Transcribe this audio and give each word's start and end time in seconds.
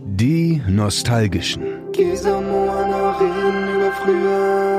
Die 0.00 0.62
Nostalgischen. 0.66 1.92
Gesa 1.92 2.40
Moana 2.40 3.18
reden 3.18 3.74
über 3.74 3.92
früher. 3.92 4.72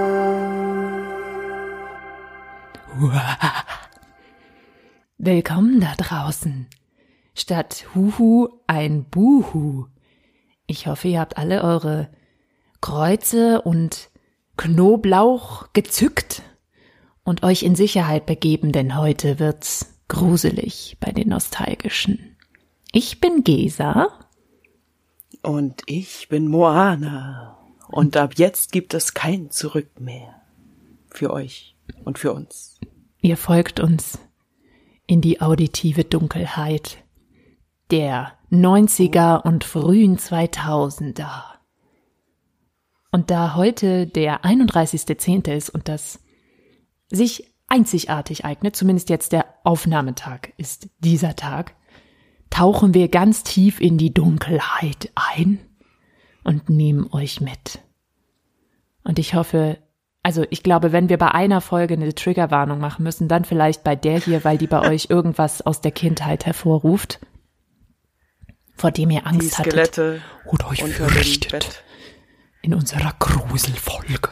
Willkommen 5.18 5.80
da 5.82 5.94
draußen. 5.96 6.68
Statt 7.36 7.86
Huhu 7.94 8.48
ein 8.66 9.06
Buhu. 9.06 9.86
Ich 10.66 10.88
hoffe, 10.88 11.10
ihr 11.10 11.20
habt 11.20 11.38
alle 11.38 11.64
eure 11.64 12.10
Kreuze 12.82 13.62
und 13.62 14.10
Knoblauch 14.58 15.68
gezückt 15.74 16.42
und 17.24 17.44
euch 17.44 17.62
in 17.64 17.76
Sicherheit 17.76 18.26
begeben, 18.26 18.72
denn 18.72 18.98
heute 18.98 19.38
wird's 19.40 19.94
gruselig 20.08 20.98
bei 21.00 21.12
den 21.12 21.30
Nostalgischen. 21.30 22.36
Ich 22.92 23.20
bin 23.20 23.44
Gesa. 23.44 24.10
Und 25.44 25.84
ich 25.86 26.30
bin 26.30 26.48
Moana. 26.48 27.58
Und 27.90 28.18
ab 28.18 28.36
jetzt 28.38 28.72
gibt 28.72 28.94
es 28.94 29.14
kein 29.14 29.52
Zurück 29.52 30.00
mehr. 30.00 30.42
Für 31.12 31.32
euch 31.32 31.76
und 32.06 32.18
für 32.18 32.34
uns. 32.34 32.80
Ihr 33.22 33.38
folgt 33.38 33.80
uns 33.80 34.20
in 35.06 35.22
die 35.22 35.42
auditive 35.42 36.06
Dunkelheit 36.06 36.98
der 37.92 38.34
90er 38.52 39.44
und 39.44 39.64
frühen 39.64 40.18
2000er. 40.18 41.44
Und 43.12 43.30
da 43.30 43.56
heute 43.56 44.08
der 44.08 44.44
31.10. 44.44 45.54
ist 45.54 45.70
und 45.70 45.88
das 45.88 46.20
sich 47.10 47.54
einzigartig 47.68 48.46
eignet, 48.46 48.76
zumindest 48.76 49.10
jetzt 49.10 49.34
der 49.34 49.46
Aufnahmetag 49.64 50.54
ist 50.58 50.90
dieser 51.00 51.36
Tag, 51.36 51.76
tauchen 52.54 52.94
wir 52.94 53.08
ganz 53.08 53.42
tief 53.42 53.82
in 53.82 53.98
die 53.98 54.14
Dunkelheit 54.14 55.12
ein 55.16 55.58
und 56.44 56.70
nehmen 56.70 57.12
euch 57.12 57.42
mit. 57.42 57.80
Und 59.04 59.18
ich 59.18 59.34
hoffe, 59.34 59.80
also 60.22 60.46
ich 60.52 60.62
glaube, 60.62 60.92
wenn 60.92 61.10
wir 61.10 61.18
bei 61.18 61.32
einer 61.32 61.62
Folge 61.62 61.96
eine 61.96 62.14
Triggerwarnung 62.14 62.80
machen 62.80 63.02
müssen, 63.02 63.28
dann 63.28 63.44
vielleicht 63.44 63.84
bei 63.84 63.96
der 63.96 64.20
hier, 64.20 64.44
weil 64.44 64.60
die 64.60 64.68
bei 64.68 64.82
euch 64.88 65.08
irgendwas 65.10 65.64
aus 65.64 65.82
der 65.82 65.92
Kindheit 65.92 66.46
hervorruft, 66.46 67.20
vor 68.76 68.92
dem 68.92 69.10
ihr 69.10 69.26
Angst 69.26 69.54
Die 69.54 69.56
hattet 69.56 69.74
Skelette 69.74 70.22
oder 70.46 70.70
euch 70.70 70.84
fürchtet 70.84 71.84
in 72.62 72.76
unserer 72.76 73.14
Gruselfolge. 73.18 74.30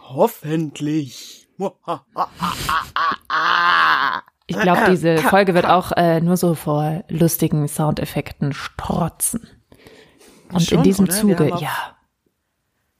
Hoffentlich. 0.00 1.48
Ich 4.46 4.58
glaube, 4.58 4.82
diese 4.90 5.18
Folge 5.18 5.54
wird 5.54 5.66
auch 5.66 5.92
äh, 5.92 6.20
nur 6.20 6.36
so 6.36 6.54
vor 6.54 7.04
lustigen 7.08 7.66
Soundeffekten 7.66 8.52
strotzen. 8.52 9.48
Und 10.52 10.62
Schon, 10.62 10.78
in 10.78 10.84
diesem 10.84 11.06
oder? 11.06 11.14
Zuge, 11.14 11.48
ja, 11.60 11.96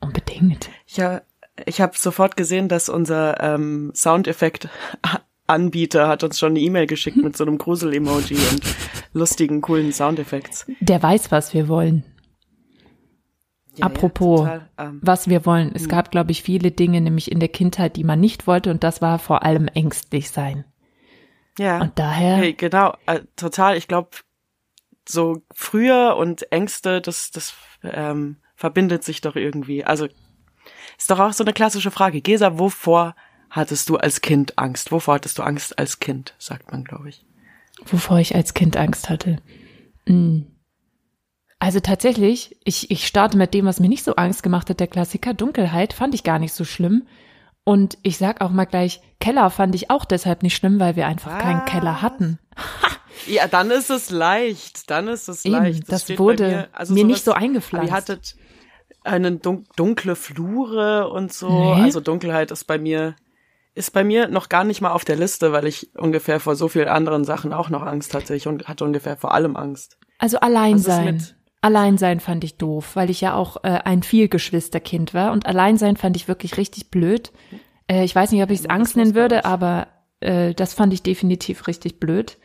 unbedingt. 0.00 0.69
Ja, 0.88 1.20
ich 1.64 1.80
habe 1.80 1.97
sofort 1.97 2.36
gesehen, 2.36 2.69
dass 2.69 2.88
unser 2.88 3.41
ähm, 3.41 3.92
Soundeffekt-Anbieter 3.94 6.08
hat 6.08 6.25
uns 6.25 6.36
schon 6.38 6.50
eine 6.50 6.58
E-Mail 6.61 6.88
geschickt 6.88 7.16
mit 7.16 7.36
so 7.36 7.44
einem 7.44 7.58
Grusel-Emoji 7.58 8.36
und 8.50 8.62
lustigen, 9.12 9.60
coolen 9.60 9.92
Soundeffekts. 9.92 10.66
Der 10.81 11.00
weiß, 11.03 11.31
was 11.31 11.53
wir 11.55 11.69
wollen. 11.69 12.05
Ja, 13.77 13.86
Apropos, 13.86 14.41
Ja, 14.41 14.47
total, 14.47 14.69
ähm, 14.78 14.98
was 15.03 15.28
wir 15.28 15.47
wollen. 15.47 15.70
Es 15.75 15.88
gab, 15.88 16.10
glaube 16.10 16.33
ich, 16.33 16.42
viele 16.42 16.72
Dinge, 16.72 17.00
nämlich 17.00 17.31
in 17.31 17.38
der 17.41 17.50
Kindheit, 17.50 17.97
die 17.97 18.05
man 18.05 18.20
nicht 18.20 18.47
wollte, 18.47 18.70
und 18.70 18.83
das 18.83 19.03
war 19.03 19.19
vor 19.19 19.42
allem 19.44 19.69
ängstlich 19.69 20.31
sein. 20.31 20.64
Ja. 21.58 21.80
Und 21.80 21.98
daher, 21.98 22.36
Hey, 22.36 22.52
genau, 22.52 22.94
äh, 23.06 23.20
total. 23.36 23.76
Ich 23.76 23.88
glaube, 23.88 24.10
so 25.08 25.42
früher 25.54 26.16
und 26.16 26.50
Ängste, 26.52 27.00
das, 27.00 27.30
das 27.30 27.54
ähm, 27.82 28.36
verbindet 28.54 29.04
sich 29.04 29.20
doch 29.20 29.36
irgendwie. 29.36 29.84
Also 29.84 30.08
ist 30.98 31.10
doch 31.10 31.20
auch 31.20 31.32
so 31.32 31.44
eine 31.44 31.52
klassische 31.52 31.90
Frage. 31.90 32.20
Gesa, 32.20 32.58
wovor 32.58 33.14
hattest 33.50 33.88
du 33.88 33.97
als 33.97 34.20
Kind 34.20 34.58
Angst? 34.58 34.91
Wovor 34.92 35.14
hattest 35.14 35.38
du 35.38 35.42
Angst 35.42 35.78
als 35.78 36.00
Kind, 36.00 36.34
sagt 36.38 36.72
man, 36.72 36.84
glaube 36.84 37.08
ich. 37.08 37.25
wovor 37.84 38.19
ich 38.19 38.34
als 38.34 38.54
Kind 38.54 38.76
Angst 38.76 39.08
hatte. 39.08 39.38
Mm. 40.06 40.42
Also 41.58 41.81
tatsächlich, 41.81 42.56
ich, 42.64 42.91
ich 42.91 43.06
starte 43.06 43.38
mit 43.38 43.54
dem, 43.54 43.64
was 43.64 43.81
mir 43.81 43.88
nicht 43.88 44.04
so 44.04 44.14
Angst 44.16 44.42
gemacht 44.42 44.69
hat, 44.69 44.81
der 44.81 44.88
Klassiker. 44.88 45.32
Dunkelheit 45.32 45.92
fand 45.92 46.14
ich 46.14 46.22
gar 46.22 46.38
nicht 46.38 46.52
so 46.52 46.64
schlimm. 46.64 47.06
Und 47.69 47.99
ich 48.03 48.16
sag 48.16 48.41
auch 48.43 48.50
mal 48.50 48.65
gleich, 48.65 49.00
Keller 49.19 49.50
fand 49.50 49.75
ich 49.75 49.91
auch 49.91 50.04
deshalb 50.04 50.44
nicht 50.44 50.54
schlimm, 50.54 50.78
weil 50.78 50.94
wir 50.94 51.06
einfach 51.09 51.37
keinen 51.38 51.65
Keller 51.66 52.00
hatten. 52.00 52.38
Ja, 53.27 53.49
dann 53.49 53.71
ist 53.72 53.91
es 53.91 54.10
leicht. 54.10 54.88
Dann 54.88 55.09
ist 55.09 55.27
es 55.28 55.44
Eben, 55.44 55.56
leicht. 55.56 55.91
das 55.91 56.03
steht 56.03 56.19
bei 56.19 56.22
wurde 56.22 56.47
mir, 56.49 56.69
also 56.72 56.94
mir 56.94 57.00
sowas- 57.00 57.09
nicht 57.09 57.25
so 57.25 57.32
eingepflanzt. 57.32 57.88
Ihr 57.88 57.93
hattet 57.97 58.37
eine 59.03 59.32
dun 59.32 59.66
dunkle 59.75 60.15
Flure 60.15 61.09
und 61.09 61.32
so. 61.32 61.49
Nee. 61.49 61.82
Also 61.82 61.99
Dunkelheit 62.00 62.53
ist 62.53 62.65
bei 62.65 62.78
mir 62.78 63.16
ist 63.75 63.93
bei 63.93 64.05
mir 64.05 64.28
noch 64.28 64.49
gar 64.49 64.62
nicht 64.62 64.81
mal 64.81 64.91
auf 64.93 65.05
der 65.05 65.16
Liste, 65.16 65.50
weil 65.50 65.66
ich 65.66 65.91
ungefähr 65.97 66.38
vor 66.38 66.55
so 66.55 66.69
vielen 66.69 66.88
anderen 66.88 67.25
Sachen 67.25 67.53
auch 67.53 67.69
noch 67.69 67.82
Angst 67.82 68.15
hatte. 68.15 68.34
Ich 68.37 68.47
un- 68.47 68.62
hatte 68.65 68.84
ungefähr 68.84 69.16
vor 69.16 69.32
allem 69.34 69.56
Angst. 69.56 69.99
Also 70.19 70.37
Was 70.37 70.43
Alleinsein. 70.43 71.26
Alleinsein 71.61 72.21
fand 72.21 72.44
ich 72.44 72.59
doof, 72.59 72.94
weil 72.94 73.11
ich 73.11 73.21
ja 73.21 73.34
auch 73.34 73.59
äh, 73.65 73.81
ein 73.84 74.03
Vielgeschwisterkind 74.03 75.15
war. 75.15 75.33
Und 75.33 75.47
Alleinsein 75.47 75.97
fand 75.97 76.17
ich 76.17 76.28
wirklich 76.28 76.56
richtig 76.56 76.91
blöd. 76.91 77.33
Äh, 77.89 78.05
ich 78.05 78.15
weiß 78.15 78.33
nicht, 78.33 78.43
ob 78.43 78.50
ich 78.50 78.61
es 78.61 78.71
Angst 78.71 78.97
nennen 78.97 79.15
würde, 79.15 79.44
aber 79.44 79.89
äh, 80.21 80.55
das 80.55 80.75
fand 80.75 80.93
ich 80.93 81.03
definitiv 81.03 81.67
richtig 81.67 81.99
blöd. 81.99 82.39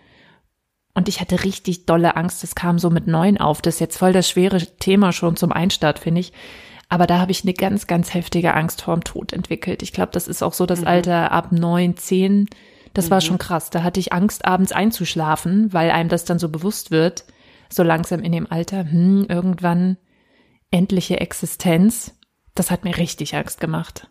Und 0.94 1.08
ich 1.08 1.22
hatte 1.22 1.44
richtig 1.44 1.86
dolle 1.86 2.16
Angst. 2.16 2.44
Das 2.44 2.56
kam 2.56 2.80
so 2.80 2.90
mit 2.90 3.08
neun 3.08 3.38
auf. 3.38 3.62
Das 3.62 3.76
ist 3.76 3.80
jetzt 3.80 3.98
voll 3.98 4.14
das 4.14 4.30
schwere 4.30 4.60
Thema 4.60 5.12
schon 5.14 5.36
zum 5.36 5.52
Einstart, 5.52 6.00
finde 6.00 6.22
ich. 6.22 6.34
Aber 6.90 7.08
da 7.08 7.20
habe 7.20 7.32
ich 7.32 7.44
eine 7.44 7.54
ganz, 7.54 7.88
ganz 7.88 8.14
heftige 8.14 8.54
Angst 8.54 8.82
vorm 8.82 9.04
Tod 9.04 9.32
entwickelt. 9.32 9.82
Ich 9.82 9.94
glaube, 9.94 10.12
das 10.12 10.28
ist 10.28 10.44
auch 10.44 10.52
so 10.52 10.66
das 10.66 10.84
Alter 10.84 11.32
ab 11.32 11.54
neun, 11.54 11.96
zehn. 11.96 12.50
Das 12.94 13.10
war 13.10 13.22
schon 13.22 13.38
krass. 13.38 13.70
Da 13.70 13.84
hatte 13.84 14.02
ich 14.02 14.12
Angst, 14.12 14.44
abends 14.44 14.74
einzuschlafen, 14.74 15.72
weil 15.72 15.92
einem 15.92 16.10
das 16.10 16.26
dann 16.26 16.40
so 16.40 16.50
bewusst 16.50 16.92
wird, 16.92 17.24
so 17.72 17.84
langsam 17.84 18.22
in 18.22 18.32
dem 18.32 18.52
Alter, 18.52 18.90
hm, 18.90 19.26
irgendwann 19.30 19.98
endliche 20.72 21.20
Existenz. 21.20 22.18
Das 22.56 22.72
hat 22.72 22.84
mir 22.84 22.98
richtig 22.98 23.36
Angst 23.36 23.59
gemacht. 23.59 24.09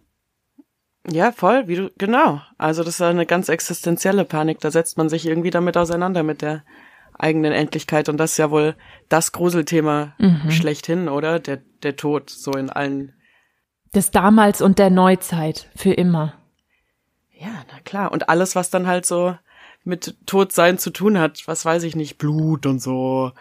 Ja, 1.09 1.33
voll, 1.33 1.67
wie 1.67 1.77
du, 1.77 1.91
genau. 1.97 2.43
Also 2.59 2.85
das 2.85 2.95
ist 2.95 3.03
eine 3.03 3.27
ganz 3.27 3.49
existenzielle 3.49 4.25
Panik. 4.25 4.61
Da 4.61 4.71
setzt 4.71 4.99
man 4.99 5.09
sich 5.09 5.27
irgendwie 5.27 5.51
damit 5.51 5.77
auseinander 5.77 6.23
mit 6.23 6.43
der 6.43 6.65
eigenen 7.19 7.53
Endlichkeit. 7.53 8.09
Und 8.09 8.19
das 8.19 8.33
ist 8.33 8.39
ja 8.39 8.51
wohl 8.51 8.77
das 9.09 9.33
Gruselthema 9.33 10.15
schlechthin, 10.51 11.09
oder? 11.09 11.39
Der, 11.39 11.59
der 11.83 11.97
Tod, 11.97 12.31
so 12.31 12.53
in 12.53 12.71
allen. 12.71 13.15
Das 13.93 14.11
damals 14.11 14.63
und 14.63 14.79
der 14.79 14.91
Neuzeit, 14.91 15.69
für 15.75 15.93
immer. 15.93 16.35
Ja, 17.33 17.65
na 17.73 17.81
klar. 17.85 18.13
Und 18.13 18.29
alles, 18.29 18.55
was 18.55 18.71
dann 18.71 18.87
halt 18.87 19.07
so 19.07 19.37
mit 19.85 20.17
Todsein 20.27 20.79
zu 20.79 20.91
tun 20.91 21.19
hat, 21.19 21.43
was 21.47 21.65
weiß 21.65 21.83
ich 21.85 21.97
nicht, 21.97 22.19
Blut 22.19 22.67
und 22.67 22.81
so. 22.81 23.33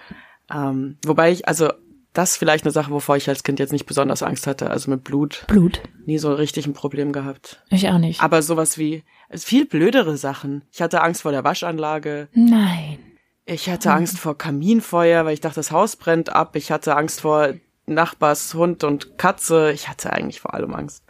Ähm, 0.52 0.98
wobei 1.06 1.32
ich, 1.32 1.48
also 1.48 1.72
das 2.14 2.32
ist 2.32 2.38
vielleicht 2.38 2.66
eine 2.66 2.72
Sache, 2.72 2.92
wovor 2.92 3.18
ich 3.18 3.30
als 3.30 3.44
Kind 3.44 3.60
jetzt 3.60 3.72
nicht 3.72 3.86
besonders 3.86 4.24
Angst 4.24 4.48
hatte. 4.48 4.70
Also 4.70 4.90
mit 4.90 5.04
Blut 5.04 5.46
Blut. 5.48 5.82
nie 6.06 6.18
so 6.18 6.34
richtig 6.34 6.66
ein 6.66 6.74
Problem 6.74 7.12
gehabt. 7.12 7.64
Ich 7.70 7.88
auch 7.90 8.00
nicht. 8.00 8.22
Aber 8.22 8.42
sowas 8.42 8.78
wie, 8.78 9.04
es 9.30 9.46
viel 9.46 9.66
blödere 9.66 10.18
Sachen. 10.18 10.64
Ich 10.72 10.82
hatte 10.82 11.02
Angst 11.02 11.22
vor 11.22 11.32
der 11.32 11.44
Waschanlage. 11.44 12.28
Nein. 12.34 12.98
Ich 13.46 13.70
hatte 13.70 13.92
Angst 13.92 14.20
vor 14.20 14.38
Kaminfeuer, 14.38 15.26
weil 15.26 15.34
ich 15.34 15.42
dachte, 15.42 15.56
das 15.56 15.72
Haus 15.72 15.96
brennt 15.96 16.30
ab. 16.30 16.56
Ich 16.56 16.72
hatte 16.72 16.96
Angst 16.96 17.22
vor 17.22 17.54
Nachbars 17.86 18.54
Hund 18.54 18.84
und 18.84 19.18
Katze. 19.18 19.72
Ich 19.72 19.88
hatte 19.88 20.14
eigentlich 20.14 20.40
vor 20.40 20.54
allem 20.54 20.74
Angst. 20.76 21.04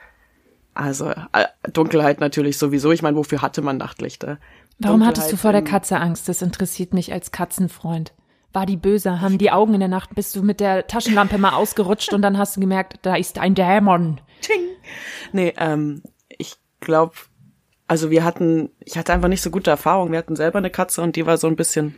Also 0.73 1.09
äh, 1.09 1.45
Dunkelheit 1.73 2.21
natürlich 2.21 2.57
sowieso. 2.57 2.91
Ich 2.91 3.01
meine, 3.01 3.17
wofür 3.17 3.41
hatte 3.41 3.61
man 3.61 3.77
Nachtlichter? 3.77 4.37
Warum 4.79 5.05
hattest 5.05 5.31
du 5.31 5.37
vor 5.37 5.51
der 5.51 5.61
Katze 5.61 5.99
Angst? 5.99 6.29
Das 6.29 6.41
interessiert 6.41 6.93
mich 6.93 7.11
als 7.11 7.31
Katzenfreund. 7.31 8.13
War 8.53 8.65
die 8.65 8.77
böse? 8.77 9.21
Haben 9.21 9.37
die 9.37 9.51
Augen 9.51 9.73
in 9.75 9.79
der 9.79 9.89
Nacht? 9.89 10.15
Bist 10.15 10.35
du 10.35 10.41
mit 10.41 10.59
der 10.59 10.87
Taschenlampe 10.87 11.37
mal 11.37 11.53
ausgerutscht 11.53 12.13
und 12.13 12.21
dann 12.21 12.37
hast 12.37 12.55
du 12.55 12.61
gemerkt, 12.61 12.97
da 13.03 13.15
ist 13.15 13.37
ein 13.37 13.55
Dämon. 13.55 14.21
Nee, 15.33 15.53
ähm, 15.57 16.01
ich 16.29 16.55
glaube, 16.79 17.13
also 17.87 18.09
wir 18.09 18.23
hatten, 18.23 18.69
ich 18.79 18.97
hatte 18.97 19.13
einfach 19.13 19.27
nicht 19.27 19.41
so 19.41 19.51
gute 19.51 19.69
Erfahrungen. 19.69 20.11
Wir 20.11 20.19
hatten 20.19 20.35
selber 20.35 20.57
eine 20.57 20.71
Katze 20.71 21.01
und 21.01 21.15
die 21.15 21.25
war 21.25 21.37
so 21.37 21.47
ein 21.47 21.55
bisschen 21.55 21.95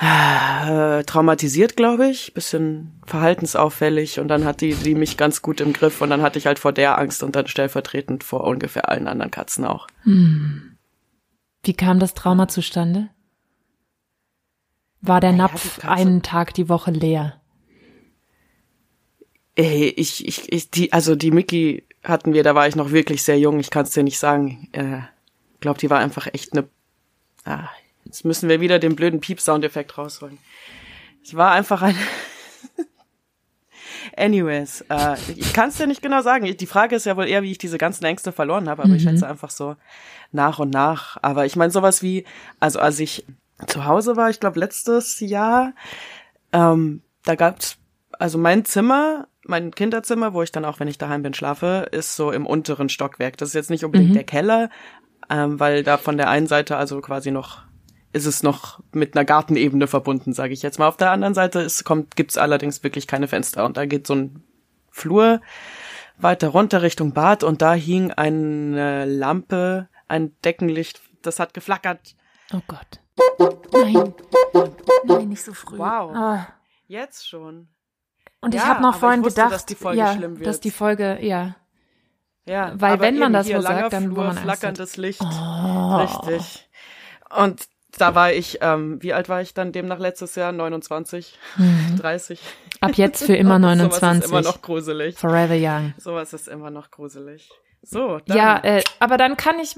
äh, 0.00 1.02
traumatisiert, 1.04 1.76
glaube 1.76 2.06
ich, 2.08 2.34
bisschen 2.34 3.00
verhaltensauffällig 3.06 4.20
und 4.20 4.28
dann 4.28 4.44
hat 4.44 4.60
die, 4.60 4.74
die 4.74 4.94
mich 4.94 5.16
ganz 5.16 5.42
gut 5.42 5.60
im 5.60 5.72
Griff 5.72 6.00
und 6.00 6.10
dann 6.10 6.22
hatte 6.22 6.38
ich 6.38 6.46
halt 6.46 6.58
vor 6.58 6.72
der 6.72 6.98
Angst 6.98 7.22
und 7.22 7.34
dann 7.34 7.46
stellvertretend 7.46 8.24
vor 8.24 8.44
ungefähr 8.44 8.88
allen 8.88 9.08
anderen 9.08 9.30
Katzen 9.30 9.64
auch. 9.64 9.86
Wie 11.62 11.74
kam 11.74 11.98
das 11.98 12.14
Trauma 12.14 12.48
zustande? 12.48 13.10
War 15.00 15.20
der 15.20 15.32
Naja, 15.32 15.44
Napf 15.44 15.84
einen 15.84 16.22
Tag 16.22 16.54
die 16.54 16.68
Woche 16.68 16.90
leer? 16.90 17.40
Ey, 19.54 19.88
ich, 19.88 20.26
ich, 20.26 20.52
ich, 20.52 20.70
die, 20.70 20.92
also 20.92 21.16
die 21.16 21.30
Mickey 21.30 21.84
hatten 22.04 22.32
wir, 22.32 22.42
da 22.42 22.54
war 22.54 22.68
ich 22.68 22.76
noch 22.76 22.90
wirklich 22.90 23.22
sehr 23.22 23.38
jung, 23.38 23.58
ich 23.58 23.70
kann 23.70 23.84
es 23.84 23.90
dir 23.90 24.02
nicht 24.02 24.18
sagen. 24.18 24.68
Äh, 24.72 25.00
glaub, 25.60 25.78
die 25.78 25.90
war 25.90 25.98
einfach 25.98 26.28
echt 26.32 26.52
eine. 26.52 26.68
Ah, 27.44 27.68
jetzt 28.04 28.24
müssen 28.24 28.48
wir 28.48 28.60
wieder 28.60 28.78
den 28.78 28.96
blöden 28.96 29.20
Piep-Soundeffekt 29.20 29.96
rausholen. 29.98 30.38
Es 31.24 31.34
war 31.34 31.52
einfach 31.52 31.82
eine, 31.82 31.98
Anyways, 34.18 34.84
äh, 34.88 35.16
ich 35.36 35.52
kann 35.52 35.68
es 35.68 35.76
dir 35.76 35.86
nicht 35.86 36.02
genau 36.02 36.22
sagen. 36.22 36.56
Die 36.56 36.66
Frage 36.66 36.96
ist 36.96 37.06
ja 37.06 37.16
wohl 37.16 37.28
eher, 37.28 37.42
wie 37.42 37.52
ich 37.52 37.58
diese 37.58 37.78
ganzen 37.78 38.04
Ängste 38.04 38.32
verloren 38.32 38.68
habe, 38.68 38.82
aber 38.82 38.94
ich 38.94 39.04
schätze 39.04 39.28
einfach 39.28 39.50
so 39.50 39.76
nach 40.32 40.58
und 40.58 40.70
nach. 40.70 41.16
Aber 41.22 41.46
ich 41.46 41.56
meine 41.56 41.70
sowas 41.70 42.02
wie, 42.02 42.24
also 42.58 42.80
als 42.80 42.98
ich 43.00 43.24
zu 43.66 43.84
Hause 43.84 44.16
war, 44.16 44.30
ich 44.30 44.40
glaube 44.40 44.58
letztes 44.58 45.20
Jahr, 45.20 45.72
ähm, 46.52 47.02
da 47.24 47.34
gab's 47.34 47.76
also 48.18 48.38
mein 48.38 48.64
Zimmer, 48.64 49.28
mein 49.44 49.70
Kinderzimmer, 49.70 50.34
wo 50.34 50.42
ich 50.42 50.52
dann 50.52 50.64
auch, 50.64 50.80
wenn 50.80 50.88
ich 50.88 50.98
daheim 50.98 51.22
bin, 51.22 51.34
schlafe, 51.34 51.88
ist 51.92 52.16
so 52.16 52.32
im 52.32 52.46
unteren 52.46 52.88
Stockwerk. 52.88 53.36
Das 53.36 53.50
ist 53.50 53.54
jetzt 53.54 53.70
nicht 53.70 53.84
unbedingt 53.84 54.14
der 54.14 54.24
Keller, 54.24 54.70
ähm, 55.30 55.60
weil 55.60 55.84
da 55.84 55.96
von 55.96 56.16
der 56.16 56.28
einen 56.28 56.46
Seite 56.46 56.76
also 56.76 57.00
quasi 57.00 57.30
noch 57.30 57.67
ist 58.12 58.26
es 58.26 58.42
noch 58.42 58.80
mit 58.92 59.16
einer 59.16 59.24
Gartenebene 59.24 59.86
verbunden, 59.86 60.32
sage 60.32 60.52
ich 60.52 60.62
jetzt 60.62 60.78
mal. 60.78 60.88
Auf 60.88 60.96
der 60.96 61.10
anderen 61.10 61.34
Seite 61.34 61.60
ist, 61.60 61.84
kommt, 61.84 62.16
gibt's 62.16 62.38
allerdings 62.38 62.82
wirklich 62.82 63.06
keine 63.06 63.28
Fenster 63.28 63.64
und 63.64 63.76
da 63.76 63.86
geht 63.86 64.06
so 64.06 64.14
ein 64.14 64.42
Flur 64.90 65.40
weiter 66.16 66.48
runter 66.48 66.82
Richtung 66.82 67.12
Bad 67.12 67.44
und 67.44 67.62
da 67.62 67.74
hing 67.74 68.10
eine 68.10 69.04
Lampe, 69.04 69.88
ein 70.08 70.34
Deckenlicht, 70.42 71.00
das 71.22 71.38
hat 71.38 71.54
geflackert. 71.54 72.16
Oh 72.52 72.60
Gott. 72.66 73.00
Nein. 73.72 74.14
Nein, 75.04 75.28
nicht 75.28 75.44
so 75.44 75.52
früh. 75.52 75.78
Wow. 75.78 76.14
Ah. 76.14 76.48
Jetzt 76.86 77.28
schon. 77.28 77.68
Und 78.40 78.54
ich 78.54 78.60
Ja, 78.60 78.68
habe 78.68 78.82
noch 78.82 78.96
vorhin 78.96 79.20
ich 79.20 79.26
wusste, 79.26 79.42
gedacht, 79.42 79.54
dass 79.54 79.66
die 79.66 79.74
Folge 79.74 79.98
ja, 79.98 80.14
schlimm 80.14 80.38
wird. 80.38 80.46
dass 80.46 80.60
die 80.60 80.70
Folge, 80.70 81.18
ja. 81.20 81.56
Ja, 82.46 82.72
Weil 82.76 82.98
wenn 83.00 83.18
man 83.18 83.32
das 83.34 83.46
so 83.46 83.60
sagt, 83.60 83.92
dann, 83.92 84.04
Flur, 84.04 84.24
man 84.24 84.38
flackerndes 84.38 84.96
Licht. 84.96 85.20
Oh. 85.20 85.96
Richtig. 85.96 86.68
Und 87.36 87.68
da 88.00 88.14
war 88.14 88.32
ich, 88.32 88.58
ähm, 88.60 89.02
wie 89.02 89.12
alt 89.12 89.28
war 89.28 89.40
ich 89.40 89.54
dann 89.54 89.72
demnach 89.72 89.98
letztes 89.98 90.34
Jahr? 90.34 90.52
29, 90.52 91.38
30. 92.00 92.40
Ab 92.80 92.92
jetzt 92.94 93.24
für 93.24 93.34
immer 93.36 93.56
Sowas 93.60 93.76
29. 93.76 94.24
ist 94.24 94.30
immer 94.30 94.42
noch 94.42 94.62
gruselig. 94.62 95.16
Forever 95.18 95.54
young. 95.56 95.94
Sowas 95.98 96.32
ist 96.32 96.48
immer 96.48 96.70
noch 96.70 96.90
gruselig. 96.90 97.50
So, 97.82 98.18
dann. 98.26 98.36
Ja, 98.36 98.58
äh, 98.64 98.82
aber 99.00 99.16
dann 99.16 99.36
kann 99.36 99.58
ich. 99.60 99.76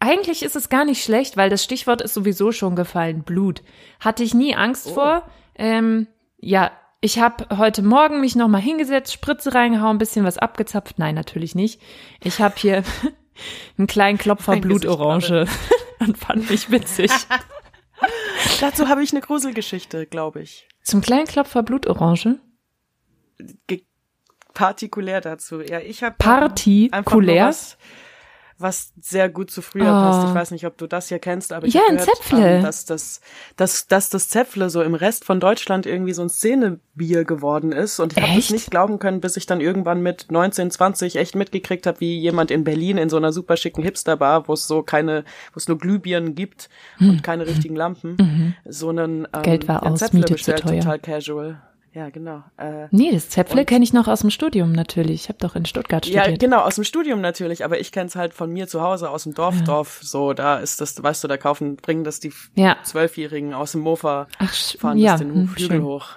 Eigentlich 0.00 0.42
ist 0.42 0.56
es 0.56 0.68
gar 0.68 0.84
nicht 0.84 1.02
schlecht, 1.04 1.36
weil 1.36 1.48
das 1.48 1.62
Stichwort 1.62 2.02
ist 2.02 2.14
sowieso 2.14 2.50
schon 2.50 2.74
gefallen. 2.74 3.22
Blut. 3.22 3.62
Hatte 4.00 4.24
ich 4.24 4.34
nie 4.34 4.56
Angst 4.56 4.88
Oh. 4.90 4.94
vor. 4.94 5.22
Ähm, 5.54 6.08
ja, 6.38 6.72
ich 7.00 7.20
habe 7.20 7.56
heute 7.56 7.82
Morgen 7.82 8.20
mich 8.20 8.34
noch 8.34 8.48
mal 8.48 8.60
hingesetzt, 8.60 9.12
Spritze 9.12 9.54
reingehauen, 9.54 9.98
bisschen 9.98 10.24
was 10.24 10.38
abgezapft. 10.38 10.98
Nein, 10.98 11.14
natürlich 11.14 11.54
nicht. 11.54 11.80
Ich 12.22 12.40
habe 12.40 12.54
hier 12.56 12.82
einen 13.78 13.86
kleinen 13.86 14.18
Klopfer 14.18 14.56
Blutorange 14.56 15.46
und 16.02 16.18
fand 16.18 16.50
ich 16.50 16.70
witzig. 16.70 17.10
Dazu 18.60 18.88
habe 18.88 19.02
ich 19.02 19.12
eine 19.12 19.20
Gruselgeschichte, 19.20 20.06
glaube 20.06 20.42
ich. 20.42 20.68
Zum 20.82 21.00
kleinen 21.00 21.26
Klopfer 21.26 21.62
Blutorange? 21.62 22.40
Ge 23.66 23.82
partikulär 24.54 25.20
dazu. 25.20 25.60
Ja, 25.62 25.80
ich 25.80 26.02
habe 26.02 26.14
Partikulär? 26.18 27.46
was, 27.46 27.78
was 28.58 28.92
sehr 29.00 29.28
gut 29.28 29.50
zu 29.50 29.62
früher 29.62 29.96
Oh. 29.96 30.00
passt. 30.02 30.24
Ich 30.24 30.34
weiß 30.34 30.50
nicht, 30.52 30.66
ob 30.66 30.76
du 30.78 30.86
das 30.86 31.08
hier 31.08 31.18
kennst, 31.18 31.52
aber 31.52 31.66
ich 31.66 31.74
Ja, 31.74 31.82
gehört, 31.88 32.04
Zäpfle. 32.04 32.56
ähm, 32.56 32.62
dass 32.62 32.84
das, 32.84 33.20
dass, 33.56 33.86
dass 33.88 34.10
das 34.10 34.28
Zäpfle 34.28 34.70
so 34.70 34.82
im 34.82 34.94
Rest 34.94 35.24
von 35.24 35.40
Deutschland 35.40 35.86
irgendwie 35.86 36.12
so 36.12 36.22
ein 36.22 36.28
Szenebier 36.28 37.24
geworden 37.24 37.72
ist. 37.72 37.98
Und 38.00 38.12
ich 38.12 38.22
habe 38.22 38.34
das 38.34 38.50
nicht 38.50 38.70
glauben 38.70 38.98
können, 38.98 39.20
bis 39.20 39.36
ich 39.36 39.46
dann 39.46 39.60
irgendwann 39.60 40.02
mit 40.02 40.26
19, 40.30 40.70
20 40.70 41.16
echt 41.16 41.34
mitgekriegt 41.34 41.86
habe, 41.86 42.00
wie 42.00 42.18
jemand 42.18 42.50
in 42.50 42.64
Berlin 42.64 42.98
in 42.98 43.08
so 43.10 43.16
einer 43.16 43.32
super 43.32 43.56
schicken 43.56 43.82
Hipsterbar, 43.82 44.46
wo 44.48 44.52
es 44.52 44.66
so 44.66 44.82
keine, 44.82 45.24
wo 45.52 45.56
es 45.58 45.68
nur 45.68 45.78
Glühbirnen 45.78 46.34
gibt 46.34 46.68
und 47.00 47.22
keine 47.22 47.46
richtigen 47.46 47.76
Lampen, 47.76 48.54
so 48.64 48.88
einen 48.90 49.24
ähm, 49.24 49.28
Hm. 49.34 49.42
Geld 49.42 49.68
war 49.68 49.82
ein 49.82 49.92
aus, 49.92 49.98
Zäpfle 49.98 50.18
Miete 50.20 50.26
zu 50.28 50.34
bestellt, 50.34 50.60
teuer. 50.60 50.80
total 50.80 50.98
casual. 50.98 51.62
Ja, 51.94 52.08
genau. 52.08 52.42
Äh, 52.56 52.86
Nee, 52.90 53.12
das 53.12 53.28
Zäpfle 53.28 53.66
kenne 53.66 53.84
ich 53.84 53.92
noch 53.92 54.08
aus 54.08 54.20
dem 54.20 54.30
Studium 54.30 54.72
natürlich. 54.72 55.24
Ich 55.24 55.28
habe 55.28 55.38
doch 55.40 55.54
in 55.54 55.66
Stuttgart 55.66 56.06
ja, 56.06 56.22
studiert. 56.22 56.40
genau, 56.40 56.60
aus 56.60 56.76
dem 56.76 56.84
Studium 56.84 57.20
natürlich, 57.20 57.64
aber 57.66 57.78
ich 57.80 57.92
kenn's 57.92 58.16
halt 58.16 58.32
von 58.32 58.50
mir 58.50 58.66
zu 58.66 58.80
Hause, 58.80 59.10
aus 59.10 59.24
dem 59.24 59.34
Dorf, 59.34 59.62
Dorf, 59.64 60.00
so, 60.02 60.32
da 60.32 60.58
ist 60.58 60.80
das, 60.80 61.02
weißt 61.02 61.22
du, 61.22 61.28
da 61.28 61.36
kaufen, 61.36 61.76
bringen 61.76 62.02
das 62.02 62.18
die 62.18 62.32
Ja. 62.54 62.76
Zwölfjährigen 62.82 63.52
aus 63.52 63.72
dem 63.72 63.82
Mofa, 63.82 64.26
Ach, 64.38 64.54
fahren 64.78 64.96
ja, 64.96 65.12
das 65.12 65.20
den 65.20 65.34
hm, 65.34 65.54
schön. 65.58 65.82
hoch. 65.82 66.08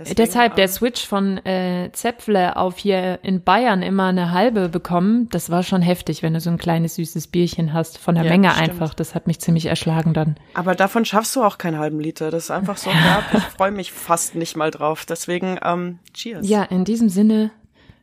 Deswegen, 0.00 0.16
Deshalb 0.16 0.56
der 0.56 0.64
ähm, 0.64 0.70
Switch 0.70 1.06
von 1.06 1.36
äh, 1.44 1.90
Zäpfle 1.92 2.56
auf 2.56 2.78
hier 2.78 3.18
in 3.22 3.42
Bayern 3.44 3.82
immer 3.82 4.06
eine 4.06 4.30
halbe 4.32 4.70
bekommen, 4.70 5.28
das 5.28 5.50
war 5.50 5.62
schon 5.62 5.82
heftig, 5.82 6.22
wenn 6.22 6.32
du 6.32 6.40
so 6.40 6.48
ein 6.48 6.56
kleines 6.56 6.94
süßes 6.94 7.26
Bierchen 7.26 7.74
hast. 7.74 7.98
Von 7.98 8.14
der 8.14 8.24
Ja, 8.24 8.30
Menge 8.30 8.48
stimmt. 8.50 8.70
einfach. 8.70 8.94
Das 8.94 9.14
hat 9.14 9.26
mich 9.26 9.40
ziemlich 9.40 9.66
erschlagen 9.66 10.14
dann. 10.14 10.36
Aber 10.54 10.74
davon 10.74 11.04
schaffst 11.04 11.36
du 11.36 11.42
auch 11.42 11.58
keinen 11.58 11.78
halben 11.78 12.00
Liter, 12.00 12.30
das 12.30 12.44
ist 12.44 12.50
einfach 12.50 12.78
so 12.78 12.88
knapp, 12.90 13.24
ich 13.34 13.42
freue 13.42 13.72
mich 13.72 13.92
fast 13.92 14.36
nicht 14.36 14.56
mal 14.56 14.70
drauf, 14.70 15.04
deswegen, 15.04 15.58
ähm, 15.62 15.98
cheers. 16.14 16.48
Ja, 16.48 16.62
in 16.62 16.86
diesem 16.86 17.10
Sinne, 17.10 17.50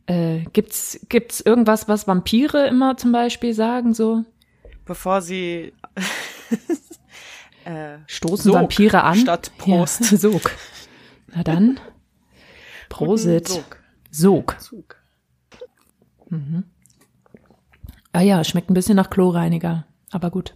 äh, 0.06 0.42
gibt's, 0.54 1.00
gibt's 1.10 1.42
irgendwas, 1.42 1.88
was 1.88 2.08
Vampire 2.08 2.68
immer 2.68 2.96
zum 2.98 3.12
Beispiel 3.12 3.56
sagen, 3.56 3.96
so? 3.96 4.24
Bevor 4.86 5.22
sie, 5.22 5.74
äh, 7.66 7.98
Stoßen 8.06 8.52
Sog 8.52 8.54
Vampire 8.54 9.04
an? 9.04 9.16
statt 9.16 9.52
Prost. 9.58 10.12
Ja, 10.12 10.18
Sog. 10.20 10.52
Na 11.38 11.44
dann. 11.44 11.80
Prosit. 12.90 13.48
Sog. 13.48 13.78
Sog. 14.10 14.56
Zug. 14.60 14.96
Ah 18.12 18.22
ja, 18.22 18.44
schmeckt 18.44 18.72
ein 18.72 18.74
bisschen 18.74 18.96
nach 18.96 19.12
Chlorreiniger, 19.12 19.86
aber 20.12 20.32
gut. 20.32 20.56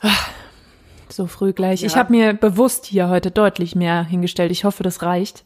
Ah, 0.00 0.10
So 1.08 1.26
früh 1.28 1.52
gleich. 1.52 1.84
Ich 1.84 1.92
Ja. 1.92 1.98
habe 1.98 2.10
mir 2.12 2.34
bewusst 2.34 2.86
hier 2.86 3.08
heute 3.08 3.30
deutlich 3.30 3.76
mehr 3.76 4.02
hingestellt. 4.02 4.50
Ich 4.50 4.64
hoffe, 4.64 4.82
das 4.82 5.02
reicht. 5.02 5.44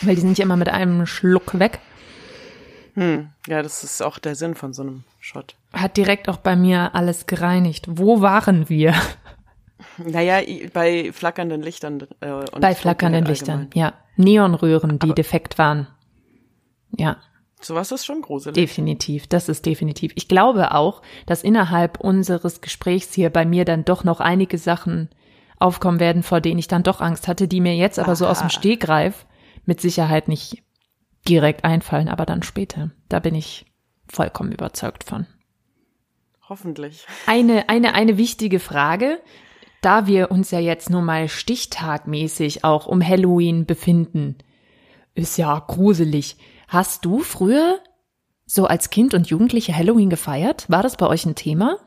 Weil 0.00 0.14
die 0.14 0.22
sind 0.22 0.38
ja 0.38 0.44
immer 0.44 0.56
mit 0.56 0.68
einem 0.70 1.04
Schluck 1.06 1.58
weg. 1.58 1.78
Hm, 2.94 3.28
ja, 3.46 3.62
das 3.62 3.84
ist 3.84 4.02
auch 4.02 4.18
der 4.18 4.34
Sinn 4.34 4.54
von 4.56 4.72
so 4.72 4.82
einem 4.82 5.04
Shot. 5.20 5.54
Hat 5.74 5.96
direkt 5.96 6.28
auch 6.28 6.38
bei 6.38 6.56
mir 6.56 6.94
alles 6.96 7.26
gereinigt. 7.26 7.84
Wo 7.88 8.20
waren 8.22 8.68
wir? 8.70 8.94
Naja, 9.98 10.40
bei 10.72 11.12
flackernden 11.12 11.62
Lichtern. 11.62 12.06
Äh, 12.20 12.30
und 12.32 12.60
Bei 12.60 12.74
flackernden 12.74 13.24
Lichtern, 13.24 13.70
ja. 13.74 13.94
Neonröhren, 14.16 14.98
die 14.98 15.06
Aber- 15.08 15.14
defekt 15.14 15.58
waren. 15.58 15.86
Ja. 16.96 17.18
Sowas 17.60 17.90
ist 17.90 18.06
schon 18.06 18.22
gruselig. 18.22 18.54
Definitiv, 18.54 19.26
das 19.26 19.48
ist 19.48 19.66
definitiv. 19.66 20.12
Ich 20.14 20.28
glaube 20.28 20.72
auch, 20.74 21.02
dass 21.26 21.42
innerhalb 21.42 21.98
unseres 22.00 22.60
Gesprächs 22.60 23.12
hier 23.12 23.30
bei 23.30 23.44
mir 23.44 23.64
dann 23.64 23.84
doch 23.84 24.04
noch 24.04 24.20
einige 24.20 24.58
Sachen 24.58 25.08
aufkommen 25.58 25.98
werden, 25.98 26.22
vor 26.22 26.40
denen 26.40 26.58
ich 26.60 26.68
dann 26.68 26.84
doch 26.84 27.00
Angst 27.00 27.26
hatte, 27.26 27.48
die 27.48 27.60
mir 27.60 27.74
jetzt 27.74 27.98
aber 27.98 28.14
so 28.14 28.26
aus 28.28 28.38
dem 28.38 28.44
Aha. 28.46 28.50
Stegreif 28.50 29.26
mit 29.64 29.80
Sicherheit 29.80 30.28
nicht 30.28 30.62
direkt 31.28 31.64
einfallen, 31.64 32.08
aber 32.08 32.26
dann 32.26 32.44
später. 32.44 32.90
Da 33.08 33.18
bin 33.18 33.34
ich 33.34 33.66
vollkommen 34.08 34.52
überzeugt 34.52 35.02
von. 35.02 35.26
Hoffentlich. 36.48 37.06
Eine, 37.26 37.68
eine, 37.68 37.94
eine 37.94 38.16
wichtige 38.16 38.60
Frage, 38.60 39.18
da 39.80 40.06
wir 40.06 40.30
uns 40.30 40.50
ja 40.50 40.58
jetzt 40.58 40.90
nun 40.90 41.04
mal 41.04 41.28
stichtagmäßig 41.28 42.64
auch 42.64 42.86
um 42.86 43.06
Halloween 43.06 43.66
befinden, 43.66 44.36
ist 45.14 45.36
ja 45.38 45.58
gruselig. 45.58 46.36
Hast 46.68 47.04
du 47.04 47.20
früher 47.20 47.78
so 48.46 48.66
als 48.66 48.90
Kind 48.90 49.14
und 49.14 49.28
Jugendliche 49.28 49.76
Halloween 49.76 50.10
gefeiert? 50.10 50.68
War 50.70 50.82
das 50.82 50.96
bei 50.96 51.06
euch 51.06 51.26
ein 51.26 51.34
Thema? 51.34 51.78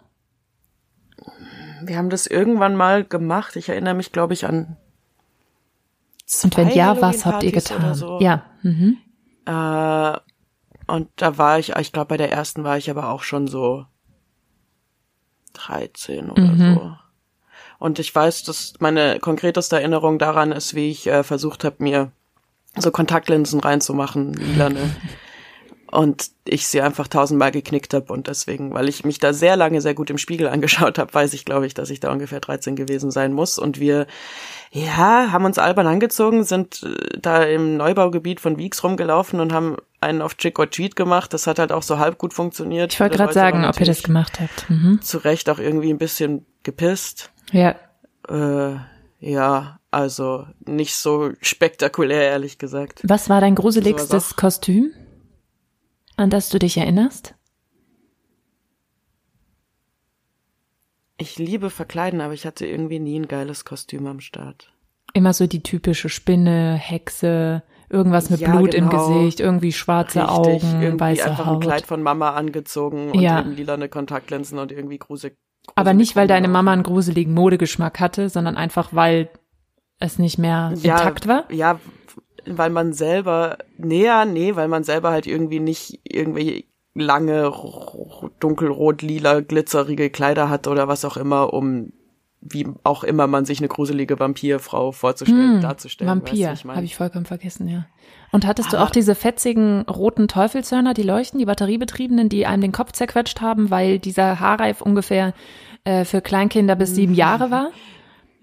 Wir 1.83 1.97
haben 1.97 2.09
das 2.09 2.27
irgendwann 2.27 2.75
mal 2.75 3.03
gemacht. 3.03 3.55
Ich 3.55 3.69
erinnere 3.69 3.95
mich, 3.95 4.11
glaube 4.11 4.33
ich, 4.33 4.45
an. 4.45 4.77
Und 6.43 6.55
wenn 6.55 6.69
ja, 6.69 7.01
was 7.01 7.25
habt 7.25 7.43
ihr 7.43 7.51
getan? 7.51 7.93
So. 7.95 8.19
Ja. 8.21 8.45
Mhm. 8.61 8.97
Äh, 9.45 10.17
und 10.87 11.09
da 11.15 11.37
war 11.37 11.59
ich, 11.59 11.75
ich 11.75 11.91
glaube, 11.91 12.09
bei 12.09 12.17
der 12.17 12.31
ersten 12.31 12.63
war 12.63 12.77
ich 12.77 12.89
aber 12.89 13.09
auch 13.09 13.23
schon 13.23 13.47
so 13.47 13.85
13 15.53 16.29
oder 16.29 16.41
Mhm. 16.41 16.73
so. 16.75 16.97
Und 17.81 17.97
ich 17.97 18.13
weiß, 18.13 18.43
dass 18.43 18.73
meine 18.77 19.17
konkreteste 19.19 19.75
Erinnerung 19.75 20.19
daran 20.19 20.51
ist, 20.51 20.75
wie 20.75 20.91
ich 20.91 21.07
äh, 21.07 21.23
versucht 21.23 21.63
habe, 21.63 21.77
mir 21.79 22.11
so 22.77 22.91
Kontaktlinsen 22.91 23.59
reinzumachen, 23.59 24.33
lilane. 24.33 24.95
Und 25.91 26.29
ich 26.45 26.67
sie 26.67 26.79
einfach 26.79 27.09
tausendmal 27.09 27.51
geknickt 27.51 27.93
habe 27.93 28.13
und 28.13 28.27
deswegen, 28.27 28.73
weil 28.73 28.87
ich 28.87 29.03
mich 29.03 29.19
da 29.19 29.33
sehr 29.33 29.57
lange 29.57 29.81
sehr 29.81 29.93
gut 29.93 30.09
im 30.09 30.17
Spiegel 30.17 30.47
angeschaut 30.47 30.97
habe, 30.97 31.13
weiß 31.13 31.33
ich, 31.33 31.43
glaube 31.43 31.67
ich, 31.67 31.73
dass 31.73 31.89
ich 31.89 31.99
da 31.99 32.13
ungefähr 32.13 32.39
13 32.39 32.77
gewesen 32.77 33.11
sein 33.11 33.33
muss. 33.33 33.59
Und 33.59 33.77
wir, 33.77 34.07
ja, 34.71 35.33
haben 35.33 35.43
uns 35.43 35.57
albern 35.57 35.87
angezogen, 35.87 36.45
sind 36.45 36.83
äh, 36.83 37.17
da 37.19 37.43
im 37.43 37.75
Neubaugebiet 37.75 38.39
von 38.39 38.57
Wieks 38.57 38.85
rumgelaufen 38.85 39.41
und 39.41 39.51
haben 39.51 39.75
einen 39.99 40.21
auf 40.21 40.35
Trick 40.35 40.59
or 40.59 40.69
Treat 40.69 40.95
gemacht. 40.95 41.33
Das 41.33 41.45
hat 41.45 41.59
halt 41.59 41.73
auch 41.73 41.83
so 41.83 41.99
halb 41.99 42.17
gut 42.17 42.33
funktioniert. 42.33 42.93
Ich 42.93 42.99
wollte 43.01 43.17
gerade 43.17 43.33
sagen, 43.33 43.65
ob 43.65 43.77
ihr 43.77 43.85
das 43.85 44.01
gemacht 44.01 44.39
habt. 44.39 44.69
Mhm. 44.69 45.01
Zu 45.01 45.17
Recht 45.17 45.49
auch 45.49 45.59
irgendwie 45.59 45.89
ein 45.89 45.97
bisschen 45.97 46.45
gepisst. 46.63 47.31
Ja. 47.51 47.75
Äh, 48.29 48.77
ja, 49.19 49.79
also 49.91 50.45
nicht 50.65 50.95
so 50.95 51.31
spektakulär, 51.41 52.23
ehrlich 52.23 52.57
gesagt. 52.57 53.01
Was 53.03 53.29
war 53.29 53.41
dein 53.41 53.55
gruseligstes 53.55 54.33
auch. 54.33 54.37
Kostüm, 54.37 54.91
an 56.17 56.29
das 56.29 56.49
du 56.49 56.59
dich 56.59 56.77
erinnerst? 56.77 57.35
Ich 61.17 61.37
liebe 61.37 61.69
Verkleiden, 61.69 62.21
aber 62.21 62.33
ich 62.33 62.45
hatte 62.45 62.65
irgendwie 62.65 62.99
nie 62.99 63.19
ein 63.19 63.27
geiles 63.27 63.63
Kostüm 63.65 64.07
am 64.07 64.19
Start. 64.21 64.71
Immer 65.13 65.33
so 65.33 65.45
die 65.45 65.61
typische 65.61 66.09
Spinne, 66.09 66.73
Hexe, 66.75 67.63
irgendwas 67.89 68.29
mit 68.29 68.39
Ja, 68.39 68.55
Blut 68.55 68.73
im 68.73 68.89
genau. 68.89 69.19
Gesicht, 69.19 69.39
irgendwie 69.39 69.73
schwarze 69.73 70.29
Augen, 70.29 70.81
irgendwie 70.81 70.99
weiße 70.99 71.25
einfach 71.29 71.45
Haut. 71.45 71.57
ein 71.57 71.59
Kleid 71.59 71.85
von 71.85 72.01
Mama 72.01 72.31
angezogen 72.31 73.11
und 73.11 73.19
Ja. 73.21 73.39
eben 73.41 73.51
lilane 73.51 73.89
Kontaktlinsen 73.89 74.57
und 74.57 74.71
irgendwie 74.71 74.97
gruselig. 74.97 75.37
Aber 75.75 75.93
nicht, 75.93 76.15
weil 76.15 76.27
deine 76.27 76.47
Mama 76.47 76.73
einen 76.73 76.83
gruseligen 76.83 77.33
Modegeschmack 77.33 77.99
hatte, 77.99 78.29
sondern 78.29 78.57
einfach, 78.57 78.89
weil 78.93 79.29
es 79.99 80.19
nicht 80.19 80.37
mehr 80.37 80.73
ja, 80.81 80.97
intakt 80.97 81.27
war. 81.27 81.45
Ja, 81.51 81.79
weil 82.45 82.71
man 82.71 82.93
selber, 82.93 83.57
näher, 83.77 84.25
nee, 84.25 84.55
weil 84.55 84.67
man 84.67 84.83
selber 84.83 85.11
halt 85.11 85.27
irgendwie 85.27 85.59
nicht 85.59 86.01
irgendwie 86.03 86.65
lange 86.93 87.45
ro- 87.45 88.29
dunkelrot, 88.39 89.01
lila, 89.01 89.41
glitzerige 89.41 90.09
Kleider 90.09 90.49
hat 90.49 90.67
oder 90.67 90.87
was 90.87 91.05
auch 91.05 91.17
immer, 91.17 91.53
um 91.53 91.93
wie 92.41 92.67
auch 92.83 93.03
immer 93.03 93.27
man 93.27 93.45
sich 93.45 93.59
eine 93.59 93.67
gruselige 93.67 94.19
Vampirfrau 94.19 94.91
vorzustellen, 94.91 95.61
darzustellen. 95.61 96.09
weißt 96.09 96.27
du, 96.27 96.31
Hm, 96.31 96.37
Vampir, 96.39 96.53
ich 96.53 96.65
mein? 96.65 96.75
habe 96.75 96.85
ich 96.85 96.95
vollkommen 96.95 97.25
vergessen, 97.25 97.67
ja. 97.67 97.85
Und 98.31 98.47
hattest 98.47 98.73
du 98.73 98.77
Aber- 98.77 98.87
auch 98.87 98.89
diese 98.91 99.13
fetzigen 99.15 99.81
roten 99.83 100.27
Teufelshörner, 100.27 100.93
die 100.93 101.03
leuchten, 101.03 101.37
die 101.39 101.45
batteriebetriebenen, 101.45 102.29
die 102.29 102.45
einem 102.47 102.61
den 102.61 102.71
Kopf 102.71 102.93
zerquetscht 102.93 103.41
haben, 103.41 103.69
weil 103.69 103.99
dieser 103.99 104.39
Haarreif 104.39 104.81
ungefähr 104.81 105.33
äh, 105.83 106.03
für 106.05 106.21
Kleinkinder 106.21 106.75
bis 106.75 106.95
sieben 106.95 107.13
Jahre 107.13 107.51
war? 107.51 107.69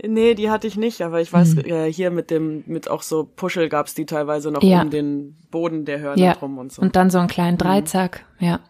Nee, 0.07 0.35
die 0.37 0.49
hatte 0.49 0.69
ich 0.69 0.77
nicht, 0.77 1.03
aber 1.03 1.21
ich 1.21 1.33
weiß, 1.33 1.57
Hm. 1.57 1.65
äh, 1.65 1.93
hier 1.93 2.13
mit 2.13 2.31
dem, 2.31 2.63
mit 2.67 2.89
auch 2.89 3.03
so 3.03 3.25
Puschel 3.25 3.69
gab's 3.69 3.95
die 3.95 4.07
teilweise 4.07 4.53
noch 4.53 4.63
Ja. 4.63 4.83
um 4.83 4.91
den 4.91 5.37
Boden 5.51 5.85
der 5.87 5.99
Hörner 5.99 6.23
Ja. 6.23 6.35
drum 6.35 6.57
und 6.59 6.71
so. 6.73 6.81
Und 6.81 6.95
dann 6.95 7.11
so 7.11 7.19
einen 7.19 7.27
kleinen 7.27 7.59
Dreizack, 7.59 8.25
ja. 8.39 8.61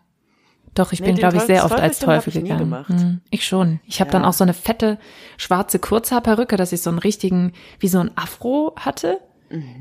Doch, 0.78 0.92
ich 0.92 1.00
Nee, 1.00 1.06
bin, 1.08 1.16
glaube 1.16 1.37
ich, 1.38 1.42
sehr 1.42 1.64
oft 1.64 1.75
als 1.78 1.99
Teufel 1.99 2.28
ich 2.37 2.42
gegangen. 2.42 2.61
gemacht. 2.61 2.88
Hm, 2.88 3.20
Ich 3.30 3.44
schon. 3.47 3.80
Ich 3.87 4.00
habe 4.00 4.11
dann 4.11 4.23
Ja. 4.23 4.28
auch 4.28 4.32
so 4.32 4.44
eine 4.44 4.54
fette 4.54 4.99
schwarze 5.37 5.78
Kurzhaarperücke, 5.78 6.56
dass 6.56 6.73
ich 6.73 6.80
so 6.82 6.90
einen 6.90 6.99
richtigen, 7.00 7.52
wie 7.80 7.88
so 7.88 7.99
ein 7.99 8.11
Afro 8.16 8.75
hatte. 8.76 9.18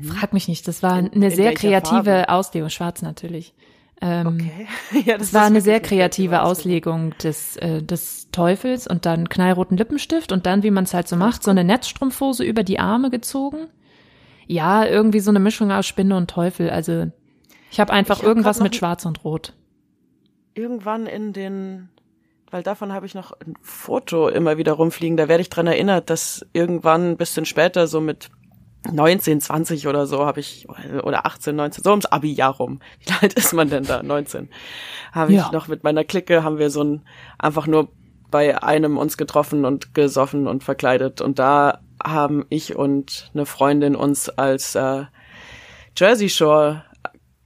Frag 0.02 0.32
mich 0.32 0.48
nicht, 0.48 0.66
das 0.66 0.82
war 0.82 0.94
eine 0.94 1.08
Mhm. 1.14 1.22
in 1.22 1.30
sehr 1.30 1.52
kreative 1.54 2.04
Farbe? 2.04 2.28
Auslegung, 2.30 2.70
schwarz 2.70 3.02
natürlich. 3.02 3.54
Ähm, 4.00 4.26
okay. 4.26 4.66
ja, 5.04 5.16
Es 5.16 5.34
war 5.34 5.44
eine 5.44 5.60
sehr 5.60 5.80
kreative 5.80 6.42
Auslegung. 6.42 7.14
Des, 7.22 7.56
äh, 7.56 7.82
des 7.82 8.28
Teufels 8.32 8.86
und 8.86 9.06
dann 9.06 9.28
knallroten 9.28 9.76
Lippenstift 9.76 10.32
und 10.32 10.46
dann, 10.46 10.62
wie 10.62 10.70
man 10.70 10.84
es 10.84 10.94
halt 10.94 11.06
so 11.08 11.16
macht, 11.16 11.42
so 11.42 11.50
eine 11.50 11.64
Netzstrumpfhose 11.64 12.44
über 12.44 12.62
die 12.62 12.78
Arme 12.78 13.10
gezogen. 13.10 13.66
Ja, 14.46 14.84
irgendwie 14.86 15.20
so 15.20 15.30
eine 15.30 15.40
Mischung 15.40 15.70
aus 15.70 15.86
Spinne 15.86 16.16
und 16.16 16.30
Teufel. 16.30 16.70
Also 16.70 17.06
ich 17.70 17.78
habe 17.80 17.92
einfach 17.92 18.16
Ich 18.16 18.22
hab 18.22 18.28
irgendwas 18.28 18.60
mit 18.60 18.74
Schwarz 18.76 19.04
und 19.04 19.22
Rot. 19.24 19.52
Irgendwann 20.58 21.06
in 21.06 21.32
den, 21.32 21.88
weil 22.50 22.64
davon 22.64 22.92
habe 22.92 23.06
ich 23.06 23.14
noch 23.14 23.30
ein 23.32 23.54
Foto 23.62 24.28
immer 24.28 24.58
wieder 24.58 24.72
rumfliegen, 24.72 25.16
da 25.16 25.28
werde 25.28 25.40
ich 25.40 25.50
dran 25.50 25.68
erinnert, 25.68 26.10
dass 26.10 26.44
irgendwann 26.52 27.10
ein 27.12 27.16
bisschen 27.16 27.44
später, 27.44 27.86
so 27.86 28.00
mit 28.00 28.30
19, 28.90 29.40
20 29.40 29.86
oder 29.86 30.06
so, 30.06 30.26
habe 30.26 30.40
ich, 30.40 30.66
oder 31.04 31.26
18, 31.26 31.54
19, 31.54 31.84
so 31.84 31.90
ums 31.90 32.06
Abi-Jahr 32.06 32.56
rum. 32.56 32.80
Wie 33.06 33.12
alt 33.20 33.34
ist 33.34 33.52
man 33.52 33.70
denn 33.70 33.84
da? 33.84 34.02
19. 34.02 34.48
Habe 35.12 35.32
Ja. 35.32 35.46
ich 35.46 35.52
noch 35.52 35.68
mit 35.68 35.84
meiner 35.84 36.02
Clique, 36.02 36.42
haben 36.42 36.58
wir 36.58 36.70
so 36.70 36.82
ein, 36.82 37.02
einfach 37.38 37.68
nur 37.68 37.88
bei 38.30 38.60
einem 38.60 38.96
uns 38.98 39.16
getroffen 39.16 39.64
und 39.64 39.94
gesoffen 39.94 40.48
und 40.48 40.64
verkleidet. 40.64 41.20
Und 41.20 41.38
da 41.38 41.80
haben 42.02 42.46
ich 42.50 42.74
und 42.76 43.30
eine 43.32 43.46
Freundin 43.46 43.94
uns 43.94 44.28
als 44.28 44.74
äh, 44.74 45.04
Jersey 45.96 46.28
Shore 46.28 46.84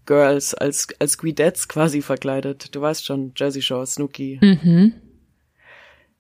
Girls, 0.07 0.55
als, 0.55 0.89
als 0.99 1.19
Guidettes 1.19 1.69
quasi 1.69 2.03
verkleidet. 2.03 2.75
Du 2.75 2.81
weißt 2.81 3.05
schon, 3.05 3.33
Jersey 3.37 3.63
Shore, 3.63 3.87
Snooki. 3.87 4.39
Mhm. 4.43 4.95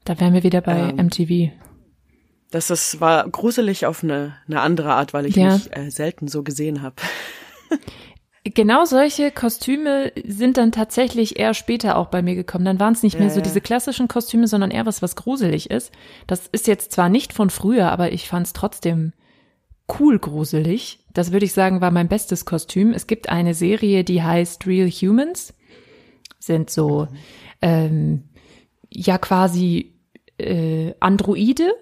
Da 0.04 0.18
wären 0.20 0.34
wir 0.34 0.42
wieder 0.42 0.60
bei 0.60 0.90
Ähm, 0.90 1.06
MTV. 1.06 1.52
Das 2.50 2.70
ist, 2.70 3.00
war 3.00 3.28
gruselig 3.30 3.86
auf 3.86 4.02
eine, 4.04 4.36
eine 4.46 4.60
andere 4.60 4.92
Art, 4.92 5.14
weil 5.14 5.26
ich 5.26 5.36
Ja. 5.36 5.54
mich 5.54 5.74
äh, 5.76 5.90
selten 5.90 6.28
so 6.28 6.42
gesehen 6.42 6.82
habe. 6.82 6.96
Genau 8.44 8.84
solche 8.84 9.30
Kostüme 9.30 10.10
sind 10.26 10.56
dann 10.56 10.72
tatsächlich 10.72 11.38
eher 11.38 11.54
später 11.54 11.96
auch 11.96 12.08
bei 12.08 12.22
mir 12.22 12.34
gekommen. 12.34 12.64
Dann 12.64 12.80
waren 12.80 12.92
es 12.92 13.04
nicht 13.04 13.16
mehr 13.16 13.28
Ja, 13.28 13.34
so 13.34 13.40
diese 13.40 13.60
klassischen 13.60 14.08
Kostüme, 14.08 14.48
sondern 14.48 14.72
eher 14.72 14.84
was, 14.84 15.00
was 15.00 15.14
gruselig 15.14 15.70
ist. 15.70 15.92
Das 16.26 16.48
ist 16.48 16.66
jetzt 16.66 16.90
zwar 16.90 17.08
nicht 17.08 17.32
von 17.32 17.50
früher, 17.50 17.92
aber 17.92 18.10
ich 18.10 18.26
fand 18.28 18.48
es 18.48 18.52
trotzdem 18.52 19.12
cool 19.98 20.18
gruselig. 20.18 21.00
Das 21.12 21.32
würde 21.32 21.44
ich 21.44 21.52
sagen, 21.52 21.80
war 21.80 21.90
mein 21.90 22.08
bestes 22.08 22.44
Kostüm. 22.44 22.92
Es 22.92 23.06
gibt 23.06 23.28
eine 23.28 23.54
Serie, 23.54 24.04
die 24.04 24.22
heißt 24.22 24.66
Real 24.66 24.88
Humans. 24.88 25.54
Sind 26.38 26.70
so, 26.70 27.08
ähm, 27.60 28.24
ja 28.94 29.18
quasi 29.18 29.94
äh, 30.38 30.94
Androide. 31.00 31.74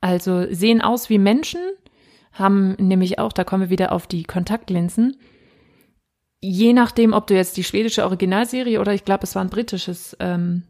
Also 0.00 0.46
sehen 0.52 0.80
aus 0.80 1.10
wie 1.10 1.18
Menschen, 1.18 1.60
haben 2.32 2.74
nämlich 2.78 3.18
auch, 3.18 3.32
da 3.32 3.44
kommen 3.44 3.64
wir 3.64 3.70
wieder 3.70 3.90
auf 3.90 4.06
die 4.06 4.22
Kontaktlinsen, 4.22 5.16
je 6.40 6.72
nachdem, 6.72 7.12
ob 7.12 7.26
du 7.26 7.34
jetzt 7.34 7.56
die 7.56 7.64
schwedische 7.64 8.04
Originalserie 8.04 8.80
oder 8.80 8.94
ich 8.94 9.04
glaube, 9.04 9.24
es 9.24 9.34
war 9.34 9.42
ein 9.42 9.50
britisches 9.50 10.16
ähm, 10.20 10.62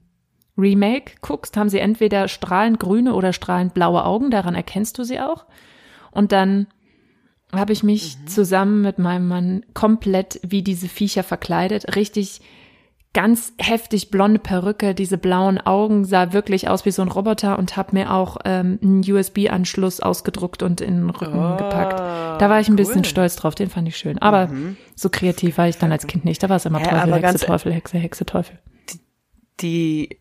Remake 0.56 1.16
guckst, 1.20 1.58
haben 1.58 1.68
sie 1.68 1.78
entweder 1.78 2.26
strahlend 2.26 2.80
grüne 2.80 3.14
oder 3.14 3.34
strahlend 3.34 3.74
blaue 3.74 4.04
Augen, 4.04 4.30
daran 4.30 4.54
erkennst 4.54 4.96
du 4.96 5.04
sie 5.04 5.20
auch. 5.20 5.44
Und 6.18 6.32
dann 6.32 6.66
habe 7.52 7.72
ich 7.72 7.84
mich 7.84 8.16
zusammen 8.26 8.82
mit 8.82 8.98
meinem 8.98 9.28
Mann 9.28 9.64
komplett 9.72 10.40
wie 10.42 10.62
diese 10.62 10.88
Viecher 10.88 11.22
verkleidet, 11.22 11.94
richtig 11.94 12.40
ganz 13.14 13.52
heftig 13.58 14.10
blonde 14.10 14.40
Perücke, 14.40 14.96
diese 14.96 15.16
blauen 15.16 15.58
Augen, 15.58 16.04
sah 16.04 16.32
wirklich 16.32 16.68
aus 16.68 16.84
wie 16.84 16.90
so 16.90 17.02
ein 17.02 17.08
Roboter 17.08 17.56
und 17.56 17.76
habe 17.76 17.94
mir 17.96 18.12
auch 18.12 18.36
ähm, 18.44 18.80
einen 18.82 19.00
USB-Anschluss 19.08 20.00
ausgedruckt 20.00 20.64
und 20.64 20.80
in 20.80 20.96
den 20.96 21.10
Rücken 21.10 21.38
Oh, 21.38 21.56
gepackt. 21.56 22.00
Da 22.40 22.50
war 22.50 22.58
ich 22.58 22.68
ein 22.68 22.74
bisschen 22.74 22.98
cool. 22.98 23.04
stolz 23.04 23.36
drauf, 23.36 23.54
den 23.54 23.70
fand 23.70 23.86
ich 23.86 23.96
schön. 23.96 24.18
Aber 24.18 24.50
so 24.96 25.08
kreativ 25.08 25.56
war 25.56 25.68
ich 25.68 25.78
dann 25.78 25.92
als 25.92 26.08
Kind 26.08 26.24
nicht. 26.24 26.42
Da 26.42 26.48
war 26.48 26.56
es 26.56 26.66
immer 26.66 26.82
Teufel, 26.82 26.98
aber 26.98 27.16
Hexe, 27.18 27.46
Teufel, 27.46 27.72
Hexe, 27.72 27.98
Hexe, 27.98 28.26
Teufel. 28.26 28.58
Die, 29.60 30.20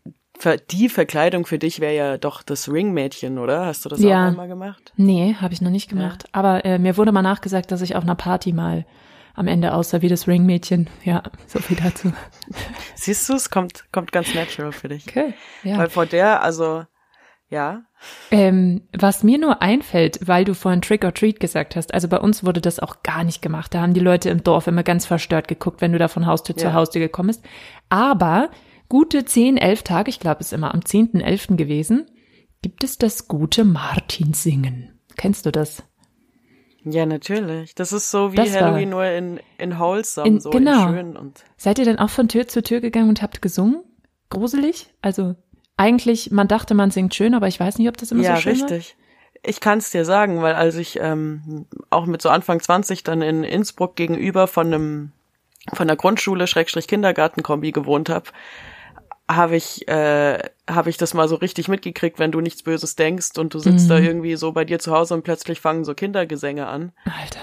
die 0.70 0.88
Verkleidung 0.88 1.46
für 1.46 1.58
dich 1.58 1.80
wäre 1.80 1.94
ja 1.94 2.18
doch 2.18 2.42
das 2.42 2.70
Ringmädchen, 2.70 3.38
oder? 3.38 3.66
Hast 3.66 3.84
du 3.84 3.88
das 3.88 4.00
Ja. 4.00 4.24
auch 4.24 4.28
einmal 4.28 4.48
gemacht? 4.48 4.92
Nee, 4.96 5.34
habe 5.40 5.52
ich 5.54 5.60
noch 5.60 5.70
nicht 5.70 5.88
gemacht. 5.88 6.24
Aber 6.32 6.64
äh, 6.64 6.78
mir 6.78 6.96
wurde 6.96 7.12
mal 7.12 7.22
nachgesagt, 7.22 7.70
dass 7.72 7.82
ich 7.82 7.96
auf 7.96 8.02
einer 8.04 8.14
Party 8.14 8.52
mal 8.52 8.86
am 9.34 9.46
Ende 9.46 9.72
aussah 9.74 10.02
wie 10.02 10.08
das 10.08 10.26
Ringmädchen. 10.28 10.88
Ja, 11.04 11.22
so 11.46 11.58
viel 11.60 11.76
dazu. 11.76 12.12
Siehst 12.94 13.28
du, 13.28 13.34
es 13.34 13.50
kommt, 13.50 13.84
kommt 13.92 14.10
ganz 14.12 14.34
natural 14.34 14.72
für 14.72 14.88
dich. 14.88 15.06
Okay. 15.08 15.34
Ja. 15.62 15.78
Weil 15.78 15.88
vor 15.90 16.06
der, 16.06 16.42
also, 16.42 16.84
ja, 17.50 17.82
Ähm, 18.30 18.82
was 18.96 19.22
mir 19.24 19.38
nur 19.38 19.62
einfällt, 19.62 20.20
weil 20.26 20.44
du 20.44 20.54
vorhin 20.54 20.82
Trick 20.82 21.04
or 21.04 21.14
Treat 21.14 21.40
gesagt 21.40 21.74
hast, 21.76 21.94
also 21.94 22.06
bei 22.06 22.18
uns 22.18 22.44
wurde 22.44 22.60
das 22.60 22.78
auch 22.78 23.02
gar 23.02 23.24
nicht 23.24 23.40
gemacht. 23.42 23.74
Da 23.74 23.80
haben 23.80 23.94
die 23.94 24.00
Leute 24.00 24.28
im 24.30 24.44
Dorf 24.44 24.66
immer 24.66 24.82
ganz 24.82 25.06
verstört 25.06 25.48
geguckt, 25.48 25.80
wenn 25.80 25.92
du 25.92 25.98
da 25.98 26.08
von 26.08 26.26
Haustür 26.26 26.56
zu 26.56 26.66
Ja. 26.66 26.72
Haustür 26.74 27.00
gekommen 27.00 27.28
bist. 27.28 27.44
Aber 27.88 28.50
gute 28.88 29.24
10, 29.24 29.56
11 29.56 29.82
Tage, 29.82 30.10
ich 30.10 30.20
glaube, 30.20 30.40
es 30.40 30.48
ist 30.48 30.52
immer 30.52 30.74
am 30.74 30.80
10.11. 30.80 31.56
gewesen, 31.56 32.06
gibt 32.62 32.84
es 32.84 32.98
das 32.98 33.28
gute 33.28 33.64
Martinsingen. 33.64 34.98
Kennst 35.16 35.46
du 35.46 35.52
das? 35.52 35.82
ja, 36.84 37.04
natürlich. 37.04 37.74
Das 37.74 37.92
ist 37.92 38.10
so 38.10 38.32
wie 38.32 38.36
Das 38.36 38.54
Halloween 38.54 38.88
nur 38.90 39.04
in, 39.04 39.40
in 39.58 39.78
wholesome, 39.78 40.26
In- 40.26 40.40
so 40.40 40.50
genau. 40.50 40.88
in 40.88 40.94
schön 40.94 41.16
und, 41.16 41.44
Seid 41.56 41.78
ihr 41.78 41.84
denn 41.84 41.98
auch 41.98 42.08
von 42.08 42.28
Tür 42.28 42.48
zu 42.48 42.62
Tür 42.62 42.80
gegangen 42.80 43.08
und 43.10 43.20
habt 43.20 43.42
gesungen? 43.42 43.82
Gruselig? 44.30 44.88
Also 45.02 45.34
eigentlich, 45.76 46.30
man 46.30 46.48
dachte, 46.48 46.74
man 46.74 46.90
singt 46.90 47.14
schön, 47.14 47.34
aber 47.34 47.46
ich 47.48 47.60
weiß 47.60 47.78
nicht, 47.78 47.88
ob 47.88 47.96
das 47.96 48.10
immer 48.10 48.22
ja, 48.22 48.36
so 48.36 48.42
schön 48.42 48.52
richtig. 48.52 48.96
Ich 49.42 49.60
kann 49.60 49.78
es 49.78 49.90
dir 49.90 50.04
sagen, 50.04 50.40
weil 50.40 50.54
als 50.54 50.76
ich 50.76 50.98
ähm, 51.00 51.66
auch 51.90 52.06
mit 52.06 52.22
so 52.22 52.28
Anfang 52.30 52.60
20 52.60 53.04
dann 53.04 53.22
in 53.22 53.44
Innsbruck 53.44 53.94
gegenüber 53.94 54.46
von 54.46 54.66
einem 54.68 55.12
von 55.74 55.86
der 55.86 55.96
Grundschule 55.96 56.46
Schrägstrich 56.46 56.88
Kindergartenkombi 56.88 57.72
gewohnt 57.72 58.08
habe, 58.08 58.30
habe 59.30 59.56
ich 59.56 59.86
äh, 59.88 60.38
habe 60.68 60.90
ich 60.90 60.96
das 60.96 61.12
mal 61.14 61.28
so 61.28 61.36
richtig 61.36 61.68
mitgekriegt, 61.68 62.18
wenn 62.18 62.32
du 62.32 62.40
nichts 62.40 62.62
Böses 62.62 62.96
denkst 62.96 63.36
und 63.38 63.52
du 63.54 63.58
sitzt 63.58 63.84
Mhm. 63.86 63.88
da 63.90 63.98
irgendwie 63.98 64.36
so 64.36 64.52
bei 64.52 64.64
dir 64.64 64.78
zu 64.78 64.92
Hause 64.92 65.14
und 65.14 65.22
plötzlich 65.22 65.60
fangen 65.60 65.84
so 65.84 65.94
Kindergesänge 65.94 66.66
an. 66.66 66.92
Alter. 67.04 67.40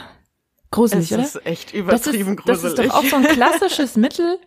Gruselig, 0.71 1.11
Es 1.11 1.17
oder? 1.17 1.23
ist 1.23 1.45
echt 1.45 1.67
Das 1.69 1.79
übertrieben 2.07 2.37
ist, 2.37 2.49
das 2.49 2.57
ist 2.63 2.71
gruselig. 2.75 2.91
doch 2.91 2.95
auch 2.99 3.03
so 3.05 3.15
ein 3.17 3.23
klassisches 3.23 3.95
Mittel 3.97 4.39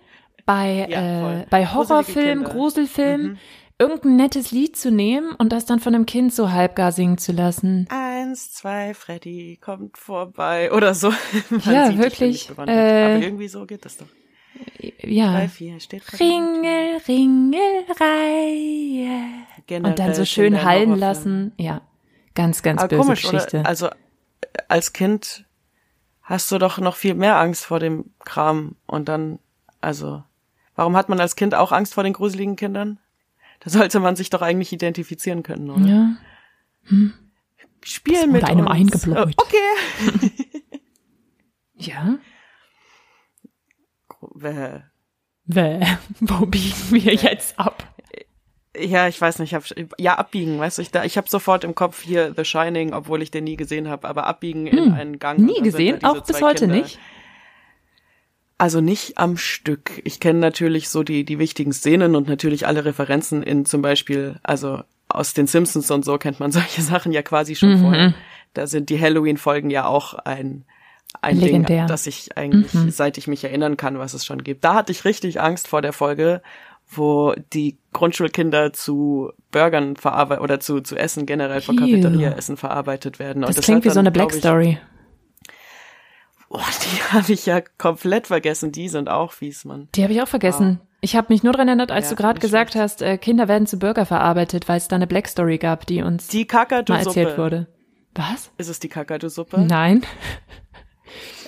bei, 0.46 0.86
Ja, 0.90 1.40
äh, 1.42 1.46
bei 1.48 1.66
Horrorfilmen. 1.66 2.44
Gruselfilmen, 2.44 3.32
Mhm. 3.32 3.38
irgendein 3.78 4.16
nettes 4.16 4.50
Lied 4.50 4.76
zu 4.76 4.90
nehmen 4.90 5.32
und 5.36 5.52
das 5.52 5.64
dann 5.64 5.78
von 5.80 5.94
einem 5.94 6.06
Kind 6.06 6.34
so 6.34 6.50
halbgar 6.50 6.90
singen 6.92 7.18
zu 7.18 7.32
lassen. 7.32 7.86
Eins, 7.90 8.52
zwei, 8.52 8.92
Freddy 8.94 9.58
kommt 9.60 9.96
vorbei 9.96 10.72
oder 10.72 10.92
so. 10.94 11.10
Man 11.50 11.60
Ja, 11.74 11.96
wirklich, 11.98 12.50
äh, 12.50 12.52
Aber 12.60 13.22
irgendwie 13.24 13.48
so 13.48 13.64
geht 13.64 13.84
das 13.84 13.96
doch. 13.96 14.06
Ja. 15.02 15.32
Drei, 15.32 15.48
vier, 15.48 15.80
steht 15.80 16.02
Ringel, 16.20 16.98
Ringelreihe. 17.06 17.86
Generell 19.66 19.90
Und 19.92 19.98
dann 19.98 20.14
so 20.14 20.24
schön 20.24 20.62
hallen 20.62 20.96
lassen. 20.96 21.52
Ja. 21.58 21.82
Ganz, 22.34 22.62
ganz 22.62 22.80
Aber 22.80 22.88
böse 22.88 23.02
komisch, 23.02 23.22
Geschichte. 23.22 23.60
oder? 23.60 23.68
Also 23.68 23.86
äh, 23.88 23.92
als 24.68 24.92
Kind 24.92 25.44
hast 26.22 26.50
du 26.52 26.58
doch 26.58 26.78
noch 26.78 26.96
viel 26.96 27.14
mehr 27.14 27.38
Angst 27.38 27.64
vor 27.64 27.80
dem 27.80 28.12
Kram 28.24 28.76
und 28.86 29.08
dann, 29.08 29.38
also, 29.80 30.22
warum 30.74 30.96
hat 30.96 31.08
man 31.08 31.20
als 31.20 31.36
Kind 31.36 31.54
auch 31.54 31.72
Angst 31.72 31.94
vor 31.94 32.04
den 32.04 32.12
gruseligen 32.12 32.56
Kindern? 32.56 32.98
Da 33.60 33.70
sollte 33.70 33.98
man 33.98 34.14
sich 34.14 34.30
doch 34.30 34.42
eigentlich 34.42 34.72
identifizieren 34.72 35.42
können, 35.42 35.70
oder? 35.70 35.86
ja. 35.86 36.16
spielen 37.82 38.30
mit 38.30 38.44
einem 38.44 38.66
uns. 38.66 38.70
eingebläut. 38.70 39.34
Okay. 39.36 40.30
Ja? 41.78 42.18
Äh, 44.42 44.80
Wäh, 45.46 45.80
wo 46.20 46.46
biegen 46.46 46.74
wir 46.90 47.14
jetzt 47.14 47.58
ab? 47.58 47.84
Ja, 48.78 49.08
ich 49.08 49.20
weiß 49.20 49.38
nicht, 49.40 49.52
ich 49.52 49.54
hab, 49.54 49.64
ja, 49.98 50.16
abbiegen, 50.18 50.58
weißt 50.58 50.78
du, 50.78 50.82
ich, 50.82 50.90
da, 50.92 51.02
ich 51.04 51.16
habe 51.16 51.28
sofort 51.28 51.64
im 51.64 51.74
Kopf 51.74 52.02
hier 52.02 52.32
The 52.36 52.44
Shining, 52.44 52.92
obwohl 52.92 53.22
ich 53.22 53.30
den 53.30 53.44
nie 53.44 53.56
gesehen 53.56 53.88
habe, 53.88 54.06
aber 54.06 54.26
abbiegen 54.26 54.66
in 54.68 54.78
Hm, 54.78 54.92
einen 54.92 55.18
Gang. 55.18 55.38
nie 55.40 55.60
gesehen? 55.62 56.04
Auch 56.04 56.22
bis 56.24 56.40
heute 56.42 56.66
Kinder. 56.66 56.76
nicht? 56.76 56.98
Also 58.56 58.80
nicht 58.80 59.18
am 59.18 59.36
Stück. 59.36 60.00
Ich 60.04 60.18
kenne 60.20 60.38
natürlich 60.40 60.88
so 60.88 61.02
die, 61.04 61.24
die 61.24 61.38
wichtigen 61.38 61.72
Szenen 61.72 62.14
und 62.16 62.28
natürlich 62.28 62.66
alle 62.66 62.84
Referenzen 62.84 63.42
in 63.42 63.64
zum 63.64 63.82
Beispiel, 63.82 64.38
also 64.42 64.82
aus 65.08 65.32
den 65.32 65.46
Simpsons 65.46 65.90
und 65.90 66.04
so 66.04 66.18
kennt 66.18 66.38
man 66.40 66.52
solche 66.52 66.82
Sachen 66.82 67.12
ja 67.12 67.22
quasi 67.22 67.54
schon 67.56 67.74
Mhm. 67.78 67.80
vorher. 67.82 68.14
Da 68.54 68.66
sind 68.66 68.90
die 68.90 69.00
Halloween-Folgen 69.00 69.70
ja 69.70 69.86
auch 69.86 70.14
ein, 70.14 70.64
ein 71.22 71.38
Legendär. 71.38 71.78
Ding, 71.82 71.86
das 71.88 72.06
ich 72.06 72.36
eigentlich, 72.36 72.72
Mhm. 72.74 72.90
seit 72.90 73.18
ich 73.18 73.26
mich 73.26 73.44
erinnern 73.44 73.76
kann, 73.76 73.98
was 73.98 74.14
es 74.14 74.24
schon 74.24 74.42
gibt. 74.44 74.64
Da 74.64 74.74
hatte 74.74 74.92
ich 74.92 75.04
richtig 75.04 75.40
Angst 75.40 75.68
vor 75.68 75.82
der 75.82 75.92
Folge, 75.92 76.42
wo 76.90 77.34
die 77.52 77.76
Grundschulkinder 77.92 78.72
zu 78.72 79.32
Burgern 79.50 79.96
verarbeitet 79.96 80.42
oder 80.42 80.60
zu, 80.60 80.80
zu 80.80 80.96
Essen 80.96 81.26
generell 81.26 81.60
von. 81.60 81.76
Cafeteria-Essen 81.76 82.56
verarbeitet 82.56 83.18
werden. 83.18 83.44
Und 83.44 83.56
Das, 83.56 83.64
klingt 83.64 83.84
wie 83.84 83.88
hat 83.88 83.94
so 83.94 83.98
dann, 83.98 84.06
eine 84.06 84.12
Black 84.12 84.32
ich, 84.32 84.38
Story. 84.38 84.78
Oh, 86.50 86.58
die 86.82 87.02
habe 87.16 87.32
ich 87.32 87.44
ja 87.46 87.60
komplett 87.76 88.28
vergessen. 88.28 88.72
Die 88.72 88.88
sind 88.88 89.08
auch 89.10 89.32
fies, 89.32 89.64
Mann. 89.64 89.88
Die 89.94 90.02
habe 90.02 90.12
ich 90.12 90.22
auch 90.22 90.28
vergessen. 90.28 90.80
Ich 91.00 91.14
habe 91.14 91.26
mich 91.32 91.42
nur 91.42 91.52
dran 91.52 91.68
erinnert, 91.68 91.92
als 91.92 92.06
Ja, 92.06 92.16
du 92.16 92.22
gerade 92.22 92.40
gesagt 92.40 92.72
schlecht. 92.72 92.82
hast, 92.82 93.02
äh, 93.02 93.18
Kinder 93.18 93.46
werden 93.48 93.66
zu 93.66 93.78
Burger 93.78 94.04
verarbeitet, 94.06 94.68
weil 94.68 94.78
es 94.78 94.88
da 94.88 94.96
eine 94.96 95.06
Black 95.06 95.28
Story 95.28 95.58
gab, 95.58 95.86
die 95.86 96.02
uns 96.02 96.26
Die 96.28 96.46
mal 96.50 96.88
erzählt 96.88 97.38
wurde. 97.38 97.68
Was? 98.14 98.50
Ist 98.58 98.68
es 98.68 98.80
die 98.80 98.88
Kakadu-Suppe? 98.88 99.60
Nein. 99.60 100.04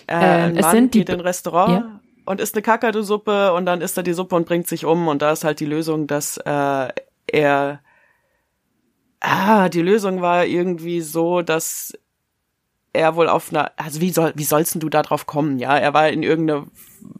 Äh, 0.07 0.15
Ähm, 0.15 0.41
ein 0.51 0.57
es 0.57 0.63
Mann 0.63 0.71
sind 0.73 0.95
die 0.95 0.99
geht 1.01 1.09
in 1.11 1.17
ein 1.17 1.21
Restaurant 1.21 1.73
Ja. 1.73 2.01
und 2.27 2.41
isst 2.41 2.55
eine 2.55 2.63
Kakadu-Suppe 2.63 3.53
und 3.53 3.67
dann 3.67 3.81
isst 3.81 3.97
er 3.97 4.03
die 4.03 4.13
Suppe 4.13 4.37
und 4.37 4.47
bringt 4.47 4.67
sich 4.67 4.85
um 4.85 5.09
und 5.09 5.23
da 5.23 5.33
ist 5.33 5.45
halt 5.45 5.61
die 5.61 5.67
Lösung, 5.67 6.07
dass 6.07 6.37
äh, 6.39 6.89
er 7.27 7.81
ah, 9.21 9.69
die 9.69 9.83
Lösung 9.83 10.23
war 10.23 10.47
irgendwie 10.47 11.01
so, 11.01 11.43
dass 11.43 11.93
er 12.93 13.15
wohl 13.17 13.29
auf 13.29 13.53
einer, 13.53 13.71
also 13.77 14.01
wie 14.01 14.11
soll, 14.11 14.33
wie 14.35 14.45
sollst 14.45 14.75
denn 14.75 14.81
du 14.81 14.89
da 14.89 15.03
drauf 15.03 15.27
kommen, 15.27 15.59
ja? 15.59 15.77
Er 15.77 15.95
war 15.95 16.09
in 16.09 16.23
irgendeiner 16.23 16.67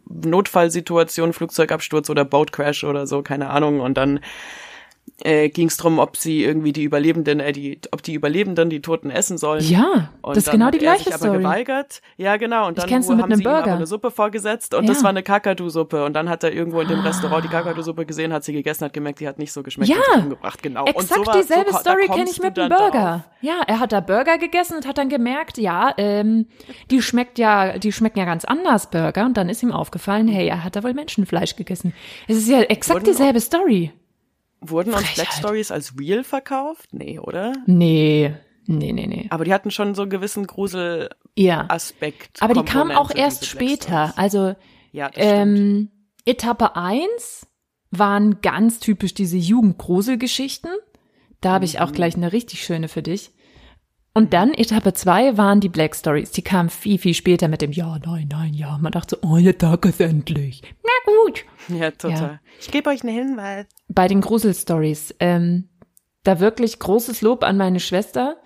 Notfallsituation, 0.09 1.31
Flugzeugabsturz 1.31 2.09
oder 2.09 2.25
Boatcrash 2.25 2.83
oder 2.83 3.07
so, 3.07 3.21
keine 3.21 3.49
Ahnung, 3.49 3.79
und 3.79 3.95
dann 3.97 4.19
äh, 5.23 5.49
ging 5.49 5.67
es 5.67 5.77
darum, 5.77 5.99
ob 5.99 6.17
sie 6.17 6.43
irgendwie 6.43 6.73
die 6.73 6.83
Überlebenden, 6.83 7.39
äh, 7.39 7.51
die, 7.51 7.79
ob 7.91 8.01
die 8.01 8.13
Überlebenden 8.15 8.71
die 8.71 8.81
Toten 8.81 9.11
essen 9.11 9.37
sollen. 9.37 9.63
Ja, 9.63 10.09
Und 10.23 10.35
das 10.35 10.45
ist 10.45 10.51
genau 10.51 10.71
die 10.71 10.77
er 10.79 10.81
gleiche 10.81 11.03
sich 11.03 11.13
aber 11.13 11.25
Story. 11.25 11.37
geweigert. 11.37 12.01
Ja, 12.17 12.37
genau. 12.37 12.65
Und 12.67 12.77
Ich 12.77 12.81
dann 12.83 12.89
kenn's 12.89 13.07
wo 13.07 13.11
haben 13.11 13.23
einem 13.25 13.35
sie 13.37 13.43
ihm 13.43 13.47
aber 13.49 13.71
eine 13.71 13.85
Suppe 13.85 14.09
vorgesetzt 14.09 14.73
und 14.73 14.85
Ja. 14.85 14.89
das 14.93 15.03
war 15.03 15.11
eine 15.11 15.21
Kakadu-Suppe. 15.21 16.05
Und 16.05 16.13
dann 16.13 16.27
hat 16.27 16.43
er 16.43 16.51
irgendwo 16.53 16.81
in 16.81 16.87
dem 16.87 17.01
Restaurant 17.01 17.43
die 17.43 17.49
Kakadu-Suppe 17.49 18.07
gesehen, 18.07 18.33
hat 18.33 18.43
sie 18.43 18.53
gegessen, 18.53 18.85
hat 18.85 18.93
gemerkt, 18.93 19.19
die 19.19 19.27
hat 19.27 19.37
nicht 19.37 19.51
so 19.53 19.61
geschmeckt. 19.61 19.89
Ja. 19.91 19.97
und 19.97 20.13
sich 20.15 20.23
umgebracht. 20.23 20.63
Genau. 20.63 20.81
und 20.85 20.89
Exakt 20.89 21.13
so 21.19 21.25
war, 21.27 21.37
dieselbe 21.37 21.71
so, 21.71 21.77
Story 21.77 22.07
kenne 22.07 22.29
ich 22.31 22.41
mit 22.41 22.57
dem 22.57 22.69
Burger. 22.69 23.25
Ja, 23.41 23.61
er 23.67 23.79
hat 23.79 23.91
da 23.91 23.99
Burger 23.99 24.39
gegessen 24.39 24.75
und 24.77 24.87
hat 24.87 24.97
dann 24.97 25.09
gemerkt, 25.09 25.59
ja, 25.59 25.93
ähm, 25.97 26.47
die 26.89 27.01
schmeckt 27.03 27.37
ja, 27.37 27.77
die 27.77 27.91
schmecken 27.91 28.17
ja 28.17 28.25
ganz 28.25 28.43
anders 28.43 28.89
Burger 28.89 29.25
und 29.25 29.37
dann 29.37 29.49
ist 29.49 29.61
ihm 29.61 29.71
aufgefallen, 29.71 30.27
hey, 30.27 30.47
er 30.47 30.63
hat 30.63 30.75
da 30.75 30.83
wohl 30.83 30.93
Menschenfleisch 30.95 31.55
gegessen. 31.55 31.93
Es 32.27 32.37
ist 32.37 32.49
ja 32.49 32.61
exakt 32.61 33.01
Wurden 33.01 33.05
dieselbe 33.05 33.39
Story. 33.39 33.91
Wurden 34.61 34.93
uns 34.93 35.01
Frechheit. 35.01 35.15
Black 35.15 35.33
Stories 35.33 35.71
als 35.71 35.93
real 35.99 36.23
verkauft? 36.23 36.89
Nee, 36.93 37.17
oder? 37.19 37.53
Nee, 37.65 38.33
nee, 38.67 38.91
nee, 38.93 39.07
nee. 39.07 39.27
Aber 39.31 39.43
die 39.43 39.53
hatten 39.53 39.71
schon 39.71 39.95
so 39.95 40.03
einen 40.03 40.11
gewissen 40.11 40.45
Gruselaspekt. 40.47 42.37
Ja. 42.39 42.43
Aber 42.45 42.53
die 42.53 42.63
kam 42.63 42.91
auch 42.91 43.11
erst 43.13 43.45
später. 43.45 44.13
Also 44.17 44.55
Ja, 44.91 45.09
ähm, 45.15 45.89
Etappe 46.25 46.75
1 46.75 47.47
waren 47.91 48.41
ganz 48.41 48.79
typisch 48.79 49.13
diese 49.13 49.37
Jugendgruselgeschichten. 49.37 50.71
Da 51.41 51.53
habe 51.53 51.65
ich 51.65 51.75
Mhm. 51.75 51.79
auch 51.81 51.91
gleich 51.91 52.15
eine 52.15 52.31
richtig 52.33 52.63
schöne 52.63 52.87
für 52.87 53.01
dich. 53.01 53.31
Und 54.13 54.33
dann 54.33 54.53
Etappe 54.53 54.93
2 54.93 55.37
waren 55.37 55.61
die 55.61 55.69
Black 55.69 55.95
Stories. 55.95 56.31
Die 56.31 56.41
kamen 56.41 56.69
viel, 56.69 56.97
viel 56.97 57.13
später 57.13 57.47
mit 57.47 57.61
dem 57.61 57.71
Ja, 57.71 57.97
nein, 58.05 58.27
nein, 58.29 58.53
ja. 58.53 58.77
Man 58.77 58.91
dachte 58.91 59.17
so, 59.21 59.27
oh, 59.27 59.37
der 59.37 59.57
Tag 59.57 59.85
ist 59.85 60.01
endlich. 60.01 60.61
Na 60.83 61.13
gut. 61.13 61.45
Ja, 61.69 61.91
total. 61.91 62.41
Ich 62.59 62.69
gebe 62.71 62.89
euch 62.89 63.03
einen 63.03 63.15
Hinweis. 63.15 63.67
Bei 63.87 64.09
den 64.09 64.19
Gruselstories, 64.19 65.15
ähm, 65.19 65.69
da 66.23 66.41
wirklich 66.41 66.79
großes 66.79 67.21
Lob 67.21 67.43
an 67.43 67.55
meine 67.55 67.79
Schwester. 67.79 68.37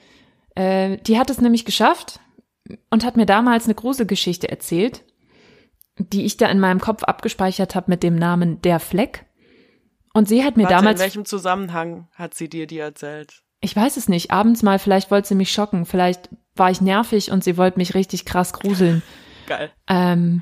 Äh, 0.54 0.98
die 0.98 1.18
hat 1.18 1.32
es 1.32 1.42
nämlich 1.42 1.66
geschafft 1.66 2.20
und 2.92 3.04
hat 3.04 3.18
mir 3.18 3.26
damals 3.26 3.66
eine 3.66 3.76
Gruselgeschichte 3.76 4.50
erzählt, 4.50 5.04
die 5.98 6.26
ich 6.26 6.38
da 6.38 6.48
in 6.48 6.60
meinem 6.60 6.80
Kopf 6.80 7.04
abgespeichert 7.04 7.74
habe 7.74 7.90
mit 7.90 8.04
dem 8.04 8.16
Namen 8.16 8.62
Der 8.62 8.80
Fleck. 8.80 9.26
Und 10.14 10.30
sie 10.30 10.44
hat 10.44 10.58
mir 10.58 10.64
Warte, 10.64 10.76
damals, 10.76 11.00
in 11.00 11.04
welchem 11.06 11.26
Zusammenhang 11.26 12.08
hat 12.14 12.36
sie 12.36 12.50
dir 12.50 12.68
die 12.68 12.80
erzählt? 12.80 13.44
Ich 13.66 13.76
weiß 13.76 13.98
es 13.98 14.08
nicht, 14.08 14.32
abends 14.32 14.64
mal, 14.64 14.80
vielleicht 14.80 15.12
wollte 15.12 15.28
sie 15.28 15.36
mich 15.36 15.52
schocken, 15.52 15.86
vielleicht 15.86 16.30
war 16.56 16.72
ich 16.72 16.80
nervig 16.82 17.32
und 17.32 17.44
sie 17.44 17.58
wollte 17.58 17.78
mich 17.80 17.94
richtig 17.96 18.24
krass 18.26 18.54
gruseln. 18.54 19.02
Geil. 19.48 19.72
Ähm, 19.88 20.42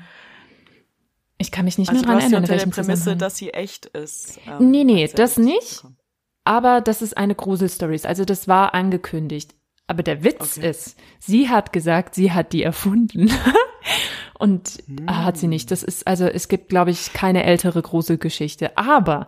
ich 1.38 1.51
kann 1.51 1.65
mich 1.65 1.77
nicht 1.77 1.89
Also 1.89 2.01
mehr 2.01 2.12
dran 2.12 2.19
erinnern, 2.21 2.43
in 2.43 2.51
unter 2.51 2.57
der 2.57 2.71
Prämisse, 2.71 3.15
dass 3.17 3.36
sie 3.38 3.51
echt 3.51 3.88
ist. 3.88 4.39
ähm, 4.47 4.69
Nee, 4.71 4.83
nee, 4.83 5.09
das 5.13 5.38
nicht. 5.38 5.83
Aber 6.45 6.81
das 6.81 7.01
ist 7.01 7.17
eine 7.17 7.36
Gruselstories. 7.36 8.05
Also 8.05 8.25
das 8.25 8.47
war 8.47 8.73
angekündigt. 8.73 9.55
Aber 9.88 10.03
der 10.03 10.23
Witz 10.23 10.57
Okay. 10.57 10.69
ist, 10.69 10.97
sie 11.19 11.49
hat 11.49 11.73
gesagt, 11.73 12.15
sie 12.15 12.31
hat 12.31 12.53
die 12.53 12.63
erfunden. 12.63 13.29
Und 14.39 14.80
äh, 15.08 15.12
hat 15.12 15.38
sie 15.38 15.48
nicht. 15.48 15.72
Das 15.72 15.84
ist, 15.84 16.08
also 16.08 16.26
es 16.26 16.48
gibt, 16.48 16.69
glaube 16.69 16.91
ich, 16.91 17.13
keine 17.13 17.43
ältere 17.43 17.82
Gruselgeschichte. 17.82 18.78
Aber 18.78 19.28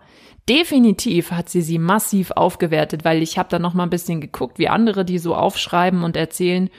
definitiv 0.50 1.32
hat 1.32 1.50
sie 1.50 1.62
sie 1.62 1.78
massiv 1.80 2.32
aufgewertet, 2.32 3.06
weil 3.06 3.22
ich 3.22 3.38
habe 3.38 3.50
da 3.50 3.60
noch 3.60 3.74
mal 3.74 3.84
ein 3.84 3.90
bisschen 3.90 4.22
geguckt, 4.22 4.60
wie 4.60 4.68
andere 4.68 5.06
die 5.06 5.20
so 5.20 5.36
aufschreiben 5.36 6.04
und 6.04 6.16
erzählen. 6.18 6.70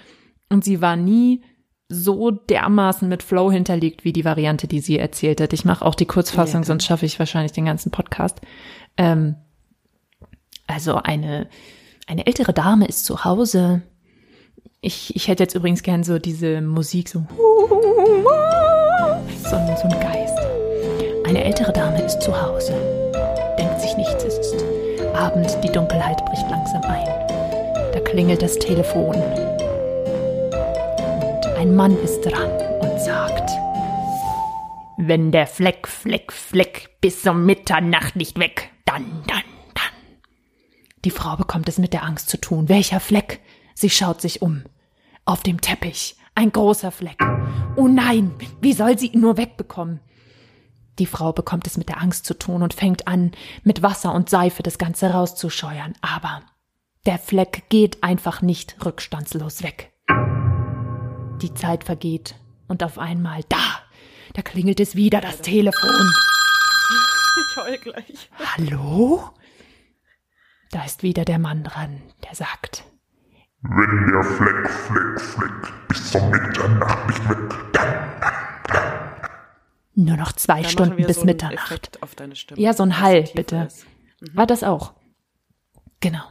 Und 0.48 0.64
sie 0.64 0.80
war 0.80 0.96
nie 0.96 1.42
so 1.88 2.32
dermaßen 2.32 3.08
mit 3.08 3.22
Flow 3.22 3.50
hinterlegt 3.50 4.04
wie 4.04 4.12
die 4.12 4.24
Variante, 4.24 4.66
die 4.66 4.80
sie 4.80 4.98
erzählt 4.98 5.40
hat. 5.40 5.52
Ich 5.52 5.64
mache 5.64 5.84
auch 5.84 5.94
die 5.94 6.06
Kurzfassung, 6.06 6.62
Ja. 6.62 6.66
sonst 6.66 6.84
schaffe 6.84 7.06
ich 7.06 7.18
wahrscheinlich 7.20 7.52
den 7.52 7.64
ganzen 7.66 7.92
Podcast. 7.92 8.40
Ähm, 8.96 9.36
also 10.66 10.96
eine, 10.96 11.48
eine 12.08 12.26
ältere 12.26 12.52
Dame 12.52 12.86
ist 12.86 13.04
zu 13.04 13.24
Hause. 13.24 13.82
Ich, 14.86 15.14
ich 15.16 15.26
hätte 15.26 15.42
jetzt 15.42 15.56
übrigens 15.56 15.82
gern 15.82 16.04
so 16.04 16.20
diese 16.20 16.60
Musik, 16.60 17.08
so, 17.08 17.26
so, 19.42 19.50
so 19.50 19.82
ein 19.82 20.00
Geist. 20.00 20.38
Eine 21.26 21.42
ältere 21.42 21.72
Dame 21.72 22.00
ist 22.02 22.22
zu 22.22 22.40
Hause, 22.40 22.72
denkt 23.58 23.80
sich 23.80 23.96
nichts, 23.96 24.22
es 24.22 24.38
ist 24.38 24.64
Abend, 25.12 25.58
die 25.64 25.72
Dunkelheit 25.72 26.24
bricht 26.26 26.48
langsam 26.48 26.82
ein. 26.82 27.04
Da 27.92 27.98
klingelt 27.98 28.42
das 28.42 28.60
Telefon. 28.60 29.16
Und 29.16 29.56
ein 31.58 31.74
Mann 31.74 32.00
ist 32.04 32.20
dran 32.20 32.52
und 32.80 33.00
sagt, 33.00 33.50
wenn 34.98 35.32
der 35.32 35.48
Fleck, 35.48 35.88
Fleck, 35.88 36.32
Fleck 36.32 36.90
bis 37.00 37.26
um 37.26 37.44
Mitternacht 37.44 38.14
nicht 38.14 38.38
weg, 38.38 38.70
dann, 38.84 39.24
dann, 39.26 39.42
dann. 39.74 39.90
Die 41.04 41.10
Frau 41.10 41.34
bekommt 41.34 41.68
es 41.68 41.78
mit 41.78 41.92
der 41.92 42.04
Angst 42.04 42.28
zu 42.28 42.40
tun. 42.40 42.68
Welcher 42.68 43.00
Fleck? 43.00 43.40
Sie 43.74 43.90
schaut 43.90 44.20
sich 44.20 44.42
um. 44.42 44.62
Auf 45.26 45.42
dem 45.42 45.60
Teppich. 45.60 46.16
Ein 46.36 46.52
großer 46.52 46.92
Fleck. 46.92 47.18
Oh 47.74 47.88
nein, 47.88 48.32
wie 48.60 48.72
soll 48.72 48.96
sie 48.96 49.08
ihn 49.08 49.20
nur 49.20 49.36
wegbekommen? 49.36 50.00
Die 51.00 51.06
Frau 51.06 51.32
bekommt 51.32 51.66
es 51.66 51.76
mit 51.76 51.88
der 51.88 52.00
Angst 52.00 52.26
zu 52.26 52.38
tun 52.38 52.62
und 52.62 52.72
fängt 52.72 53.08
an, 53.08 53.32
mit 53.64 53.82
Wasser 53.82 54.14
und 54.14 54.30
Seife 54.30 54.62
das 54.62 54.78
Ganze 54.78 55.10
rauszuscheuern. 55.10 55.94
Aber 56.00 56.42
der 57.06 57.18
Fleck 57.18 57.64
geht 57.68 58.04
einfach 58.04 58.40
nicht 58.40 58.76
rückstandslos 58.84 59.64
weg. 59.64 59.92
Die 61.42 61.52
Zeit 61.54 61.82
vergeht 61.82 62.36
und 62.68 62.84
auf 62.84 62.96
einmal 62.98 63.42
da, 63.48 63.80
da 64.34 64.42
klingelt 64.42 64.78
es 64.78 64.94
wieder 64.94 65.20
das 65.20 65.40
Telefon. 65.42 65.90
Ich 67.38 67.62
heul 67.62 67.78
gleich. 67.78 68.30
Hallo? 68.38 69.30
Da 70.70 70.84
ist 70.84 71.02
wieder 71.02 71.24
der 71.24 71.38
Mann 71.38 71.64
dran, 71.64 72.02
der 72.24 72.34
sagt, 72.34 72.84
Wenn 73.68 74.12
der 74.12 74.22
Fleck, 74.22 74.70
Fleck, 74.70 75.20
Fleck 75.20 75.88
bis 75.88 76.10
zur 76.10 76.22
Mitternacht 76.28 77.08
nicht 77.08 77.28
weg, 77.28 77.38
dann 77.72 78.06
nur 79.96 80.16
noch 80.18 80.32
zwei 80.32 80.60
Da 80.60 80.62
machen 80.62 80.70
Stunden 80.70 81.06
bis 81.06 81.16
so 81.16 81.24
Mitternacht. 81.24 81.70
Effekt 81.70 82.02
auf 82.02 82.14
deine 82.14 82.36
Stimme. 82.36 82.60
Ja, 82.60 82.74
so 82.74 82.82
ein 82.82 83.00
Hall, 83.00 83.24
bitte. 83.34 83.66
ist. 83.66 83.86
War 84.34 84.46
das 84.46 84.62
auch? 84.62 84.92
Genau. 86.00 86.22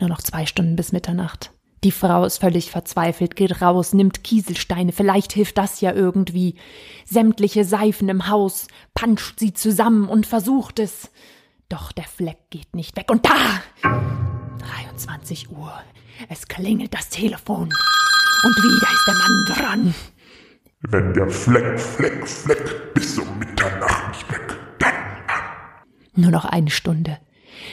Nur 0.00 0.08
noch 0.08 0.20
zwei 0.20 0.46
Stunden 0.46 0.74
bis 0.74 0.90
Mitternacht. 0.90 1.52
Die 1.84 1.92
Frau 1.92 2.24
ist 2.24 2.38
völlig 2.38 2.70
verzweifelt, 2.70 3.36
geht 3.36 3.62
raus, 3.62 3.92
nimmt 3.92 4.22
Kieselsteine, 4.24 4.92
vielleicht 4.92 5.32
hilft 5.32 5.58
das 5.58 5.80
ja 5.80 5.92
irgendwie. 5.92 6.56
Sämtliche 7.04 7.64
Seifen 7.64 8.08
im 8.08 8.28
Haus, 8.28 8.66
panscht 8.94 9.38
sie 9.38 9.52
zusammen 9.52 10.08
und 10.08 10.26
versucht 10.26 10.80
es. 10.80 11.10
Doch 11.68 11.92
der 11.92 12.04
Fleck 12.04 12.50
geht 12.50 12.74
nicht 12.74 12.96
weg. 12.96 13.10
Und 13.10 13.24
da! 13.26 13.62
23 13.82 15.50
Uhr. 15.50 15.72
Es 16.28 16.46
klingelt 16.48 16.94
das 16.94 17.08
Telefon. 17.08 17.68
Und 18.44 18.56
wieder 18.56 18.92
ist 18.92 19.06
der 19.06 19.14
Mann 19.14 19.44
dran. 19.48 19.94
Wenn 20.80 21.14
der 21.14 21.28
Fleck, 21.28 21.78
Fleck, 21.78 22.26
Fleck 22.26 22.94
bis 22.94 23.18
um 23.18 23.38
Mitternacht 23.38 24.08
nicht 24.08 24.32
weg, 24.32 24.56
dann 24.78 24.94
Nur 26.14 26.30
noch 26.30 26.44
eine 26.44 26.70
Stunde. 26.70 27.18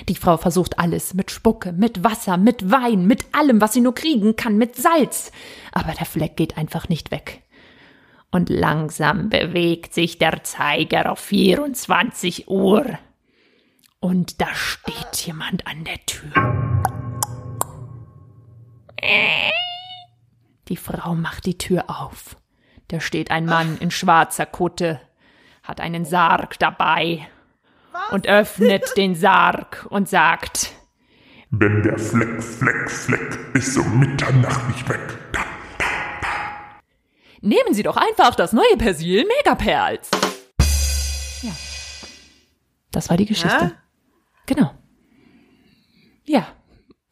Die 0.07 0.15
Frau 0.15 0.37
versucht 0.37 0.77
alles 0.77 1.13
mit 1.13 1.31
Spucke, 1.31 1.71
mit 1.71 2.03
Wasser, 2.03 2.37
mit 2.37 2.69
Wein, 2.71 3.05
mit 3.07 3.25
allem, 3.33 3.61
was 3.61 3.73
sie 3.73 3.81
nur 3.81 3.95
kriegen 3.95 4.35
kann, 4.35 4.57
mit 4.57 4.75
Salz. 4.75 5.31
Aber 5.71 5.93
der 5.93 6.05
Fleck 6.05 6.37
geht 6.37 6.57
einfach 6.57 6.89
nicht 6.89 7.11
weg. 7.11 7.41
Und 8.31 8.49
langsam 8.49 9.29
bewegt 9.29 9.93
sich 9.93 10.19
der 10.19 10.43
Zeiger 10.43 11.11
auf 11.11 11.19
24 11.19 12.47
Uhr. 12.47 12.85
Und 13.99 14.39
da 14.39 14.53
steht 14.53 15.15
jemand 15.25 15.65
an 15.65 15.83
der 15.83 16.05
Tür. 16.05 16.78
Die 20.67 20.77
Frau 20.77 21.15
macht 21.15 21.45
die 21.45 21.57
Tür 21.57 21.85
auf. 21.87 22.37
Da 22.89 22.99
steht 22.99 23.31
ein 23.31 23.45
Mann 23.45 23.77
in 23.79 23.91
schwarzer 23.91 24.45
Kutte, 24.45 24.99
hat 25.63 25.79
einen 25.79 26.05
Sarg 26.05 26.57
dabei 26.59 27.27
und 28.11 28.27
öffnet 28.27 28.97
den 28.97 29.15
Sarg 29.15 29.85
und 29.89 30.09
sagt, 30.09 30.73
Wenn 31.51 31.83
der 31.83 31.97
Fleck, 31.97 32.41
Fleck, 32.41 32.89
Fleck 32.89 33.53
bis 33.53 33.77
um 33.77 33.99
Mitternacht 33.99 34.67
nicht 34.69 34.87
weg, 34.89 34.99
dann 35.31 35.45
nehmen 37.41 37.73
Sie 37.73 37.83
doch 37.83 37.97
einfach 37.97 38.35
das 38.35 38.53
neue 38.53 38.77
Persil 38.77 39.25
Megaperls. 39.25 40.09
Ja. 41.41 41.51
Das 42.91 43.09
war 43.09 43.17
die 43.17 43.25
Geschichte. 43.25 43.65
Hä? 43.67 43.71
Genau. 44.45 44.73
Ja. 46.25 46.47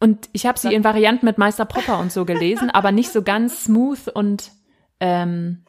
Und 0.00 0.28
ich 0.32 0.46
habe 0.46 0.58
sie 0.58 0.72
in 0.72 0.84
Varianten 0.84 1.26
mit 1.26 1.38
Meister 1.38 1.64
Popper 1.64 1.98
und 1.98 2.12
so 2.12 2.24
gelesen, 2.24 2.70
aber 2.70 2.92
nicht 2.92 3.10
so 3.12 3.22
ganz 3.22 3.64
smooth 3.64 4.08
und 4.08 4.52
ähm, 5.00 5.64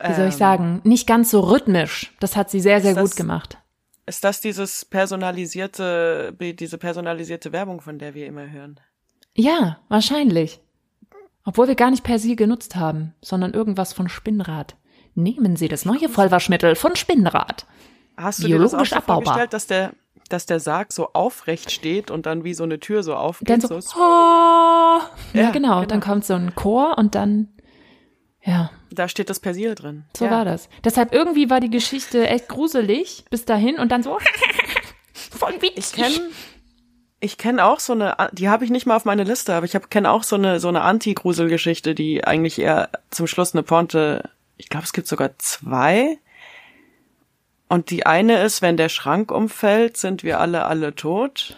wie 0.00 0.12
soll 0.14 0.26
ich 0.28 0.34
Ähm, 0.34 0.38
sagen, 0.38 0.80
nicht 0.84 1.06
ganz 1.06 1.30
so 1.30 1.40
rhythmisch. 1.40 2.14
Das 2.20 2.36
hat 2.36 2.50
sie 2.50 2.60
sehr, 2.60 2.80
sehr 2.82 2.92
Ist 2.92 2.98
gut 2.98 3.10
das- 3.10 3.16
gemacht. 3.16 3.58
Ist 4.08 4.22
das 4.22 4.40
dieses 4.40 4.84
personalisierte, 4.84 6.32
diese 6.38 6.78
personalisierte 6.78 7.50
Werbung, 7.52 7.80
von 7.80 7.98
der 7.98 8.14
wir 8.14 8.26
immer 8.26 8.48
hören? 8.48 8.78
Ja, 9.34 9.80
wahrscheinlich. 9.88 10.60
Obwohl 11.44 11.66
wir 11.66 11.74
gar 11.74 11.90
nicht 11.90 12.04
Persil 12.04 12.36
genutzt 12.36 12.76
haben, 12.76 13.14
sondern 13.20 13.52
irgendwas 13.52 13.92
von 13.92 14.08
Spinnrad. 14.08 14.76
Nehmen 15.16 15.56
Sie 15.56 15.66
das 15.66 15.84
neue 15.84 16.08
Vollwaschmittel 16.08 16.76
von 16.76 16.94
Spinnrad. 16.94 17.66
Hast 18.16 18.42
du 18.44 18.46
dir 18.46 18.58
das 18.58 18.74
auch 18.74 18.78
Biologisch 18.78 18.90
so 18.90 18.96
abbaubar. 18.96 19.24
vorgestellt, 19.24 19.52
dass 19.54 19.66
der, 19.66 19.92
dass 20.28 20.46
der 20.46 20.60
Sarg 20.60 20.92
so 20.92 21.12
aufrecht 21.12 21.70
steht 21.70 22.10
und 22.10 22.26
dann 22.26 22.44
wie 22.44 22.54
so 22.54 22.64
eine 22.64 22.80
Tür 22.80 23.02
so 23.02 23.14
aufgeht? 23.14 23.48
Dann 23.48 23.60
so, 23.60 23.80
so 23.80 23.96
oh, 23.98 24.00
ja, 24.00 25.00
Ja, 25.32 25.50
genau. 25.50 25.52
genau. 25.52 25.84
Dann 25.84 26.00
kommt 26.00 26.24
so 26.24 26.34
ein 26.34 26.54
Chor 26.54 26.98
und 26.98 27.14
dann, 27.14 27.48
ja, 28.42 28.70
da 28.90 29.08
steht 29.08 29.30
das 29.30 29.40
Persil 29.40 29.74
drin. 29.74 30.04
so 30.16 30.26
ja. 30.26 30.30
war 30.30 30.44
das. 30.44 30.68
Deshalb 30.84 31.12
irgendwie 31.12 31.50
war 31.50 31.60
die 31.60 31.70
Geschichte 31.70 32.26
echt 32.28 32.48
gruselig 32.48 33.24
bis 33.30 33.44
dahin 33.44 33.78
und 33.78 33.92
dann 33.92 34.02
so, 34.02 34.18
voll 35.12 35.54
witzig. 35.60 35.76
Ich 35.78 35.92
kenne 35.92 36.30
ich 37.20 37.38
kenn 37.38 37.60
auch 37.60 37.80
so 37.80 37.92
eine, 37.94 38.14
die 38.32 38.48
habe 38.48 38.64
ich 38.64 38.70
nicht 38.70 38.86
mal 38.86 38.96
auf 38.96 39.04
meine 39.04 39.24
Liste, 39.24 39.54
aber 39.54 39.64
ich 39.64 39.76
kenne 39.90 40.10
auch 40.10 40.22
so 40.22 40.36
eine 40.36 40.60
so 40.60 40.68
eine 40.68 40.82
Anti-Grusel-Geschichte, 40.82 41.94
die 41.94 42.24
eigentlich 42.24 42.58
eher 42.58 42.90
zum 43.10 43.26
Schluss 43.26 43.54
eine 43.54 43.62
Ponte, 43.62 44.30
ich 44.56 44.68
glaube, 44.68 44.84
es 44.84 44.92
gibt 44.92 45.08
sogar 45.08 45.38
zwei. 45.38 46.18
Und 47.68 47.90
die 47.90 48.06
eine 48.06 48.42
ist, 48.42 48.62
wenn 48.62 48.76
der 48.76 48.88
Schrank 48.88 49.30
umfällt, 49.30 49.96
sind 49.96 50.22
wir 50.22 50.38
alle 50.40 50.66
alle 50.66 50.94
tot. 50.94 51.56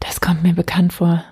Das 0.00 0.20
kommt 0.20 0.42
mir 0.42 0.54
bekannt 0.54 0.92
vor. 0.92 1.24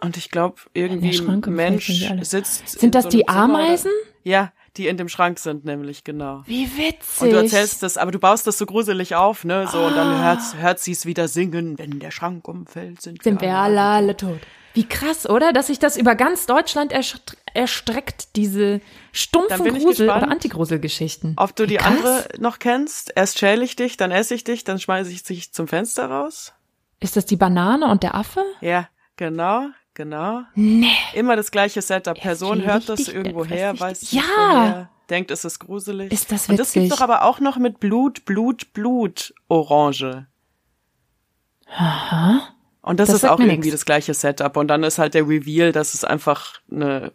Und 0.00 0.16
ich 0.16 0.30
glaube, 0.30 0.56
irgendwie 0.72 1.12
umfällt, 1.16 1.46
Mensch 1.46 1.86
sind 1.86 2.24
sitzt. 2.24 2.68
Sind 2.68 2.82
in 2.84 2.90
das 2.92 3.04
so 3.04 3.08
die 3.10 3.18
Zimmer 3.24 3.32
oder- 3.32 3.42
Ameisen? 3.42 3.90
Ja, 4.22 4.52
die 4.76 4.86
in 4.88 4.96
dem 4.96 5.08
Schrank 5.08 5.38
sind 5.38 5.64
nämlich, 5.64 6.04
genau. 6.04 6.42
Wie 6.46 6.66
witzig. 6.76 7.20
Und 7.22 7.30
du 7.30 7.36
erzählst 7.36 7.82
das, 7.82 7.96
aber 7.96 8.10
du 8.12 8.18
baust 8.18 8.46
das 8.46 8.58
so 8.58 8.66
gruselig 8.66 9.14
auf, 9.14 9.44
ne? 9.44 9.66
So, 9.70 9.78
und 9.84 9.92
Ah. 9.92 9.96
dann 9.96 10.22
hört, 10.22 10.40
hört 10.60 10.78
sie 10.80 10.92
es 10.92 11.06
wieder 11.06 11.28
singen, 11.28 11.78
wenn 11.78 11.98
der 12.00 12.10
Schrank 12.10 12.46
umfällt, 12.48 13.00
sind, 13.02 13.22
Sind 13.22 13.40
wir 13.40 13.56
alle, 13.56 13.80
alle 13.80 14.16
tot. 14.16 14.38
Wie 14.74 14.84
krass, 14.86 15.26
oder? 15.28 15.54
Dass 15.54 15.68
sich 15.68 15.78
das 15.78 15.96
über 15.96 16.14
ganz 16.16 16.44
Deutschland 16.44 16.92
erst- 16.92 17.38
erstreckt, 17.54 18.36
diese 18.36 18.82
stumpfen 19.10 19.64
Grusel- 19.64 19.86
gespannt, 20.06 20.22
oder 20.24 20.30
Antigruselgeschichten. 20.30 21.32
Ob 21.38 21.56
du 21.56 21.66
die 21.66 21.76
krass. 21.76 21.86
andere 21.86 22.28
noch 22.38 22.58
kennst, 22.58 23.10
erst 23.16 23.38
schäle 23.38 23.64
ich 23.64 23.76
dich, 23.76 23.96
dann 23.96 24.10
esse 24.10 24.34
ich 24.34 24.44
dich, 24.44 24.64
dann 24.64 24.78
schmeiße 24.78 25.10
ich 25.10 25.22
dich 25.22 25.52
zum 25.54 25.66
Fenster 25.66 26.10
raus. 26.10 26.52
Ist 27.00 27.16
das 27.16 27.24
die 27.24 27.36
Banane 27.36 27.86
und 27.90 28.02
der 28.02 28.14
Affe? 28.14 28.42
Ja, 28.60 28.88
genau, 29.16 29.66
genau. 29.96 30.42
Nee. 30.54 30.86
Immer 31.14 31.34
das 31.34 31.50
gleiche 31.50 31.82
Setup. 31.82 32.16
Person 32.16 32.62
hört 32.64 32.88
das 32.88 33.08
irgendwo 33.08 33.44
her, 33.44 33.78
weiß 33.80 34.12
Ja. 34.12 34.22
woher, 34.22 34.90
denkt, 35.10 35.32
es 35.32 35.44
ist 35.44 35.58
gruselig. 35.58 36.12
Ist 36.12 36.30
das 36.30 36.48
Und 36.48 36.56
das 36.60 36.68
witzig. 36.68 36.82
gibt's 36.84 36.96
doch 36.96 37.02
aber 37.02 37.24
auch 37.24 37.40
noch 37.40 37.56
mit 37.56 37.80
Blut, 37.80 38.24
Blut, 38.24 38.72
Blut, 38.72 39.34
Orange. 39.48 40.26
Aha. 41.76 42.40
Und 42.82 43.00
das, 43.00 43.08
Das 43.08 43.16
ist 43.16 43.24
auch 43.24 43.40
irgendwie 43.40 43.56
nix. 43.68 43.72
das 43.72 43.84
gleiche 43.84 44.14
Setup. 44.14 44.56
Und 44.56 44.68
dann 44.68 44.84
ist 44.84 44.98
halt 44.98 45.14
der 45.14 45.26
Reveal, 45.28 45.72
dass 45.72 45.94
es 45.94 46.04
einfach 46.04 46.60
eine, 46.70 47.12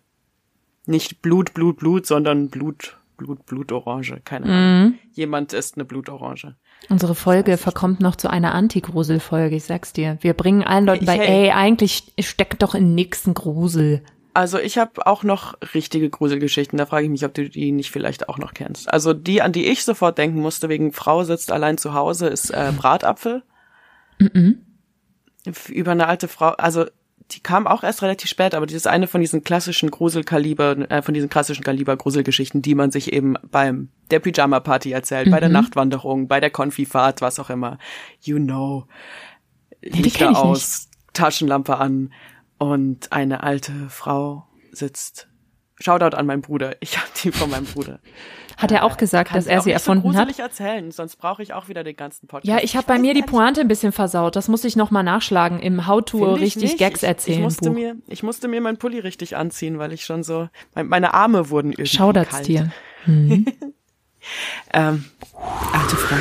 nicht 0.86 1.22
Blut, 1.22 1.54
Blut, 1.54 1.78
Blut, 1.78 2.06
sondern 2.06 2.50
Blut, 2.50 2.98
Blut, 3.23 3.45
Blutorange. 3.45 4.21
Keine 4.25 4.45
Mhm. 4.45 4.51
Ahnung. 4.51 4.93
Jemand 5.13 5.53
isst 5.53 5.75
eine 5.75 5.86
Blutorange. 5.86 6.55
Unsere 6.89 7.13
Folge 7.15 7.57
verkommt 7.57 7.99
noch 7.99 8.15
zu 8.15 8.29
einer 8.29 8.53
Antigrusel-Folge, 8.55 9.55
ich 9.57 9.63
sag's 9.65 9.93
dir. 9.93 10.17
Wir 10.21 10.34
bringen 10.34 10.63
allen 10.63 10.86
Leuten 10.86 11.03
Ich- 11.03 11.07
bei, 11.07 11.17
hey. 11.19 11.45
ey, 11.45 11.51
eigentlich 11.51 12.12
steckt 12.19 12.63
doch 12.63 12.73
in 12.75 12.95
nix 12.95 13.27
ein 13.27 13.34
Grusel. 13.34 14.01
Also 14.34 14.57
ich 14.60 14.77
habe 14.77 15.05
auch 15.05 15.23
noch 15.23 15.55
richtige 15.73 16.10
Gruselgeschichten. 16.10 16.77
Da 16.77 16.86
frage 16.86 17.03
ich 17.05 17.12
mich, 17.12 17.25
ob 17.25 17.34
du 17.34 17.49
die 17.49 17.71
nicht 17.73 17.91
vielleicht 17.91 18.29
auch 18.29 18.38
noch 18.38 18.53
kennst. 18.53 18.91
Also 18.91 19.13
die, 19.13 19.41
an 19.41 19.51
die 19.51 19.65
ich 19.67 19.84
sofort 19.84 20.17
denken 20.17 20.39
musste, 20.39 20.69
wegen 20.69 20.93
Frau 20.93 21.23
sitzt 21.23 21.51
allein 21.51 21.77
zu 21.77 21.93
Hause, 21.93 22.27
ist 22.27 22.49
äh, 22.49 22.71
Bratapfel. 22.75 23.43
F- 25.45 25.69
Über 25.69 25.91
eine 25.91 26.07
alte 26.07 26.27
Frau. 26.27 26.49
Also 26.51 26.86
die 27.32 27.39
kam 27.39 27.67
auch 27.67 27.84
erst 27.84 28.02
relativ 28.02 28.30
spät, 28.30 28.54
aber 28.54 28.65
die 28.65 28.76
ist 28.76 28.88
eine 28.88 29.08
von 29.08 29.22
diesen 29.22 29.44
klassischen 29.44 29.89
Gruselkaliber, 29.89 30.89
äh, 30.89 31.02
von 31.02 31.13
diesen 31.13 31.30
klassischen 31.30 31.63
Kaliber 31.63 31.96
Gruselgeschichten, 31.96 32.62
die 32.62 32.76
man 32.76 32.91
sich 32.91 33.13
eben 33.13 33.36
beim 33.50 33.89
der 34.10 34.20
Pyjama 34.20 34.60
Party 34.60 34.91
erzählt, 34.91 35.32
bei 35.32 35.39
der 35.39 35.50
Nachtwanderung, 35.50 36.28
bei 36.28 36.39
der 36.39 36.50
Konfifahrt, 36.50 37.22
was 37.22 37.39
auch 37.39 37.50
immer. 37.50 37.78
You 38.22 38.38
know. 38.38 38.86
die 39.82 40.02
Lichter 40.02 40.32
ich 40.32 40.38
aus, 40.38 40.89
Taschenlampe 41.13 41.78
an 41.78 42.13
und 42.58 43.12
eine 43.12 43.44
alte 43.44 43.74
Frau 43.89 44.48
sitzt. 44.72 45.31
Shoutout 45.82 46.15
an 46.15 46.26
meinen 46.26 46.41
Bruder. 46.41 46.76
Ich 46.80 46.98
habe 46.98 47.08
die 47.24 47.32
von 47.32 47.50
meinem 47.50 47.65
Bruder. 47.65 48.00
Hat 48.58 48.72
er 48.72 48.84
auch 48.84 48.98
gesagt, 48.98 49.34
dass 49.34 49.48
er 49.48 49.62
sie 49.62 49.72
erfunden 49.72 50.04
so 50.04 50.10
hat? 50.10 50.28
gruselig 50.28 50.39
erzählen, 50.39 50.91
sonst 50.91 51.15
brauche 51.15 51.41
ich 51.41 51.54
auch 51.54 51.67
wieder 51.67 51.84
den 51.84 51.96
ganzen 51.96 52.28
Podcast. 52.28 52.48
Ja, 52.48 52.63
ich 52.63 52.76
habe 52.76 52.86
bei 52.86 53.00
mir 53.00 53.13
die 53.15 53.24
Pointe 53.24 53.62
ein 53.62 53.67
bisschen 53.67 53.91
versaut. 53.91 54.36
Das 54.36 54.48
muss 54.50 54.63
ich 54.63 54.76
noch 54.76 54.91
mal 54.91 55.02
nachschlagen 55.02 55.60
im 55.60 55.88
How 55.88 56.04
to 56.06 56.36
ich 56.36 56.41
richtig 56.41 56.63
nicht. 56.63 56.78
Gags 56.78 57.02
ich, 57.02 57.10
erzählen 57.10 57.38
Ich 57.39 57.44
musste 57.44 57.70
Buch. 57.70 57.76
mir, 57.76 57.96
ich 58.08 58.22
musste 58.22 58.48
mir 58.48 58.62
meinen 58.62 58.78
Pulli 58.78 59.00
richtig 59.00 59.36
anziehen, 59.36 59.80
weil 59.80 59.94
ich 59.94 60.06
schon 60.06 60.24
so, 60.24 60.48
mein- 60.76 60.88
meine 60.88 61.13
Arme 61.15 61.50
wurden 61.50 61.72
irgendwie 61.72 61.88
Schaudert's 61.88 62.30
kalt. 62.32 62.48
dir. 62.48 62.72
Ähm, 64.74 65.06
alte 65.74 65.96
Frau 65.96 66.15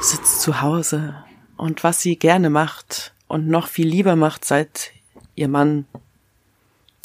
sitzt 0.00 0.40
zu 0.42 0.60
Hause 0.60 1.16
und 1.56 1.82
was 1.82 2.00
sie 2.00 2.16
gerne 2.16 2.50
macht 2.50 3.12
und 3.26 3.48
noch 3.48 3.66
viel 3.66 3.88
lieber 3.88 4.14
macht, 4.16 4.44
seit 4.44 4.92
ihr 5.34 5.48
Mann 5.48 5.86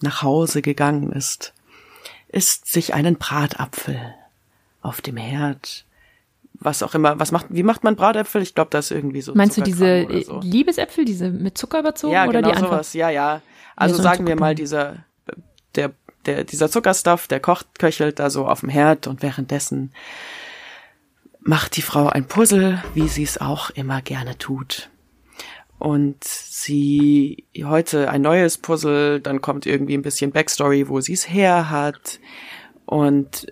nach 0.04 0.22
Hause 0.22 0.62
gegangen 0.62 1.12
ist, 1.12 1.54
ist 2.28 2.72
sich 2.72 2.94
einen 2.94 3.18
Bratapfel 3.18 4.00
auf 4.82 5.02
dem 5.02 5.18
Herd, 5.18 5.86
was 6.54 6.84
auch 6.84 6.94
immer, 6.94 7.20
was 7.20 7.32
macht, 7.32 7.48
wie 7.50 7.64
macht 7.64 7.84
man 7.84 7.96
Bratäpfel? 7.96 8.42
Ich 8.42 8.54
glaube, 8.54 8.70
das 8.72 8.92
ist 8.92 8.98
irgendwie 8.98 9.22
so. 9.22 9.34
Meinst 9.34 9.58
du 9.58 9.62
diese 9.62 10.08
so. 10.26 10.40
Liebesäpfel, 10.42 11.06
diese 11.06 11.30
mit 11.30 11.58
Zucker 11.58 11.80
überzogen 11.80 12.14
Ja, 12.14 12.24
oder 12.28 12.42
genau 12.42 12.50
die 12.50 12.56
einfach? 12.58 12.72
sowas. 12.72 12.94
Ja, 12.94 13.10
ja. 13.10 13.42
Also 13.76 13.96
so 13.96 14.04
sagen 14.04 14.28
wir 14.28 14.36
mal, 14.36 14.56
dieser, 14.56 14.98
der, 15.76 15.92
der, 16.26 16.44
dieser 16.44 16.70
Zuckerstuff, 16.70 17.28
der 17.28 17.40
kocht, 17.40 17.80
köchelt 17.80 18.20
da 18.20 18.30
so 18.30 18.46
auf 18.46 18.60
dem 18.60 18.70
Herd 18.70 19.08
und 19.08 19.22
währenddessen 19.22 19.94
macht 21.40 21.78
die 21.78 21.82
Frau 21.82 22.08
ein 22.08 22.28
Puzzle, 22.28 22.84
wie 22.94 23.08
sie 23.08 23.24
es 23.24 23.40
auch 23.40 23.70
immer 23.70 24.02
gerne 24.02 24.38
tut. 24.38 24.90
Und 25.80 26.26
sie 26.26 27.46
heute 27.64 28.10
ein 28.10 28.22
neues 28.22 28.58
Puzzle, 28.58 29.22
dann 29.22 29.42
kommt 29.42 29.66
irgendwie 29.66 29.94
ein 29.94 30.02
bisschen 30.02 30.32
Backstory, 30.32 30.90
wo 30.90 31.00
sie 31.00 31.14
es 31.14 31.30
her 31.30 31.70
hat. 31.70 32.20
Und 32.86 33.48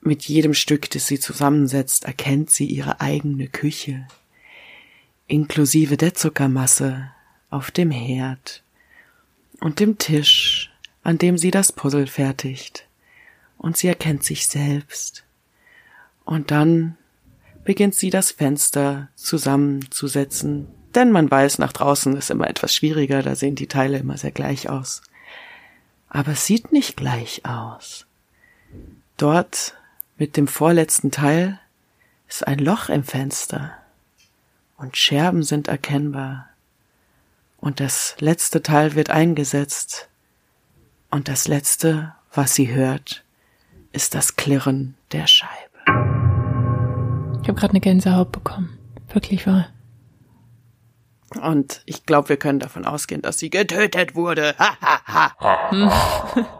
mit 0.00 0.24
jedem 0.24 0.52
Stück, 0.52 0.90
das 0.90 1.06
sie 1.06 1.20
zusammensetzt, 1.20 2.04
erkennt 2.04 2.50
sie 2.50 2.66
ihre 2.66 3.00
eigene 3.00 3.46
Küche, 3.46 4.06
inklusive 5.28 5.96
der 5.96 6.14
Zuckermasse 6.14 7.12
auf 7.50 7.70
dem 7.70 7.90
Herd 7.90 8.64
und 9.60 9.78
dem 9.78 9.98
Tisch, 9.98 10.72
an 11.02 11.18
dem 11.18 11.38
sie 11.38 11.50
das 11.50 11.70
Puzzle 11.70 12.06
fertigt. 12.06 12.86
Und 13.58 13.76
sie 13.76 13.88
erkennt 13.88 14.24
sich 14.24 14.48
selbst. 14.48 15.24
Und 16.24 16.50
dann 16.50 16.96
beginnt 17.62 17.94
sie 17.94 18.10
das 18.10 18.30
Fenster 18.30 19.08
zusammenzusetzen, 19.14 20.68
Denn 20.94 21.12
man 21.12 21.30
weiß, 21.30 21.58
nach 21.58 21.72
draußen 21.72 22.16
ist 22.16 22.30
immer 22.30 22.48
etwas 22.48 22.74
schwieriger, 22.74 23.22
da 23.22 23.34
sehen 23.36 23.54
die 23.54 23.68
Teile 23.68 23.98
immer 23.98 24.16
sehr 24.16 24.32
gleich 24.32 24.68
aus. 24.68 25.02
Aber 26.08 26.32
es 26.32 26.46
sieht 26.46 26.72
nicht 26.72 26.96
gleich 26.96 27.42
aus. 27.44 28.06
Dort 29.16 29.74
mit 30.18 30.36
dem 30.36 30.48
vorletzten 30.48 31.10
Teil 31.10 31.60
ist 32.28 32.46
ein 32.46 32.58
Loch 32.58 32.88
im 32.88 33.04
Fenster 33.04 33.76
und 34.76 34.96
Scherben 34.96 35.42
sind 35.42 35.68
erkennbar. 35.68 36.48
Und 37.58 37.80
das 37.80 38.16
letzte 38.18 38.62
Teil 38.62 38.94
wird 38.94 39.10
eingesetzt. 39.10 40.08
Und 41.10 41.28
das 41.28 41.46
letzte, 41.46 42.14
was 42.32 42.54
sie 42.54 42.72
hört, 42.72 43.22
ist 43.92 44.14
das 44.14 44.36
Klirren 44.36 44.94
der 45.12 45.26
Scheibe. 45.26 45.50
Ich 47.42 47.48
habe 47.48 47.54
gerade 47.54 47.70
eine 47.70 47.80
Gänsehaut 47.80 48.32
bekommen. 48.32 48.78
Wirklich 49.12 49.46
wahr. 49.46 49.68
Und 51.40 51.82
ich 51.86 52.06
glaube, 52.06 52.28
wir 52.30 52.36
können 52.36 52.58
davon 52.58 52.84
ausgehen, 52.84 53.22
dass 53.22 53.38
sie 53.38 53.50
getötet 53.50 54.14
wurde. 54.14 54.54
Ha, 54.58 54.76
ha, 54.80 55.00
ha. 55.06 56.50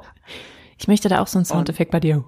Ich 0.79 0.89
möchte 0.89 1.09
da 1.09 1.21
auch 1.21 1.27
so 1.27 1.39
einen 1.39 1.45
Soundeffekt 1.45 1.91
bei 1.91 2.01
dir. 2.01 2.25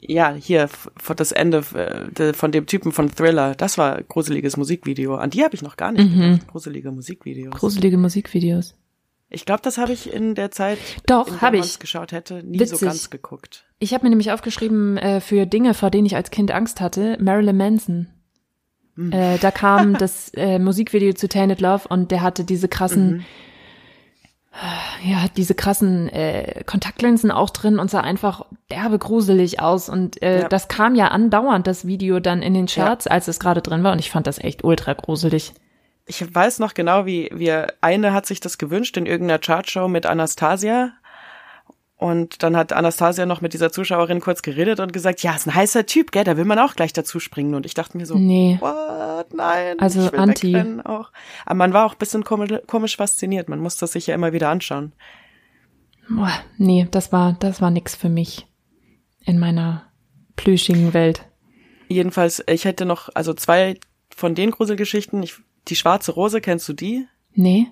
Ja, 0.00 0.34
hier, 0.34 0.68
das 1.16 1.32
Ende 1.32 1.62
von 1.62 2.52
dem 2.52 2.66
Typen 2.66 2.92
von 2.92 3.10
Thriller. 3.10 3.54
Das 3.54 3.78
war 3.78 4.02
gruseliges 4.02 4.56
Musikvideo. 4.56 5.16
An 5.16 5.30
die 5.30 5.42
habe 5.42 5.54
ich 5.54 5.62
noch 5.62 5.76
gar 5.76 5.92
nicht 5.92 6.12
gedacht. 6.12 6.48
Gruselige 6.48 6.90
Musikvideos. 6.92 7.54
Gruselige 7.54 7.96
Musikvideos. 7.98 8.74
Ich 9.28 9.44
glaube, 9.44 9.60
das 9.62 9.76
habe 9.76 9.92
ich 9.92 10.12
in 10.12 10.36
der 10.36 10.52
Zeit, 10.52 10.78
Doch, 11.06 11.26
in 11.26 11.32
der 11.32 11.42
hab 11.42 11.52
man's 11.54 11.72
ich. 11.72 11.78
geschaut 11.80 12.12
hätte, 12.12 12.44
nie 12.44 12.60
Witzig. 12.60 12.78
so 12.78 12.86
ganz 12.86 13.10
geguckt. 13.10 13.64
Ich 13.80 13.92
habe 13.92 14.04
mir 14.04 14.10
nämlich 14.10 14.30
aufgeschrieben 14.30 14.96
äh, 14.98 15.20
für 15.20 15.46
Dinge, 15.46 15.74
vor 15.74 15.90
denen 15.90 16.06
ich 16.06 16.14
als 16.14 16.30
Kind 16.30 16.52
Angst 16.52 16.80
hatte, 16.80 17.18
Marilyn 17.20 17.56
Manson. 17.56 18.06
Äh, 18.98 19.38
da 19.38 19.50
kam 19.50 19.94
das 19.98 20.30
äh, 20.34 20.58
Musikvideo 20.58 21.12
zu 21.12 21.28
Tainted 21.28 21.60
Love 21.60 21.88
und 21.88 22.10
der 22.10 22.22
hatte 22.22 22.44
diese 22.44 22.66
krassen, 22.68 23.24
äh, 24.52 25.10
ja, 25.10 25.26
diese 25.36 25.54
krassen 25.54 26.08
äh, 26.08 26.62
Kontaktlinsen 26.64 27.30
auch 27.30 27.50
drin 27.50 27.78
und 27.78 27.90
sah 27.90 28.00
einfach 28.00 28.46
derbe 28.70 28.98
gruselig 28.98 29.60
aus. 29.60 29.88
Und 29.88 30.22
äh, 30.22 30.40
Ja. 30.42 30.48
das 30.48 30.68
kam 30.68 30.94
ja 30.94 31.08
andauernd, 31.08 31.66
das 31.66 31.86
Video 31.86 32.20
dann 32.20 32.40
in 32.42 32.54
den 32.54 32.66
Charts, 32.66 33.06
als 33.06 33.28
es 33.28 33.38
gerade 33.38 33.60
drin 33.60 33.84
war. 33.84 33.92
Und 33.92 33.98
ich 33.98 34.10
fand 34.10 34.26
das 34.26 34.38
echt 34.38 34.64
ultra 34.64 34.94
gruselig. 34.94 35.52
Ich 36.06 36.34
weiß 36.34 36.60
noch 36.60 36.72
genau, 36.74 37.04
wie 37.04 37.28
wir 37.34 37.74
eine 37.80 38.12
hat 38.12 38.26
sich 38.26 38.40
das 38.40 38.58
gewünscht 38.58 38.96
in 38.96 39.06
irgendeiner 39.06 39.40
Chartshow 39.40 39.88
mit 39.88 40.06
Anastasia. 40.06 40.92
Und 41.98 42.42
dann 42.42 42.56
hat 42.56 42.74
Anastasia 42.74 43.24
noch 43.24 43.40
mit 43.40 43.54
dieser 43.54 43.72
Zuschauerin 43.72 44.20
kurz 44.20 44.42
geredet 44.42 44.80
und 44.80 44.92
gesagt, 44.92 45.22
ja, 45.22 45.34
ist 45.34 45.46
ein 45.46 45.54
heißer 45.54 45.86
Typ, 45.86 46.12
gell, 46.12 46.24
da 46.24 46.36
will 46.36 46.44
man 46.44 46.58
auch 46.58 46.74
gleich 46.76 46.92
dazu 46.92 47.20
springen. 47.20 47.54
Und 47.54 47.64
ich 47.64 47.72
dachte 47.72 47.96
mir 47.96 48.04
so, 48.04 48.16
Nee. 48.18 48.58
what, 48.60 49.32
nein, 49.32 49.78
Also 49.80 50.10
anti. 50.12 50.54
auch. 50.84 51.10
Aber 51.46 51.54
man 51.54 51.72
war 51.72 51.86
auch 51.86 51.92
ein 51.92 51.98
bisschen 51.98 52.22
komisch, 52.22 52.52
komisch 52.66 52.96
fasziniert. 52.98 53.48
Man 53.48 53.60
muss 53.60 53.78
das 53.78 53.92
sich 53.92 54.06
ja 54.08 54.14
immer 54.14 54.34
wieder 54.34 54.50
anschauen. 54.50 54.92
Boah, 56.10 56.32
nee, 56.58 56.86
das 56.90 57.12
war, 57.12 57.34
das 57.40 57.60
war 57.62 57.70
nix 57.70 57.94
für 57.96 58.10
mich 58.10 58.46
in 59.24 59.38
meiner 59.38 59.90
plüschigen 60.36 60.92
Welt. 60.92 61.22
Jedenfalls, 61.88 62.44
ich 62.46 62.64
hätte 62.66 62.84
noch, 62.84 63.08
also 63.14 63.32
zwei 63.32 63.78
von 64.14 64.34
den 64.34 64.50
Gruselgeschichten. 64.50 65.22
Ich, 65.22 65.36
die 65.68 65.76
schwarze 65.76 66.12
Rose, 66.12 66.40
kennst 66.42 66.68
du 66.68 66.74
die? 66.74 67.06
Nee, 67.32 67.68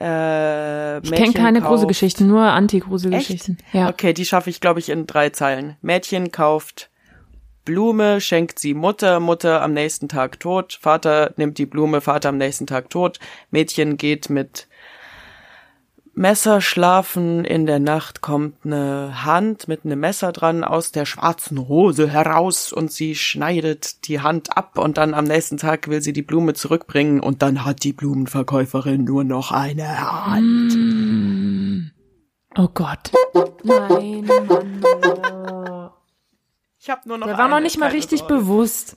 Äh, 0.00 0.98
ich 0.98 1.12
kenne 1.12 1.32
keine 1.32 1.60
Gruselgeschichten, 1.62 2.26
nur 2.26 2.42
Anti-Gruselgeschichten. 2.42 3.58
Ja. 3.72 3.88
Okay, 3.88 4.12
die 4.12 4.26
schaffe 4.26 4.50
ich, 4.50 4.60
glaube 4.60 4.80
ich, 4.80 4.90
in 4.90 5.06
drei 5.06 5.30
Zeilen. 5.30 5.76
Mädchen 5.80 6.32
kauft 6.32 6.90
Blume, 7.64 8.20
schenkt 8.20 8.58
sie 8.58 8.74
Mutter, 8.74 9.20
Mutter 9.20 9.60
am 9.60 9.72
nächsten 9.72 10.08
Tag 10.08 10.38
tot, 10.40 10.78
Vater 10.80 11.32
nimmt 11.36 11.58
die 11.58 11.66
Blume, 11.66 12.00
Vater 12.00 12.28
am 12.28 12.38
nächsten 12.38 12.66
Tag 12.66 12.90
tot, 12.90 13.18
Mädchen 13.50 13.96
geht 13.96 14.30
mit 14.30 14.68
Messer 16.18 16.62
schlafen, 16.62 17.44
in 17.44 17.66
der 17.66 17.78
Nacht 17.78 18.22
kommt 18.22 18.64
eine 18.64 19.26
Hand 19.26 19.68
mit 19.68 19.84
einem 19.84 20.00
Messer 20.00 20.32
dran 20.32 20.64
aus 20.64 20.90
der 20.90 21.04
schwarzen 21.04 21.58
Rose 21.58 22.08
heraus 22.08 22.72
und 22.72 22.90
sie 22.90 23.14
schneidet 23.14 24.08
die 24.08 24.20
Hand 24.20 24.56
ab 24.56 24.78
und 24.78 24.96
dann 24.96 25.12
am 25.12 25.24
nächsten 25.24 25.58
Tag 25.58 25.88
will 25.88 26.00
sie 26.00 26.14
die 26.14 26.22
Blume 26.22 26.54
zurückbringen 26.54 27.20
und 27.20 27.42
dann 27.42 27.66
hat 27.66 27.84
die 27.84 27.92
Blumenverkäuferin 27.92 29.04
nur 29.04 29.24
noch 29.24 29.52
eine 29.52 30.24
Hand. 30.26 31.92
Oh 32.56 32.68
Gott. 32.72 33.12
Nein, 33.62 34.24
Mann. 34.48 35.90
Ich 36.80 36.88
habe 36.88 37.06
nur 37.06 37.18
noch 37.18 37.26
Der 37.26 37.36
war 37.36 37.48
noch 37.48 37.60
nicht 37.60 37.78
mal 37.78 37.90
richtig 37.90 38.20
Sorge. 38.20 38.36
bewusst. 38.36 38.96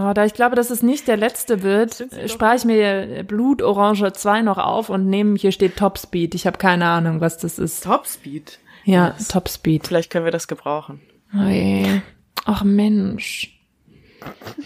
Oh, 0.00 0.12
da 0.12 0.24
ich 0.24 0.34
glaube, 0.34 0.54
dass 0.54 0.70
es 0.70 0.80
nicht 0.80 1.08
der 1.08 1.16
letzte 1.16 1.64
wird, 1.64 2.12
äh, 2.12 2.28
spare 2.28 2.54
ich 2.54 2.64
mir 2.64 3.24
Blutorange 3.24 4.12
2 4.12 4.42
noch 4.42 4.58
auf 4.58 4.90
und 4.90 5.08
nehme, 5.08 5.36
hier 5.36 5.50
steht 5.50 5.76
Topspeed. 5.76 6.36
Ich 6.36 6.46
habe 6.46 6.56
keine 6.56 6.86
Ahnung, 6.86 7.20
was 7.20 7.38
das 7.38 7.58
ist. 7.58 7.82
Topspeed. 7.82 8.60
Ja, 8.84 9.16
Topspeed. 9.28 9.88
Vielleicht 9.88 10.10
können 10.10 10.24
wir 10.24 10.30
das 10.30 10.46
gebrauchen. 10.46 11.00
Oh 11.34 11.48
je. 11.48 12.00
Ach 12.44 12.62
Mensch. 12.62 13.60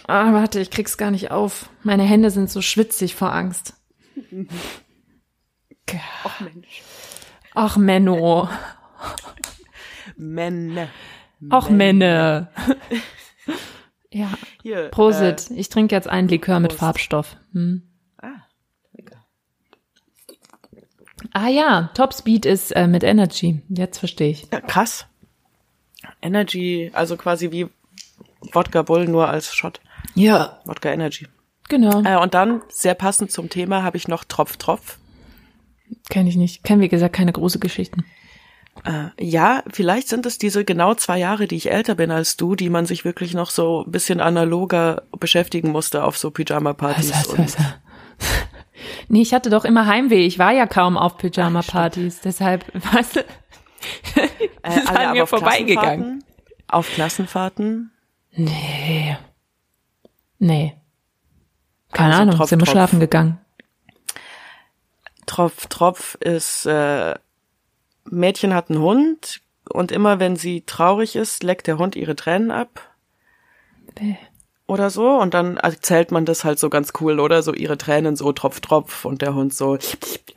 Ah, 0.07 0.35
warte, 0.35 0.61
ich 0.61 0.71
krieg's 0.71 0.99
gar 0.99 1.11
nicht 1.11 1.31
auf. 1.31 1.71
Meine 1.83 2.03
Hände 2.03 2.31
sind 2.31 2.51
so 2.51 2.61
schwitzig 2.61 3.15
vor 3.15 3.33
Angst. 3.33 3.73
Ach 6.25 6.41
Mensch. 6.41 6.83
Ach 7.55 7.79
Menno. 7.79 8.51
Männer. 10.17 10.89
Ach 11.49 11.71
Männer. 11.71 12.51
ja. 14.13 14.31
Hier. 14.63 14.89
Prosit. 14.89 15.51
ich 15.51 15.69
trinke 15.69 15.95
jetzt 15.95 16.09
einen 16.09 16.29
Likör 16.29 16.61
mit 16.61 16.71
Prost. 16.71 16.81
Farbstoff. 16.81 17.37
Hm. 17.53 17.83
Äh, 18.23 18.27
ah, 18.27 18.47
lecker. 18.93 19.25
Ah 21.33 21.49
ja, 21.49 21.91
Topspeed 21.95 22.47
ist 22.47 22.71
äh, 22.73 22.87
mit 22.87 23.03
Energy. 23.03 23.63
Jetzt 23.69 23.99
verstehe 23.99 24.31
ich. 24.31 24.47
Ja, 24.53 24.61
krass. 24.61 25.07
Energy, 26.21 26.91
also 26.95 27.17
quasi 27.17 27.51
wie 27.51 27.69
Wodka 28.53 28.83
Bull 28.83 29.07
nur 29.07 29.29
als 29.29 29.55
Shot. 29.55 29.81
Ja. 30.15 30.61
Wodka 30.65 30.91
Energy. 30.91 31.27
Genau. 31.69 32.03
Äh, 32.03 32.21
und 32.21 32.35
dann, 32.35 32.63
sehr 32.69 32.95
passend 32.95 33.31
zum 33.31 33.49
Thema, 33.49 33.83
habe 33.83 33.97
ich 33.97 34.09
noch 34.09 34.25
Tropf 34.25 34.57
Tropf. 34.57 34.99
Kenne 36.09 36.29
ich 36.29 36.37
nicht. 36.37 36.65
Kenne, 36.65 36.83
wie 36.83 36.89
gesagt, 36.89 37.15
keine 37.15 37.33
große 37.33 37.59
Geschichten. 37.59 38.05
Äh, 38.85 39.09
ja, 39.25 39.63
vielleicht 39.71 40.09
sind 40.09 40.27
es 40.27 40.39
diese 40.39 40.65
genau 40.65 40.95
zwei 40.95 41.19
Jahre, 41.19 41.47
die 41.47 41.57
ich 41.57 41.71
älter 41.71 41.95
bin 41.95 42.11
als 42.11 42.37
du, 42.37 42.55
die 42.57 42.71
man 42.71 42.87
sich 42.87 43.05
wirklich 43.05 43.35
noch 43.35 43.51
so 43.51 43.85
ein 43.87 43.91
bisschen 43.93 44.21
analoger 44.21 45.03
beschäftigen 45.19 45.71
musste 45.71 46.03
auf 46.05 46.17
so 46.19 46.31
Pyjama-Partys. 46.31 47.27
Und- 47.29 47.39
was, 47.39 47.57
was? 47.59 47.65
Nee, 49.09 49.23
ich 49.23 49.33
hatte 49.33 49.49
doch 49.51 49.65
immer 49.65 49.87
Heimweh. 49.87 50.27
Ich 50.27 50.39
war 50.41 50.51
ja 50.53 50.67
kaum 50.67 50.97
auf 50.97 51.17
Pyjama-Partys. 51.19 52.21
Deshalb, 52.23 52.65
weißt 52.95 53.17
du, 53.17 53.21
Äh, 54.63 54.79
ist 54.79 54.89
an 54.89 55.13
mir 55.13 55.27
vorbeigegangen. 55.27 56.21
Klassenfahrten? 56.21 56.25
Auf 56.69 56.89
Klassenfahrten? 56.89 57.93
Nee. 58.33 59.17
Nee. 60.39 60.75
Keine 61.93 62.11
Also 62.11 62.23
Ahnung, 62.23 62.37
Tropf, 62.37 62.49
sind 62.49 62.61
wir 62.61 62.65
Tropf. 62.65 62.73
schlafen 62.73 63.01
gegangen. 63.01 63.39
Tropf, 65.27 65.67
Tropf 65.67 66.15
ist, 66.17 66.67
äh, 66.67 67.15
Mädchen 68.05 68.55
hat 68.55 68.71
einen 68.71 68.81
Hund 68.81 69.41
und 69.69 69.93
immer 69.93 70.21
wenn 70.21 70.37
sie 70.37 70.63
traurig 70.63 71.17
ist, 71.17 71.43
leckt 71.43 71.67
der 71.67 71.79
Hund 71.79 71.97
ihre 71.97 72.17
Tränen 72.17 72.51
ab 72.51 72.91
Bäh. 73.95 74.17
oder 74.67 74.91
so 74.91 75.19
und 75.19 75.35
dann 75.35 75.57
erzählt 75.57 76.11
man 76.11 76.25
das 76.25 76.45
halt 76.45 76.59
so 76.59 76.69
ganz 76.69 76.93
cool, 77.01 77.21
oder? 77.21 77.43
So 77.43 77.55
ihre 77.55 77.79
Tränen 77.79 78.17
so 78.17 78.33
Tropf, 78.33 78.61
Tropf 78.61 79.05
und 79.05 79.23
der 79.23 79.35
Hund 79.35 79.55
so 79.55 79.79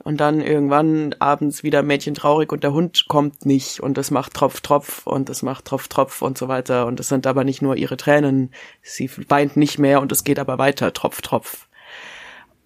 und 0.04 0.20
dann 0.20 0.40
irgendwann 0.40 1.14
abends 1.18 1.62
wieder 1.62 1.82
Mädchen 1.82 2.14
traurig 2.14 2.52
und 2.52 2.62
der 2.62 2.72
Hund 2.72 3.06
kommt 3.08 3.46
nicht 3.46 3.80
und 3.80 3.98
es 3.98 4.10
macht 4.10 4.34
Tropf, 4.34 4.60
Tropf 4.60 5.06
und 5.06 5.28
es 5.28 5.42
macht 5.42 5.64
Tropf, 5.64 5.88
Tropf 5.88 6.22
und 6.22 6.38
so 6.38 6.48
weiter 6.48 6.86
und 6.86 7.00
es 7.00 7.08
sind 7.08 7.26
aber 7.26 7.44
nicht 7.44 7.62
nur 7.62 7.76
ihre 7.76 7.96
Tränen, 7.96 8.52
sie 8.82 9.10
weint 9.28 9.56
nicht 9.56 9.78
mehr 9.78 10.00
und 10.00 10.12
es 10.12 10.24
geht 10.24 10.38
aber 10.38 10.58
weiter, 10.58 10.92
Tropf, 10.92 11.20
Tropf. 11.22 11.66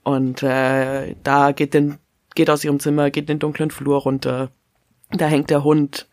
Und 0.02 0.42
äh, 0.42 1.14
da 1.22 1.52
geht 1.52 1.74
den, 1.74 1.98
geht 2.34 2.50
aus 2.50 2.64
ihrem 2.64 2.80
Zimmer, 2.80 3.10
geht 3.10 3.28
den 3.28 3.38
dunklen 3.38 3.70
Flur 3.70 3.98
runter. 3.98 4.50
Da 5.12 5.26
hängt 5.26 5.50
der 5.50 5.64
Hund 5.64 6.06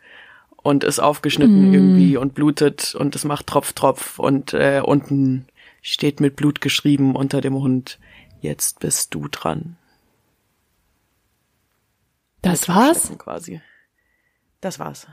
und 0.64 0.84
ist 0.84 1.00
aufgeschnitten 1.00 1.74
irgendwie 1.74 2.18
und 2.18 2.34
blutet 2.34 2.96
und 2.96 3.16
es 3.16 3.24
macht 3.24 3.48
Tropf, 3.48 3.74
Tropf 3.74 4.20
und 4.20 4.54
äh, 4.54 4.82
unten 4.84 5.48
steht 5.82 6.20
mit 6.20 6.36
Blut 6.36 6.62
geschrieben 6.62 7.16
unter 7.16 7.42
dem 7.42 7.56
Hund. 7.56 8.00
Jetzt 8.42 8.80
bist 8.80 9.14
du 9.14 9.28
dran. 9.30 9.78
Das 12.42 12.68
Mit 12.68 12.76
war's? 12.78 13.12
Quasi. 13.18 13.62
Das 14.62 14.80
war's. 14.80 15.08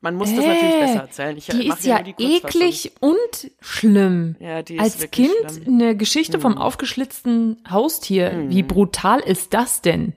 Man 0.00 0.14
muss 0.14 0.28
das 0.34 0.44
natürlich 0.44 0.74
Äh, 0.74 0.80
besser 0.80 1.00
erzählen. 1.00 1.36
Ich 1.36 1.46
Die 1.46 1.68
mach 1.68 1.78
ist 1.78 1.84
ja 1.86 2.02
die 2.02 2.14
eklig 2.36 2.92
und 3.00 3.50
schlimm. 3.60 4.36
Ja, 4.38 4.62
die 4.62 4.76
ist 4.76 4.82
Als 4.82 5.10
Kind 5.10 5.30
schlimm. 5.50 5.66
Hm. 5.66 5.74
eine 5.80 5.96
Geschichte 5.96 6.38
vom 6.38 6.58
aufgeschlitzten 6.58 7.62
Haustier. 7.68 8.44
Wie 8.48 8.62
brutal 8.62 9.20
ist 9.20 9.54
das 9.54 9.80
denn? 9.82 10.12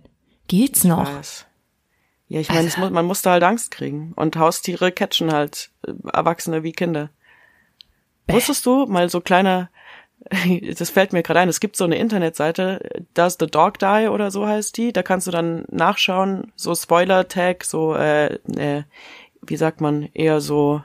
Geht's 0.47 0.83
noch? 0.83 1.07
weiß. 1.11 1.45
Ja, 2.29 2.39
ich 2.39 2.49
meine, 2.49 2.67
es 2.67 2.77
muss, 2.77 2.91
man 2.91 3.05
muss 3.05 3.21
da 3.21 3.31
halt 3.31 3.43
Angst 3.43 3.71
kriegen. 3.71 4.13
Und 4.15 4.37
Haustiere 4.37 4.91
catchen 4.91 5.33
halt 5.33 5.71
äh, 5.85 5.93
Erwachsene 6.13 6.63
wie 6.63 6.71
Kinder. 6.71 7.09
Wusstest 8.27 8.65
du, 8.65 8.85
mal 8.85 9.09
so 9.09 9.19
kleiner 9.19 9.69
das 10.77 10.89
fällt 10.89 11.13
mir 11.13 11.23
gerade 11.23 11.39
ein, 11.39 11.49
es 11.49 11.59
gibt 11.59 11.75
so 11.75 11.85
eine 11.85 11.97
Internetseite, 11.97 13.05
Does 13.13 13.37
the 13.39 13.47
Dog 13.47 13.79
Die 13.79 14.07
oder 14.09 14.31
so 14.31 14.47
heißt 14.47 14.75
die, 14.77 14.91
da 14.91 15.03
kannst 15.03 15.27
du 15.27 15.31
dann 15.31 15.65
nachschauen, 15.69 16.51
so 16.55 16.75
Spoiler-Tag, 16.75 17.63
so, 17.63 17.95
äh, 17.95 18.35
äh, 18.57 18.83
wie 19.41 19.57
sagt 19.57 19.81
man, 19.81 20.09
eher 20.13 20.41
so 20.41 20.81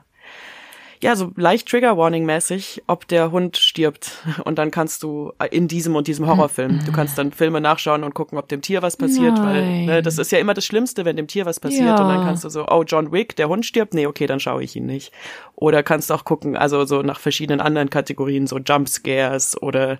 ja, 1.04 1.16
so 1.16 1.32
leicht 1.36 1.68
Trigger 1.68 1.98
Warning 1.98 2.24
mäßig, 2.24 2.82
ob 2.86 3.06
der 3.06 3.30
Hund 3.30 3.58
stirbt. 3.58 4.12
Und 4.46 4.58
dann 4.58 4.70
kannst 4.70 5.02
du 5.02 5.32
in 5.50 5.68
diesem 5.68 5.94
und 5.96 6.06
diesem 6.06 6.26
Horrorfilm, 6.26 6.80
du 6.86 6.92
kannst 6.92 7.18
dann 7.18 7.30
Filme 7.30 7.60
nachschauen 7.60 8.04
und 8.04 8.14
gucken, 8.14 8.38
ob 8.38 8.48
dem 8.48 8.62
Tier 8.62 8.80
was 8.80 8.96
passiert, 8.96 9.34
Nein. 9.34 9.44
weil 9.44 9.84
ne, 9.84 10.02
das 10.02 10.16
ist 10.16 10.32
ja 10.32 10.38
immer 10.38 10.54
das 10.54 10.64
Schlimmste, 10.64 11.04
wenn 11.04 11.16
dem 11.16 11.26
Tier 11.26 11.44
was 11.44 11.60
passiert. 11.60 11.84
Ja. 11.84 12.02
Und 12.02 12.08
dann 12.08 12.24
kannst 12.24 12.42
du 12.44 12.48
so, 12.48 12.66
oh, 12.66 12.84
John 12.86 13.12
Wick, 13.12 13.36
der 13.36 13.50
Hund 13.50 13.66
stirbt, 13.66 13.92
nee, 13.92 14.06
okay, 14.06 14.26
dann 14.26 14.40
schaue 14.40 14.64
ich 14.64 14.74
ihn 14.76 14.86
nicht. 14.86 15.12
Oder 15.56 15.82
kannst 15.82 16.10
auch 16.10 16.24
gucken, 16.24 16.56
also 16.56 16.86
so 16.86 17.02
nach 17.02 17.20
verschiedenen 17.20 17.60
anderen 17.60 17.90
Kategorien, 17.90 18.46
so 18.46 18.58
Jump 18.58 18.88
Scares 18.88 19.60
oder 19.60 19.98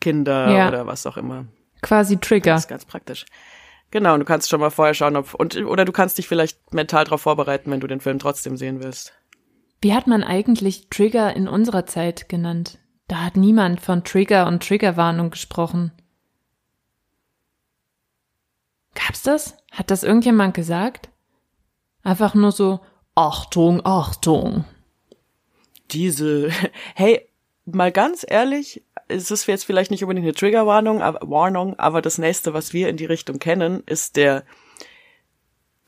Kinder 0.00 0.50
Ja. 0.50 0.68
oder 0.68 0.86
was 0.86 1.06
auch 1.06 1.18
immer. 1.18 1.44
Quasi 1.82 2.16
Trigger. 2.16 2.54
Das 2.54 2.62
ist 2.62 2.68
ganz 2.68 2.86
praktisch. 2.86 3.26
Genau, 3.90 4.14
und 4.14 4.20
du 4.20 4.24
kannst 4.26 4.48
schon 4.48 4.60
mal 4.60 4.70
vorher 4.70 4.94
schauen, 4.94 5.16
ob 5.16 5.34
und 5.34 5.54
oder 5.58 5.84
du 5.84 5.92
kannst 5.92 6.16
dich 6.16 6.26
vielleicht 6.26 6.72
mental 6.72 7.04
darauf 7.04 7.20
vorbereiten, 7.20 7.70
wenn 7.70 7.80
du 7.80 7.86
den 7.86 8.00
Film 8.00 8.18
trotzdem 8.18 8.56
sehen 8.56 8.82
willst. 8.82 9.12
Wie 9.80 9.94
hat 9.94 10.06
man 10.06 10.24
eigentlich 10.24 10.88
Trigger 10.88 11.34
in 11.34 11.48
unserer 11.48 11.86
Zeit 11.86 12.28
genannt? 12.28 12.78
Da 13.08 13.24
hat 13.24 13.36
niemand 13.36 13.80
von 13.80 14.04
Trigger 14.04 14.46
und 14.46 14.66
Triggerwarnung 14.66 15.30
gesprochen. 15.30 15.92
Gab's 18.94 19.22
das? 19.22 19.56
Hat 19.70 19.90
das 19.90 20.02
irgendjemand 20.02 20.54
gesagt? 20.54 21.10
Einfach 22.02 22.34
nur 22.34 22.52
so, 22.52 22.80
Achtung, 23.14 23.84
Achtung. 23.84 24.64
diese, 25.90 26.50
hey, 26.94 27.28
mal 27.64 27.92
ganz 27.92 28.24
ehrlich, 28.28 28.82
es 29.08 29.30
ist 29.30 29.46
jetzt 29.46 29.64
vielleicht 29.64 29.90
nicht 29.90 30.02
unbedingt 30.02 30.24
eine 30.24 30.34
Triggerwarnung, 30.34 31.02
aber, 31.02 31.28
Warnung, 31.28 31.78
aber 31.78 32.02
das 32.02 32.18
nächste, 32.18 32.54
was 32.54 32.72
wir 32.72 32.88
in 32.88 32.96
die 32.96 33.04
Richtung 33.04 33.38
kennen, 33.38 33.82
ist 33.86 34.16
der, 34.16 34.44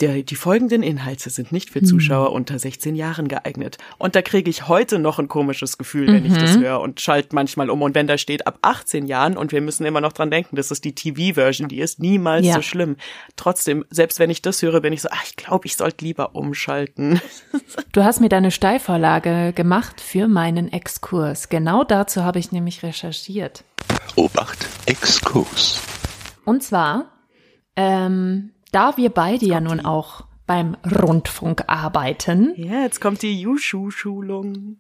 der, 0.01 0.23
die 0.23 0.37
folgenden 0.37 0.83
Inhalte 0.85 1.29
sind 1.29 1.51
nicht 1.51 1.71
für 1.71 1.83
Zuschauer 1.83 2.31
unter 2.33 2.57
16 2.59 2.95
Jahren 2.95 3.27
geeignet. 3.27 3.79
Und 3.99 4.15
da 4.15 4.23
kriege 4.23 4.49
ich 4.49 4.69
heute 4.69 5.01
noch 5.01 5.19
ein 5.19 5.27
komisches 5.27 5.77
Gefühl, 5.77 6.07
wenn 6.13 6.25
ich 6.25 6.35
das 6.35 6.57
höre 6.57 6.81
und 6.81 7.01
schalt 7.01 7.33
manchmal 7.33 7.69
um. 7.69 7.83
Und 7.83 7.97
wenn 7.97 8.07
da 8.07 8.17
steht 8.17 8.47
ab 8.47 8.59
18 8.63 9.07
Jahren 9.07 9.37
und 9.37 9.51
wir 9.51 9.61
müssen 9.61 9.85
immer 9.85 10.01
noch 10.01 10.13
dran 10.13 10.31
denken, 10.31 10.55
das 10.55 10.71
ist 10.71 10.85
die 10.85 10.95
TV-Version, 10.95 11.69
die 11.69 11.81
ist 11.81 11.99
niemals 11.99 12.47
Ja. 12.47 12.55
so 12.55 12.63
schlimm. 12.63 12.97
Trotzdem, 13.35 13.85
selbst 13.91 14.21
wenn 14.21 14.31
ich 14.31 14.41
das 14.41 14.63
höre, 14.63 14.81
bin 14.81 14.93
ich 14.93 15.03
so, 15.03 15.09
ach, 15.11 15.25
ich 15.25 15.35
glaube, 15.35 15.67
ich 15.67 15.75
sollte 15.77 16.05
lieber 16.05 16.35
umschalten. 16.35 17.21
Du 17.93 18.05
hast 18.05 18.21
mir 18.21 18.29
deine 18.29 18.51
Steilvorlage 18.51 19.53
gemacht 19.55 20.01
für 20.01 20.29
meinen 20.29 20.71
Exkurs. 20.73 21.49
Genau 21.49 21.83
dazu 21.85 22.23
habe 22.23 22.39
ich 22.39 22.53
nämlich 22.53 22.83
recherchiert. 22.83 23.65
Obacht, 24.15 24.67
Exkurs. 24.87 25.81
Und 26.45 26.63
zwar, 26.63 27.11
ähm, 27.77 28.51
da 28.73 28.97
wir 28.97 29.11
beide 29.11 29.47
ja 29.47 29.61
nun 29.61 29.81
auch 29.81 30.23
beim 30.47 30.77
Rundfunk 31.03 31.65
arbeiten, 31.67 32.53
Ja, 32.57 32.83
jetzt 32.83 33.01
kommt 33.01 33.23
die 33.23 33.41
Yushu-Schulung. 33.41 34.79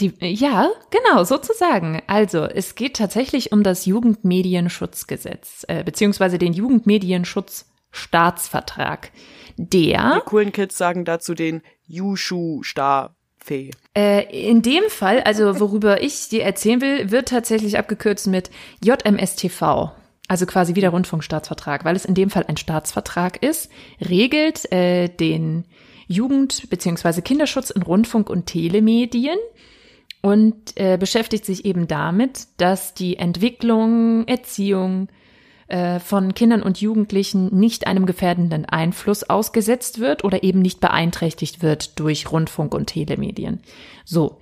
Die, 0.00 0.12
ja, 0.20 0.68
genau, 0.90 1.22
sozusagen. 1.22 2.02
Also, 2.08 2.42
es 2.44 2.74
geht 2.74 2.96
tatsächlich 2.96 3.52
um 3.52 3.62
das 3.62 3.86
Jugendmedienschutzgesetz, 3.86 5.64
äh, 5.68 5.84
beziehungsweise 5.84 6.38
den 6.38 6.52
Jugendmedienschutzstaatsvertrag. 6.54 9.10
Der, 9.58 10.14
Die 10.16 10.20
coolen 10.28 10.52
Kids 10.52 10.76
sagen 10.76 11.04
dazu 11.04 11.34
den 11.34 11.62
Yushu-Star-Fee. 11.86 13.70
äh, 13.96 14.48
in 14.50 14.60
dem 14.62 14.82
Fall, 14.88 15.20
also 15.20 15.60
worüber 15.60 16.02
ich 16.02 16.28
dir 16.28 16.42
erzählen 16.42 16.80
will, 16.80 17.10
wird 17.10 17.28
tatsächlich 17.28 17.78
abgekürzt 17.78 18.26
mit 18.26 18.50
JMSTV. 18.82 19.92
Also 20.28 20.46
quasi 20.46 20.74
wie 20.74 20.80
der 20.80 20.90
Rundfunkstaatsvertrag, 20.90 21.84
weil 21.84 21.96
es 21.96 22.04
in 22.04 22.14
dem 22.14 22.30
Fall 22.30 22.44
ein 22.48 22.56
Staatsvertrag 22.56 23.42
ist, 23.42 23.70
regelt 24.00 24.70
äh, 24.72 25.08
den 25.08 25.64
Jugend- 26.08 26.68
bzw. 26.68 27.20
Kinderschutz 27.20 27.70
in 27.70 27.82
Rundfunk 27.82 28.28
und 28.30 28.46
Telemedien 28.46 29.38
und 30.22 30.54
äh, 30.76 30.96
beschäftigt 30.98 31.44
sich 31.44 31.64
eben 31.64 31.86
damit, 31.86 32.46
dass 32.56 32.94
die 32.94 33.16
Entwicklung, 33.16 34.26
Erziehung 34.26 35.08
äh, 35.68 36.00
von 36.00 36.34
Kindern 36.34 36.62
und 36.62 36.80
Jugendlichen 36.80 37.56
nicht 37.56 37.86
einem 37.86 38.06
gefährdenden 38.06 38.64
Einfluss 38.64 39.24
ausgesetzt 39.24 40.00
wird 40.00 40.24
oder 40.24 40.42
eben 40.42 40.60
nicht 40.60 40.80
beeinträchtigt 40.80 41.62
wird 41.62 41.98
durch 41.98 42.30
Rundfunk 42.30 42.74
und 42.74 42.86
Telemedien. 42.86 43.60
So. 44.04 44.40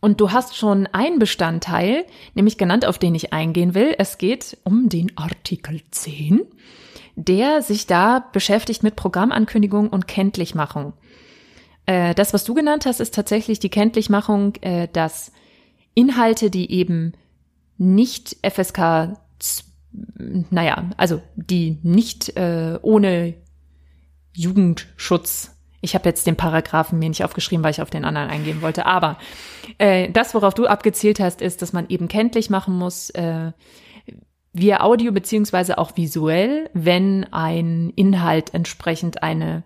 Und 0.00 0.20
du 0.20 0.30
hast 0.30 0.56
schon 0.56 0.86
einen 0.86 1.18
Bestandteil, 1.18 2.04
nämlich 2.34 2.56
genannt, 2.56 2.86
auf 2.86 2.98
den 2.98 3.14
ich 3.14 3.32
eingehen 3.32 3.74
will. 3.74 3.94
Es 3.98 4.18
geht 4.18 4.56
um 4.64 4.88
den 4.88 5.16
Artikel 5.16 5.80
10, 5.90 6.42
der 7.16 7.62
sich 7.62 7.86
da 7.86 8.24
beschäftigt 8.32 8.82
mit 8.82 8.94
Programmankündigung 8.94 9.88
und 9.88 10.06
Kenntlichmachung. 10.06 10.92
Äh, 11.86 12.14
das, 12.14 12.32
was 12.32 12.44
du 12.44 12.54
genannt 12.54 12.86
hast, 12.86 13.00
ist 13.00 13.14
tatsächlich 13.14 13.58
die 13.58 13.70
Kenntlichmachung, 13.70 14.54
äh, 14.60 14.88
dass 14.92 15.32
Inhalte, 15.94 16.50
die 16.50 16.70
eben 16.70 17.14
nicht 17.76 18.36
FSK, 18.42 19.16
naja, 20.50 20.90
also 20.96 21.22
die 21.34 21.78
nicht 21.82 22.36
äh, 22.36 22.78
ohne 22.82 23.34
Jugendschutz, 24.32 25.57
ich 25.80 25.94
habe 25.94 26.08
jetzt 26.08 26.26
den 26.26 26.36
Paragraphen 26.36 26.98
mir 26.98 27.08
nicht 27.08 27.24
aufgeschrieben, 27.24 27.62
weil 27.62 27.70
ich 27.70 27.82
auf 27.82 27.90
den 27.90 28.04
anderen 28.04 28.28
eingehen 28.28 28.62
wollte, 28.62 28.86
aber 28.86 29.18
äh, 29.78 30.10
das, 30.10 30.34
worauf 30.34 30.54
du 30.54 30.66
abgezielt 30.66 31.20
hast, 31.20 31.40
ist, 31.40 31.62
dass 31.62 31.72
man 31.72 31.88
eben 31.88 32.08
kenntlich 32.08 32.50
machen 32.50 32.76
muss, 32.76 33.10
äh, 33.10 33.52
via 34.52 34.80
Audio 34.80 35.12
beziehungsweise 35.12 35.78
auch 35.78 35.96
visuell, 35.96 36.70
wenn 36.74 37.26
ein 37.32 37.92
Inhalt 37.94 38.54
entsprechend 38.54 39.22
eine 39.22 39.62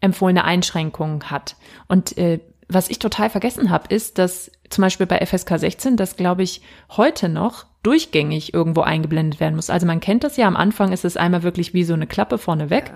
empfohlene 0.00 0.44
Einschränkung 0.44 1.24
hat. 1.24 1.56
Und 1.88 2.16
äh, 2.18 2.40
was 2.68 2.90
ich 2.90 2.98
total 2.98 3.30
vergessen 3.30 3.70
habe, 3.70 3.92
ist, 3.92 4.18
dass 4.18 4.52
zum 4.68 4.82
Beispiel 4.82 5.06
bei 5.06 5.24
FSK 5.24 5.58
16, 5.58 5.96
das 5.96 6.16
glaube 6.16 6.42
ich 6.42 6.60
heute 6.90 7.28
noch 7.28 7.66
durchgängig 7.82 8.52
irgendwo 8.52 8.82
eingeblendet 8.82 9.40
werden 9.40 9.56
muss. 9.56 9.70
Also 9.70 9.86
man 9.86 10.00
kennt 10.00 10.24
das 10.24 10.36
ja, 10.36 10.46
am 10.46 10.56
Anfang 10.56 10.92
ist 10.92 11.04
es 11.04 11.16
einmal 11.16 11.42
wirklich 11.42 11.72
wie 11.72 11.84
so 11.84 11.94
eine 11.94 12.06
Klappe 12.06 12.36
vorne 12.36 12.68
weg 12.68 12.92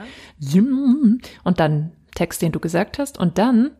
und 1.44 1.60
dann 1.60 1.92
Text, 2.14 2.42
den 2.42 2.52
du 2.52 2.60
gesagt 2.60 2.98
hast 2.98 3.18
und 3.18 3.38
dann 3.38 3.70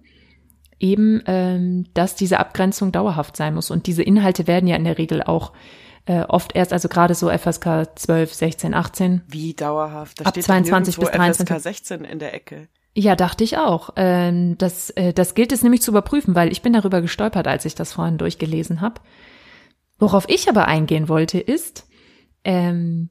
eben, 0.79 1.23
ähm, 1.27 1.87
dass 1.95 2.17
diese 2.17 2.41
Abgrenzung 2.41 2.93
dauerhaft 2.93 3.37
sein 3.37 3.55
muss. 3.55 3.71
Und 3.71 3.87
diese 3.87 4.03
Inhalte 4.03 4.47
werden 4.47 4.67
ja 4.67 4.77
in 4.77 4.85
der 4.85 4.99
Regel 4.99 5.23
auch 5.23 5.53
äh, 6.07 6.23
oft 6.23 6.57
erst, 6.57 6.73
also 6.73 6.89
gerade 6.89 7.15
so 7.15 7.31
FSK 7.31 7.91
12, 7.95 8.35
16, 8.35 8.75
18, 8.75 9.23
Wie 9.29 9.55
dauerhaft? 9.55 10.21
Da 10.21 10.25
Ab 10.25 10.33
steht 10.33 10.45
22 10.45 10.97
doch 10.97 11.03
bis 11.03 11.11
nirgendwo 11.13 11.45
23. 11.45 11.57
FSK 11.57 11.63
16 11.63 12.05
in 12.05 12.19
der 12.19 12.35
Ecke. 12.35 12.69
Ja, 12.95 13.17
dachte 13.17 13.45
ich 13.45 13.57
auch. 13.57 13.91
Ähm, 13.97 14.59
das, 14.59 14.91
äh, 14.91 15.13
das 15.15 15.35
gilt 15.35 15.53
es 15.53 15.63
nämlich 15.63 15.81
zu 15.81 15.93
überprüfen, 15.93 16.35
weil 16.35 16.51
ich 16.51 16.61
bin 16.61 16.73
darüber 16.73 17.01
gestolpert, 17.01 17.47
als 17.47 17.65
ich 17.65 17.75
das 17.75 17.93
vorhin 17.93 18.19
durchgelesen 18.19 18.81
habe. 18.81 19.01
Worauf 19.99 20.29
ich 20.29 20.49
aber 20.49 20.67
eingehen 20.67 21.09
wollte, 21.09 21.39
ist, 21.39 21.87
ähm, 22.45 23.09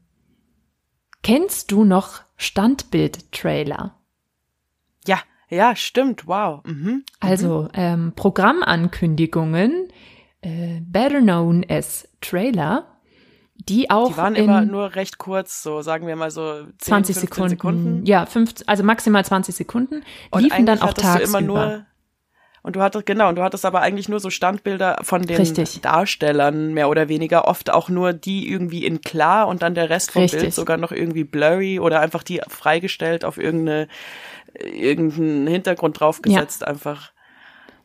kennst 1.24 1.72
du 1.72 1.86
noch 1.86 2.22
Standbild-Trailer? 2.36 4.01
Ja, 5.08 5.20
ja, 5.50 5.76
stimmt, 5.76 6.28
wow. 6.28 6.64
Mhm. 6.66 7.04
Also 7.20 7.68
ähm, 7.74 8.14
Programmankündigungen, 8.16 9.88
äh, 10.42 10.80
better 10.82 11.20
known 11.22 11.66
as 11.70 12.08
Trailer, 12.22 12.88
die 13.56 13.90
auch 13.90 14.12
Die 14.12 14.18
waren 14.18 14.36
immer 14.36 14.62
nur 14.62 14.96
recht 14.96 15.18
kurz, 15.18 15.62
so 15.62 15.82
sagen 15.82 16.08
wir 16.08 16.16
mal 16.16 16.32
so 16.32 16.64
10, 16.64 16.72
20 16.80 17.16
15 17.18 17.30
Sekunden, 17.30 17.50
Sekunden. 17.50 18.06
ja, 18.06 18.26
fünf, 18.26 18.54
also 18.66 18.84
maximal 18.84 19.24
20 19.24 19.56
Sekunden, 19.56 20.04
Und 20.32 20.44
liefen 20.44 20.66
dann 20.66 20.82
auch 20.82 20.94
tagsüber. 20.94 21.40
immer 21.40 21.42
nur 21.42 21.86
und 22.64 22.76
du 22.76 22.82
hattest 22.82 23.08
genau, 23.08 23.30
und 23.30 23.36
du 23.38 23.44
hattest 23.44 23.66
aber 23.66 23.82
eigentlich 23.82 24.08
nur 24.08 24.20
so 24.20 24.30
Standbilder 24.30 25.00
von 25.02 25.24
den 25.24 25.38
Richtig. 25.38 25.82
Darstellern 25.82 26.74
mehr 26.74 26.90
oder 26.90 27.10
weniger, 27.10 27.48
oft 27.48 27.72
auch 27.72 27.90
nur 27.90 28.14
die 28.14 28.52
irgendwie 28.52 28.86
in 28.86 29.02
klar 29.02 29.48
und 29.48 29.64
dann 29.64 29.74
der 29.74 29.90
Rest 29.90 30.12
vom 30.12 30.22
Richtig. 30.22 30.42
Bild 30.42 30.54
sogar 30.54 30.78
noch 30.78 30.92
irgendwie 30.92 31.24
blurry 31.24 31.80
oder 31.80 32.02
einfach 32.02 32.22
die 32.22 32.40
freigestellt 32.48 33.26
auf 33.26 33.38
irgendeine 33.38 33.88
irgendeinen 34.54 35.48
Hintergrund 35.48 36.00
draufgesetzt 36.00 36.66
einfach. 36.68 37.12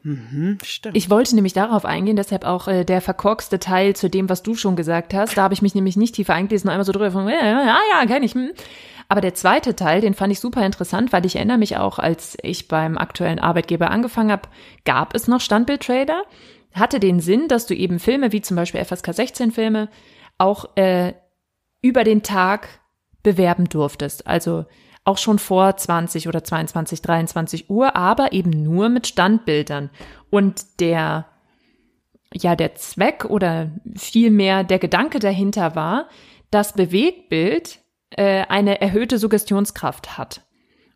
Mhm, 0.06 0.58
stimmt. 0.62 0.96
Ich 0.96 1.10
wollte 1.10 1.34
nämlich 1.34 1.52
darauf 1.52 1.84
eingehen, 1.84 2.14
deshalb 2.14 2.44
auch 2.44 2.68
äh, 2.68 2.84
der 2.84 3.00
verkorkste 3.00 3.58
Teil 3.58 3.96
zu 3.96 4.08
dem, 4.08 4.28
was 4.28 4.44
du 4.44 4.54
schon 4.54 4.76
gesagt 4.76 5.14
hast. 5.14 5.36
Da 5.36 5.42
habe 5.42 5.54
ich 5.54 5.62
mich 5.62 5.74
nämlich 5.74 5.96
nicht 5.96 6.14
tiefer 6.14 6.34
eingelesen, 6.34 6.68
nur 6.68 6.72
einmal 6.72 6.84
so 6.84 6.92
drüber 6.92 7.10
von, 7.10 7.28
ja, 7.28 7.44
ja, 7.44 7.64
ja, 7.64 7.78
ja 7.92 8.06
kenn 8.06 8.22
ich. 8.22 8.34
Hm. 8.34 8.52
Aber 9.08 9.20
der 9.20 9.34
zweite 9.34 9.74
Teil, 9.74 10.00
den 10.00 10.14
fand 10.14 10.32
ich 10.32 10.38
super 10.38 10.64
interessant, 10.64 11.12
weil 11.12 11.26
ich 11.26 11.36
erinnere 11.36 11.58
mich 11.58 11.76
auch, 11.76 11.98
als 11.98 12.38
ich 12.42 12.68
beim 12.68 12.98
aktuellen 12.98 13.40
Arbeitgeber 13.40 13.90
angefangen 13.90 14.30
habe, 14.30 14.48
gab 14.84 15.14
es 15.14 15.26
noch 15.26 15.40
Standbildtrader. 15.40 16.22
Hatte 16.72 17.00
den 17.00 17.18
Sinn, 17.18 17.48
dass 17.48 17.66
du 17.66 17.74
eben 17.74 17.98
Filme 17.98 18.30
wie 18.30 18.42
zum 18.42 18.56
Beispiel 18.56 18.84
FSK 18.84 19.12
16 19.12 19.50
Filme 19.50 19.88
auch 20.38 20.76
äh, 20.76 21.14
über 21.82 22.04
den 22.04 22.22
Tag 22.22 22.68
bewerben 23.24 23.68
durftest. 23.68 24.26
Also 24.26 24.66
auch 25.07 25.18
schon 25.18 25.38
vor 25.38 25.76
20 25.76 26.28
oder 26.28 26.42
22, 26.42 27.00
23 27.00 27.70
Uhr, 27.70 27.96
aber 27.96 28.32
eben 28.32 28.50
nur 28.50 28.88
mit 28.88 29.07
Standbildern. 29.07 29.90
Und 30.30 30.80
der 30.80 31.26
ja 32.34 32.57
der 32.57 32.74
Zweck 32.74 33.24
oder 33.24 33.70
vielmehr 33.94 34.64
der 34.64 34.78
Gedanke 34.78 35.18
dahinter 35.18 35.74
war, 35.74 36.09
dass 36.50 36.72
Bewegtbild 36.72 37.80
äh, 38.11 38.44
eine 38.48 38.80
erhöhte 38.80 39.18
Suggestionskraft 39.18 40.18
hat. 40.18 40.42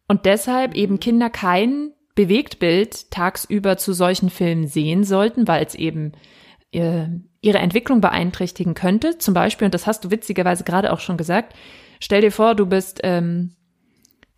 Und 0.08 0.26
deshalb 0.26 0.74
eben 0.74 1.00
Kinder 1.00 1.30
kein 1.30 1.92
Bewegtbild 2.14 3.10
tagsüber 3.10 3.76
zu 3.76 3.92
solchen 3.92 4.30
Filmen 4.30 4.66
sehen 4.66 5.04
sollten, 5.04 5.46
weil 5.46 5.64
es 5.64 5.74
eben 5.74 6.12
äh, 6.72 7.06
ihre 7.40 7.58
Entwicklung 7.58 8.00
beeinträchtigen 8.00 8.74
könnte. 8.74 9.18
Zum 9.18 9.34
Beispiel, 9.34 9.66
und 9.66 9.74
das 9.74 9.86
hast 9.86 10.04
du 10.04 10.10
witzigerweise 10.10 10.64
gerade 10.64 10.92
auch 10.92 11.00
schon 11.00 11.16
gesagt, 11.16 11.54
stell 12.00 12.20
dir 12.20 12.32
vor, 12.32 12.54
du 12.54 12.66
bist 12.66 13.00
ähm, 13.04 13.54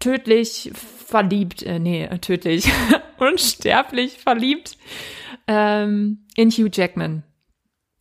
tödlich 0.03 0.73
verliebt, 0.75 1.63
äh, 1.63 1.79
nee, 1.79 2.09
tödlich, 2.21 2.71
unsterblich 3.19 4.19
verliebt 4.19 4.77
ähm, 5.47 6.27
in 6.35 6.51
Hugh 6.51 6.71
Jackman. 6.73 7.23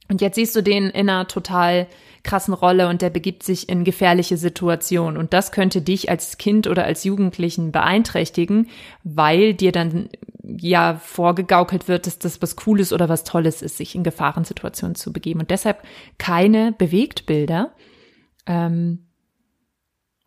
Und 0.09 0.19
jetzt 0.19 0.35
siehst 0.35 0.55
du 0.55 0.63
den 0.63 0.89
in 0.89 1.09
einer 1.09 1.27
total 1.27 1.87
krassen 2.23 2.53
Rolle 2.53 2.89
und 2.89 3.01
der 3.01 3.09
begibt 3.09 3.43
sich 3.43 3.69
in 3.69 3.83
gefährliche 3.83 4.37
Situationen. 4.37 5.17
Und 5.17 5.33
das 5.33 5.51
könnte 5.51 5.81
dich 5.81 6.09
als 6.09 6.37
Kind 6.37 6.67
oder 6.67 6.85
als 6.85 7.03
Jugendlichen 7.03 7.71
beeinträchtigen, 7.71 8.69
weil 9.03 9.53
dir 9.53 9.71
dann 9.71 10.09
ja 10.43 10.95
vorgegaukelt 10.95 11.87
wird, 11.87 12.07
dass 12.07 12.19
das 12.19 12.41
was 12.41 12.55
Cooles 12.55 12.93
oder 12.93 13.09
was 13.09 13.23
Tolles 13.23 13.61
ist, 13.61 13.77
sich 13.77 13.95
in 13.95 14.03
Gefahrensituationen 14.03 14.95
zu 14.95 15.13
begeben. 15.13 15.39
Und 15.39 15.51
deshalb 15.51 15.83
keine 16.17 16.73
Bewegtbilder. 16.73 17.73
Ähm, 18.47 19.10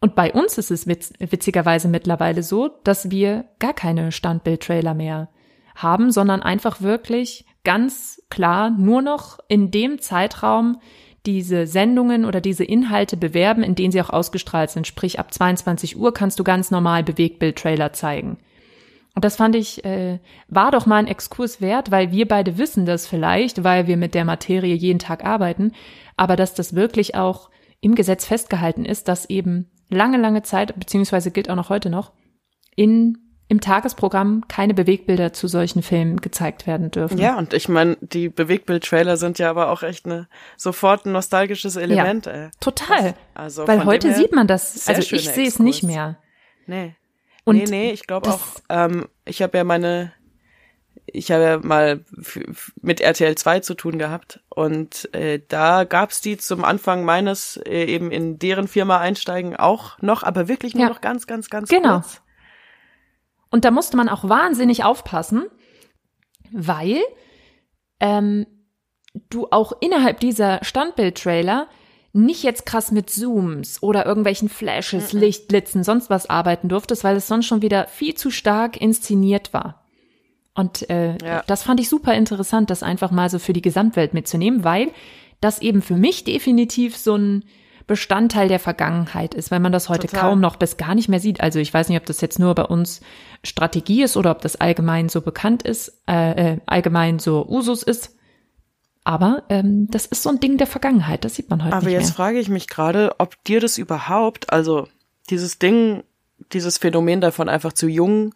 und 0.05 0.15
bei 0.15 0.35
uns 0.35 0.59
ist 0.59 0.71
es 0.71 0.87
witz 0.87 1.15
witzigerweise 1.19 1.89
mittlerweile 1.89 2.43
so, 2.43 2.69
dass 2.85 3.11
wir 3.11 3.47
gar 3.59 3.73
keine 3.73 4.13
Standbild-Trailer 4.13 4.93
mehr 4.93 5.31
haben, 5.75 6.11
sondern 6.11 6.43
einfach 6.43 6.83
wirklich 6.83 7.47
ganz 7.65 8.21
klar 8.29 8.69
nur 8.69 9.01
noch 9.01 9.39
in 9.49 9.71
dem 9.71 10.03
Zeitraum 10.03 10.79
diese 11.25 11.67
Sendungen 11.67 12.27
oder 12.27 12.43
diese 12.43 12.65
Inhalte 12.65 13.17
bewerben, 13.17 13.63
in 13.63 13.77
denen 13.77 13.93
sie 13.93 14.03
auch 14.03 14.11
ausgestrahlt 14.11 14.69
sind. 14.69 14.87
Sprich, 14.87 15.19
ab 15.19 15.33
22 15.33 15.97
Uhr 15.97 16.13
kannst 16.13 16.39
du 16.39 16.45
ganz 16.45 16.71
normal 16.71 17.03
Bewegtbild-Trailer 17.03 17.95
zeigen. 17.95 18.37
Und 19.15 19.25
das 19.25 19.37
fand 19.37 19.57
ich, 19.57 19.87
äh, 19.87 20.19
war 20.49 20.71
doch 20.71 20.85
mal 20.85 20.99
ein 20.99 21.07
Exkurs 21.07 21.63
wert, 21.63 21.91
weil 21.91 22.13
wir 22.13 22.29
beide 22.29 22.59
wissen 22.59 22.85
das 22.85 23.07
vielleicht, 23.07 23.65
weil 23.65 23.87
wir 23.87 23.97
mit 23.97 24.13
der 24.13 24.27
Materie 24.27 24.75
jeden 24.75 24.99
Tag 24.99 25.25
arbeiten, 25.25 25.73
aber 26.19 26.37
dass 26.37 26.53
das 26.53 26.75
wirklich 26.75 27.15
auch 27.15 27.49
im 27.81 27.95
Gesetz 27.95 28.27
festgehalten 28.27 28.85
ist, 28.85 29.09
dass 29.09 29.31
eben 29.31 29.71
lange, 29.89 30.19
lange 30.19 30.43
Zeit, 30.43 30.79
beziehungsweise 30.79 31.31
gilt 31.31 31.51
auch 31.51 31.57
noch 31.57 31.69
heute 31.69 31.91
noch, 31.91 32.13
in 32.77 33.19
im 33.47 33.61
Tagesprogramm 33.61 34.45
keine 34.49 34.73
Bewegbilder 34.73 35.35
zu 35.35 35.49
solchen 35.49 35.83
Filmen 35.83 36.21
gezeigt 36.21 36.67
werden 36.67 36.91
dürfen. 36.91 37.19
Ja, 37.19 37.37
und 37.37 37.53
ich 37.53 37.69
meine, 37.69 37.97
die 38.01 38.31
Bewegbild-Trailer 38.31 39.19
sind 39.19 39.39
ja 39.39 39.51
aber 39.51 39.71
auch 39.71 39.83
echt 39.83 40.07
eine 40.07 40.29
sofort 40.57 41.05
ein 41.05 41.13
nostalgisches 41.13 41.77
Element. 41.77 42.25
Ja, 42.27 42.33
ey. 42.33 42.51
total. 42.59 43.15
Also 43.35 43.69
Weil 43.69 43.85
heute 43.85 44.15
sieht 44.15 44.33
man 44.35 44.47
das. 44.47 44.89
Also 44.89 45.15
ich 45.15 45.31
sehe 45.31 45.47
es 45.47 45.59
nicht 45.59 45.83
mehr. 45.83 46.17
Nee. 46.67 46.97
Und 47.45 47.57
nee, 47.57 47.65
nee, 47.69 47.91
ich 47.91 48.07
glaube 48.07 48.27
das- 48.27 48.35
auch, 48.37 48.47
ähm, 48.71 49.09
ich 49.27 49.43
habe 49.43 49.59
ja 49.59 49.65
meine, 49.65 50.13
ich 51.07 51.31
habe 51.31 51.43
ja 51.45 51.59
mal 51.59 52.05
mit 52.81 53.01
RTL 53.01 53.35
2 53.35 53.61
zu 53.61 53.75
tun 53.75 53.99
gehabt 53.99 54.41
und 54.49 55.13
äh, 55.15 55.41
da 55.49 55.85
gab's 55.85 56.21
die 56.21 56.37
zum 56.37 56.65
Anfang 56.65 57.05
meines 57.05 57.57
äh, 57.67 57.85
eben 57.85 58.11
in 58.11 58.39
deren 58.39 58.69
Firma 58.69 58.99
einsteigen 58.99 59.55
auch 59.57 60.01
noch, 60.01 60.23
aber 60.23 60.49
wirklich 60.49 60.75
nur 60.75 60.85
Ja. 60.85 60.89
noch 60.89 61.01
ganz, 61.01 61.27
ganz, 61.27 61.51
ganz 61.51 61.69
Genau. 61.69 62.01
kurz. 62.01 62.21
Und 63.51 63.65
da 63.65 63.71
musste 63.71 63.97
man 63.97 64.09
auch 64.09 64.29
wahnsinnig 64.29 64.83
aufpassen, 64.85 65.45
weil 66.51 67.01
ähm, 68.01 68.47
du 69.31 69.47
auch 69.51 69.73
innerhalb 69.81 70.21
dieser 70.21 70.59
Standbild-Trailer 70.65 71.69
nicht 72.13 72.43
jetzt 72.43 72.65
krass 72.67 72.91
mit 72.93 73.11
Zooms 73.11 73.83
oder 73.83 74.07
irgendwelchen 74.07 74.49
Flashes, 74.49 75.13
Licht, 75.13 75.49
Blitzen, 75.49 75.83
sonst 75.85 76.11
was 76.11 76.31
arbeiten 76.31 76.69
durftest, 76.69 77.03
weil 77.05 77.17
es 77.17 77.27
sonst 77.29 77.47
schon 77.47 77.63
wieder 77.63 77.87
viel 77.89 78.15
zu 78.15 78.31
stark 78.31 78.81
inszeniert 78.81 79.53
war. 79.53 79.84
Und 80.55 80.89
äh, 80.89 81.17
Ja. 81.25 81.43
das 81.47 81.63
fand 81.65 81.81
ich 81.81 81.89
super 81.89 82.15
interessant, 82.15 82.71
das 82.71 82.83
einfach 82.83 83.11
mal 83.11 83.29
so 83.29 83.39
für 83.39 83.53
die 83.53 83.63
Gesamtwelt 83.63 84.15
mitzunehmen, 84.15 84.65
weil 84.65 84.93
das 85.41 85.61
eben 85.61 85.83
für 85.83 85.97
mich 85.97 86.25
definitiv 86.25 86.97
so 86.97 87.17
ein 87.17 87.45
Bestandteil 87.87 88.49
der 88.49 88.61
Vergangenheit 88.61 89.35
ist, 89.35 89.51
weil 89.51 89.61
man 89.61 89.73
das 89.73 89.91
heute 89.91 90.07
Total. 90.07 90.21
kaum 90.21 90.41
noch 90.41 90.57
bis 90.57 90.79
gar 90.79 90.95
nicht 90.95 91.09
mehr 91.11 91.21
sieht. 91.21 91.43
Also 91.43 91.59
ich 91.59 91.75
weiß 91.75 91.89
nicht, 91.91 91.99
ob 91.99 92.07
das 92.07 92.21
jetzt 92.23 92.39
nur 92.39 92.55
bei 92.55 92.65
uns 92.65 93.03
Strategie 93.43 94.03
ist 94.03 94.17
oder 94.17 94.31
ob 94.31 94.41
das 94.41 94.57
allgemein 94.57 95.11
so 95.11 95.21
bekannt 95.21 95.63
ist, 95.65 96.01
äh, 96.09 96.53
äh, 96.55 96.59
allgemein 96.65 97.19
so 97.19 97.47
Usus 97.47 97.83
ist. 97.83 98.17
Aber 99.03 99.43
ähm, 99.51 99.87
das 99.91 100.07
ist 100.07 100.23
so 100.23 100.31
ein 100.31 100.41
Ding 100.41 100.57
der 100.57 100.67
Vergangenheit, 100.67 101.27
das 101.27 101.35
sieht 101.35 101.51
man 101.51 101.63
heute 101.63 101.77
Aber 101.77 101.85
nicht 101.85 101.93
jetzt 101.93 102.05
mehr. 102.07 102.15
frage 102.15 102.39
ich 102.39 102.49
mich 102.49 102.69
gerade, 102.69 103.15
ob 103.19 103.43
dir 103.45 103.61
das 103.61 103.77
überhaupt, 103.77 104.51
also 104.51 104.89
dieses 105.29 105.59
Ding, 105.59 106.05
dieses 106.55 106.79
Phänomen 106.79 107.21
davon 107.21 107.51
einfach 107.51 107.75
zu 107.75 107.87
jung 107.87 108.35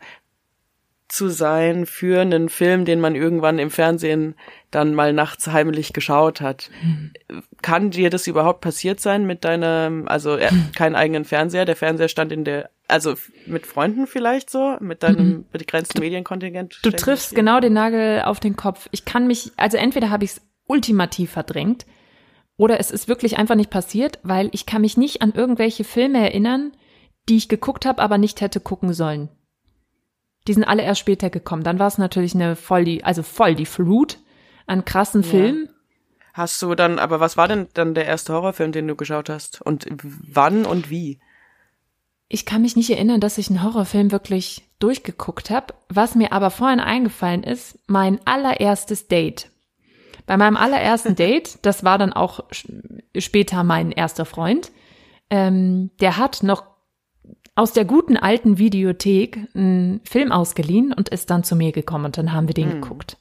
zu 1.08 1.28
sein 1.28 1.86
für 1.86 2.20
einen 2.20 2.48
Film, 2.48 2.84
den 2.84 3.00
man 3.00 3.14
irgendwann 3.14 3.58
im 3.58 3.70
Fernsehen 3.70 4.34
dann 4.70 4.94
mal 4.94 5.12
nachts 5.12 5.46
heimlich 5.46 5.92
geschaut 5.92 6.40
hat. 6.40 6.70
Hm. 6.80 7.12
Kann 7.62 7.90
dir 7.90 8.10
das 8.10 8.26
überhaupt 8.26 8.60
passiert 8.60 9.00
sein 9.00 9.26
mit 9.26 9.44
deinem, 9.44 10.06
also 10.06 10.36
äh, 10.36 10.50
Hm. 10.50 10.72
keinen 10.74 10.94
eigenen 10.94 11.24
Fernseher, 11.24 11.64
der 11.64 11.76
Fernseher 11.76 12.08
stand 12.08 12.30
in 12.30 12.44
der, 12.44 12.70
also 12.86 13.14
mit 13.46 13.66
Freunden 13.66 14.06
vielleicht 14.06 14.50
so, 14.50 14.76
mit 14.80 15.02
deinem 15.02 15.46
begrenzten 15.50 16.00
Medienkontingent? 16.00 16.74
Mhm. 16.74 16.78
Du 16.82 16.90
stell 16.90 16.94
ich 16.94 17.04
triffst 17.04 17.34
genau 17.34 17.60
den 17.60 17.72
Nagel 17.72 18.22
auf 18.22 18.40
den 18.40 18.56
Kopf. 18.56 18.88
Ich 18.92 19.04
kann 19.04 19.26
mich, 19.26 19.52
also 19.56 19.78
entweder 19.78 20.10
habe 20.10 20.24
ich 20.24 20.32
es 20.32 20.42
ultimativ 20.66 21.30
verdrängt 21.30 21.86
oder 22.58 22.78
es 22.80 22.90
ist 22.90 23.08
wirklich 23.08 23.38
einfach 23.38 23.54
nicht 23.54 23.70
passiert, 23.70 24.18
weil 24.22 24.50
ich 24.52 24.66
kann 24.66 24.82
mich 24.82 24.98
nicht 24.98 25.22
an 25.22 25.32
irgendwelche 25.32 25.84
Filme 25.84 26.18
erinnern, 26.18 26.72
die 27.28 27.36
ich 27.36 27.48
geguckt 27.48 27.86
habe, 27.86 28.02
aber 28.02 28.18
nicht 28.18 28.40
hätte 28.40 28.60
gucken 28.60 28.92
sollen. 28.92 29.28
Die 30.48 30.54
sind 30.54 30.64
alle 30.64 30.82
erst 30.82 31.00
später 31.00 31.30
gekommen. 31.30 31.62
Dann 31.62 31.78
war 31.78 31.86
es 31.86 31.98
natürlich 31.98 32.34
eine 32.34 32.56
voll 32.56 32.84
die, 32.84 33.04
also 33.04 33.22
voll 33.22 33.54
die 33.54 33.66
Flut 33.66 34.18
an 34.66 34.84
krassen 34.84 35.22
Filmen. 35.22 35.68
Hast 36.32 36.62
du 36.62 36.74
dann, 36.74 36.98
aber 36.98 37.20
was 37.20 37.36
war 37.36 37.48
denn 37.48 37.68
dann 37.74 37.94
der 37.94 38.06
erste 38.06 38.32
Horrorfilm, 38.32 38.72
den 38.72 38.88
du 38.88 38.96
geschaut 38.96 39.28
hast? 39.28 39.60
Und 39.60 39.86
wann 39.90 40.64
und 40.64 40.88
wie? 40.88 41.20
Ich 42.28 42.46
kann 42.46 42.62
mich 42.62 42.76
nicht 42.76 42.90
erinnern, 42.90 43.20
dass 43.20 43.38
ich 43.38 43.50
einen 43.50 43.62
Horrorfilm 43.62 44.10
wirklich 44.10 44.68
durchgeguckt 44.78 45.50
habe. 45.50 45.74
Was 45.88 46.14
mir 46.14 46.32
aber 46.32 46.50
vorhin 46.50 46.80
eingefallen 46.80 47.42
ist, 47.42 47.78
mein 47.86 48.20
allererstes 48.26 49.08
Date. 49.08 49.50
Bei 50.26 50.36
meinem 50.36 50.56
allerersten 50.56 51.14
Date, 51.16 51.58
das 51.62 51.84
war 51.84 51.98
dann 51.98 52.12
auch 52.12 52.44
später 53.16 53.64
mein 53.64 53.92
erster 53.92 54.24
Freund, 54.24 54.70
ähm, 55.30 55.90
der 56.00 56.16
hat 56.16 56.42
noch 56.42 56.64
aus 57.58 57.72
der 57.72 57.84
guten 57.84 58.16
alten 58.16 58.58
Videothek 58.58 59.48
einen 59.52 60.00
Film 60.04 60.30
ausgeliehen 60.30 60.92
und 60.92 61.08
ist 61.08 61.28
dann 61.28 61.42
zu 61.42 61.56
mir 61.56 61.72
gekommen 61.72 62.04
und 62.06 62.16
dann 62.16 62.32
haben 62.32 62.46
wir 62.46 62.54
den 62.54 62.70
geguckt. 62.70 63.18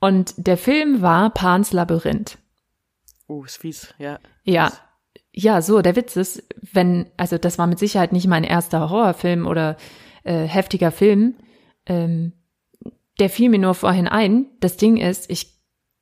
Und 0.00 0.34
der 0.36 0.56
Film 0.56 1.00
war 1.00 1.30
Pans 1.30 1.72
Labyrinth. 1.72 2.38
Oh, 3.28 3.44
ist 3.44 3.58
fies, 3.58 3.94
ja. 3.98 4.18
Ja, 4.42 4.72
ja, 5.32 5.62
so, 5.62 5.80
der 5.80 5.94
Witz 5.94 6.16
ist, 6.16 6.42
wenn, 6.72 7.06
also 7.16 7.38
das 7.38 7.56
war 7.58 7.68
mit 7.68 7.78
Sicherheit 7.78 8.12
nicht 8.12 8.26
mein 8.26 8.42
erster 8.42 8.90
Horrorfilm 8.90 9.46
oder 9.46 9.76
äh, 10.24 10.42
heftiger 10.42 10.90
Film, 10.90 11.36
ähm, 11.86 12.32
der 13.20 13.30
fiel 13.30 13.48
mir 13.48 13.60
nur 13.60 13.74
vorhin 13.74 14.08
ein. 14.08 14.46
Das 14.58 14.76
Ding 14.76 14.96
ist, 14.96 15.30
ich 15.30 15.56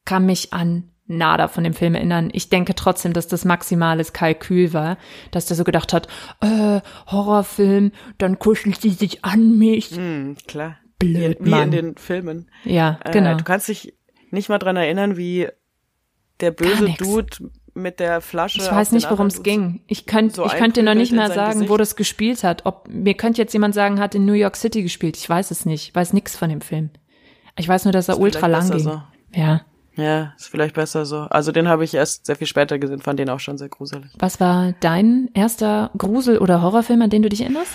kann 0.06 0.24
mich 0.24 0.54
an 0.54 0.92
nada 1.06 1.48
von 1.48 1.64
dem 1.64 1.72
Film 1.74 1.94
erinnern. 1.94 2.30
Ich 2.32 2.48
denke 2.48 2.74
trotzdem, 2.74 3.12
dass 3.12 3.26
das 3.28 3.44
maximales 3.44 4.12
Kalkül 4.12 4.72
war, 4.72 4.98
dass 5.30 5.46
der 5.46 5.56
so 5.56 5.64
gedacht 5.64 5.92
hat, 5.92 6.08
äh, 6.40 6.80
Horrorfilm, 7.10 7.92
dann 8.18 8.38
kuschelt 8.38 8.80
sie 8.80 8.90
sich 8.90 9.24
an 9.24 9.56
mich. 9.58 9.90
Hm, 9.90 10.36
klar. 10.46 10.76
Blöd, 10.98 11.38
Wie 11.40 11.50
Mann. 11.50 11.64
in 11.64 11.70
den 11.70 11.96
Filmen. 11.96 12.50
ja, 12.64 12.98
Äh, 13.04 13.12
genau. 13.12 13.34
Du 13.36 13.44
kannst 13.44 13.68
dich 13.68 13.94
nicht 14.30 14.48
mal 14.48 14.58
dran 14.58 14.76
erinnern, 14.76 15.16
wie 15.16 15.48
der 16.40 16.50
böse. 16.52 16.94
Dude 16.98 17.50
mit 17.74 18.00
der 18.00 18.20
Flasche. 18.22 18.58
Ich 18.58 18.70
weiß 18.70 18.92
nicht, 18.92 19.10
worum 19.10 19.26
es 19.26 19.42
ging. 19.42 19.82
Ich 19.86 20.06
könnte, 20.06 20.34
so 20.36 20.46
ich 20.46 20.52
könnte 20.54 20.82
noch 20.82 20.94
nicht 20.94 21.12
mehr 21.12 21.30
sagen, 21.30 21.60
wo 21.60 21.74
Gesicht. 21.74 21.80
das 21.80 21.96
gespielt 21.96 22.42
hat. 22.44 22.64
Ob 22.64 22.88
mir 22.88 23.12
könnte 23.14 23.42
jetzt 23.42 23.52
jemand 23.52 23.74
sagen, 23.74 24.00
hat 24.00 24.14
in 24.14 24.24
New 24.24 24.32
York 24.32 24.56
City 24.56 24.82
gespielt. 24.82 25.16
Ich 25.18 25.28
weiß 25.28 25.50
es 25.50 25.66
nicht. 25.66 25.88
Ich 25.90 25.94
weiß 25.94 26.14
nichts 26.14 26.34
von 26.36 26.48
dem 26.48 26.62
Film. 26.62 26.88
Ich 27.58 27.68
weiß 27.68 27.84
nur, 27.84 27.92
dass 27.92 28.08
er 28.08 28.14
Ist 28.14 28.20
ultra 28.20 28.46
lang 28.46 28.64
ging. 28.70 28.72
besser 28.84 29.08
Ja. 29.34 29.60
Ja, 29.96 30.34
ist 30.36 30.48
vielleicht 30.48 30.74
besser 30.74 31.06
so. 31.06 31.20
Also 31.20 31.52
den 31.52 31.68
habe 31.68 31.84
ich 31.84 31.94
erst 31.94 32.26
sehr 32.26 32.36
viel 32.36 32.46
später 32.46 32.78
gesehen, 32.78 33.00
fand 33.00 33.18
den 33.18 33.30
auch 33.30 33.40
schon 33.40 33.58
sehr 33.58 33.70
gruselig. 33.70 34.10
Was 34.18 34.40
war 34.40 34.74
dein 34.80 35.30
erster 35.34 35.90
Grusel- 35.96 36.38
oder 36.38 36.60
Horrorfilm, 36.62 37.02
an 37.02 37.10
den 37.10 37.22
du 37.22 37.28
dich 37.28 37.40
erinnerst? 37.40 37.72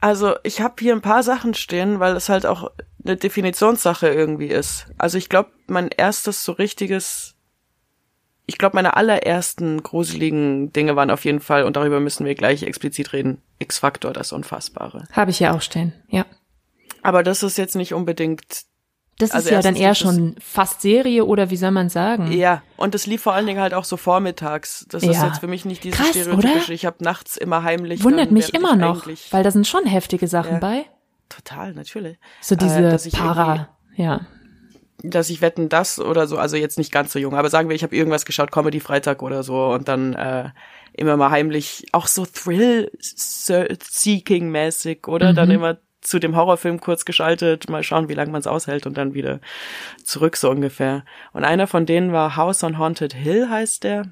Also 0.00 0.34
ich 0.42 0.60
habe 0.60 0.74
hier 0.78 0.94
ein 0.94 1.00
paar 1.00 1.22
Sachen 1.22 1.54
stehen, 1.54 1.98
weil 1.98 2.14
es 2.14 2.28
halt 2.28 2.44
auch 2.44 2.70
eine 3.02 3.16
Definitionssache 3.16 4.08
irgendwie 4.08 4.48
ist. 4.48 4.86
Also 4.98 5.16
ich 5.16 5.28
glaube, 5.28 5.50
mein 5.66 5.88
erstes 5.88 6.44
so 6.44 6.52
richtiges, 6.52 7.34
ich 8.44 8.58
glaube, 8.58 8.76
meine 8.76 8.94
allerersten 8.96 9.82
gruseligen 9.82 10.72
Dinge 10.72 10.94
waren 10.94 11.10
auf 11.10 11.24
jeden 11.24 11.40
Fall, 11.40 11.64
und 11.64 11.76
darüber 11.76 12.00
müssen 12.00 12.26
wir 12.26 12.34
gleich 12.34 12.62
explizit 12.64 13.14
reden, 13.14 13.40
X-Factor, 13.58 14.12
das 14.12 14.32
Unfassbare. 14.32 15.08
Habe 15.12 15.30
ich 15.30 15.40
ja 15.40 15.54
auch 15.54 15.62
stehen. 15.62 15.94
Ja. 16.08 16.26
Aber 17.02 17.22
das 17.22 17.42
ist 17.42 17.56
jetzt 17.56 17.76
nicht 17.76 17.94
unbedingt 17.94 18.66
Das 19.18 19.30
Also 19.30 19.48
ist 19.48 19.52
ja 19.54 19.62
dann 19.62 19.76
eher 19.76 19.92
ist 19.92 19.98
schon 19.98 20.36
fast 20.40 20.82
Serie 20.82 21.24
oder 21.24 21.48
wie 21.50 21.56
soll 21.56 21.70
man 21.70 21.88
sagen? 21.88 22.30
Ja, 22.32 22.62
und 22.76 22.94
es 22.94 23.06
lief 23.06 23.22
vor 23.22 23.32
allen 23.32 23.46
Dingen 23.46 23.60
halt 23.60 23.72
auch 23.72 23.84
so 23.84 23.96
vormittags. 23.96 24.84
Das 24.90 25.02
ist 25.02 25.14
Ja. 25.16 25.26
jetzt 25.26 25.38
für 25.40 25.46
mich 25.46 25.64
nicht 25.64 25.84
dieses 25.84 25.98
Krass, 25.98 26.10
stereotypische, 26.10 26.64
oder? 26.64 26.72
ich 26.74 26.84
habe 26.84 27.02
nachts 27.02 27.36
immer 27.38 27.62
heimlich. 27.62 28.04
Wundert 28.04 28.30
mich 28.30 28.52
immer 28.52 28.76
noch, 28.76 29.06
weil 29.30 29.42
da 29.42 29.50
sind 29.50 29.66
schon 29.66 29.86
heftige 29.86 30.28
Sachen 30.28 30.54
Ja. 30.54 30.58
bei. 30.58 30.84
Total, 31.30 31.72
natürlich. 31.72 32.18
So 32.42 32.56
diese 32.56 32.80
Äh, 32.80 32.90
dass 32.90 33.06
ich 33.06 33.14
Para, 33.14 33.70
ja. 33.96 34.20
dass 35.02 35.30
ich 35.30 35.40
wetten 35.40 35.68
das 35.70 35.98
oder 35.98 36.26
so, 36.26 36.36
also 36.36 36.56
jetzt 36.56 36.76
nicht 36.78 36.92
ganz 36.92 37.12
so 37.12 37.18
jung, 37.18 37.34
aber 37.34 37.48
sagen 37.48 37.68
wir, 37.70 37.74
ich 37.76 37.82
habe 37.82 37.96
irgendwas 37.96 38.26
geschaut, 38.26 38.52
Comedy 38.52 38.80
Freitag 38.80 39.22
oder 39.22 39.42
so 39.42 39.66
und 39.72 39.88
dann 39.88 40.12
äh, 40.14 40.50
immer 40.92 41.16
mal 41.16 41.30
heimlich 41.30 41.86
auch 41.92 42.06
so 42.06 42.26
Thrill 42.26 42.90
Seeking 43.00 44.50
mäßig 44.50 45.08
oder 45.08 45.32
dann 45.32 45.50
immer 45.50 45.78
zu 46.06 46.18
dem 46.18 46.36
Horrorfilm 46.36 46.80
kurz 46.80 47.04
geschaltet, 47.04 47.68
mal 47.68 47.82
schauen, 47.82 48.08
wie 48.08 48.14
lange 48.14 48.30
man 48.30 48.40
es 48.40 48.46
aushält 48.46 48.86
und 48.86 48.96
dann 48.96 49.14
wieder 49.14 49.40
zurück 50.02 50.36
so 50.36 50.50
ungefähr. 50.50 51.04
Und 51.32 51.44
einer 51.44 51.66
von 51.66 51.86
denen 51.86 52.12
war 52.12 52.36
House 52.36 52.62
on 52.62 52.78
Haunted 52.78 53.12
Hill 53.14 53.48
heißt 53.50 53.84
der. 53.84 54.02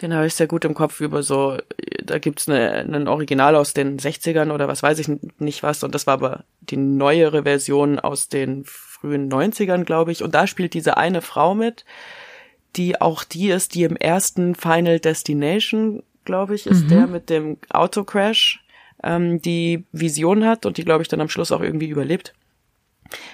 Den 0.00 0.14
habe 0.14 0.26
ich 0.26 0.34
sehr 0.34 0.46
gut 0.46 0.64
im 0.64 0.72
Kopf 0.72 1.00
über 1.00 1.22
so, 1.22 1.58
da 2.02 2.18
gibt's 2.18 2.48
eine, 2.48 2.78
ein 2.78 3.08
Original 3.08 3.54
aus 3.54 3.74
den 3.74 3.98
60ern 3.98 4.50
oder 4.50 4.66
was 4.66 4.82
weiß 4.82 4.98
ich 4.98 5.08
nicht 5.38 5.62
was. 5.62 5.84
Und 5.84 5.94
das 5.94 6.06
war 6.06 6.14
aber 6.14 6.44
die 6.60 6.78
neuere 6.78 7.42
Version 7.42 7.98
aus 7.98 8.28
den 8.28 8.64
frühen 8.64 9.30
90ern, 9.30 9.84
glaube 9.84 10.12
ich. 10.12 10.22
Und 10.22 10.34
da 10.34 10.46
spielt 10.46 10.72
diese 10.72 10.96
eine 10.96 11.20
Frau 11.20 11.54
mit, 11.54 11.84
die 12.76 13.00
auch 13.02 13.22
die 13.22 13.50
ist, 13.50 13.74
die 13.74 13.82
im 13.82 13.96
ersten 13.96 14.54
Final 14.54 14.98
Destination, 14.98 16.02
glaube 16.24 16.54
ich, 16.54 16.66
ist 16.66 16.90
der 16.90 17.06
mit 17.06 17.28
dem 17.28 17.58
Autocrash, 17.68 18.61
ähm, 19.02 19.42
die 19.42 19.84
Vision 19.92 20.44
hat 20.44 20.66
und 20.66 20.76
die, 20.76 20.84
glaube 20.84 21.02
ich, 21.02 21.08
dann 21.08 21.20
am 21.20 21.28
Schluss 21.28 21.52
auch 21.52 21.60
irgendwie 21.60 21.88
überlebt. 21.88 22.34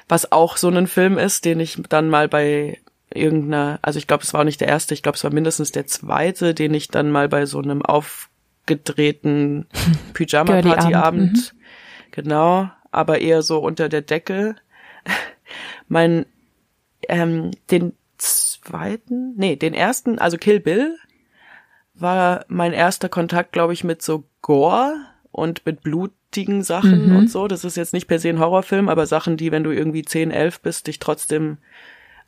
Was 0.08 0.32
auch 0.32 0.56
so 0.56 0.68
ein 0.68 0.86
Film 0.86 1.18
ist, 1.18 1.44
den 1.44 1.60
ich 1.60 1.80
dann 1.88 2.08
mal 2.08 2.28
bei 2.28 2.78
irgendeiner, 3.12 3.78
also 3.82 3.98
ich 3.98 4.06
glaube, 4.06 4.24
es 4.24 4.32
war 4.32 4.40
auch 4.40 4.44
nicht 4.44 4.60
der 4.60 4.68
erste, 4.68 4.94
ich 4.94 5.02
glaube, 5.02 5.16
es 5.16 5.24
war 5.24 5.32
mindestens 5.32 5.72
der 5.72 5.86
zweite, 5.86 6.54
den 6.54 6.74
ich 6.74 6.88
dann 6.88 7.10
mal 7.10 7.28
bei 7.28 7.46
so 7.46 7.58
einem 7.58 7.82
aufgedrehten 7.82 9.66
Pyjama-Party-Abend, 10.14 11.54
genau, 12.10 12.70
aber 12.90 13.20
eher 13.20 13.42
so 13.42 13.58
unter 13.58 13.88
der 13.88 14.02
Decke, 14.02 14.56
mein, 15.88 16.26
ähm, 17.08 17.52
den 17.70 17.92
zweiten, 18.18 19.34
nee, 19.36 19.56
den 19.56 19.74
ersten, 19.74 20.18
also 20.18 20.36
Kill 20.36 20.60
Bill, 20.60 20.96
war 21.94 22.44
mein 22.48 22.72
erster 22.72 23.08
Kontakt, 23.08 23.52
glaube 23.52 23.72
ich, 23.72 23.84
mit 23.84 24.02
so 24.02 24.24
Gore 24.42 24.96
und 25.38 25.64
mit 25.64 25.82
blutigen 25.82 26.62
Sachen 26.62 27.16
und 27.16 27.30
so. 27.30 27.48
Das 27.48 27.64
ist 27.64 27.76
jetzt 27.76 27.92
nicht 27.92 28.06
per 28.06 28.18
se 28.18 28.28
ein 28.28 28.38
Horrorfilm, 28.38 28.88
aber 28.88 29.06
Sachen, 29.06 29.36
die, 29.36 29.52
wenn 29.52 29.64
du 29.64 29.70
irgendwie 29.70 30.02
10, 30.02 30.30
11 30.30 30.60
bist, 30.60 30.86
dich 30.86 30.98
trotzdem, 30.98 31.58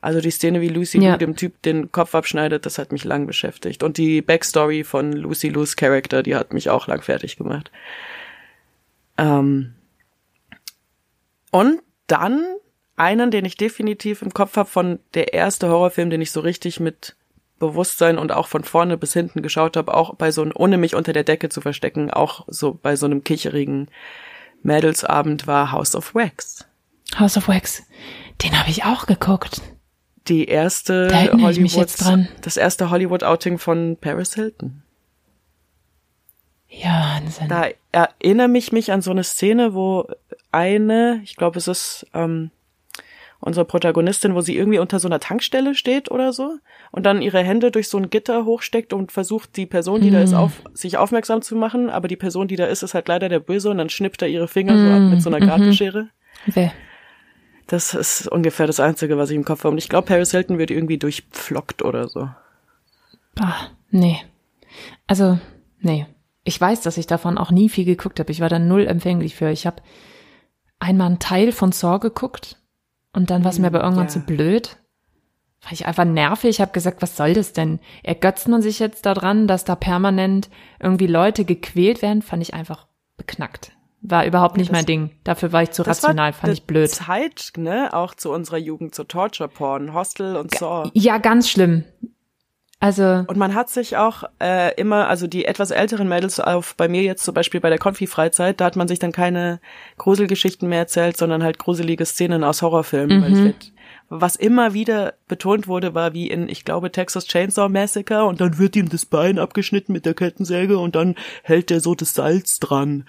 also 0.01 0.21
die 0.21 0.31
Szene, 0.31 0.61
wie 0.61 0.69
Lucy 0.69 1.01
Ja. 1.03 1.17
Dem 1.17 1.37
Typ 1.37 1.61
den 1.63 1.93
Kopf 1.93 2.15
abschneidet, 2.15 2.65
das 2.67 2.79
hat 2.79 2.93
mich 2.93 3.05
lang 3.05 3.27
beschäftigt. 3.27 3.83
Und 3.83 3.99
die 3.99 4.23
Backstory 4.23 4.85
von 4.85 5.13
Lucy 5.13 5.49
Liu's 5.49 5.77
Charakter, 5.77 6.23
die 6.23 6.35
hat 6.35 6.53
mich 6.53 6.71
auch 6.71 6.87
lang 6.87 7.03
fertig 7.03 7.37
gemacht. 7.37 7.71
Ähm, 9.19 9.75
und 11.51 11.83
dann 12.07 12.45
einen, 12.97 13.31
den 13.31 13.45
ich 13.45 13.57
definitiv 13.57 14.23
im 14.23 14.33
Kopf 14.33 14.57
habe 14.57 14.69
von 14.69 14.99
der 15.15 15.33
erste 15.33 15.69
Horrorfilm, 15.69 16.11
den 16.11 16.21
ich 16.21 16.33
so 16.33 16.41
richtig 16.41 16.81
mit 16.81 17.17
Bewusstsein 17.61 18.19
und 18.19 18.33
auch 18.33 18.49
von 18.49 18.65
vorne 18.65 18.97
bis 18.97 19.13
hinten 19.13 19.43
geschaut 19.43 19.77
habe, 19.77 19.95
auch 19.95 20.15
bei 20.17 20.33
so 20.33 20.43
einem, 20.43 20.53
ohne 20.57 20.79
mich 20.79 20.97
unter 20.97 21.13
der 21.13 21.23
Decke 21.23 21.49
zu 21.49 21.61
verstecken, 21.61 22.11
auch 22.11 22.45
so 22.49 22.77
bei 22.83 22.97
so 22.97 23.07
einem 23.07 23.23
kicherigen 23.23 23.89
Mädelsabend 24.63 25.47
war 25.47 25.71
House 25.71 25.95
of 25.95 26.15
Wax. 26.15 26.67
House 27.19 27.37
of 27.37 27.47
Wax. 27.47 27.85
Den 28.43 28.59
habe 28.59 28.71
ich 28.71 28.85
auch 28.85 29.07
geguckt. 29.07 29.63
Die 30.27 30.47
erste 30.47 31.07
Da 31.09 31.21
erinnere 31.21 31.53
ich 31.53 31.61
mich 31.61 31.73
Hollywood, 31.75 31.91
jetzt 31.91 32.05
dran. 32.05 32.29
das 32.43 32.57
erste 32.57 32.91
Hollywood-Outing 32.91 33.59
von 33.59 33.97
Paris 34.01 34.35
Hilton. 34.35 34.83
Ja, 36.69 37.17
Wahnsinn. 37.17 37.49
Da 37.49 37.69
erinnere 37.93 38.49
mich 38.49 38.73
mich 38.73 38.93
an 38.93 39.03
so 39.03 39.11
eine 39.11 39.25
Szene, 39.25 39.75
wo 39.75 40.09
eine, 40.53 41.21
ich 41.25 41.37
glaube, 41.37 41.59
es 41.59 41.69
ist 41.69 42.07
ähm, 42.15 42.51
unsere 43.41 43.65
Protagonistin, 43.65 44.35
wo 44.35 44.43
sie 44.43 44.57
irgendwie 44.57 44.79
unter 44.79 45.01
so 45.01 45.09
einer 45.09 45.21
Tankstelle 45.21 45.75
steht 45.75 46.11
oder 46.11 46.33
so 46.33 46.59
und 46.93 47.07
dann 47.07 47.23
ihre 47.23 47.43
Hände 47.43 47.71
durch 47.71 47.89
so 47.89 47.99
ein 47.99 48.11
Gitter 48.11 48.45
hochsteckt 48.45 48.93
und 48.93 49.13
versucht, 49.13 49.57
die 49.57 49.67
Person, 49.67 50.03
die 50.03 50.11
da 50.11 50.21
ist, 50.21 50.35
auf 50.35 50.63
sich 50.75 50.99
aufmerksam 50.99 51.43
zu 51.43 51.57
machen, 51.57 51.89
aber 51.91 52.07
die 52.07 52.17
Person, 52.17 52.49
die 52.49 52.57
da 52.57 52.67
ist, 52.67 52.83
ist 52.83 52.95
halt 52.95 53.09
leider 53.09 53.29
der 53.29 53.41
Böse 53.41 53.71
und 53.71 53.79
dann 53.79 53.89
schnippt 53.89 54.23
er 54.23 54.29
ihre 54.29 54.49
Finger 54.49 54.77
so 54.77 54.93
ab 54.93 55.11
mit 55.11 55.23
so 55.23 55.31
einer 55.31 55.45
Gartenschere. 55.45 56.09
Wer? 56.47 56.73
Das 57.67 57.95
ist 57.95 58.27
ungefähr 58.27 58.67
das 58.67 58.81
Einzige, 58.81 59.17
was 59.17 59.31
ich 59.31 59.37
im 59.37 59.45
Kopf 59.45 59.61
habe. 59.61 59.71
Und 59.71 59.79
ich 59.79 59.89
glaube, 59.89 60.09
Paris 60.09 60.33
Hilton 60.33 60.59
wird 60.59 60.71
irgendwie 60.71 60.99
durchpflockt 60.99 61.83
oder 61.83 62.09
so. 62.09 62.29
Ah, 63.39 63.69
nee. 63.91 64.19
Also, 65.07 65.39
nee. 65.81 66.07
Ich 66.43 66.61
weiß, 66.61 66.81
dass 66.81 66.97
ich 66.97 67.07
davon 67.07 67.39
auch 67.39 67.53
nie 67.53 67.69
viel 67.69 67.85
geguckt 67.85 68.19
habe. 68.19 68.33
Ich 68.33 68.41
war 68.41 68.49
da 68.49 68.59
null 68.59 68.87
empfänglich 68.87 69.37
für. 69.37 69.51
Ich 69.51 69.67
habe 69.67 69.83
einmal 70.81 71.07
einen 71.07 71.21
Teil 71.21 71.53
von 71.53 71.71
Saw 71.71 72.01
geguckt 72.01 72.60
und 73.13 73.31
dann 73.31 73.45
war 73.45 73.51
es 73.51 73.59
mir 73.59 73.67
aber 73.67 73.83
irgendwann 73.83 74.07
ja. 74.07 74.11
zu 74.11 74.21
blöd. 74.21 74.77
War 75.63 75.73
ich 75.73 75.87
einfach 75.87 76.05
nervig. 76.05 76.51
Ich 76.51 76.61
habe 76.61 76.73
gesagt, 76.73 77.03
was 77.03 77.17
soll 77.17 77.35
das 77.35 77.53
denn? 77.53 77.81
Ergötzt 78.03 78.49
man 78.49 78.63
sich 78.63 78.79
jetzt 78.79 79.05
daran, 79.05 79.47
dass 79.47 79.65
da 79.65 79.77
permanent 79.77 80.49
irgendwie 80.81 81.07
Leute 81.07 81.45
gequält 81.45 82.01
werden? 82.01 82.23
Fand 82.23 82.43
ich 82.43 82.55
einfach 82.55 82.87
beknackt. 83.17 83.73
War 84.03 84.25
überhaupt 84.25 84.57
nicht 84.57 84.73
mein 84.73 84.87
Ding. 84.87 85.11
Dafür 85.25 85.53
war 85.53 85.63
ich 85.63 85.73
zu 85.73 85.83
Das 85.83 86.03
rational, 86.03 86.33
fand 86.33 86.55
ich 86.55 86.65
blöd. 86.65 86.89
Zeit, 86.89 87.53
ne, 87.59 87.93
auch 87.93 88.15
zu 88.15 88.33
unserer 88.33 88.57
Jugend, 88.57 88.95
zu 88.95 89.05
Torture 89.05 89.51
Porn, 89.51 89.93
Hostel 89.93 90.37
und 90.37 90.55
Saw. 90.55 90.91
Ja, 90.95 91.19
ganz 91.19 91.51
schlimm. 91.51 91.85
Also, 92.83 93.25
Und 93.27 93.37
man 93.37 93.55
hat 93.55 93.69
sich 93.69 93.99
auch 93.99 94.25
äh, 94.43 94.75
immer, 94.77 95.07
also 95.09 95.27
die 95.27 95.45
etwas 95.45 95.71
älteren 95.71 96.09
Mädels 96.09 96.41
auf, 96.41 96.75
bei 96.77 96.89
mir 96.89 97.03
jetzt 97.03 97.23
zum 97.25 97.35
Beispiel 97.35 97.61
bei 97.61 97.69
der 97.69 97.79
Konfi-Freizeit, 97.79 98.59
da 98.59 98.65
hat 98.65 98.77
man 98.77 98.89
sich 98.89 98.99
dann 98.99 99.13
keine 99.13 99.61
Gruselgeschichten 99.99 100.67
mehr 100.67 100.79
erzählt, 100.81 101.19
sondern 101.19 101.43
halt 101.43 101.59
gruselige 101.59 102.07
Szenen 102.07 102.43
aus 102.43 102.63
Horrorfilmen. 102.63 103.23
Ich 103.33 103.45
werd, 103.45 103.73
was 104.09 104.35
immer 104.35 104.73
wieder 104.73 105.13
betont 105.29 105.69
wurde, 105.69 105.95
war 105.95 106.15
wie 106.15 106.29
in, 106.29 106.49
ich 106.49 106.65
glaube, 106.65 106.91
Texas 106.91 107.27
Chainsaw 107.27 107.69
Massacre 107.69 108.25
und 108.25 108.41
dann 108.41 108.59
wird 108.59 108.75
ihm 108.77 108.89
das 108.89 109.05
Bein 109.05 109.39
abgeschnitten 109.39 109.93
mit 109.93 110.07
der 110.07 110.15
Kettensäge 110.15 110.79
und 110.79 110.97
dann 110.97 111.17
hält 111.43 111.71
er 111.71 111.81
so 111.81 111.95
das 111.95 112.15
Salz 112.15 112.61
dran 112.61 113.05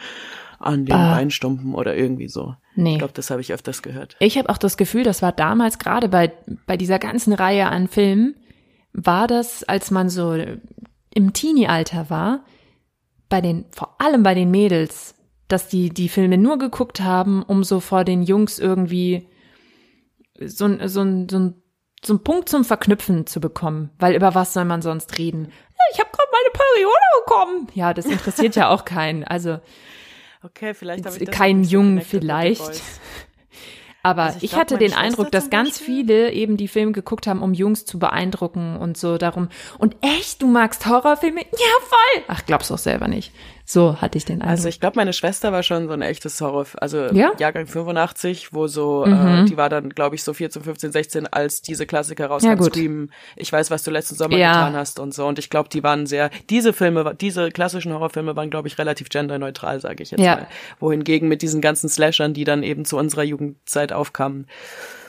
an 0.60 0.86
den 0.86 0.94
Ah. 0.96 1.16
Beinstumpen 1.16 1.74
oder 1.74 1.96
irgendwie 1.96 2.28
so. 2.28 2.56
Nee. 2.76 2.94
Ich 2.94 2.98
glaube, 3.00 3.14
das 3.16 3.32
habe 3.32 3.42
ich 3.42 3.52
öfters 3.54 3.82
gehört. 3.82 4.16
Ich 4.20 4.38
habe 4.38 4.50
auch 4.50 4.58
das 4.58 4.78
Gefühl, 4.78 5.04
das 5.04 5.22
war 5.22 5.32
damals 5.32 5.80
gerade 5.80 6.08
bei, 6.08 6.32
bei 6.68 6.78
dieser 6.78 7.00
ganzen 7.00 7.34
Reihe 7.34 7.68
an 7.68 7.88
Filmen, 7.88 8.36
war 8.94 9.28
das, 9.28 9.64
als 9.64 9.92
man 9.92 10.10
so 10.10 10.34
im 11.14 11.34
Teenie-Alter 11.34 12.10
war, 12.10 12.44
bei 13.30 13.42
den, 13.42 13.66
vor 13.72 13.96
allem 14.00 14.24
bei 14.24 14.34
den 14.34 14.52
Mädels, 14.52 15.16
dass 15.48 15.68
die 15.68 15.89
die 15.89 16.10
Filme 16.10 16.38
nur 16.38 16.58
geguckt 16.58 17.02
haben, 17.02 17.44
um 17.44 17.64
so 17.64 17.80
vor 17.80 18.04
den 18.04 18.24
Jungs 18.24 18.60
irgendwie 18.60 19.28
so, 20.39 20.66
ein- 20.66 20.88
so, 20.88 21.02
ein- 21.02 21.30
so, 21.30 21.38
ein- 21.39 21.62
so 22.04 22.14
einen 22.14 22.24
Punkt 22.24 22.50
zum 22.50 22.66
Verknüpfen 22.66 23.28
zu 23.28 23.39
bekommen. 23.39 23.92
Weil 24.00 24.16
über 24.16 24.34
was 24.36 24.54
soll 24.54 24.66
man 24.66 24.82
sonst 24.82 25.18
reden? 25.18 25.52
Ich 25.94 26.00
habe 26.00 26.10
gerade 26.12 26.30
meine 26.32 26.52
Periode 26.54 26.96
bekommen. 27.26 27.68
Ja, 27.74 27.94
das 27.94 28.06
interessiert 28.06 28.56
ja 28.56 28.70
auch 28.70 28.86
keinen. 28.86 29.24
Also 29.24 29.60
Okay, 30.44 30.74
vielleicht 30.74 31.06
habe 31.06 31.18
ich 31.18 31.30
keinen 31.30 31.64
so 31.64 31.72
Jungen 31.72 32.02
vielleicht. 32.02 32.82
Aber 34.04 34.24
Also 34.24 34.38
ich 34.38 34.45
ich, 34.45 34.49
glaub, 34.52 34.62
hatte 34.62 34.78
den 34.78 34.93
Eindruck, 34.93 35.32
dass 35.32 35.49
ganz 35.49 35.78
viele 35.78 36.32
eben 36.32 36.58
die 36.58 36.68
Filme 36.68 36.91
geguckt 36.91 37.28
haben, 37.28 37.41
um 37.41 37.54
Jungs 37.54 37.86
zu 37.86 37.99
beeindrucken 37.99 38.78
und 38.78 38.97
so 38.97 39.18
darum. 39.18 39.49
Und 39.78 39.95
echt, 40.02 40.41
du 40.41 40.47
magst 40.47 40.88
Horrorfilme? 40.88 41.41
Ja, 41.41 41.47
voll! 41.82 42.24
Ach, 42.28 42.45
glaubst 42.45 42.72
doch 42.72 42.78
selber 42.78 43.08
nicht. 43.08 43.32
So 43.74 44.02
hatte 44.02 44.18
ich 44.18 44.26
den 44.26 44.42
Eindruck. 44.42 44.50
Also 44.50 44.68
ich 44.68 44.82
glaube, 44.82 44.98
meine 44.98 45.14
Schwester 45.14 45.54
war 45.54 45.64
schon 45.64 45.88
so 45.88 45.94
ein 45.94 46.02
echtes 46.02 46.42
Horror, 46.42 46.66
also 46.82 47.06
Ja? 47.14 47.30
Mhm. 47.30 47.38
Jahrgang 47.40 47.68
85, 47.68 48.52
wo 48.54 48.68
so, 48.68 49.06
äh, 49.06 49.46
die 49.46 49.56
war 49.56 49.70
dann, 49.70 49.92
glaube 49.92 50.16
ich, 50.16 50.24
so 50.24 50.34
14, 50.34 50.62
15, 50.62 50.92
16, 50.92 51.28
als 51.28 51.62
diese 51.62 51.86
Klassiker 51.86 52.26
Ja, 52.26 52.30
rauskamen, 52.32 52.58
gut. 52.58 52.74
Scream, 52.74 53.12
ich 53.38 53.50
weiß, 53.54 53.72
was 53.72 53.84
du 53.84 53.92
letzten 53.92 54.16
Sommer 54.16 54.36
Ja. 54.36 54.52
getan 54.52 54.76
hast 54.76 55.00
und 55.00 55.14
so. 55.14 55.26
Und 55.26 55.40
ich 55.40 55.50
glaube, 55.50 55.70
die 55.70 55.84
waren 55.84 56.06
sehr, 56.06 56.32
diese 56.50 56.74
Filme, 56.74 57.16
diese 57.16 57.50
klassischen 57.50 57.94
Horrorfilme 57.94 58.36
waren, 58.36 58.50
glaube 58.50 58.68
ich, 58.68 58.78
relativ 58.78 59.08
genderneutral, 59.08 59.80
sage 59.80 60.04
ich 60.04 60.12
jetzt 60.12 60.20
Ja. 60.20 60.36
mal. 60.36 60.48
Wohingegen 60.82 61.30
mit 61.30 61.42
diesen 61.42 61.62
ganzen 61.62 61.88
Slashern, 61.88 62.34
die 62.34 62.44
dann 62.44 62.64
eben 62.64 62.84
zu 62.84 62.98
unserer 62.98 63.24
Jugendzeit 63.24 63.94
aufkamen, 63.94 64.48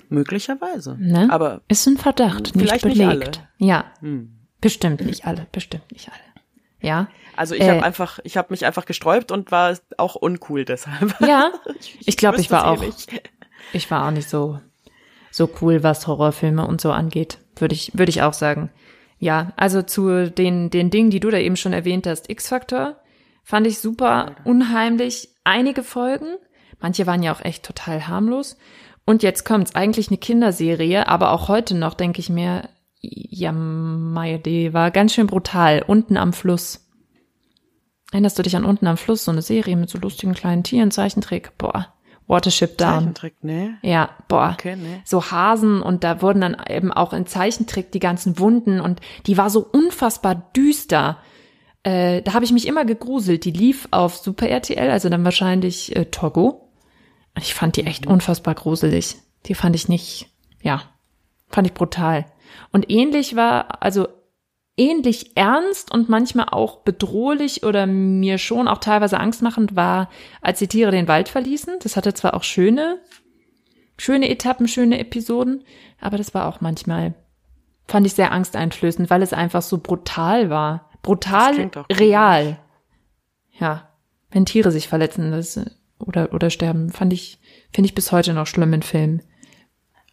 möglicherweise. 0.09 0.97
ne? 1.01 1.29
Aber 1.31 1.63
ist 1.69 1.87
ein 1.89 1.97
Verdacht, 1.97 2.55
nicht 2.55 2.59
vielleicht 2.59 2.85
nicht 2.85 2.99
belegt. 2.99 3.39
alle. 3.39 3.49
Ja, 3.59 3.85
hm. 4.01 4.37
bestimmt 4.61 5.01
nicht 5.05 5.27
alle, 5.27 5.47
bestimmt 5.51 5.91
nicht 5.91 6.09
alle. 6.09 6.21
Ja, 6.81 7.09
also 7.37 7.55
ich 7.55 7.63
Äh. 7.63 7.71
habe 7.71 7.83
einfach, 7.83 8.19
ich 8.25 8.37
habe 8.37 8.49
mich 8.51 8.65
einfach 8.67 8.85
gesträubt 8.85 9.31
und 9.33 9.51
war 9.51 9.77
auch 9.99 10.15
uncool 10.15 10.65
deshalb. 10.65 11.15
ja. 11.27 11.51
Ich 12.05 12.17
glaube, 12.17 12.41
ich 12.41 12.51
war 12.51 12.61
es 12.61 12.79
auch, 12.79 12.83
eh 12.83 12.87
nicht. 12.87 13.11
ich 13.73 13.91
war 13.91 14.07
auch 14.07 14.11
nicht 14.11 14.29
so 14.29 14.61
so 15.31 15.49
cool, 15.61 15.83
was 15.83 16.07
Horrorfilme 16.07 16.67
und 16.67 16.81
so 16.81 16.93
angeht, 16.93 17.39
würde 17.57 17.75
ich 17.75 17.93
würde 17.95 18.11
ich 18.11 18.23
auch 18.23 18.35
sagen. 18.35 18.71
Ja, 19.19 19.53
also 19.57 19.83
zu 19.83 20.31
den 20.31 20.69
den 20.71 20.91
Dingen, 20.91 21.11
die 21.11 21.21
du 21.21 21.31
da 21.31 21.39
eben 21.39 21.57
schon 21.57 21.73
erwähnt 21.73 22.07
hast, 22.07 22.29
X-Factor 22.29 22.97
fand 23.45 23.67
ich 23.67 23.79
super 23.79 24.37
unheimlich. 24.45 25.29
Einige 25.45 25.83
Folgen, 25.83 26.37
manche 26.81 27.07
waren 27.07 27.23
ja 27.23 27.33
auch 27.33 27.41
echt 27.45 27.65
total 27.65 28.07
harmlos 28.09 28.57
Und 29.05 29.23
jetzt 29.25 29.45
kommt's, 29.45 29.75
eigentlich 29.75 30.09
eine 30.09 30.19
Kinderserie, 30.19 31.09
aber 31.09 31.33
auch 31.33 31.49
heute 31.49 31.75
noch 31.77 31.95
denke 31.95 32.21
ich 32.21 32.29
mir, 32.31 32.69
ja, 33.01 33.51
Mayade 33.51 34.73
war 34.73 34.91
ganz 34.93 35.13
schön 35.15 35.27
brutal, 35.27 35.83
unten 35.85 36.17
am 36.17 36.33
Fluss. 36.33 36.87
Erinnerst 38.13 38.39
du 38.39 38.43
dich 38.43 38.57
an 38.57 38.65
unten 38.65 38.87
am 38.87 38.99
Fluss, 38.99 39.25
so 39.25 39.31
eine 39.31 39.43
Serie 39.43 39.75
mit 39.75 39.91
so 39.91 39.99
lustigen 39.99 40.35
kleinen 40.35 40.63
Tieren, 40.63 40.91
Zeichentrick? 40.91 41.57
Boah, 41.57 41.89
Watership 42.29 42.79
Down. 42.79 43.01
Zeichentrick, 43.01 43.35
nee. 43.43 43.71
Ja, 43.81 44.11
boah. 44.29 44.51
Okay, 44.53 44.77
nee. 44.77 45.01
So 45.05 45.31
Hasen 45.31 45.83
und 45.83 46.05
da 46.05 46.23
wurden 46.23 46.43
dann 46.43 46.57
eben 46.69 46.93
auch 46.93 47.15
in 47.15 47.27
Zeichentrick 47.27 47.91
die 47.91 47.99
ganzen 47.99 48.39
Wunden 48.39 48.81
und 48.81 49.01
die 49.27 49.39
war 49.39 49.51
so 49.51 49.67
unfassbar 49.67 50.35
düster. 50.55 51.19
Äh, 51.85 52.23
da 52.23 52.35
habe 52.35 52.45
ich 52.45 52.53
mich 52.53 52.69
immer 52.69 52.85
gegruselt. 52.85 53.45
Die 53.47 53.51
lief 53.51 53.89
auf 53.91 54.17
Super 54.17 54.49
RTL, 54.49 54.91
also 54.91 55.09
dann 55.09 55.25
wahrscheinlich 55.25 55.97
äh, 55.97 56.05
Togo. 56.05 56.69
Ich 57.39 57.55
fand 57.55 57.77
die 57.77 57.87
echt 57.87 58.07
unfassbar 58.07 58.55
gruselig. 58.55 59.17
Die 59.47 59.55
fand 59.55 59.75
ich 59.75 59.89
nicht, 59.89 60.29
ja, 60.61 60.83
fand 61.49 61.67
ich 61.67 61.75
brutal. 61.75 62.27
Und 62.73 62.91
ähnlich 62.91 63.37
war, 63.37 63.83
also 63.83 64.07
ähnlich 64.77 65.37
ernst 65.37 65.93
und 65.93 66.09
manchmal 66.09 66.47
auch 66.51 66.79
bedrohlich 66.79 67.63
oder 67.65 67.87
mir 67.87 68.39
schon 68.39 68.69
auch 68.69 68.79
teilweise 68.79 69.21
angstmachend 69.21 69.77
war, 69.77 70.09
als 70.41 70.61
die 70.61 70.69
Tiere 70.69 70.91
den 70.91 71.09
Wald 71.09 71.29
verließen. 71.29 71.79
Das 71.83 71.97
hatte 71.97 72.15
zwar 72.15 72.35
auch 72.35 72.43
schöne, 72.43 72.99
schöne 73.99 74.31
Etappen, 74.31 74.69
schöne 74.69 74.99
Episoden, 74.99 75.65
aber 76.01 76.17
das 76.17 76.35
war 76.35 76.49
auch 76.49 76.61
manchmal, 76.61 77.15
fand 77.87 78.07
ich 78.07 78.15
sehr 78.15 78.33
angsteinflößend, 78.33 79.11
weil 79.11 79.23
es 79.23 79.33
einfach 79.33 79.63
so 79.63 79.79
brutal 79.79 80.49
war. 80.49 80.91
Brutal, 81.03 81.71
real. 81.91 82.59
Ja, 83.59 83.89
wenn 84.31 84.47
Tiere 84.47 84.71
sich 84.71 84.89
verletzen 84.89 85.33
das, 85.33 85.61
oder, 85.99 86.33
oder 86.33 86.49
sterben, 86.49 86.91
fand 86.91 87.13
ich, 87.13 87.39
finde 87.73 87.87
ich 87.87 87.95
bis 87.95 88.13
heute 88.13 88.33
noch 88.33 88.47
schlimm 88.47 88.73
in 88.73 88.83
Filmen. 88.83 89.23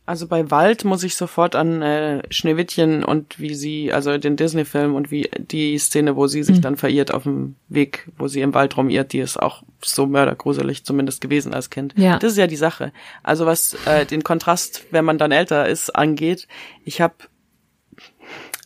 Also 0.10 0.26
bei 0.26 0.50
Wald 0.50 0.86
muss 0.86 1.04
ich 1.04 1.16
sofort 1.16 1.56
an 1.56 1.84
äh, 1.84 2.24
Schneewittchen 2.34 3.04
und 3.04 3.40
wie 3.40 3.54
sie, 3.54 3.94
also 3.94 4.18
den 4.18 4.38
Disney-Film 4.38 4.96
und 4.96 5.12
wie 5.12 5.30
die 5.38 5.78
Szene, 5.78 6.16
wo 6.16 6.26
sie 6.26 6.42
sich 6.42 6.58
Mhm. 6.58 6.62
dann 6.62 6.78
verirrt 6.78 7.14
auf 7.14 7.24
dem 7.24 7.58
Weg, 7.68 8.10
wo 8.18 8.28
sie 8.28 8.42
im 8.42 8.56
Wald 8.56 8.76
rumirrt, 8.76 9.14
die 9.14 9.20
ist 9.20 9.38
auch 9.38 9.62
so 9.86 10.08
mördergruselig 10.08 10.84
zumindest 10.84 11.22
gewesen 11.22 11.54
als 11.54 11.70
Kind. 11.70 11.94
Ja. 11.96 12.18
Das 12.18 12.32
ist 12.32 12.40
ja 12.40 12.48
die 12.48 12.56
Sache. 12.56 12.92
Also 13.22 13.46
was 13.46 13.76
äh, 13.86 14.08
den 14.08 14.24
Kontrast, 14.24 14.88
wenn 14.90 15.06
man 15.06 15.20
dann 15.20 15.32
älter 15.32 15.70
ist, 15.70 15.96
angeht, 15.96 16.48
ich 16.84 17.02
habe 17.02 17.14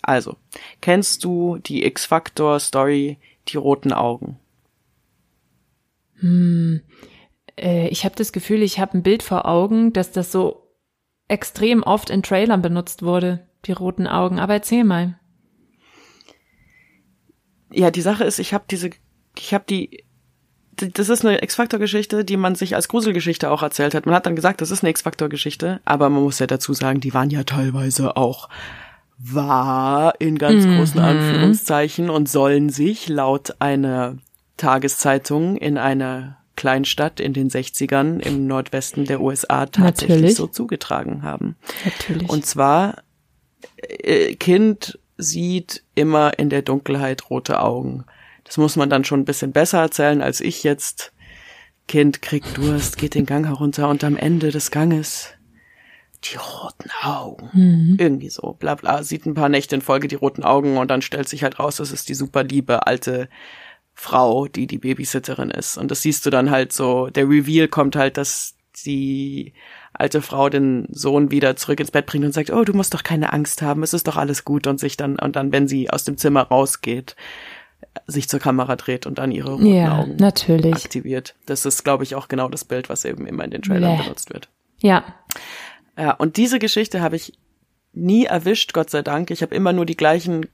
also, 0.02 0.38
kennst 0.80 1.26
du 1.26 1.58
die 1.58 1.86
X-Factor-Story, 1.86 3.18
die 3.50 3.58
roten 3.58 3.92
Augen? 3.92 4.40
Äh, 6.22 7.88
ich 7.90 8.06
habe 8.06 8.16
das 8.16 8.32
Gefühl, 8.32 8.62
ich 8.64 8.80
habe 8.80 8.98
ein 8.98 9.04
Bild 9.04 9.24
vor 9.24 9.46
Augen, 9.46 9.92
dass 9.92 10.14
das 10.14 10.32
so 10.32 10.63
extrem 11.28 11.84
oft 11.84 12.10
in 12.10 12.24
Trailern 12.24 12.62
benutzt 12.62 13.04
wurde, 13.04 13.48
die 13.66 13.72
roten 13.72 14.08
Augen. 14.08 14.40
Aber 14.40 14.54
erzähl 14.54 14.84
mal. 14.84 15.20
Ja, 17.72 17.92
die 17.92 18.02
Sache 18.02 18.24
ist, 18.24 18.40
ich 18.40 18.54
habe 18.54 18.66
diese, 18.70 18.92
ich 19.38 19.54
habe 19.54 19.66
die, 19.68 20.04
das 20.76 21.10
ist 21.10 21.26
eine 21.26 21.42
X-Factor-Geschichte, 21.42 22.24
die 22.26 22.38
man 22.38 22.56
sich 22.56 22.76
als 22.76 22.88
Gruselgeschichte 22.88 23.50
auch 23.50 23.64
erzählt 23.64 23.96
hat. 23.96 24.06
Man 24.06 24.16
hat 24.16 24.26
dann 24.26 24.36
gesagt, 24.36 24.62
das 24.62 24.72
ist 24.72 24.84
eine 24.84 24.92
X-Factor-Geschichte, 24.92 25.82
aber 25.86 26.10
man 26.10 26.24
muss 26.24 26.40
ja 26.40 26.48
dazu 26.48 26.74
sagen, 26.74 27.00
die 27.00 27.14
waren 27.14 27.30
ja 27.30 27.44
teilweise 27.44 28.16
auch 28.16 28.50
wahr 29.18 30.16
in 30.20 30.38
ganz 30.38 30.66
großen 30.66 31.00
Anführungszeichen 31.00 32.10
und 32.10 32.28
sollen 32.28 32.70
sich 32.70 33.08
laut 33.08 33.56
einer 33.60 34.18
Tageszeitung 34.58 35.58
in 35.58 35.78
einer 35.78 36.43
Kleinstadt 36.56 37.20
in 37.20 37.34
den 37.34 37.50
60ern 37.50 38.20
im 38.20 38.48
Nordwesten 38.48 39.06
der 39.06 39.22
USA 39.22 39.66
tatsächlich 39.66 40.18
Natürlich. 40.18 40.36
so 40.36 40.48
zugetragen 40.48 41.24
haben. 41.24 41.56
Natürlich. 41.84 42.30
Und 42.30 42.46
zwar, 42.46 43.04
äh, 43.78 44.36
Kind 44.36 45.00
sieht 45.18 45.84
immer 45.96 46.38
in 46.38 46.50
der 46.50 46.62
Dunkelheit 46.62 47.30
rote 47.30 47.62
Augen. 47.62 48.06
Das 48.44 48.58
muss 48.58 48.76
man 48.76 48.90
dann 48.90 49.06
schon 49.06 49.22
ein 49.22 49.26
bisschen 49.26 49.52
besser 49.52 49.80
erzählen 49.80 50.22
als 50.22 50.42
ich 50.42 50.64
jetzt. 50.64 51.12
Kind 51.88 52.22
kriegt 52.22 52.58
Durst, 52.58 52.98
geht 52.98 53.14
den 53.14 53.26
Gang 53.26 53.46
herunter 53.46 53.90
und 53.90 54.06
am 54.06 54.16
Ende 54.16 54.52
des 54.52 54.72
Ganges 54.72 55.34
die 56.24 56.38
roten 56.38 56.90
Augen. 57.02 57.50
Irgendwie 58.00 58.30
so, 58.30 58.56
bla 58.58 58.76
bla, 58.76 59.04
sieht 59.04 59.26
ein 59.26 59.34
paar 59.34 59.50
Nächte 59.50 59.76
in 59.76 59.82
Folge 59.82 60.08
die 60.08 60.16
roten 60.16 60.44
Augen 60.44 60.78
und 60.78 60.90
dann 60.90 61.02
stellt 61.02 61.28
sich 61.28 61.44
halt 61.44 61.60
raus, 61.60 61.78
das 61.78 61.92
ist 61.92 62.08
die 62.10 62.14
super 62.14 62.44
liebe 62.44 62.88
alte 62.88 63.28
Frau, 63.94 64.48
die 64.48 64.68
die 64.68 64.80
Babysitterin 64.80 65.52
ist. 65.52 65.78
Und 65.78 65.92
das 65.92 66.02
siehst 66.02 66.26
du 66.26 66.30
dann 66.30 66.52
halt 66.52 66.74
so, 66.74 67.08
der 67.08 67.30
Reveal 67.30 67.68
kommt 67.68 67.96
halt, 67.96 68.18
dass 68.18 68.56
die 68.86 69.54
alte 69.94 70.22
Frau 70.22 70.50
den 70.50 70.88
Sohn 70.92 71.32
wieder 71.32 71.56
zurück 71.56 71.80
ins 71.80 71.92
Bett 71.92 72.08
bringt 72.08 72.26
und 72.26 72.34
sagt, 72.34 72.50
oh, 72.50 72.64
du 72.64 72.74
musst 72.74 72.94
doch 72.94 73.04
keine 73.04 73.32
Angst 73.32 73.62
haben, 73.62 73.84
es 73.84 73.94
ist 73.94 74.08
doch 74.08 74.18
alles 74.18 74.44
gut 74.44 74.66
und 74.66 74.80
sich 74.80 74.98
dann, 74.98 75.20
und 75.20 75.36
dann, 75.36 75.52
wenn 75.52 75.68
sie 75.68 75.90
aus 75.92 76.04
dem 76.04 76.18
Zimmer 76.18 76.42
rausgeht, 76.42 77.16
sich 78.08 78.28
zur 78.28 78.40
Kamera 78.40 78.76
dreht 78.76 79.06
und 79.06 79.20
dann 79.20 79.32
ihre 79.32 79.52
roten 79.52 79.68
ja, 79.68 80.00
Augen 80.00 80.16
natürlich. 80.16 80.74
aktiviert. 80.74 81.36
Das 81.46 81.66
ist, 81.66 81.84
glaube 81.84 82.04
ich, 82.04 82.16
auch 82.16 82.28
genau 82.28 82.50
das 82.50 82.66
Bild, 82.66 82.90
was 82.90 83.06
eben 83.06 83.28
immer 83.28 83.44
in 83.44 83.52
den 83.52 83.62
Trailern 83.62 83.98
Bäh. 83.98 84.04
benutzt 84.04 84.34
wird. 84.34 84.50
Ja. 84.80 85.04
Ja, 85.98 86.12
und 86.12 86.38
diese 86.38 86.58
Geschichte 86.58 87.02
habe 87.02 87.16
ich 87.16 87.38
nie 87.94 88.26
erwischt, 88.26 88.74
Gott 88.74 88.90
sei 88.90 89.02
Dank. 89.02 89.32
Ich 89.32 89.42
habe 89.42 89.56
immer 89.56 89.72
nur 89.74 89.86
die 89.86 89.96
gleichen, 89.98 90.48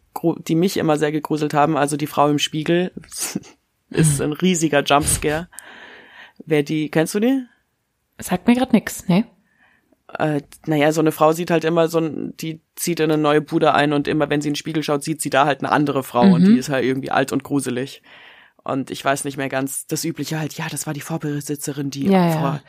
die 0.47 0.55
mich 0.55 0.77
immer 0.77 0.97
sehr 0.97 1.11
gegruselt 1.11 1.53
haben. 1.53 1.77
Also 1.77 1.97
die 1.97 2.07
Frau 2.07 2.29
im 2.29 2.39
Spiegel 2.39 2.91
ist 3.89 4.21
ein 4.21 4.33
riesiger 4.33 4.83
Jumpscare. 4.83 5.47
Wer 6.45 6.63
die, 6.63 6.89
kennst 6.89 7.15
du 7.15 7.19
die? 7.19 7.43
Sagt 8.19 8.47
mir 8.47 8.55
grad 8.55 8.73
nix, 8.73 9.07
ne? 9.07 9.25
Äh, 10.17 10.41
naja, 10.65 10.91
so 10.91 11.01
eine 11.01 11.11
Frau 11.11 11.33
sieht 11.33 11.51
halt 11.51 11.63
immer 11.63 11.87
so 11.87 11.99
ein, 11.99 12.35
die 12.37 12.61
zieht 12.75 12.99
in 12.99 13.11
eine 13.11 13.21
neue 13.21 13.41
Bude 13.41 13.73
ein 13.73 13.93
und 13.93 14.07
immer 14.07 14.29
wenn 14.29 14.41
sie 14.41 14.47
in 14.49 14.53
den 14.53 14.57
Spiegel 14.57 14.81
schaut, 14.83 15.03
sieht 15.03 15.21
sie 15.21 15.29
da 15.29 15.45
halt 15.45 15.59
eine 15.59 15.71
andere 15.71 16.03
Frau 16.03 16.21
und 16.33 16.41
Mhm. 16.41 16.45
die 16.45 16.57
ist 16.57 16.69
halt 16.69 16.83
irgendwie 16.83 17.11
alt 17.11 17.31
und 17.31 17.43
gruselig. 17.43 18.01
Und 18.69 18.91
ich 18.91 19.03
weiß 19.03 19.25
nicht 19.25 19.37
mehr 19.37 19.49
ganz, 19.49 19.85
das 19.87 20.03
Übliche 20.03 20.39
halt, 20.39 20.53
ja, 20.53 20.65
das 20.69 20.87
war 20.87 20.93
die 20.93 21.01
Vorbesitzerin, 21.01 21.89
die 21.89 22.05
Ja, 22.05 22.31
vor 22.31 22.41
ja. 22.41 22.61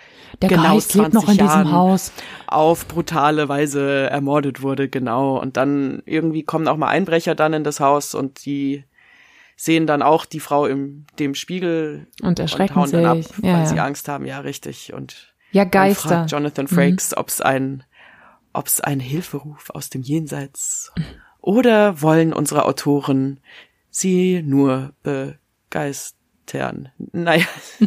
Der 0.43 0.49
genau 0.49 0.75
Geist 0.75 0.95
lebt 0.95 1.13
noch 1.15 1.29
in 1.29 1.37
20 1.39 1.47
Jahren 1.47 2.01
auf 2.47 2.87
brutale 2.89 3.49
Weise 3.49 4.09
ermordet 4.11 4.63
wurde, 4.63 4.89
genau. 4.89 5.39
Und 5.39 5.57
dann 5.57 6.03
irgendwie 6.07 6.43
kommen 6.43 6.69
auch 6.69 6.77
mal 6.77 6.89
Einbrecher 6.89 7.35
dann 7.35 7.53
in 7.53 7.65
das 7.65 7.81
Haus 7.81 8.15
und 8.15 8.45
die 8.45 8.85
sehen 9.57 9.87
dann 9.87 10.03
auch 10.03 10.25
die 10.25 10.41
Frau 10.41 10.67
im 10.67 11.05
dem 11.19 11.35
Spiegel 11.35 12.07
Und 12.23 12.39
erschrecken 12.39 12.77
hauen 12.77 12.91
dann 12.91 13.05
ab, 13.05 13.17
sich. 13.19 13.43
weil 13.43 13.51
Ja, 13.61 13.67
sie 13.67 13.77
ja. 13.77 13.85
Angst 13.85 14.09
haben. 14.09 14.25
Ja, 14.25 14.41
richtig. 14.41 14.95
Und 14.95 15.35
Ja, 15.53 15.65
Geister. 15.65 16.07
Mhm. 16.09 16.13
fragt 16.13 16.31
Jonathan 16.33 16.67
Frakes, 16.69 17.17
ob's 17.17 17.41
ein 17.41 17.85
ob's 18.53 18.81
ein 18.81 18.99
Hilferuf 19.01 19.71
aus 19.71 19.91
dem 19.91 20.03
Jenseits 20.03 20.93
oder 21.41 22.03
wollen 22.03 22.33
unsere 22.33 22.65
Autoren 22.65 23.39
sie 23.91 24.43
nur 24.43 24.93
begeistern. 25.71 26.89
Naja. 27.13 27.47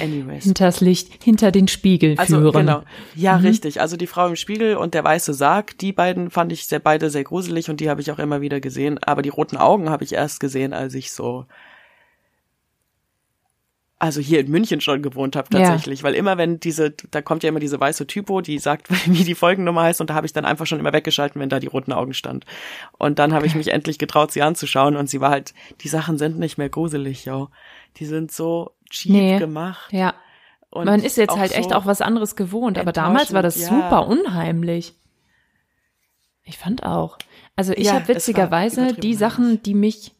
Anyways. 0.00 0.44
Hinters 0.44 0.80
Licht, 0.80 1.24
hinter 1.24 1.50
den 1.50 1.66
Spiegel 1.66 2.14
Also 2.16 2.38
führen. 2.38 2.52
genau. 2.66 2.82
Ja, 3.16 3.36
richtig. 3.36 3.80
Also 3.80 3.96
die 3.96 4.06
Frau 4.06 4.26
im 4.28 4.36
Spiegel 4.36 4.76
und 4.76 4.94
der 4.94 5.02
weiße 5.02 5.34
Sarg, 5.34 5.76
die 5.78 5.92
beiden 5.92 6.30
fand 6.30 6.52
ich 6.52 6.66
sehr, 6.66 6.78
beide 6.78 7.10
sehr 7.10 7.24
gruselig 7.24 7.68
und 7.68 7.80
die 7.80 7.90
habe 7.90 8.00
ich 8.00 8.12
auch 8.12 8.18
immer 8.20 8.40
wieder 8.40 8.60
gesehen. 8.60 8.98
Aber 8.98 9.22
die 9.22 9.30
roten 9.30 9.56
Augen 9.56 9.90
habe 9.90 10.04
ich 10.04 10.12
erst 10.12 10.38
gesehen, 10.38 10.72
als 10.72 10.94
ich 10.94 11.10
so 11.12 11.46
also 14.00 14.20
hier 14.20 14.38
in 14.40 14.50
München 14.50 14.80
schon 14.80 15.02
gewohnt 15.02 15.34
habe 15.34 15.48
Ja. 15.52 15.60
tatsächlich, 15.60 16.02
weil 16.04 16.14
immer 16.14 16.38
wenn 16.38 16.60
diese, 16.60 16.92
da 17.10 17.20
kommt 17.20 17.42
ja 17.42 17.48
immer 17.48 17.58
diese 17.60 17.80
weiße 17.80 18.06
Typo, 18.06 18.40
die 18.40 18.58
sagt, 18.58 18.88
wie 19.06 19.24
die 19.24 19.34
Folgennummer 19.34 19.82
heißt 19.82 20.00
und 20.00 20.10
da 20.10 20.14
habe 20.14 20.26
ich 20.26 20.32
dann 20.32 20.44
einfach 20.44 20.66
schon 20.66 20.78
immer 20.78 20.92
weggeschalten, 20.92 21.40
wenn 21.40 21.48
da 21.48 21.58
die 21.58 21.66
roten 21.66 21.92
Augen 21.92 22.14
stand. 22.14 22.44
Und 22.98 23.18
dann 23.18 23.32
habe 23.34 23.46
ich 23.46 23.54
mich 23.54 23.68
endlich 23.68 23.98
getraut, 23.98 24.30
sie 24.30 24.42
anzuschauen 24.42 24.96
und 24.96 25.08
sie 25.10 25.20
war 25.20 25.30
halt, 25.30 25.52
die 25.80 25.88
Sachen 25.88 26.16
sind 26.18 26.38
nicht 26.38 26.58
mehr 26.58 26.68
gruselig, 26.68 27.24
yo. 27.24 27.48
Die 27.96 28.04
sind 28.04 28.30
so 28.30 28.70
cheap 28.90 29.12
Nee. 29.12 29.38
gemacht. 29.38 29.92
Ja. 29.92 30.14
Und 30.70 30.84
Man 30.84 31.02
ist 31.02 31.16
jetzt 31.16 31.36
halt 31.36 31.52
so 31.52 31.56
echt 31.58 31.72
auch 31.74 31.86
was 31.86 32.00
anderes 32.00 32.36
gewohnt, 32.36 32.78
aber 32.78 32.92
damals 32.92 33.32
war 33.32 33.42
das 33.42 33.58
ja. 33.58 33.68
super 33.68 34.06
unheimlich. 34.06 34.94
Ich 36.44 36.58
fand 36.58 36.84
auch. 36.84 37.18
Also 37.56 37.72
ich 37.72 37.86
Ja, 37.86 37.94
habe 37.94 38.08
witzigerweise 38.08 38.92
die 38.94 39.14
Sachen, 39.14 39.62
die 39.62 39.74
mich 39.74 40.12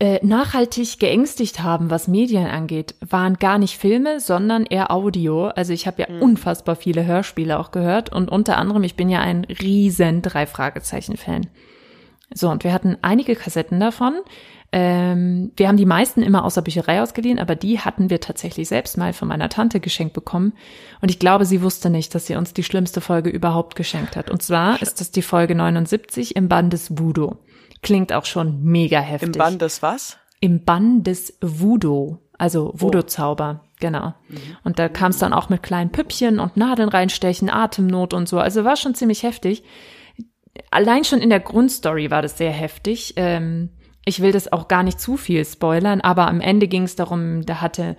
äh, 0.00 0.18
nachhaltig 0.26 0.98
geängstigt 0.98 1.62
haben, 1.62 1.88
was 1.88 2.08
Medien 2.08 2.46
angeht, 2.46 2.96
waren 3.00 3.34
gar 3.34 3.58
nicht 3.58 3.78
Filme, 3.78 4.18
sondern 4.18 4.66
eher 4.66 4.90
Audio. 4.90 5.46
Also 5.48 5.72
ich 5.72 5.86
habe 5.86 6.02
ja 6.02 6.10
Mhm. 6.10 6.22
unfassbar 6.22 6.74
viele 6.76 7.04
Hörspiele 7.06 7.58
auch 7.58 7.70
gehört 7.70 8.10
und 8.12 8.30
unter 8.30 8.58
anderem, 8.58 8.82
ich 8.82 8.96
bin 8.96 9.08
ja 9.08 9.20
ein 9.20 9.44
riesen 9.44 10.20
drei 10.22 10.46
Fragezeichen 10.46 11.16
Fan. 11.16 11.46
So, 12.32 12.48
und 12.50 12.64
wir 12.64 12.72
hatten 12.72 12.96
einige 13.02 13.36
Kassetten 13.36 13.78
davon. 13.78 14.14
Ähm, 14.72 15.52
wir 15.56 15.68
haben 15.68 15.76
die 15.76 15.86
meisten 15.86 16.22
immer 16.22 16.44
aus 16.44 16.54
der 16.54 16.62
Bücherei 16.62 17.00
ausgeliehen, 17.00 17.38
aber 17.38 17.54
die 17.54 17.78
hatten 17.78 18.10
wir 18.10 18.20
tatsächlich 18.20 18.66
selbst 18.66 18.98
mal 18.98 19.12
von 19.12 19.28
meiner 19.28 19.48
Tante 19.48 19.78
geschenkt 19.78 20.14
bekommen. 20.14 20.54
Und 21.00 21.10
ich 21.12 21.20
glaube, 21.20 21.44
sie 21.44 21.62
wusste 21.62 21.90
nicht, 21.90 22.12
dass 22.12 22.26
sie 22.26 22.34
uns 22.34 22.52
die 22.54 22.64
schlimmste 22.64 23.00
Folge 23.00 23.30
überhaupt 23.30 23.76
geschenkt 23.76 24.16
hat. 24.16 24.30
Und 24.30 24.42
zwar 24.42 24.82
ist 24.82 25.00
das 25.00 25.12
die 25.12 25.22
Folge 25.22 25.54
79 25.54 26.34
im 26.34 26.48
Bann 26.48 26.70
des 26.70 26.98
Voodoo. 26.98 27.36
Klingt 27.84 28.12
auch 28.12 28.24
schon 28.24 28.64
mega 28.64 28.98
heftig. 28.98 29.34
Im 29.34 29.38
Band 29.38 29.62
des 29.62 29.82
was? 29.82 30.16
Im 30.40 30.64
Bann 30.64 31.04
des 31.04 31.38
Voodoo, 31.40 32.18
also 32.38 32.72
Voodoo-Zauber. 32.74 33.60
genau. 33.78 34.14
Und 34.64 34.78
da 34.78 34.88
kam 34.88 35.10
es 35.10 35.18
dann 35.18 35.32
auch 35.32 35.50
mit 35.50 35.62
kleinen 35.62 35.92
Püppchen 35.92 36.40
und 36.40 36.56
Nadeln 36.56 36.88
reinstechen, 36.88 37.50
Atemnot 37.50 38.14
und 38.14 38.28
so. 38.28 38.40
Also 38.40 38.64
war 38.64 38.76
schon 38.76 38.94
ziemlich 38.94 39.22
heftig. 39.22 39.62
Allein 40.70 41.04
schon 41.04 41.20
in 41.20 41.30
der 41.30 41.40
Grundstory 41.40 42.10
war 42.10 42.22
das 42.22 42.38
sehr 42.38 42.52
heftig. 42.52 43.14
Ähm, 43.16 43.70
ich 44.04 44.20
will 44.20 44.32
das 44.32 44.52
auch 44.52 44.68
gar 44.68 44.82
nicht 44.82 44.98
zu 44.98 45.16
viel 45.16 45.44
spoilern, 45.44 46.00
aber 46.00 46.26
am 46.26 46.40
Ende 46.40 46.68
ging 46.68 46.84
es 46.84 46.96
darum, 46.96 47.44
da 47.44 47.60
hatte 47.60 47.96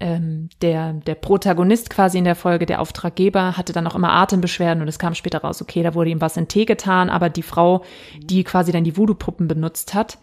ähm, 0.00 0.48
der, 0.62 0.94
der 0.94 1.14
Protagonist 1.14 1.90
quasi 1.90 2.18
in 2.18 2.24
der 2.24 2.34
Folge, 2.36 2.66
der 2.66 2.80
Auftraggeber, 2.80 3.56
hatte 3.56 3.72
dann 3.72 3.86
auch 3.86 3.94
immer 3.94 4.12
Atembeschwerden 4.12 4.82
und 4.82 4.88
es 4.88 4.98
kam 4.98 5.14
später 5.14 5.38
raus, 5.42 5.60
okay, 5.62 5.82
da 5.82 5.94
wurde 5.94 6.10
ihm 6.10 6.20
was 6.20 6.36
in 6.36 6.48
Tee 6.48 6.64
getan, 6.64 7.10
aber 7.10 7.28
die 7.28 7.42
Frau, 7.42 7.82
die 8.18 8.42
quasi 8.44 8.72
dann 8.72 8.84
die 8.84 8.96
Voodoo-Puppen 8.96 9.46
benutzt 9.46 9.94
hat, 9.94 10.18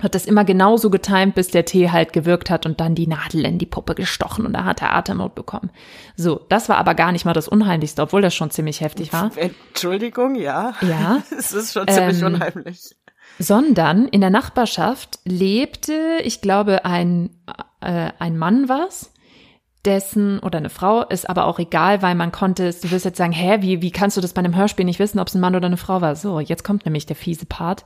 hat 0.00 0.14
das 0.14 0.24
immer 0.24 0.44
genauso 0.44 0.88
getimt, 0.88 1.34
bis 1.34 1.48
der 1.48 1.66
Tee 1.66 1.90
halt 1.90 2.14
gewirkt 2.14 2.48
hat 2.48 2.64
und 2.64 2.80
dann 2.80 2.94
die 2.94 3.06
Nadel 3.06 3.44
in 3.44 3.58
die 3.58 3.66
Puppe 3.66 3.94
gestochen 3.94 4.46
und 4.46 4.54
da 4.54 4.64
hat 4.64 4.80
er 4.80 4.94
Atemnot 4.94 5.34
bekommen. 5.34 5.70
So, 6.16 6.40
das 6.48 6.70
war 6.70 6.78
aber 6.78 6.94
gar 6.94 7.12
nicht 7.12 7.26
mal 7.26 7.34
das 7.34 7.46
Unheimlichste, 7.46 8.00
obwohl 8.02 8.22
das 8.22 8.34
schon 8.34 8.50
ziemlich 8.50 8.80
heftig 8.80 9.12
war. 9.12 9.30
Entschuldigung, 9.36 10.34
ja. 10.34 10.72
Ja. 10.80 11.22
Es 11.38 11.52
ist 11.52 11.74
schon 11.74 11.86
ziemlich 11.88 12.20
Ähm, 12.20 12.26
unheimlich. 12.34 12.96
sondern 13.38 14.08
in 14.08 14.22
der 14.22 14.30
Nachbarschaft 14.30 15.18
lebte, 15.24 15.92
ich 16.24 16.40
glaube, 16.40 16.86
ein, 16.86 17.28
äh, 17.82 18.12
ein 18.18 18.38
Mann 18.38 18.68
was, 18.68 19.12
dessen 19.84 20.38
oder 20.38 20.58
eine 20.58 20.70
Frau 20.70 21.02
ist 21.02 21.28
aber 21.28 21.46
auch 21.46 21.58
egal, 21.58 22.02
weil 22.02 22.14
man 22.14 22.30
konnte, 22.30 22.66
es- 22.68 22.80
du 22.80 22.90
wirst 22.92 23.04
jetzt 23.04 23.18
sagen, 23.18 23.32
hä, 23.32 23.58
wie, 23.60 23.82
wie 23.82 23.90
kannst 23.90 24.16
du 24.16 24.20
das 24.20 24.32
bei 24.32 24.38
einem 24.38 24.54
Hörspiel 24.56 24.84
nicht 24.84 25.00
wissen, 25.00 25.18
ob 25.18 25.26
es 25.28 25.34
ein 25.34 25.40
Mann 25.40 25.56
oder 25.56 25.66
eine 25.66 25.76
Frau 25.76 26.00
war? 26.00 26.14
So, 26.14 26.38
jetzt 26.40 26.62
kommt 26.64 26.84
nämlich 26.84 27.06
der 27.06 27.16
fiese 27.16 27.46
Part. 27.46 27.84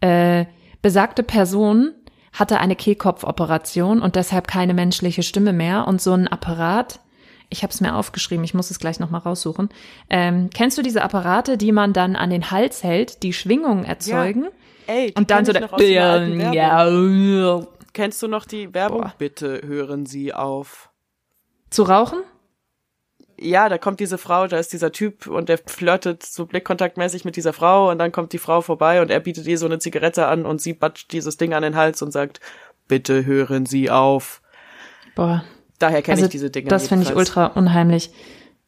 Äh, 0.00 0.46
besagte 0.80 1.22
Person 1.22 1.92
hatte 2.32 2.58
eine 2.58 2.76
Kehlkopfoperation 2.76 4.00
und 4.00 4.16
deshalb 4.16 4.48
keine 4.48 4.74
menschliche 4.74 5.22
Stimme 5.22 5.52
mehr 5.52 5.86
und 5.86 6.00
so 6.00 6.12
ein 6.12 6.28
Apparat. 6.28 7.00
Ich 7.48 7.62
habe 7.62 7.72
es 7.72 7.80
mir 7.80 7.94
aufgeschrieben, 7.94 8.44
ich 8.44 8.54
muss 8.54 8.70
es 8.70 8.78
gleich 8.78 8.98
nochmal 8.98 9.20
raussuchen. 9.20 9.68
Ähm, 10.10 10.50
kennst 10.52 10.76
du 10.78 10.82
diese 10.82 11.02
Apparate, 11.02 11.56
die 11.56 11.70
man 11.72 11.92
dann 11.92 12.16
an 12.16 12.30
den 12.30 12.50
Hals 12.50 12.82
hält, 12.82 13.22
die 13.22 13.32
Schwingungen 13.32 13.84
erzeugen? 13.84 14.46
Ey, 14.86 15.08
die 15.08 15.14
Und 15.16 15.30
dann 15.30 15.44
so 15.44 15.52
ich 15.52 15.58
der 15.58 15.68
Werbung. 16.38 16.40
ja. 16.54 16.86
Kennst 17.96 18.22
du 18.22 18.28
noch 18.28 18.44
die 18.44 18.74
Werbung? 18.74 19.00
Boah. 19.00 19.14
Bitte 19.16 19.62
hören 19.64 20.04
Sie 20.04 20.34
auf. 20.34 20.90
Zu 21.70 21.84
rauchen? 21.84 22.18
Ja, 23.38 23.70
da 23.70 23.78
kommt 23.78 24.00
diese 24.00 24.18
Frau, 24.18 24.46
da 24.46 24.58
ist 24.58 24.72
dieser 24.74 24.92
Typ 24.92 25.26
und 25.26 25.48
der 25.48 25.56
flirtet 25.58 26.22
so 26.22 26.44
blickkontaktmäßig 26.44 27.24
mit 27.24 27.36
dieser 27.36 27.54
Frau 27.54 27.90
und 27.90 27.98
dann 27.98 28.12
kommt 28.12 28.34
die 28.34 28.38
Frau 28.38 28.60
vorbei 28.60 29.00
und 29.00 29.10
er 29.10 29.20
bietet 29.20 29.46
ihr 29.46 29.56
so 29.58 29.64
eine 29.66 29.78
Zigarette 29.78 30.26
an 30.26 30.44
und 30.44 30.60
sie 30.60 30.74
batscht 30.74 31.10
dieses 31.12 31.38
Ding 31.38 31.54
an 31.54 31.62
den 31.62 31.74
Hals 31.74 32.02
und 32.02 32.12
sagt, 32.12 32.40
bitte 32.86 33.24
hören 33.24 33.64
Sie 33.64 33.90
auf. 33.90 34.42
Boah. 35.14 35.42
Daher 35.78 36.02
kenne 36.02 36.16
Also 36.16 36.26
ich 36.26 36.32
diese 36.32 36.50
Dinge. 36.50 36.68
das 36.68 36.88
finde 36.88 37.04
ich 37.04 37.14
ultra 37.16 37.46
unheimlich. 37.46 38.10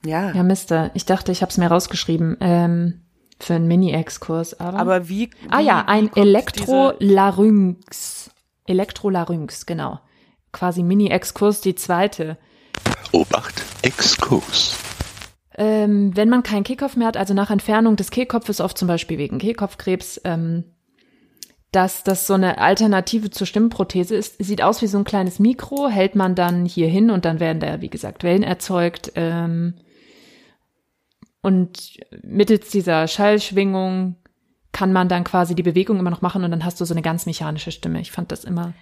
Ja. 0.06 0.32
Ja, 0.32 0.42
Mister. 0.42 0.90
Ich 0.94 1.04
dachte, 1.06 1.32
ich 1.32 1.42
habe 1.42 1.50
es 1.50 1.58
mir 1.58 1.66
rausgeschrieben 1.68 2.36
ähm, 2.40 3.02
für 3.40 3.54
einen 3.54 3.66
Mini-Exkurs. 3.68 4.58
Aber, 4.60 4.78
Aber 4.78 5.08
wie, 5.10 5.28
ah 5.50 5.58
wie- 5.60 5.64
ja, 5.66 5.84
wie 5.86 5.90
ein 5.90 6.04
kommt 6.10 6.16
diese- 6.16 6.26
Elektrolarynx. 6.28 8.30
Elektrolarynx, 8.68 9.66
genau. 9.66 10.00
Quasi 10.52 10.82
Mini-Exkurs, 10.82 11.60
die 11.60 11.74
zweite. 11.74 12.38
Obacht, 13.12 13.64
Exkurs. 13.82 14.76
Ähm, 15.56 16.16
wenn 16.16 16.28
man 16.28 16.42
keinen 16.42 16.64
Kehlkopf 16.64 16.96
mehr 16.96 17.08
hat, 17.08 17.16
also 17.16 17.34
nach 17.34 17.50
Entfernung 17.50 17.96
des 17.96 18.10
Kehlkopfes, 18.10 18.60
oft 18.60 18.78
zum 18.78 18.86
Beispiel 18.86 19.18
wegen 19.18 19.38
Kehlkopfkrebs, 19.38 20.20
ähm, 20.24 20.64
dass 21.72 22.04
das 22.04 22.26
so 22.26 22.34
eine 22.34 22.58
Alternative 22.58 23.30
zur 23.30 23.46
Stimmprothese 23.46 24.16
ist. 24.16 24.36
Sieht 24.38 24.62
aus 24.62 24.80
wie 24.80 24.86
so 24.86 24.98
ein 24.98 25.04
kleines 25.04 25.38
Mikro, 25.38 25.88
hält 25.88 26.14
man 26.14 26.34
dann 26.34 26.64
hier 26.64 26.88
hin 26.88 27.10
und 27.10 27.24
dann 27.24 27.40
werden 27.40 27.60
da, 27.60 27.80
wie 27.80 27.90
gesagt, 27.90 28.22
Wellen 28.22 28.42
erzeugt. 28.42 29.12
Ähm, 29.16 29.74
und 31.42 31.98
mittels 32.22 32.70
dieser 32.70 33.06
Schallschwingung 33.06 34.16
kann 34.78 34.92
man 34.92 35.08
dann 35.08 35.24
quasi 35.24 35.56
die 35.56 35.64
Bewegung 35.64 35.98
immer 35.98 36.10
noch 36.10 36.22
machen 36.22 36.44
und 36.44 36.52
dann 36.52 36.64
hast 36.64 36.80
du 36.80 36.84
so 36.84 36.94
eine 36.94 37.02
ganz 37.02 37.26
mechanische 37.26 37.72
Stimme. 37.72 38.00
Ich 38.00 38.12
fand 38.12 38.30
das 38.30 38.44
immer 38.44 38.74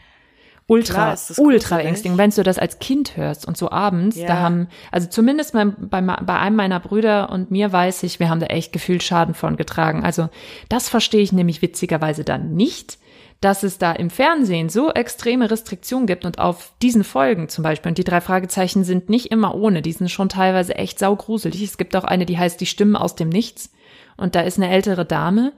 ultra, 0.66 0.92
Klar 0.92 1.10
das 1.12 1.38
ultra 1.38 1.80
ängstigend. 1.80 2.18
Wenn 2.18 2.28
du 2.28 2.42
das 2.42 2.58
als 2.58 2.78
Kind 2.80 3.16
hörst 3.16 3.48
und 3.48 3.56
so 3.56 3.70
abends, 3.70 4.16
Ja. 4.16 4.26
da 4.26 4.38
haben, 4.40 4.68
also 4.92 5.08
zumindest 5.08 5.54
bei, 5.54 5.64
bei, 5.64 6.02
bei 6.02 6.38
einem 6.38 6.56
meiner 6.56 6.80
Brüder 6.80 7.30
und 7.30 7.50
mir 7.50 7.72
weiß 7.72 8.02
ich, 8.02 8.20
wir 8.20 8.28
haben 8.28 8.40
da 8.40 8.46
echt 8.46 8.74
gefühlt 8.74 9.02
Schaden 9.02 9.32
von 9.32 9.56
getragen. 9.56 10.04
Also 10.04 10.28
das 10.68 10.90
verstehe 10.90 11.22
ich 11.22 11.32
nämlich 11.32 11.62
witzigerweise 11.62 12.24
dann 12.24 12.52
nicht, 12.52 12.98
dass 13.40 13.62
es 13.62 13.78
da 13.78 13.92
im 13.92 14.10
Fernsehen 14.10 14.68
so 14.68 14.90
extreme 14.90 15.50
Restriktionen 15.50 16.06
gibt 16.06 16.26
und 16.26 16.38
auf 16.38 16.74
diesen 16.82 17.04
Folgen 17.04 17.48
zum 17.48 17.64
Beispiel, 17.64 17.88
und 17.88 17.96
die 17.96 18.04
drei 18.04 18.20
Fragezeichen 18.20 18.84
sind 18.84 19.08
nicht 19.08 19.30
immer 19.32 19.54
ohne, 19.54 19.80
die 19.80 19.92
sind 19.92 20.10
schon 20.10 20.28
teilweise 20.28 20.74
echt 20.74 20.98
saugruselig. 20.98 21.62
Es 21.62 21.78
gibt 21.78 21.96
auch 21.96 22.04
eine, 22.04 22.26
die 22.26 22.36
heißt 22.36 22.60
Die 22.60 22.66
Stimmen 22.66 22.96
aus 22.96 23.14
dem 23.14 23.30
Nichts 23.30 23.72
und 24.18 24.34
da 24.34 24.40
ist 24.42 24.58
eine 24.58 24.68
ältere 24.68 25.06
Dame 25.06 25.54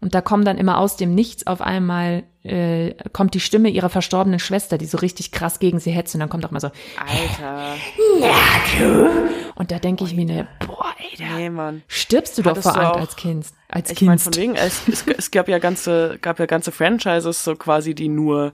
und 0.00 0.14
da 0.14 0.20
kommen 0.20 0.44
dann 0.44 0.58
immer 0.58 0.78
aus 0.78 0.96
dem 0.96 1.14
Nichts 1.14 1.46
auf 1.46 1.60
einmal, 1.60 2.22
äh, 2.44 2.94
kommt 3.12 3.34
die 3.34 3.40
Stimme 3.40 3.68
ihrer 3.68 3.88
verstorbenen 3.88 4.38
Schwester, 4.38 4.78
die 4.78 4.86
so 4.86 4.98
richtig 4.98 5.32
krass 5.32 5.58
gegen 5.58 5.80
sie 5.80 5.90
hetzt 5.90 6.14
und 6.14 6.20
dann 6.20 6.28
kommt 6.28 6.46
auch 6.46 6.50
mal 6.52 6.60
so, 6.60 6.70
Alter. 6.98 7.74
und 9.56 9.70
da 9.70 9.78
denke 9.78 10.04
ich 10.04 10.14
mir, 10.14 10.24
ne, 10.24 10.48
boah, 10.66 10.86
ey, 10.98 11.16
da 11.18 11.36
Nee, 11.36 11.50
Mann. 11.50 11.82
stirbst 11.88 12.38
du 12.38 12.42
doch 12.42 12.52
Hattest 12.52 12.66
Angst 12.68 12.78
auch- 12.80 13.00
als 13.00 13.16
Kind. 13.16 13.46
Als 13.68 13.90
Ich 13.90 14.00
meine, 14.02 14.18
Kind. 14.20 14.34
von 14.34 14.42
wegen, 14.42 14.54
es, 14.54 14.88
es, 14.88 15.04
es 15.06 15.30
gab 15.30 15.48
ja 15.48 15.58
ganze, 15.58 16.18
gab 16.22 16.38
ja 16.38 16.46
ganze 16.46 16.72
Franchises, 16.72 17.44
so 17.44 17.54
quasi, 17.56 17.94
die 17.94 18.08
nur 18.08 18.52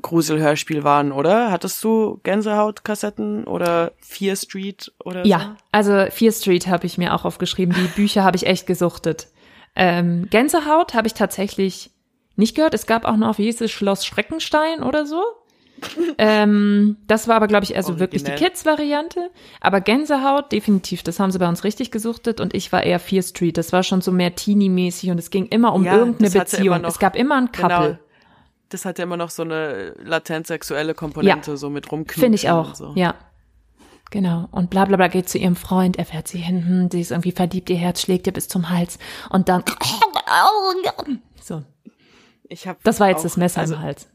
Gruselhörspiel 0.00 0.82
waren, 0.82 1.12
oder? 1.12 1.50
Hattest 1.52 1.82
du 1.84 2.18
Gänsehautkassetten 2.22 3.44
oder 3.44 3.92
Fear 4.00 4.34
Street 4.36 4.92
oder 5.04 5.24
Ja, 5.26 5.56
also 5.70 6.06
Fear 6.10 6.32
Street 6.32 6.66
habe 6.66 6.86
ich 6.86 6.98
mir 6.98 7.14
auch 7.14 7.24
aufgeschrieben. 7.24 7.74
Die 7.76 7.88
Bücher 8.00 8.24
habe 8.24 8.36
ich 8.36 8.46
echt 8.46 8.66
gesuchtet. 8.66 9.28
Ähm, 9.74 10.28
Gänsehaut 10.30 10.94
habe 10.94 11.06
ich 11.06 11.14
tatsächlich 11.14 11.90
nicht 12.36 12.54
gehört. 12.54 12.74
Es 12.74 12.86
gab 12.86 13.04
auch 13.04 13.16
noch, 13.16 13.38
wie 13.38 13.44
hieß 13.44 13.60
es, 13.62 13.70
Schloss 13.70 14.04
Schreckenstein 14.04 14.82
oder 14.82 15.06
so. 15.06 15.22
ähm, 16.18 16.96
das 17.08 17.26
war 17.28 17.36
aber, 17.36 17.48
glaube 17.48 17.64
ich, 17.64 17.76
also 17.76 17.98
wirklich 17.98 18.22
die 18.22 18.30
Originell. 18.30 18.50
Kids-Variante. 18.50 19.30
Aber 19.60 19.80
Gänsehaut, 19.80 20.52
definitiv, 20.52 21.02
das 21.02 21.18
haben 21.18 21.30
sie 21.32 21.38
bei 21.38 21.48
uns 21.48 21.64
richtig 21.64 21.90
gesuchtet. 21.90 22.40
Und 22.40 22.54
ich 22.54 22.70
war 22.72 22.82
eher 22.84 23.00
Fear 23.00 23.22
Street. 23.22 23.56
Das 23.56 23.72
war 23.72 23.82
schon 23.82 24.00
so 24.00 24.12
mehr 24.12 24.34
Teenie-mäßig 24.34 25.10
und 25.10 25.18
es 25.18 25.30
ging 25.30 25.46
immer 25.46 25.72
um 25.74 25.84
Ja, 25.84 25.96
irgendeine 25.96 26.28
hatte 26.30 26.38
Beziehung. 26.56 26.82
noch- 26.82 26.88
es 26.90 26.98
gab 26.98 27.16
immer 27.16 27.36
ein 27.36 27.48
so? 27.54 27.62
Couple. 27.62 27.86
Genau. 27.88 27.98
Das 28.68 28.84
hat 28.86 28.98
ja 28.98 29.04
immer 29.04 29.16
noch 29.18 29.28
so 29.30 29.42
eine 29.42 29.94
latent 30.02 30.46
sexuelle 30.46 30.94
Komponente, 30.94 31.56
so 31.58 31.68
mit 31.68 31.90
rumknutschen. 31.92 32.20
Finde 32.22 32.36
ich 32.36 32.48
auch, 32.48 32.74
So. 32.74 32.92
ja. 32.94 33.14
Genau. 34.12 34.46
Und 34.50 34.68
bla 34.68 34.84
bla 34.84 34.98
bla 34.98 35.08
geht 35.08 35.30
zu 35.30 35.38
ihrem 35.38 35.56
Freund, 35.56 35.98
er 35.98 36.04
fährt 36.04 36.28
sie 36.28 36.36
hin, 36.36 36.68
hm, 36.68 36.90
sie 36.90 37.00
ist 37.00 37.12
irgendwie 37.12 37.32
verliebt, 37.32 37.70
ihr 37.70 37.76
Herz 37.76 38.02
schlägt 38.02 38.26
ihr 38.26 38.34
bis 38.34 38.46
zum 38.46 38.68
Hals. 38.68 38.98
Und 39.30 39.48
dann. 39.48 39.64
So, 41.42 41.62
Ich 42.48 42.68
hab 42.68 42.82
das 42.84 43.00
war 43.00 43.08
jetzt 43.08 43.18
auch, 43.18 43.24
das 43.24 43.36
Messer 43.36 43.62
also, 43.62 43.74
im 43.74 43.80
Hals. 43.80 44.08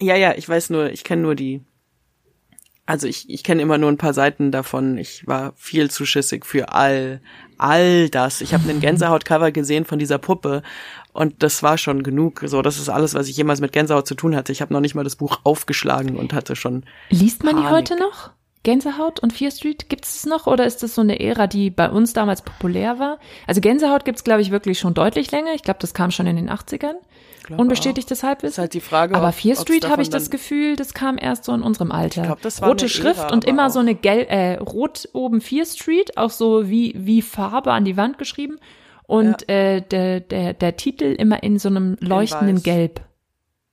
Ja, 0.00 0.14
ja, 0.14 0.34
ich 0.36 0.48
weiß 0.48 0.70
nur, 0.70 0.90
ich 0.90 1.04
kenne 1.04 1.22
nur 1.22 1.34
die. 1.34 1.64
Also 2.84 3.08
ich, 3.08 3.30
ich 3.30 3.42
kenne 3.42 3.62
immer 3.62 3.78
nur 3.78 3.90
ein 3.90 3.96
paar 3.96 4.12
Seiten 4.12 4.52
davon. 4.52 4.98
Ich 4.98 5.26
war 5.26 5.54
viel 5.56 5.90
zu 5.90 6.04
schissig 6.04 6.44
für 6.44 6.72
all, 6.72 7.20
all 7.56 8.10
das. 8.10 8.42
Ich 8.42 8.52
habe 8.52 8.68
einen 8.68 8.80
Gänsehaut-Cover 8.80 9.50
gesehen 9.52 9.84
von 9.86 9.98
dieser 9.98 10.18
Puppe 10.18 10.62
und 11.12 11.42
das 11.42 11.62
war 11.62 11.78
schon 11.78 12.02
genug. 12.02 12.42
So, 12.44 12.62
das 12.62 12.78
ist 12.78 12.88
alles, 12.88 13.14
was 13.14 13.28
ich 13.28 13.36
jemals 13.36 13.60
mit 13.60 13.72
Gänsehaut 13.72 14.06
zu 14.06 14.14
tun 14.14 14.36
hatte. 14.36 14.52
Ich 14.52 14.60
habe 14.60 14.72
noch 14.72 14.80
nicht 14.80 14.94
mal 14.94 15.04
das 15.04 15.16
Buch 15.16 15.40
aufgeschlagen 15.44 16.16
und 16.16 16.32
hatte 16.32 16.56
schon. 16.56 16.84
Liest 17.08 17.42
man 17.42 17.56
die 17.56 17.62
Panik. 17.62 17.76
heute 17.76 17.98
noch? 17.98 18.35
Gänsehaut 18.66 19.20
und 19.20 19.32
Fear 19.32 19.52
Street, 19.52 19.88
gibt 19.88 20.04
es 20.04 20.26
noch 20.26 20.48
oder 20.48 20.66
ist 20.66 20.82
das 20.82 20.96
so 20.96 21.00
eine 21.00 21.20
Ära, 21.20 21.46
die 21.46 21.70
bei 21.70 21.88
uns 21.88 22.12
damals 22.14 22.42
populär 22.42 22.98
war? 22.98 23.18
Also 23.46 23.60
Gänsehaut 23.60 24.04
gibt's 24.04 24.24
glaube 24.24 24.42
ich, 24.42 24.50
wirklich 24.50 24.80
schon 24.80 24.92
deutlich 24.92 25.30
länger. 25.30 25.54
Ich 25.54 25.62
glaube, 25.62 25.78
das 25.80 25.94
kam 25.94 26.10
schon 26.10 26.26
in 26.26 26.34
den 26.36 26.50
80ern. 26.50 26.96
Unbestätigtes 27.56 28.24
Halbwissen. 28.24 28.54
Ist 28.54 28.58
halt 28.58 28.74
die 28.74 28.80
Frage, 28.80 29.14
Aber 29.14 29.28
ob- 29.28 29.34
Fear 29.34 29.54
Street 29.56 29.88
habe 29.88 30.02
ich 30.02 30.10
das 30.10 30.30
Gefühl, 30.30 30.74
das 30.74 30.94
kam 30.94 31.16
erst 31.16 31.44
so 31.44 31.52
in 31.54 31.62
unserem 31.62 31.92
Alter. 31.92 32.22
Ich 32.22 32.26
glaub, 32.26 32.42
das 32.42 32.60
war 32.60 32.70
Rote 32.70 32.88
Schrift 32.88 33.20
Ära, 33.20 33.32
und 33.32 33.44
immer 33.44 33.66
auch- 33.66 33.70
so 33.70 33.78
eine 33.78 33.94
Gel 33.94 34.26
äh, 34.28 34.54
rot 34.56 35.08
oben 35.12 35.40
Fear 35.40 35.64
Street, 35.64 36.16
auch 36.18 36.30
so 36.30 36.68
wie 36.68 36.92
wie 36.96 37.22
Farbe 37.22 37.72
an 37.72 37.84
die 37.84 37.96
Wand 37.96 38.18
geschrieben 38.18 38.58
und 39.04 39.48
äh, 39.48 39.80
der 39.80 40.18
der 40.18 40.54
der 40.54 40.76
Titel 40.76 41.04
immer 41.04 41.44
in 41.44 41.60
so 41.60 41.68
einem 41.68 41.96
leuchtenden. 42.00 42.64
Gelb. 42.64 43.00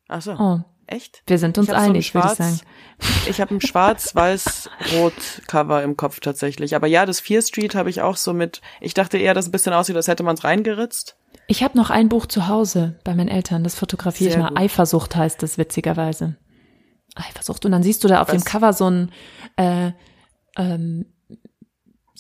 Ach 0.07 0.21
so. 0.21 0.33
Oh, 0.33 0.59
Echt? 0.93 1.23
wir 1.25 1.39
sind 1.39 1.57
uns 1.57 1.67
Ich 1.67 1.73
hab 1.73 1.81
so 1.81 1.89
einig, 1.89 2.13
würde 2.13 2.27
ich 2.27 2.33
sagen. 2.35 2.59
Ich 3.27 3.41
habe 3.41 3.55
ein 3.55 3.61
schwarz-weiß-rot-Cover 3.61 5.83
im 5.83 5.97
Kopf 5.97 6.19
tatsächlich. 6.19 6.75
Aber 6.75 6.85
ja, 6.87 7.05
das 7.05 7.19
Fear 7.19 7.41
Street 7.41 7.75
habe 7.75 7.89
ich 7.89 8.01
auch 8.01 8.17
so 8.17 8.33
mit. 8.33 8.61
Ich 8.79 8.93
dachte 8.93 9.17
eher, 9.17 9.33
dass 9.33 9.45
es 9.45 9.49
ein 9.49 9.51
bisschen 9.51 9.73
aussieht, 9.73 9.95
als 9.95 10.07
hätte 10.07 10.21
man 10.23 10.35
es 10.35 10.43
reingeritzt. 10.43 11.17
Ich 11.47 11.63
habe 11.63 11.77
noch 11.77 11.89
ein 11.89 12.09
Buch 12.09 12.27
zu 12.27 12.47
Hause 12.47 12.99
bei 13.03 13.15
meinen 13.15 13.27
Eltern, 13.27 13.63
das 13.63 13.75
fotografiere 13.75 14.31
ich 14.31 14.37
mal. 14.37 14.49
gut. 14.49 14.59
Eifersucht 14.59 15.15
heißt 15.15 15.41
das 15.43 15.57
witzigerweise. 15.57 16.37
Eifersucht. 17.15 17.65
Und 17.65 17.71
dann 17.71 17.83
siehst 17.83 18.03
du 18.03 18.07
da 18.07 18.21
auf 18.21 18.29
dem 18.29 18.37
Was? 18.37 18.45
Cover 18.45 18.73
so 18.73 18.89
ein 18.89 19.11
äh, 19.57 19.91
ähm, 20.57 21.05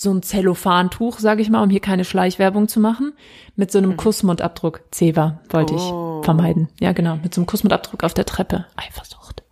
so 0.03 0.13
ein 0.13 0.21
Zellophantuch, 0.21 1.19
sage 1.19 1.41
ich 1.41 1.49
mal, 1.49 1.63
um 1.63 1.69
hier 1.69 1.79
keine 1.79 2.05
Schleichwerbung 2.05 2.67
zu 2.67 2.79
machen, 2.79 3.13
mit 3.55 3.71
so 3.71 3.77
einem 3.79 3.97
Kussmundabdruck. 3.97 4.81
Ceva 4.93 5.39
wollte 5.49 5.73
Mhm. 5.73 5.79
Oh. 5.79 6.17
ich 6.21 6.25
vermeiden. 6.25 6.69
Ja, 6.79 6.91
genau, 6.91 7.17
mit 7.23 7.33
so 7.33 7.41
einem 7.41 7.47
Kussmundabdruck 7.47 8.03
auf 8.03 8.13
der 8.13 8.25
Treppe. 8.25 8.65
Eifersucht. 8.75 9.42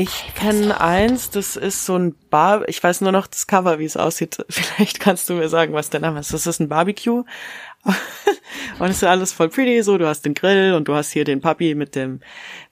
Ich 0.00 0.32
kenne 0.36 0.80
eins, 0.80 1.30
das 1.30 1.56
ist 1.56 1.84
so 1.84 1.96
ein 1.96 2.14
Bar, 2.30 2.68
ich 2.68 2.80
weiß 2.80 3.00
nur 3.00 3.10
noch 3.10 3.26
das 3.26 3.48
Cover, 3.48 3.80
wie 3.80 3.84
es 3.84 3.96
aussieht. 3.96 4.38
Vielleicht 4.48 5.00
kannst 5.00 5.28
du 5.28 5.34
mir 5.34 5.48
sagen, 5.48 5.72
was 5.72 5.90
der 5.90 5.98
Name 5.98 6.20
ist. 6.20 6.32
Das 6.32 6.46
ist 6.46 6.60
ein 6.60 6.68
Barbecue. 6.68 7.24
und 8.78 8.88
es 8.90 8.98
ist 8.98 9.04
alles 9.04 9.32
voll 9.32 9.48
pretty, 9.48 9.82
so, 9.82 9.98
du 9.98 10.06
hast 10.06 10.24
den 10.24 10.34
Grill 10.34 10.74
und 10.74 10.86
du 10.86 10.94
hast 10.94 11.10
hier 11.10 11.24
den 11.24 11.40
Papi 11.40 11.74
mit 11.74 11.96
dem, 11.96 12.20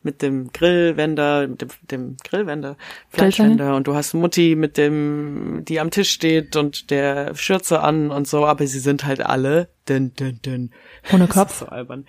mit 0.05 0.23
dem 0.23 0.53
Grillwender, 0.53 1.49
mit 1.49 1.63
dem, 1.63 1.69
dem 1.91 2.17
Grillwender, 2.23 2.77
Fleischwender 3.09 3.75
und 3.75 3.89
du 3.89 3.97
hast 3.97 4.15
Mutti 4.15 4.55
mit 4.55 4.77
dem, 4.77 5.65
die 5.65 5.81
am 5.81 5.91
Tisch 5.91 6.11
steht 6.11 6.55
und 6.55 6.93
der 6.93 7.35
Schürze 7.35 7.81
an 7.81 8.13
und 8.13 8.29
so, 8.29 8.47
aber 8.47 8.69
sie 8.69 8.79
sind 8.79 9.05
halt 9.05 9.21
alle, 9.21 9.69
dün, 9.89 10.15
dün, 10.15 10.41
dün. 10.43 10.71
Ohne 11.13 11.27
Das 11.27 11.35
Kopf. 11.35 11.51
ist 11.51 11.59
so 11.59 11.67
albern. 11.67 12.07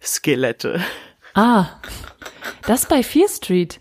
Skelette. 0.00 0.80
Ah, 1.34 1.80
das 2.68 2.86
bei 2.86 3.02
Fear 3.02 3.28
Street. 3.28 3.80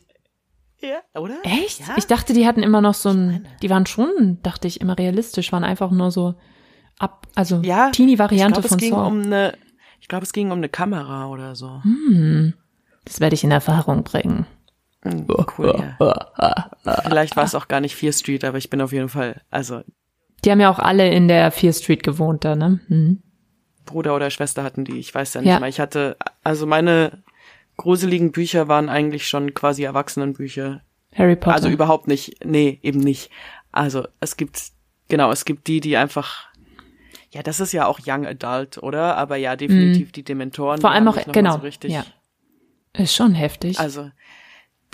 Ja, 0.81 1.19
oder? 1.19 1.35
Echt? 1.43 1.79
Ja? 1.81 1.95
Ich 1.97 2.07
dachte, 2.07 2.33
die 2.33 2.47
hatten 2.47 2.63
immer 2.63 2.81
noch 2.81 2.93
so 2.93 3.09
ein, 3.09 3.45
die 3.61 3.69
waren 3.69 3.85
schon, 3.85 4.39
dachte 4.43 4.67
ich, 4.67 4.79
immer 4.81 4.97
realistisch, 4.97 5.51
waren 5.51 5.63
einfach 5.63 5.91
nur 5.91 6.11
so 6.11 6.35
ab, 6.97 7.27
also 7.35 7.61
ja, 7.63 7.89
Teenie-Variante 7.91 8.61
von 8.63 8.77
es 8.77 8.81
ging 8.81 8.93
Saw. 8.93 9.07
um 9.07 9.21
eine, 9.23 9.57
ich 9.99 10.07
glaube, 10.07 10.23
es 10.23 10.31
ging 10.33 10.51
um 10.51 10.57
eine 10.59 10.69
Kamera 10.69 11.27
oder 11.27 11.55
so. 11.55 11.81
Hm, 11.83 12.53
das 13.05 13.19
werde 13.19 13.33
ich 13.35 13.43
in 13.43 13.51
Erfahrung 13.51 14.03
bringen. 14.03 14.45
Hm, 15.03 15.27
Cool, 15.57 15.95
ja. 15.99 16.69
Vielleicht 17.03 17.35
war 17.37 17.43
es 17.45 17.55
auch 17.55 17.67
gar 17.67 17.79
nicht 17.81 17.95
Fear 17.95 18.13
Street, 18.13 18.43
aber 18.43 18.57
ich 18.57 18.69
bin 18.69 18.81
auf 18.81 18.91
jeden 18.91 19.09
Fall, 19.09 19.41
also 19.49 19.81
Die 20.45 20.51
haben 20.51 20.59
ja 20.59 20.69
auch 20.69 20.79
alle 20.79 21.09
in 21.09 21.27
der 21.27 21.51
Fear 21.51 21.73
Street 21.73 22.03
gewohnt 22.03 22.43
da, 22.45 22.55
ne? 22.55 22.79
Hm. 22.87 23.21
Bruder 23.85 24.15
oder 24.15 24.29
Schwester 24.29 24.63
hatten 24.63 24.85
die, 24.85 24.99
ich 24.99 25.13
weiß 25.15 25.33
ja 25.33 25.41
nicht 25.41 25.49
Ja. 25.49 25.59
mehr. 25.59 25.69
Ich 25.69 25.79
hatte, 25.79 26.15
also 26.43 26.65
meine 26.67 27.23
gruseligen 27.79 28.31
Bücher 28.31 28.67
waren 28.67 28.89
eigentlich 28.89 29.27
schon 29.27 29.53
quasi 29.53 29.83
Erwachsenenbücher. 29.83 30.81
Harry 31.15 31.35
Potter. 31.35 31.55
Also 31.55 31.69
überhaupt 31.69 32.07
nicht, 32.07 32.45
nee, 32.45 32.77
eben 32.83 32.99
nicht. 32.99 33.31
Also 33.71 34.05
es 34.19 34.35
gibt, 34.37 34.61
genau, 35.07 35.31
es 35.31 35.45
gibt 35.45 35.67
die, 35.67 35.79
die 35.79 35.95
einfach, 35.95 36.49
ja, 37.31 37.41
das 37.41 37.61
ist 37.61 37.71
ja 37.71 37.87
auch 37.87 37.99
Young 38.05 38.27
Adult, 38.27 38.77
oder? 38.83 39.15
Aber 39.15 39.37
ja, 39.37 39.55
definitiv 39.55 40.11
die 40.11 40.23
Dementoren. 40.23 40.81
Vor 40.81 40.91
allem 40.91 41.07
auch, 41.07 41.17
genau, 41.31 41.53
So 41.53 41.59
richtig, 41.59 41.91
ja. 41.93 42.05
Ist 42.93 43.15
schon 43.15 43.33
heftig. 43.33 43.79
Also, 43.79 44.11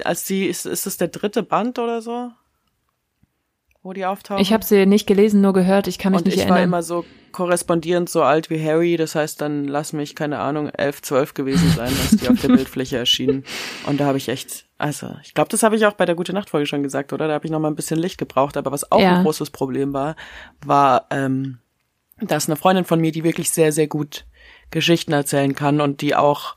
als 0.03 0.25
die, 0.25 0.45
ist, 0.45 0.65
ist 0.65 0.85
es 0.85 0.97
der 0.97 1.07
dritte 1.07 1.41
Band 1.41 1.79
oder 1.79 2.01
so? 2.01 2.31
Wo 3.85 3.93
die 3.93 4.03
auftauchen? 4.05 4.41
ich 4.41 4.51
habe 4.51 4.65
sie 4.65 4.85
nicht 4.87 5.05
gelesen, 5.05 5.41
nur 5.41 5.53
gehört. 5.53 5.87
Ich 5.87 5.99
kann 5.99 6.11
mich 6.11 6.19
Und 6.21 6.25
nicht 6.25 6.37
ich 6.37 6.41
war 6.49 6.57
erinnern. 6.57 6.69
immer 6.69 6.81
so 6.83 7.05
korrespondierend 7.31 8.09
so 8.09 8.23
alt 8.23 8.49
wie 8.49 8.59
Harry, 8.65 8.97
das 8.97 9.13
heißt, 9.13 9.39
dann 9.41 9.65
lass 9.67 9.93
mich, 9.93 10.15
keine 10.15 10.39
Ahnung, 10.39 10.69
elf, 10.69 11.01
zwölf 11.03 11.33
gewesen 11.35 11.69
sein, 11.75 11.91
als 12.01 12.17
die 12.17 12.27
auf 12.29 12.41
der 12.41 12.47
Bildfläche 12.55 12.97
erschienen. 12.97 13.43
Und 13.85 13.99
da 13.99 14.05
habe 14.05 14.17
ich 14.17 14.27
echt, 14.29 14.65
also, 14.79 15.13
ich 15.23 15.33
glaube, 15.35 15.49
das 15.49 15.61
habe 15.61 15.75
ich 15.75 15.85
auch 15.85 15.93
bei 15.93 16.05
der 16.05 16.15
Gute 16.15 16.33
Nacht 16.33 16.49
Folge 16.49 16.65
schon 16.65 16.81
gesagt, 16.81 17.13
oder? 17.13 17.27
Da 17.27 17.33
habe 17.35 17.45
ich 17.45 17.51
noch 17.51 17.59
mal 17.59 17.67
ein 17.67 17.75
bisschen 17.75 17.99
Licht 17.99 18.17
gebraucht, 18.17 18.57
aber 18.57 18.71
was 18.71 18.91
auch 18.91 18.99
Ja. 19.01 19.17
ein 19.17 19.23
großes 19.23 19.51
Problem 19.51 19.93
war, 19.93 20.15
war, 20.65 21.05
ähm, 21.11 21.59
dass 22.21 22.47
eine 22.47 22.55
Freundin 22.55 22.85
von 22.85 22.99
mir, 22.99 23.11
die 23.11 23.23
wirklich 23.23 23.51
sehr, 23.51 23.71
sehr 23.71 23.87
gut 23.87 24.25
Geschichten 24.71 25.11
erzählen 25.11 25.53
kann 25.53 25.79
und 25.81 26.01
die 26.01 26.15
auch, 26.15 26.55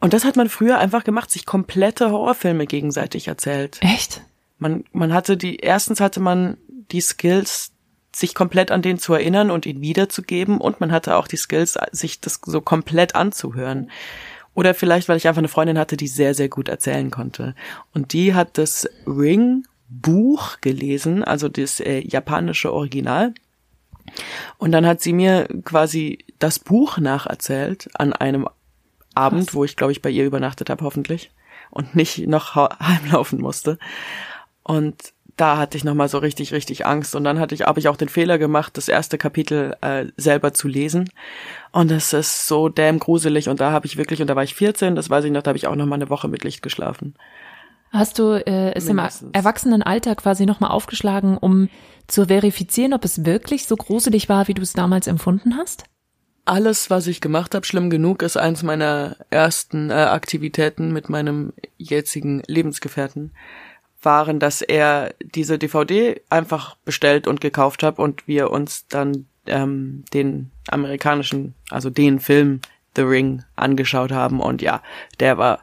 und 0.00 0.12
das 0.12 0.24
hat 0.24 0.34
man 0.36 0.48
früher 0.48 0.78
einfach 0.78 1.04
gemacht, 1.04 1.30
sich 1.30 1.46
komplette 1.46 2.10
Horrorfilme 2.10 2.66
gegenseitig 2.66 3.28
erzählt 3.28 3.78
Echt? 3.82 4.22
Man, 4.62 4.84
man 4.92 5.12
hatte 5.12 5.36
die, 5.36 5.56
erstens 5.56 6.00
hatte 6.00 6.20
man 6.20 6.56
die 6.90 7.00
Skills, 7.00 7.72
sich 8.14 8.34
komplett 8.34 8.70
an 8.70 8.82
den 8.82 8.98
zu 8.98 9.14
erinnern 9.14 9.50
und 9.50 9.66
ihn 9.66 9.80
wiederzugeben 9.80 10.58
und 10.58 10.80
man 10.80 10.92
hatte 10.92 11.16
auch 11.16 11.26
die 11.26 11.36
Skills, 11.36 11.78
sich 11.92 12.20
das 12.20 12.40
so 12.44 12.60
komplett 12.60 13.14
anzuhören. 13.14 13.90
Oder 14.54 14.74
vielleicht, 14.74 15.08
weil 15.08 15.16
ich 15.16 15.26
einfach 15.26 15.38
eine 15.38 15.48
Freundin 15.48 15.78
hatte, 15.78 15.96
die 15.96 16.08
sehr, 16.08 16.34
sehr 16.34 16.50
gut 16.50 16.68
erzählen 16.68 17.10
konnte. 17.10 17.54
Und 17.94 18.12
die 18.12 18.34
hat 18.34 18.58
das 18.58 18.86
Ring-Buch 19.06 20.60
gelesen, 20.60 21.24
also 21.24 21.48
das 21.48 21.80
äh, 21.80 22.00
japanische 22.06 22.70
Original. 22.70 23.32
Und 24.58 24.72
dann 24.72 24.86
hat 24.86 25.00
sie 25.00 25.14
mir 25.14 25.48
quasi 25.64 26.18
das 26.38 26.58
Buch 26.58 26.98
nacherzählt 26.98 27.88
an 27.94 28.12
einem 28.12 28.46
Abend, 29.14 29.54
wo 29.54 29.64
ich, 29.64 29.76
glaube 29.76 29.92
ich, 29.92 30.02
bei 30.02 30.10
ihr 30.10 30.26
übernachtet 30.26 30.68
habe, 30.68 30.84
hoffentlich. 30.84 31.30
Und 31.70 31.94
nicht 31.94 32.26
noch 32.26 32.54
heimlaufen 32.78 33.40
musste. 33.40 33.78
Und 34.62 35.12
da 35.36 35.56
hatte 35.56 35.76
ich 35.76 35.84
nochmal 35.84 36.08
so 36.08 36.18
richtig, 36.18 36.52
richtig 36.52 36.86
Angst. 36.86 37.14
Und 37.14 37.24
dann 37.24 37.38
hatte 37.38 37.54
ich, 37.54 37.62
habe 37.62 37.80
ich 37.80 37.88
auch 37.88 37.96
den 37.96 38.08
Fehler 38.08 38.38
gemacht, 38.38 38.76
das 38.76 38.88
erste 38.88 39.18
Kapitel 39.18 39.76
äh, 39.80 40.06
selber 40.16 40.52
zu 40.52 40.68
lesen. 40.68 41.10
Und 41.72 41.90
es 41.90 42.12
ist 42.12 42.46
so 42.46 42.68
damn 42.68 42.98
gruselig. 42.98 43.48
Und 43.48 43.60
da 43.60 43.72
habe 43.72 43.86
ich 43.86 43.96
wirklich, 43.96 44.20
und 44.20 44.28
da 44.28 44.36
war 44.36 44.44
ich 44.44 44.54
14, 44.54 44.94
das 44.94 45.10
weiß 45.10 45.24
ich 45.24 45.32
noch, 45.32 45.42
da 45.42 45.50
habe 45.50 45.58
ich 45.58 45.66
auch 45.66 45.74
noch 45.74 45.86
mal 45.86 45.96
eine 45.96 46.10
Woche 46.10 46.28
mit 46.28 46.44
Licht 46.44 46.62
geschlafen. 46.62 47.14
Hast 47.90 48.18
du 48.18 48.32
äh, 48.32 48.72
es 48.74 48.88
im 48.88 48.96
Mindestens. 48.96 49.30
Erwachsenenalter 49.32 50.14
quasi 50.16 50.46
nochmal 50.46 50.70
aufgeschlagen, 50.70 51.36
um 51.36 51.68
zu 52.06 52.26
verifizieren, 52.26 52.94
ob 52.94 53.04
es 53.04 53.26
wirklich 53.26 53.66
so 53.66 53.76
gruselig 53.76 54.28
war, 54.28 54.48
wie 54.48 54.54
du 54.54 54.62
es 54.62 54.72
damals 54.72 55.06
empfunden 55.06 55.56
hast? 55.56 55.84
Alles, 56.44 56.90
was 56.90 57.06
ich 57.06 57.20
gemacht 57.20 57.54
habe, 57.54 57.66
schlimm 57.66 57.90
genug, 57.90 58.22
ist 58.22 58.36
eins 58.36 58.62
meiner 58.62 59.16
ersten 59.30 59.90
äh, 59.90 59.94
Aktivitäten 59.94 60.92
mit 60.92 61.08
meinem 61.08 61.52
jetzigen 61.76 62.42
Lebensgefährten, 62.46 63.32
waren, 64.04 64.38
dass 64.38 64.62
er 64.62 65.14
diese 65.20 65.58
DVD 65.58 66.20
einfach 66.30 66.76
bestellt 66.84 67.26
und 67.26 67.40
gekauft 67.40 67.82
hat 67.82 67.98
und 67.98 68.26
wir 68.26 68.50
uns 68.50 68.86
dann 68.88 69.26
ähm, 69.46 70.04
den 70.12 70.50
amerikanischen, 70.68 71.54
also 71.70 71.90
den 71.90 72.20
Film 72.20 72.60
The 72.96 73.02
Ring 73.02 73.42
angeschaut 73.56 74.12
haben 74.12 74.40
und 74.40 74.62
ja, 74.62 74.82
der 75.20 75.38
war 75.38 75.60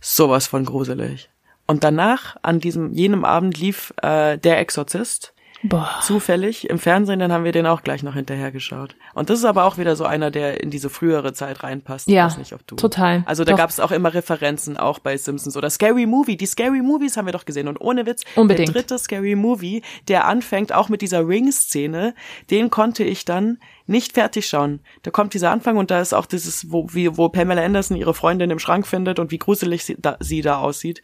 sowas 0.00 0.46
von 0.46 0.64
gruselig. 0.64 1.30
Und 1.66 1.82
danach, 1.82 2.36
an 2.42 2.60
diesem, 2.60 2.92
jenem 2.92 3.24
Abend 3.24 3.58
lief 3.58 3.92
äh, 4.02 4.38
Der 4.38 4.60
Exorzist 4.60 5.34
Boah. 5.68 5.98
zufällig 6.02 6.68
im 6.70 6.78
Fernsehen, 6.78 7.18
dann 7.18 7.32
haben 7.32 7.44
wir 7.44 7.52
den 7.52 7.66
auch 7.66 7.82
gleich 7.82 8.02
noch 8.02 8.14
hinterher 8.14 8.52
geschaut. 8.52 8.96
Und 9.14 9.30
das 9.30 9.38
ist 9.38 9.44
aber 9.44 9.64
auch 9.64 9.78
wieder 9.78 9.96
so 9.96 10.04
einer, 10.04 10.30
der 10.30 10.62
in 10.62 10.70
diese 10.70 10.90
frühere 10.90 11.32
Zeit 11.32 11.62
reinpasst. 11.62 12.08
Ja, 12.08 12.26
ich 12.26 12.32
weiß 12.32 12.38
nicht, 12.38 12.52
ob 12.52 12.66
du. 12.66 12.76
total. 12.76 13.22
Also 13.26 13.44
da 13.44 13.54
gab 13.54 13.70
es 13.70 13.80
auch 13.80 13.90
immer 13.90 14.14
Referenzen, 14.14 14.76
auch 14.76 14.98
bei 14.98 15.16
Simpsons 15.16 15.56
oder 15.56 15.70
Scary 15.70 16.06
Movie. 16.06 16.36
Die 16.36 16.46
Scary 16.46 16.82
Movies 16.82 17.16
haben 17.16 17.26
wir 17.26 17.32
doch 17.32 17.44
gesehen. 17.44 17.68
Und 17.68 17.80
ohne 17.80 18.06
Witz, 18.06 18.22
Unbedingt. 18.34 18.68
der 18.68 18.74
dritte 18.74 18.98
Scary 18.98 19.34
Movie, 19.34 19.82
der 20.08 20.26
anfängt 20.26 20.72
auch 20.72 20.88
mit 20.88 21.02
dieser 21.02 21.26
Ring-Szene, 21.26 22.14
den 22.50 22.70
konnte 22.70 23.04
ich 23.04 23.24
dann 23.24 23.58
nicht 23.86 24.12
fertig 24.12 24.48
schauen. 24.48 24.80
Da 25.02 25.10
kommt 25.10 25.34
dieser 25.34 25.50
Anfang 25.50 25.76
und 25.76 25.90
da 25.90 26.00
ist 26.00 26.12
auch 26.12 26.26
dieses, 26.26 26.70
wo, 26.70 26.88
wie, 26.92 27.16
wo 27.16 27.28
Pamela 27.28 27.62
Anderson 27.64 27.96
ihre 27.96 28.14
Freundin 28.14 28.50
im 28.50 28.58
Schrank 28.58 28.86
findet 28.86 29.18
und 29.18 29.30
wie 29.30 29.38
gruselig 29.38 29.84
sie 29.84 29.96
da, 29.98 30.16
sie 30.20 30.42
da 30.42 30.58
aussieht. 30.58 31.02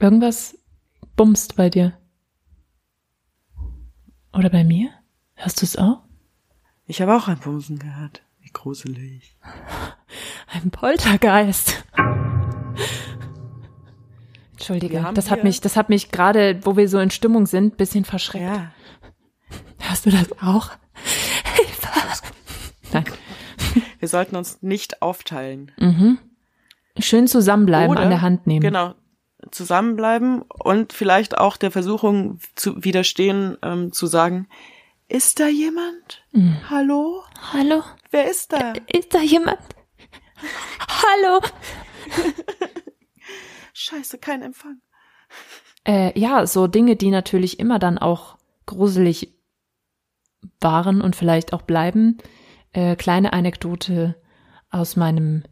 Irgendwas 0.00 0.58
bumst 1.16 1.56
bei 1.56 1.68
dir. 1.68 1.92
Oder 4.32 4.50
bei 4.50 4.64
mir? 4.64 4.90
Hörst 5.34 5.60
du 5.60 5.66
es 5.66 5.76
auch? 5.76 6.00
Ich 6.86 7.00
habe 7.02 7.16
auch 7.16 7.28
ein 7.28 7.38
Bumsen 7.38 7.78
gehört. 7.78 8.22
Wie 8.40 8.50
gruselig. 8.50 9.36
Ein 10.52 10.70
Poltergeist. 10.70 11.84
Entschuldige, 14.52 15.10
das 15.14 15.30
hat 15.30 15.44
mich, 15.44 15.60
das 15.60 15.76
hat 15.76 15.88
mich 15.88 16.10
gerade, 16.10 16.60
wo 16.62 16.76
wir 16.76 16.88
so 16.88 16.98
in 16.98 17.10
Stimmung 17.10 17.46
sind, 17.46 17.76
bisschen 17.78 18.04
verschreckt. 18.04 18.44
Ja. 18.44 18.70
Hörst 19.78 20.06
du 20.06 20.10
das 20.10 20.30
auch? 20.42 20.70
Hilfe! 21.56 21.88
Nein. 22.92 23.04
Wir 23.98 24.08
sollten 24.08 24.36
uns 24.36 24.60
nicht 24.62 25.00
aufteilen. 25.00 25.72
Schön 26.98 27.26
zusammenbleiben, 27.26 27.90
Oder, 27.90 28.02
an 28.02 28.10
der 28.10 28.20
Hand 28.20 28.46
nehmen. 28.46 28.60
Genau. 28.60 28.94
Zusammenbleiben 29.50 30.42
und 30.42 30.92
vielleicht 30.92 31.38
auch 31.38 31.56
der 31.56 31.70
Versuchung 31.70 32.38
zu 32.54 32.84
widerstehen, 32.84 33.56
ähm, 33.62 33.92
zu 33.92 34.06
sagen, 34.06 34.48
ist 35.08 35.40
da 35.40 35.48
jemand? 35.48 36.24
Mhm. 36.32 36.56
Hallo? 36.70 37.22
Hallo? 37.52 37.82
Wer 38.10 38.30
ist 38.30 38.52
da? 38.52 38.72
Ist 38.86 39.14
da 39.14 39.20
jemand? 39.20 39.58
Hallo? 40.88 41.40
Scheiße, 43.74 44.18
kein 44.18 44.42
Empfang. 44.42 44.80
Äh, 45.84 46.18
ja, 46.18 46.46
so 46.46 46.66
Dinge, 46.66 46.96
die 46.96 47.10
natürlich 47.10 47.58
immer 47.58 47.78
dann 47.78 47.98
auch 47.98 48.38
gruselig 48.66 49.34
waren 50.60 51.00
und 51.00 51.16
vielleicht 51.16 51.52
auch 51.52 51.62
bleiben. 51.62 52.18
Äh, 52.72 52.96
kleine 52.96 53.32
Anekdote 53.32 54.16
aus 54.70 54.96
meinem 54.96 55.42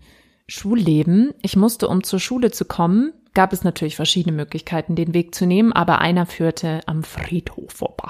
Schulleben. 0.46 1.34
Ich 1.42 1.56
musste, 1.56 1.88
um 1.88 2.02
zur 2.02 2.20
Schule 2.20 2.50
zu 2.50 2.64
kommen, 2.64 3.12
gab 3.34 3.52
es 3.52 3.64
natürlich 3.64 3.96
verschiedene 3.96 4.34
Möglichkeiten, 4.34 4.96
den 4.96 5.14
Weg 5.14 5.34
zu 5.34 5.46
nehmen, 5.46 5.72
aber 5.72 6.00
einer 6.00 6.26
führte 6.26 6.80
am 6.86 7.02
Friedhof 7.02 7.72
vorbei. 7.72 8.08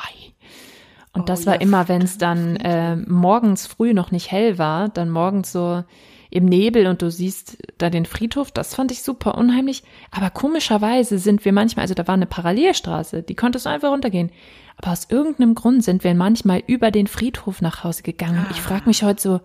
Und 1.12 1.22
Oh 1.22 1.24
das 1.24 1.46
war 1.46 1.54
ja, 1.54 1.60
immer, 1.60 1.88
wenn 1.88 2.02
es 2.02 2.18
dann 2.18 2.56
äh, 2.56 2.96
morgens 2.96 3.66
früh 3.66 3.94
noch 3.94 4.10
nicht 4.10 4.30
hell 4.30 4.58
war, 4.58 4.88
dann 4.88 5.10
morgens 5.10 5.52
so 5.52 5.82
im 6.30 6.44
Nebel 6.44 6.86
und 6.86 7.02
du 7.02 7.10
siehst 7.10 7.58
da 7.78 7.90
den 7.90 8.06
Friedhof, 8.06 8.52
das 8.52 8.74
fand 8.74 8.92
ich 8.92 9.02
super 9.02 9.36
unheimlich. 9.36 9.82
Aber 10.12 10.30
komischerweise 10.30 11.18
sind 11.18 11.44
wir 11.44 11.52
manchmal, 11.52 11.82
also 11.82 11.94
da 11.94 12.06
war 12.06 12.14
eine 12.14 12.26
Parallelstraße, 12.26 13.24
die 13.24 13.34
konntest 13.34 13.66
du 13.66 13.70
einfach 13.70 13.90
runtergehen. 13.90 14.30
Aber 14.76 14.92
aus 14.92 15.08
irgendeinem 15.10 15.54
Grund 15.54 15.82
sind 15.82 16.04
wir 16.04 16.14
manchmal 16.14 16.62
über 16.66 16.92
den 16.92 17.08
Friedhof 17.08 17.60
nach 17.60 17.82
Hause 17.82 18.02
gegangen. 18.02 18.38
Und 18.38 18.50
ich 18.52 18.60
frage 18.60 18.86
mich 18.86 19.02
heute 19.02 19.20
so, 19.20 19.40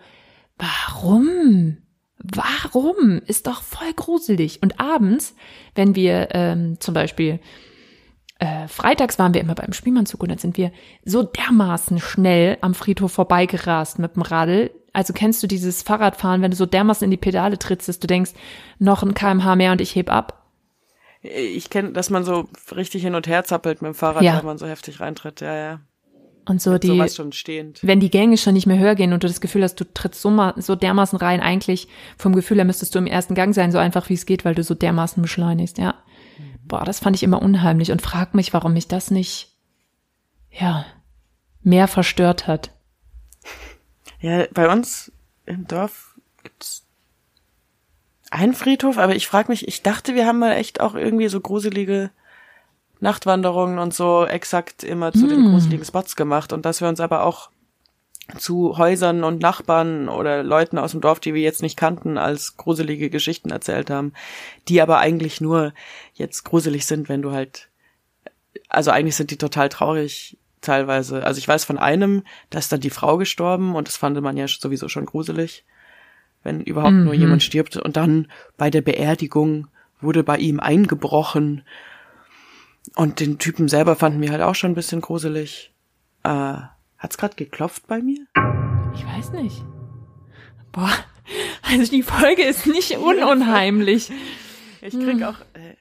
warum? 0.57 1.77
Warum? 2.17 3.21
Ist 3.25 3.47
doch 3.47 3.61
voll 3.61 3.93
gruselig. 3.95 4.61
Und 4.61 4.79
abends, 4.79 5.35
wenn 5.75 5.95
wir 5.95 6.29
ähm, 6.31 6.79
zum 6.79 6.93
Beispiel 6.93 7.39
äh, 8.39 8.67
freitags 8.67 9.17
waren 9.19 9.33
wir 9.33 9.41
immer 9.41 9.55
beim 9.55 9.73
Spielmannzug 9.73 10.21
und 10.23 10.29
dann 10.29 10.37
sind 10.37 10.57
wir 10.57 10.71
so 11.03 11.23
dermaßen 11.23 11.99
schnell 11.99 12.57
am 12.61 12.73
Friedhof 12.73 13.11
vorbeigerast 13.13 13.99
mit 13.99 14.15
dem 14.15 14.23
Radl. 14.23 14.71
Also 14.93 15.13
kennst 15.13 15.41
du 15.43 15.47
dieses 15.47 15.83
Fahrradfahren, 15.83 16.41
wenn 16.41 16.51
du 16.51 16.57
so 16.57 16.65
dermaßen 16.65 17.05
in 17.05 17.11
die 17.11 17.17
Pedale 17.17 17.57
trittst, 17.59 17.87
dass 17.87 17.99
du 17.99 18.07
denkst, 18.07 18.31
noch 18.79 19.03
ein 19.03 19.13
kmh 19.13 19.55
mehr 19.55 19.71
und 19.71 19.81
ich 19.81 19.95
heb 19.95 20.09
ab? 20.11 20.41
Ich 21.21 21.69
kenne, 21.69 21.91
dass 21.91 22.09
man 22.09 22.23
so 22.23 22.47
richtig 22.75 23.01
hin 23.03 23.15
und 23.15 23.25
her 23.27 23.43
zappelt 23.43 23.81
mit 23.81 23.89
dem 23.89 23.95
Fahrrad, 23.95 24.21
Ja. 24.21 24.37
wenn 24.37 24.45
man 24.45 24.57
so 24.57 24.67
heftig 24.67 24.99
reintritt. 24.99 25.41
Ja, 25.41 25.55
ja. 25.55 25.79
Und 26.47 26.61
so 26.61 26.77
die, 26.77 26.89
wenn 27.81 27.99
die 27.99 28.11
Gänge 28.11 28.37
schon 28.37 28.53
nicht 28.53 28.67
mehr 28.67 28.77
höher 28.77 28.93
gehen 28.93 29.13
und 29.13 29.23
du 29.23 29.27
das 29.27 29.41
Gefühl 29.41 29.63
hast, 29.63 29.79
du 29.79 29.93
trittst 29.93 30.21
so, 30.21 30.51
so 30.57 30.75
dermaßen 30.75 31.17
rein, 31.17 31.41
eigentlich 31.41 31.87
vom 32.17 32.35
Gefühl 32.35 32.57
her 32.57 32.65
müsstest 32.65 32.93
du 32.93 32.99
im 32.99 33.07
ersten 33.07 33.33
Gang 33.33 33.55
sein, 33.55 33.71
so 33.71 33.79
einfach 33.79 34.09
wie 34.09 34.13
es 34.13 34.27
geht, 34.27 34.45
weil 34.45 34.53
du 34.53 34.63
so 34.63 34.75
dermaßen 34.75 35.21
beschleunigst, 35.21 35.79
ja. 35.79 35.95
Boah, 36.67 36.83
das 36.83 36.99
fand 36.99 37.15
ich 37.15 37.23
immer 37.23 37.41
unheimlich 37.41 37.91
und 37.91 38.01
frag 38.01 38.35
mich, 38.35 38.53
warum 38.53 38.73
mich 38.73 38.87
das 38.87 39.09
nicht, 39.09 39.55
ja, 40.51 40.85
mehr 41.63 41.87
verstört 41.87 42.47
hat. 42.47 42.71
Ja, 44.19 44.45
bei 44.53 44.71
uns 44.71 45.11
im 45.45 45.67
Dorf 45.67 46.15
gibt's 46.43 46.85
einen 48.31 48.53
Friedhof, 48.53 48.97
aber 48.97 49.15
ich 49.15 49.27
frage 49.27 49.51
mich, 49.51 49.67
ich 49.67 49.81
dachte, 49.81 50.15
wir 50.15 50.25
haben 50.25 50.39
mal 50.39 50.53
echt 50.53 50.79
auch 50.79 50.95
irgendwie 50.95 51.27
so 51.27 51.39
gruselige 51.39 52.11
Nachtwanderungen 53.05 53.77
und 53.77 53.93
so 53.93 54.25
exakt 54.25 54.83
immer 54.83 55.13
zu 55.13 55.27
den 55.27 55.51
gruseligen 55.51 55.85
Spots 55.85 56.15
gemacht. 56.15 56.51
Und 56.51 56.65
dass 56.65 56.81
wir 56.81 56.89
uns 56.89 56.99
aber 56.99 57.23
auch 57.23 57.51
zu 58.39 58.79
Häusern 58.79 59.23
und 59.23 59.41
Nachbarn 59.41 60.09
oder 60.09 60.41
Leuten 60.41 60.79
aus 60.79 60.91
dem 60.91 61.01
Dorf, 61.01 61.19
die 61.19 61.35
wir 61.35 61.43
jetzt 61.43 61.61
nicht 61.61 61.77
kannten, 61.77 62.17
als 62.17 62.57
gruselige 62.57 63.11
Geschichten 63.11 63.51
erzählt 63.51 63.91
haben, 63.91 64.13
die 64.67 64.81
aber 64.81 64.97
eigentlich 64.97 65.39
nur 65.39 65.73
jetzt 66.15 66.43
gruselig 66.43 66.87
sind, 66.87 67.07
wenn 67.07 67.21
du 67.21 67.31
halt, 67.31 67.69
also 68.69 68.89
eigentlich 68.89 69.15
sind 69.15 69.29
die 69.29 69.37
total 69.37 69.69
traurig 69.69 70.39
teilweise. 70.61 71.23
Also 71.23 71.37
ich 71.37 71.47
weiß 71.47 71.63
von 71.63 71.77
einem, 71.77 72.23
da 72.49 72.57
ist 72.57 72.71
dann 72.71 72.79
die 72.79 72.89
Frau 72.89 73.17
gestorben 73.17 73.75
und 73.75 73.87
das 73.87 73.97
fand 73.97 74.19
man 74.19 74.35
ja 74.35 74.47
sowieso 74.47 74.89
schon 74.89 75.05
gruselig, 75.05 75.63
wenn 76.41 76.61
überhaupt 76.61 76.93
nur 76.93 77.13
jemand 77.13 77.43
stirbt. 77.43 77.77
Und 77.77 77.95
dann 77.95 78.31
bei 78.57 78.71
der 78.71 78.81
Beerdigung 78.81 79.67
wurde 80.01 80.23
bei 80.23 80.37
ihm 80.37 80.59
eingebrochen 80.59 81.61
und 82.95 83.19
den 83.19 83.37
Typen 83.39 83.67
selber 83.67 83.95
fanden 83.95 84.21
wir 84.21 84.31
halt 84.31 84.41
auch 84.41 84.55
schon 84.55 84.71
ein 84.71 84.75
bisschen 84.75 85.01
gruselig. 85.01 85.73
Äh, 86.23 86.55
hat's 86.97 87.17
grad 87.17 87.37
geklopft 87.37 87.87
bei 87.87 88.01
mir? 88.01 88.25
Ich 88.95 89.05
weiß 89.05 89.31
nicht. 89.33 89.63
Boah, 90.71 90.91
also 91.63 91.89
die 91.91 92.03
Folge 92.03 92.43
ist 92.43 92.65
nicht 92.67 92.91
ununheimlich. 92.97 94.11
Ich 94.81 94.93
krieg 94.93 95.23
auch, 95.23 95.39
äh, 95.53 95.75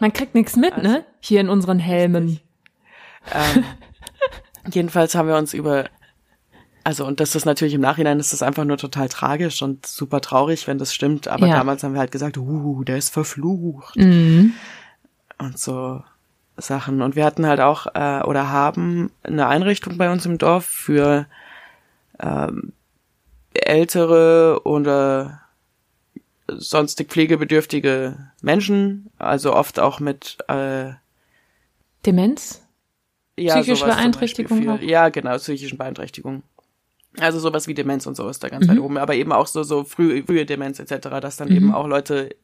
Man 0.00 0.12
kriegt 0.12 0.34
nichts 0.34 0.56
mit, 0.56 0.76
ne? 0.82 1.04
Hier 1.20 1.40
in 1.40 1.48
unseren 1.48 1.78
Helmen. 1.78 2.40
ähm, 3.32 3.64
jedenfalls 4.72 5.14
haben 5.14 5.28
wir 5.28 5.36
uns 5.36 5.54
über, 5.54 5.84
also 6.82 7.06
und 7.06 7.20
das 7.20 7.34
ist 7.34 7.44
natürlich 7.44 7.74
im 7.74 7.80
Nachhinein 7.80 8.18
ist 8.20 8.32
das 8.32 8.42
einfach 8.42 8.64
nur 8.64 8.78
total 8.78 9.08
tragisch 9.08 9.62
und 9.62 9.86
super 9.86 10.20
traurig, 10.20 10.66
wenn 10.66 10.78
das 10.78 10.94
stimmt. 10.94 11.28
Aber 11.28 11.46
Ja. 11.46 11.54
damals 11.54 11.82
haben 11.82 11.92
wir 11.94 12.00
halt 12.00 12.12
gesagt, 12.12 12.36
uh, 12.38 12.82
der 12.84 12.96
ist 12.98 13.10
verflucht 13.10 13.96
Mhm. 13.96 14.54
Und 15.38 15.58
so 15.58 16.02
Sachen. 16.56 17.02
Und 17.02 17.16
wir 17.16 17.24
hatten 17.24 17.46
halt 17.46 17.60
auch 17.60 17.86
äh, 17.94 18.22
oder 18.22 18.50
haben 18.50 19.10
eine 19.22 19.46
Einrichtung 19.48 19.98
bei 19.98 20.10
uns 20.10 20.24
im 20.26 20.38
Dorf 20.38 20.64
für 20.64 21.26
ähm, 22.20 22.72
ältere 23.54 24.60
oder 24.64 25.40
sonstig 26.48 27.08
pflegebedürftige 27.10 28.30
Menschen, 28.42 29.10
also 29.18 29.54
oft 29.54 29.80
auch 29.80 29.98
mit 30.00 30.38
äh, 30.48 30.92
Demenz? 32.06 32.62
ja, 33.36 33.56
Psychische 33.60 33.86
Beeinträchtigung? 33.86 34.80
Ja, 34.82 35.08
genau, 35.08 35.36
psychischen 35.38 35.78
Beeinträchtigungen. 35.78 36.42
Also 37.18 37.38
sowas 37.38 37.66
wie 37.68 37.74
Demenz 37.74 38.06
und 38.06 38.16
so 38.16 38.28
ist 38.28 38.42
da 38.42 38.48
ganz 38.48 38.66
Mhm. 38.66 38.72
weit 38.72 38.78
oben, 38.80 38.98
aber 38.98 39.14
eben 39.14 39.32
auch 39.32 39.46
so 39.46 39.62
so 39.62 39.84
frühe, 39.84 40.22
frühe 40.24 40.44
Demenz 40.46 40.78
etc., 40.80 41.20
dass 41.20 41.36
dann 41.36 41.48
Mhm. 41.48 41.56
eben 41.56 41.72
auch 41.72 41.86
Leute 41.86 42.34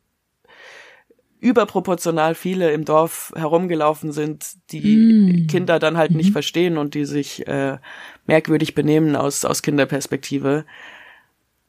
überproportional 1.40 2.34
viele 2.34 2.70
im 2.72 2.84
Dorf 2.84 3.32
herumgelaufen 3.34 4.12
sind, 4.12 4.46
die 4.72 4.80
Mhm. 4.96 5.46
Kinder 5.46 5.78
dann 5.78 5.96
halt 5.96 6.12
nicht 6.12 6.32
verstehen 6.32 6.76
und 6.78 6.94
die 6.94 7.04
sich 7.04 7.46
äh, 7.48 7.78
merkwürdig 8.26 8.74
benehmen 8.74 9.16
aus 9.16 9.44
aus 9.44 9.62
Kinderperspektive. 9.62 10.64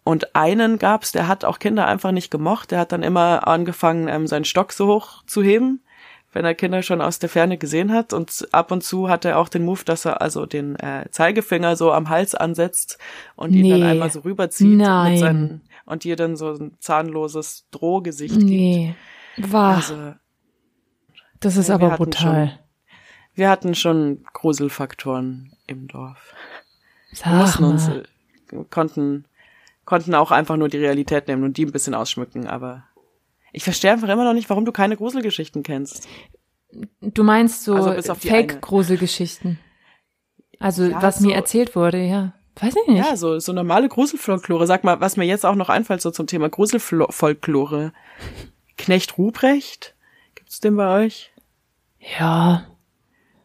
Und 0.03 0.35
einen 0.35 0.79
gab's, 0.79 1.11
der 1.11 1.27
hat 1.27 1.45
auch 1.45 1.59
Kinder 1.59 1.85
einfach 1.87 2.11
nicht 2.11 2.31
gemocht. 2.31 2.71
Der 2.71 2.79
hat 2.79 2.91
dann 2.91 3.03
immer 3.03 3.47
angefangen, 3.47 4.07
ähm, 4.07 4.27
seinen 4.27 4.45
Stock 4.45 4.73
so 4.73 4.87
hoch 4.87 5.23
zu 5.27 5.43
heben, 5.43 5.79
wenn 6.33 6.43
er 6.43 6.55
Kinder 6.55 6.81
schon 6.81 7.01
aus 7.01 7.19
der 7.19 7.29
Ferne 7.29 7.57
gesehen 7.59 7.91
hat. 7.93 8.11
Und 8.11 8.47
ab 8.51 8.71
und 8.71 8.83
zu 8.83 9.09
hat 9.09 9.25
er 9.25 9.37
auch 9.37 9.47
den 9.47 9.63
Move, 9.63 9.81
dass 9.85 10.05
er 10.05 10.21
also 10.21 10.45
den 10.47 10.75
äh, 10.77 11.05
Zeigefinger 11.11 11.75
so 11.75 11.91
am 11.91 12.09
Hals 12.09 12.33
ansetzt 12.33 12.97
und 13.35 13.53
ihn 13.53 13.69
dann 13.69 13.79
Nee. 13.81 13.85
einmal 13.85 14.09
so 14.11 14.21
rüberzieht 14.21 14.75
Nein. 14.77 15.11
mit 15.11 15.19
seinen, 15.19 15.61
und 15.85 16.03
ihr 16.03 16.15
dann 16.15 16.35
so 16.35 16.51
ein 16.51 16.73
zahnloses 16.79 17.65
Drohgesicht 17.71 18.37
Nee. 18.41 18.95
War. 19.37 19.75
Also 19.75 20.13
das 21.39 21.57
ist 21.57 21.69
ja, 21.69 21.79
wir 21.79 21.85
aber 21.85 21.93
hatten 21.93 22.03
brutal. 22.03 22.59
wir 23.33 23.49
hatten 23.49 23.73
schon 23.75 24.23
Gruselfaktoren 24.33 25.53
im 25.67 25.87
Dorf. 25.87 26.33
Wir 27.09 27.17
Sag 27.17 27.33
mussten 27.39 27.63
uns, 27.63 27.87
äh, 27.87 28.03
konnten, 28.69 29.25
konnten 29.85 30.13
auch 30.15 30.31
einfach 30.31 30.57
nur 30.57 30.69
die 30.69 30.77
Realität 30.77 31.27
nehmen 31.27 31.43
und 31.43 31.57
die 31.57 31.65
ein 31.65 31.71
bisschen 31.71 31.95
ausschmücken, 31.95 32.47
aber 32.47 32.83
ich 33.53 33.63
verstehe 33.63 33.91
einfach 33.91 34.09
immer 34.09 34.23
noch 34.23 34.33
nicht, 34.33 34.49
warum 34.49 34.65
du 34.65 34.71
keine 34.71 34.95
Gruselgeschichten 34.97 35.63
kennst. 35.63 36.07
Du 37.01 37.23
meinst 37.23 37.63
so 37.63 37.75
Also. 37.75 38.13
Fake-Gruselgeschichten. 38.15 39.59
Also 40.59 40.85
Ja, 40.85 41.01
was 41.01 41.19
so- 41.19 41.27
mir 41.27 41.35
erzählt 41.35 41.75
wurde, 41.75 41.97
ja. 42.03 42.33
Weiß 42.59 42.75
ich 42.75 42.87
nicht. 42.87 42.97
Ja, 43.05 43.15
so, 43.15 43.39
so 43.39 43.53
normale 43.53 43.87
Gruselfolklore. 43.89 44.67
Sag 44.67 44.83
mal, 44.83 44.99
was 45.01 45.17
mir 45.17 45.23
jetzt 45.25 45.45
auch 45.45 45.55
noch 45.55 45.69
einfällt, 45.69 46.01
so 46.01 46.11
zum 46.11 46.27
Thema 46.27 46.49
Gruselfolklore. 46.49 47.93
Knecht 48.81 49.17
Ruprecht? 49.17 49.95
Gibt's 50.35 50.59
den 50.59 50.75
bei 50.75 51.05
euch? 51.05 51.31
Ja. 52.17 52.65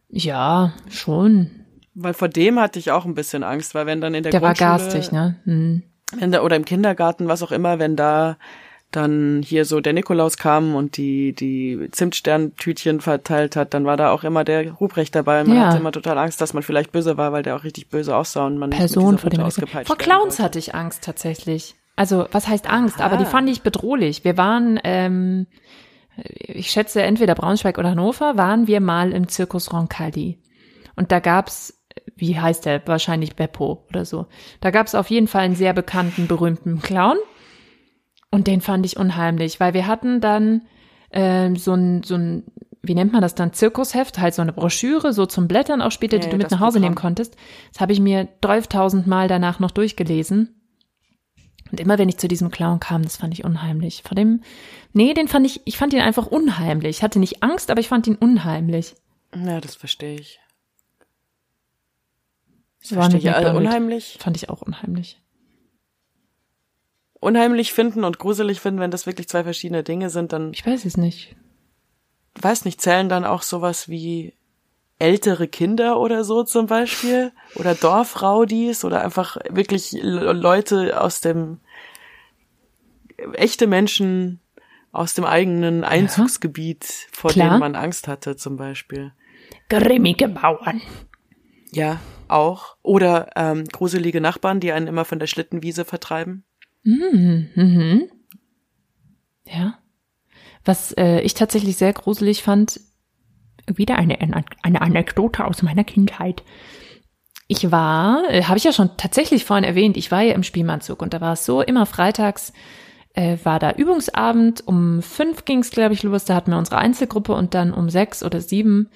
Ja, 0.09 0.73
schon. 0.89 1.51
Weil 1.95 2.15
vor 2.15 2.29
dem 2.29 2.59
hatte 2.61 2.79
ich 2.79 2.91
auch 2.91 3.05
ein 3.05 3.15
bisschen 3.15 3.43
Angst, 3.43 3.75
weil 3.75 3.87
wenn 3.87 4.01
dann 4.01 4.15
in 4.15 4.23
der, 4.23 4.33
Der 4.33 4.43
war 4.43 4.55
Grundschule, 4.55 4.71
garstig, 4.71 5.13
ne? 5.13 5.37
Hm. 5.45 5.83
wenn 6.19 6.33
da, 6.33 6.43
oder 6.43 6.57
im 6.57 6.65
Kindergarten, 6.65 7.29
was 7.29 7.43
auch 7.43 7.53
immer, 7.53 7.79
wenn 7.79 7.97
da 7.97 8.37
dann 8.93 9.43
hier 9.45 9.65
so 9.65 9.81
der 9.81 9.93
Nikolaus 9.93 10.37
kam 10.39 10.75
und 10.75 10.97
die, 10.97 11.33
die 11.35 11.89
Zimtsterntütchen 11.91 13.01
verteilt 13.01 13.57
hat, 13.57 13.75
dann 13.75 13.85
war 13.85 13.97
da 13.97 14.11
auch 14.11 14.25
immer 14.25 14.45
der 14.45 14.71
Ruprecht 14.73 15.15
dabei. 15.15 15.43
Man 15.45 15.57
Ja. 15.57 15.69
hatte 15.69 15.79
immer 15.79 15.93
total 15.93 16.19
Angst, 16.19 16.41
dass 16.41 16.55
man 16.55 16.63
vielleicht 16.63 16.93
böse 16.93 17.17
war, 17.17 17.33
weil 17.33 17.43
der 17.43 17.57
auch 17.57 17.65
richtig 17.65 17.89
böse 17.89 18.15
aussah 18.17 18.47
und 18.47 18.59
man 18.59 18.71
Person 18.71 19.19
vor 19.19 19.31
dem 19.31 19.41
Route 19.41 19.43
Vor 19.43 19.47
ausgepeitscht 19.47 19.87
Vor 19.89 19.99
werden 19.99 20.09
Clowns 20.09 20.39
hatte 20.39 20.59
ich 20.59 20.75
Angst 20.75 21.03
tatsächlich. 21.05 21.75
Also, 21.97 22.27
was 22.31 22.47
heißt 22.47 22.69
Angst? 22.69 23.01
Aber 23.01 23.17
die 23.17 23.25
Aha. 23.25 23.31
fand 23.31 23.49
ich 23.49 23.63
bedrohlich. 23.63 24.23
Wir 24.23 24.37
waren, 24.37 24.79
ähm, 24.85 25.47
ich 26.17 26.71
schätze, 26.71 27.03
entweder 27.03 27.35
Braunschweig 27.35 27.79
oder 27.79 27.91
Hannover, 27.91 28.37
waren 28.37 28.67
wir 28.67 28.81
mal 28.81 29.13
im 29.13 29.29
Zirkus 29.29 29.73
Roncalli. 29.73 30.39
Und 30.95 31.11
da 31.11 31.21
gab's, 31.21 31.83
wie 32.15 32.39
heißt 32.39 32.67
der? 32.67 32.87
Wahrscheinlich 32.87 33.35
Beppo 33.35 33.87
oder 33.89 34.05
so. 34.05 34.27
Da 34.61 34.71
gab's 34.71 34.95
auf 34.95 35.11
jeden 35.11 35.27
Fall 35.27 35.43
einen 35.43 35.57
sehr 35.57 35.73
bekannten, 35.73 36.27
berühmten 36.27 36.81
Clown. 36.81 37.17
Und 38.31 38.47
den 38.47 38.61
fand 38.61 38.85
ich 38.85 38.99
unheimlich, 38.99 39.61
weil 39.61 39.73
wir 39.73 39.87
hatten 39.87 40.21
dann 40.21 40.63
ähm, 41.11 41.57
so 41.57 41.73
ein, 41.73 42.03
so 42.03 42.17
ein, 42.17 42.45
wie 42.83 42.95
nennt 42.95 43.13
man 43.13 43.23
das 43.23 43.35
dann, 43.35 43.55
Zirkusheft, 43.55 44.19
halt 44.19 44.35
so 44.35 44.43
eine 44.43 44.53
Broschüre, 44.53 45.15
so 45.15 45.25
zum 45.25 45.49
Blättern 45.49 45.81
auch 45.81 45.93
später, 45.93 46.19
die 46.19 46.29
du 46.29 46.37
mit 46.37 46.51
nach 46.51 46.61
Hause 46.61 46.81
nehmen 46.81 46.95
Programm. 46.95 47.15
konntest. 47.15 47.37
Das 47.73 47.81
habe 47.81 47.93
ich 47.93 48.01
mir 48.01 48.29
12.000 48.43 49.09
Mal 49.09 49.29
danach 49.29 49.61
noch 49.61 49.71
durchgelesen. 49.71 50.66
Und 51.71 51.81
immer 51.81 51.99
wenn 51.99 52.09
ich 52.09 52.19
zu 52.19 52.29
diesem 52.29 52.51
Clown 52.51 52.81
kam, 52.81 53.03
das 53.03 53.17
fand 53.17 53.35
ich 53.35 53.45
unheimlich. 53.45 54.03
Vor 54.05 54.15
dem, 54.15 54.43
nee, 54.93 55.15
den 55.15 55.29
fand 55.29 55.47
ich, 55.47 55.61
ich 55.65 55.77
fand 55.77 55.93
ihn 55.93 56.01
einfach 56.01 56.27
unheimlich. 56.27 56.99
Ich 56.99 57.03
hatte 57.03 57.19
nicht 57.19 57.43
Angst, 57.43 57.71
aber 57.71 57.81
ich 57.81 57.89
fand 57.89 58.07
ihn 58.07 58.15
unheimlich. 58.17 58.95
Ja, 59.35 59.61
das 59.61 59.75
verstehe 59.75 60.19
ich. 60.19 60.39
Das 62.81 62.91
verstehe 62.93 63.17
nicht 63.17 63.27
ich. 63.27 63.33
Damit. 63.33 63.61
unheimlich. 63.63 64.17
Fand 64.21 64.37
ich 64.37 64.49
auch 64.49 64.63
unheimlich. 64.63 65.21
Unheimlich 67.19 67.73
finden 67.73 68.05
und 68.05 68.19
gruselig 68.19 68.61
finden, 68.61 68.79
wenn 68.81 68.91
das 68.91 69.07
wirklich 69.07 69.29
zwei 69.29 69.43
verschiedene 69.43 69.83
Dinge 69.83 70.11
sind, 70.11 70.33
dann, 70.33 70.53
Ich 70.53 70.65
weiß 70.65 70.85
es 70.85 70.97
nicht. 70.97 71.35
weiß 72.41 72.65
nicht, 72.65 72.81
zählen 72.81 73.09
dann 73.09 73.25
auch 73.25 73.43
sowas 73.43 73.89
wie 73.89 74.35
ältere 74.99 75.47
Kinder 75.49 76.01
oder 76.01 76.25
so 76.25 76.43
zum 76.43 76.67
Beispiel 76.67 77.33
oder 77.57 77.75
Dorfraudis 77.75 78.85
oder 78.85 79.03
einfach 79.03 79.37
wirklich 79.51 79.93
Le- 79.93 80.33
Leute 80.33 81.01
aus 81.01 81.21
dem 81.21 81.61
echte 83.35 83.67
Menschen 83.67 84.41
aus 84.93 85.13
dem 85.15 85.25
eigenen 85.25 85.85
Einzugsgebiet, 85.85 86.85
vor 87.13 87.31
Klar. 87.31 87.49
denen 87.51 87.61
man 87.61 87.75
Angst 87.75 88.09
hatte 88.09 88.37
zum 88.37 88.57
Beispiel. 88.57 89.13
Grimmige 89.69 90.29
Bauern. 90.29 90.81
Ja, 91.71 92.01
auch. 92.29 92.77
Oder 92.83 93.31
ähm, 93.37 93.65
gruselige 93.65 94.21
Nachbarn, 94.23 94.61
die 94.61 94.73
einen 94.73 94.87
immer 94.87 95.05
von 95.05 95.19
der 95.19 95.27
Schlittenwiese 95.27 95.85
vertreiben. 95.85 96.45
Mhm. 96.83 97.51
Mhm. 97.55 98.11
Ja. 99.47 99.79
Was 100.65 100.93
äh, 100.93 101.21
ich 101.21 101.35
tatsächlich 101.35 101.77
sehr 101.77 101.93
gruselig 101.93 102.43
fand, 102.43 102.81
wieder 103.67 103.97
eine, 103.97 104.19
eine 104.21 104.83
Anekdote 104.83 105.45
aus 105.45 105.63
meiner 105.63 105.85
Kindheit. 105.85 106.43
Ich 107.49 107.71
war, 107.71 108.23
äh, 108.29 108.45
habe 108.45 108.59
ich 108.59 108.65
ja 108.65 108.73
schon 108.73 108.97
tatsächlich 108.97 109.45
vorhin 109.45 109.65
erwähnt, 109.65 109.97
ich 109.97 110.11
war 110.11 110.23
ja 110.23 110.35
im 110.35 110.43
Spielmannzug 110.43 111.01
und 111.03 111.15
da 111.15 111.21
war 111.21 111.35
es 111.35 111.45
so, 111.45 111.63
immer 111.63 111.87
freitags 111.87 112.53
äh, 113.15 113.39
war 113.45 113.59
da 113.59 113.73
Übungsabend, 113.73 114.67
um 114.67 115.03
fünf 115.03 115.45
ging 115.45 115.61
es, 115.61 115.71
glaube 115.71 115.95
ich, 115.95 116.03
los, 116.03 116.25
da 116.25 116.35
hatten 116.35 116.51
wir 116.51 116.59
unsere 116.59 116.79
Einzelgruppe 116.79 117.33
und 117.35 117.55
dann 117.55 117.73
um 117.73 117.89
sechs 117.89 118.23
oder 118.23 118.41
sieben 118.41 118.91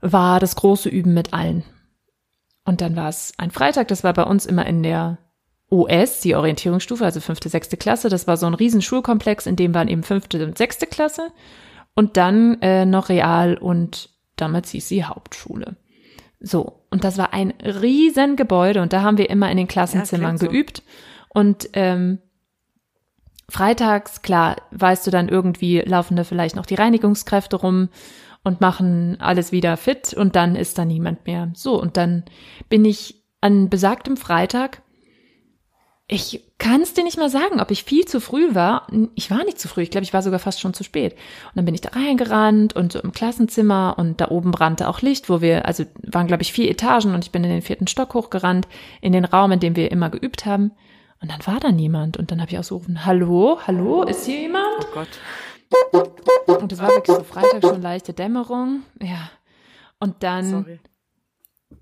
war 0.00 0.40
das 0.40 0.56
große 0.56 0.88
Üben 0.88 1.12
mit 1.12 1.34
allen. 1.34 1.64
Und 2.64 2.80
dann 2.80 2.94
war 2.96 3.08
es 3.08 3.32
ein 3.36 3.50
Freitag, 3.50 3.88
das 3.88 4.04
war 4.04 4.12
bei 4.12 4.22
uns 4.22 4.46
immer 4.46 4.66
in 4.66 4.82
der 4.82 5.18
OS, 5.70 6.20
die 6.20 6.34
Orientierungsstufe, 6.34 7.04
also 7.04 7.20
fünfte, 7.20 7.48
sechste 7.48 7.76
Klasse. 7.76 8.08
Das 8.08 8.26
war 8.26 8.36
so 8.36 8.46
ein 8.46 8.54
riesen 8.54 8.82
Schulkomplex, 8.82 9.46
in 9.46 9.56
dem 9.56 9.74
waren 9.74 9.88
eben 9.88 10.02
fünfte 10.02 10.44
und 10.44 10.58
sechste 10.58 10.86
Klasse. 10.86 11.30
Und 11.94 12.16
dann 12.16 12.60
äh, 12.62 12.86
noch 12.86 13.08
Real 13.08 13.56
und 13.56 14.10
damals 14.36 14.70
hieß 14.70 14.88
sie 14.88 15.04
Hauptschule. 15.04 15.76
So, 16.40 16.84
und 16.90 17.04
das 17.04 17.18
war 17.18 17.32
ein 17.34 17.52
riesen 17.62 18.36
Gebäude 18.36 18.80
und 18.80 18.92
da 18.92 19.02
haben 19.02 19.18
wir 19.18 19.28
immer 19.28 19.50
in 19.50 19.58
den 19.58 19.68
Klassenzimmern 19.68 20.36
Ja, 20.36 20.38
klingt 20.38 20.40
so. 20.40 20.48
geübt. 20.48 20.82
Und 21.28 21.68
ähm, 21.74 22.18
freitags, 23.48 24.22
klar, 24.22 24.56
weißt 24.70 25.06
du 25.06 25.10
dann 25.10 25.28
irgendwie, 25.28 25.80
laufen 25.80 26.16
da 26.16 26.24
vielleicht 26.24 26.56
noch 26.56 26.66
die 26.66 26.74
Reinigungskräfte 26.74 27.56
rum 27.56 27.88
und 28.42 28.60
machen 28.60 29.20
alles 29.20 29.52
wieder 29.52 29.76
fit 29.76 30.14
und 30.14 30.34
dann 30.34 30.56
ist 30.56 30.78
da 30.78 30.84
niemand 30.84 31.26
mehr. 31.26 31.50
So, 31.54 31.80
und 31.80 31.96
dann 31.96 32.24
bin 32.68 32.84
ich 32.84 33.22
an 33.40 33.68
besagtem 33.68 34.16
Freitag, 34.16 34.82
ich 36.12 36.42
kann 36.58 36.82
es 36.82 36.92
dir 36.92 37.04
nicht 37.04 37.18
mal 37.18 37.30
sagen, 37.30 37.60
ob 37.60 37.70
ich 37.70 37.84
viel 37.84 38.04
zu 38.04 38.20
früh 38.20 38.52
war. 38.52 38.88
Ich 39.14 39.30
war 39.30 39.44
nicht 39.44 39.60
zu 39.60 39.68
früh, 39.68 39.82
ich 39.82 39.90
glaube, 39.90 40.04
ich 40.04 40.12
war 40.12 40.22
sogar 40.22 40.40
fast 40.40 40.60
schon 40.60 40.74
zu 40.74 40.82
spät. 40.82 41.12
Und 41.12 41.52
dann 41.54 41.64
bin 41.64 41.74
ich 41.74 41.82
da 41.82 41.90
reingerannt 41.90 42.74
und 42.74 42.92
so 42.92 42.98
im 42.98 43.12
Klassenzimmer 43.12 43.94
und 43.96 44.20
da 44.20 44.28
oben 44.28 44.50
brannte 44.50 44.88
auch 44.88 45.02
Licht, 45.02 45.30
wo 45.30 45.40
wir, 45.40 45.66
also 45.66 45.84
waren, 46.02 46.26
glaube 46.26 46.42
ich, 46.42 46.52
vier 46.52 46.68
Etagen 46.68 47.14
und 47.14 47.24
ich 47.24 47.30
bin 47.30 47.44
in 47.44 47.50
den 47.50 47.62
vierten 47.62 47.86
Stock 47.86 48.12
hochgerannt, 48.14 48.66
in 49.00 49.12
den 49.12 49.24
Raum, 49.24 49.52
in 49.52 49.60
dem 49.60 49.76
wir 49.76 49.92
immer 49.92 50.10
geübt 50.10 50.46
haben. 50.46 50.72
Und 51.22 51.30
dann 51.30 51.46
war 51.46 51.60
da 51.60 51.70
niemand. 51.70 52.16
Und 52.16 52.32
dann 52.32 52.40
habe 52.40 52.50
ich 52.50 52.58
auch 52.58 52.64
so 52.64 52.78
gerufen, 52.78 53.06
hallo, 53.06 53.60
hallo, 53.64 54.02
ist 54.02 54.26
hier 54.26 54.40
jemand? 54.40 54.66
Oh 54.80 54.94
Gott. 54.94 56.60
Und 56.60 56.72
es 56.72 56.80
war 56.80 56.88
wirklich 56.88 57.16
so 57.16 57.22
Freitag 57.22 57.62
schon 57.62 57.82
leichte 57.82 58.14
Dämmerung. 58.14 58.82
Ja. 59.00 59.30
Und 60.00 60.24
dann. 60.24 60.50
Sorry. 60.50 60.80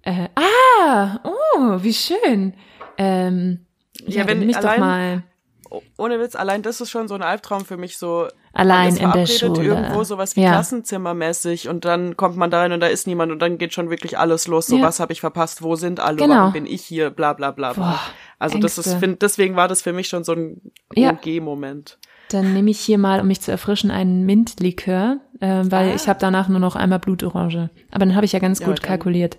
Äh, 0.03 0.29
ah, 0.35 1.19
oh, 1.25 1.83
wie 1.83 1.95
schön. 1.95 2.53
Ähm, 2.99 3.65
ja, 4.09 4.23
Ja, 4.23 4.27
wenn 4.29 4.45
mich 4.47 4.57
doch 4.57 4.65
allein- 4.65 4.81
mal 4.81 5.23
Oh, 5.71 5.83
Ohne 5.99 6.19
Witz, 6.19 6.35
allein 6.35 6.63
das 6.63 6.81
ist 6.81 6.89
schon 6.89 7.09
so 7.09 7.15
ein 7.15 7.21
Albtraum 7.21 7.67
für 7.67 7.77
mich, 7.77 7.99
so 7.99 8.27
allein 8.55 8.97
in 8.97 9.13
der 9.13 9.27
Schule. 9.27 9.63
irgendwo 9.65 10.03
sowas 10.03 10.35
wie 10.35 10.41
ja. 10.41 10.53
Klassenzimmermäßig 10.53 11.69
und 11.69 11.85
dann 11.85 12.17
kommt 12.17 12.39
man 12.39 12.51
da 12.51 12.61
rein 12.61 12.73
und 12.73 12.81
da 12.81 12.87
ist 12.87 13.07
niemand 13.07 13.33
und 13.33 13.39
dann 13.41 13.59
geht 13.59 13.75
schon 13.75 13.91
wirklich 13.91 14.17
alles 14.19 14.47
los. 14.47 14.67
So, 14.67 14.79
Ja. 14.79 14.83
was 14.85 14.99
habe 14.99 15.13
ich 15.13 15.21
verpasst? 15.21 15.61
Wo 15.63 15.77
sind 15.77 16.01
alle? 16.01 16.17
Genau. 16.17 16.37
Warum 16.37 16.53
bin 16.55 16.65
ich 16.65 16.83
hier? 16.87 17.11
Bla 17.11 17.35
bla 17.35 17.51
bla. 17.51 17.75
Boah, 17.75 18.01
also 18.39 18.57
das 18.59 18.79
ist, 18.79 18.95
find, 18.95 19.21
deswegen 19.21 19.57
war 19.57 19.69
das 19.69 19.83
für 19.83 19.93
mich 19.93 20.09
schon 20.09 20.25
so 20.25 20.33
ein 20.33 20.73
Ja. 20.95 21.11
OG-Moment. 21.11 21.99
Dann 22.31 22.55
nehme 22.55 22.71
ich 22.71 22.81
hier 22.81 22.97
mal, 22.97 23.21
um 23.21 23.27
mich 23.27 23.43
zu 23.43 23.51
erfrischen, 23.51 23.91
einen 23.91 24.25
Mintlikör, 24.25 25.19
äh, 25.41 25.65
weil 25.67 25.91
Ah. 25.91 25.95
ich 25.95 26.09
habe 26.09 26.19
danach 26.19 26.49
nur 26.49 26.61
noch 26.61 26.77
einmal 26.77 26.99
Blutorange. 26.99 27.69
Aber 27.91 28.07
dann 28.07 28.15
habe 28.15 28.25
ich 28.25 28.33
ja 28.33 28.39
ganz 28.39 28.61
Ja, 28.61 28.67
gut 28.69 28.83
kalkuliert. 28.83 29.37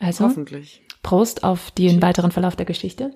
Also, 0.00 0.24
Hoffentlich. 0.24 0.82
Prost 1.04 1.44
auf 1.44 1.70
den 1.70 2.02
weiteren 2.02 2.32
Verlauf 2.32 2.56
der 2.56 2.66
Geschichte. 2.66 3.12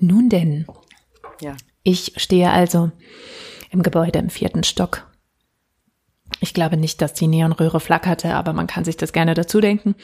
Nun 0.00 0.28
denn, 0.28 0.66
Ja. 1.40 1.56
ich 1.82 2.12
stehe 2.16 2.50
also 2.50 2.90
im 3.70 3.82
Gebäude 3.82 4.18
im 4.18 4.30
vierten 4.30 4.64
Stock. 4.64 5.06
Ich 6.40 6.54
glaube 6.54 6.76
nicht, 6.76 7.00
dass 7.02 7.14
die 7.14 7.26
Neonröhre 7.26 7.80
flackerte, 7.80 8.34
aber 8.34 8.52
man 8.52 8.66
kann 8.68 8.84
sich 8.84 8.96
das 8.96 9.12
gerne 9.12 9.34
dazu 9.34 9.60
denken. 9.60 9.96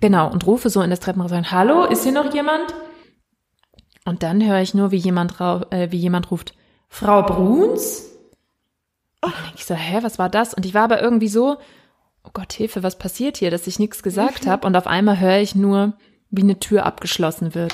Genau, 0.00 0.30
und 0.30 0.46
rufe 0.46 0.70
so 0.70 0.80
in 0.82 0.90
das 0.90 1.00
Treppenhaus 1.00 1.32
rein, 1.32 1.50
hallo, 1.50 1.84
ist 1.84 2.04
hier 2.04 2.12
noch 2.12 2.32
jemand? 2.32 2.72
Und 4.04 4.22
dann 4.22 4.46
höre 4.46 4.60
ich 4.60 4.74
nur, 4.74 4.92
wie 4.92 4.96
jemand, 4.96 5.40
äh, 5.40 5.90
wie 5.90 5.96
jemand 5.98 6.30
ruft, 6.30 6.54
Frau 6.88 7.22
Bruns? 7.22 8.04
Und 9.20 9.32
dann 9.34 9.42
denke 9.42 9.56
ich 9.58 9.64
so, 9.64 9.74
hä, 9.74 9.98
was 10.02 10.18
war 10.20 10.28
das? 10.28 10.54
Und 10.54 10.64
ich 10.64 10.74
war 10.74 10.84
aber 10.84 11.02
irgendwie 11.02 11.28
so, 11.28 11.56
oh 12.26 12.30
Gott, 12.32 12.52
Hilfe, 12.52 12.82
was 12.82 12.98
passiert 12.98 13.36
hier, 13.36 13.50
dass 13.50 13.66
ich 13.66 13.78
nichts 13.78 14.02
gesagt 14.02 14.46
habe. 14.46 14.66
Und 14.66 14.76
auf 14.76 14.86
einmal 14.86 15.20
höre 15.20 15.38
ich 15.38 15.54
nur, 15.54 15.94
wie 16.30 16.42
eine 16.42 16.58
Tür 16.58 16.84
abgeschlossen 16.84 17.54
wird. 17.54 17.72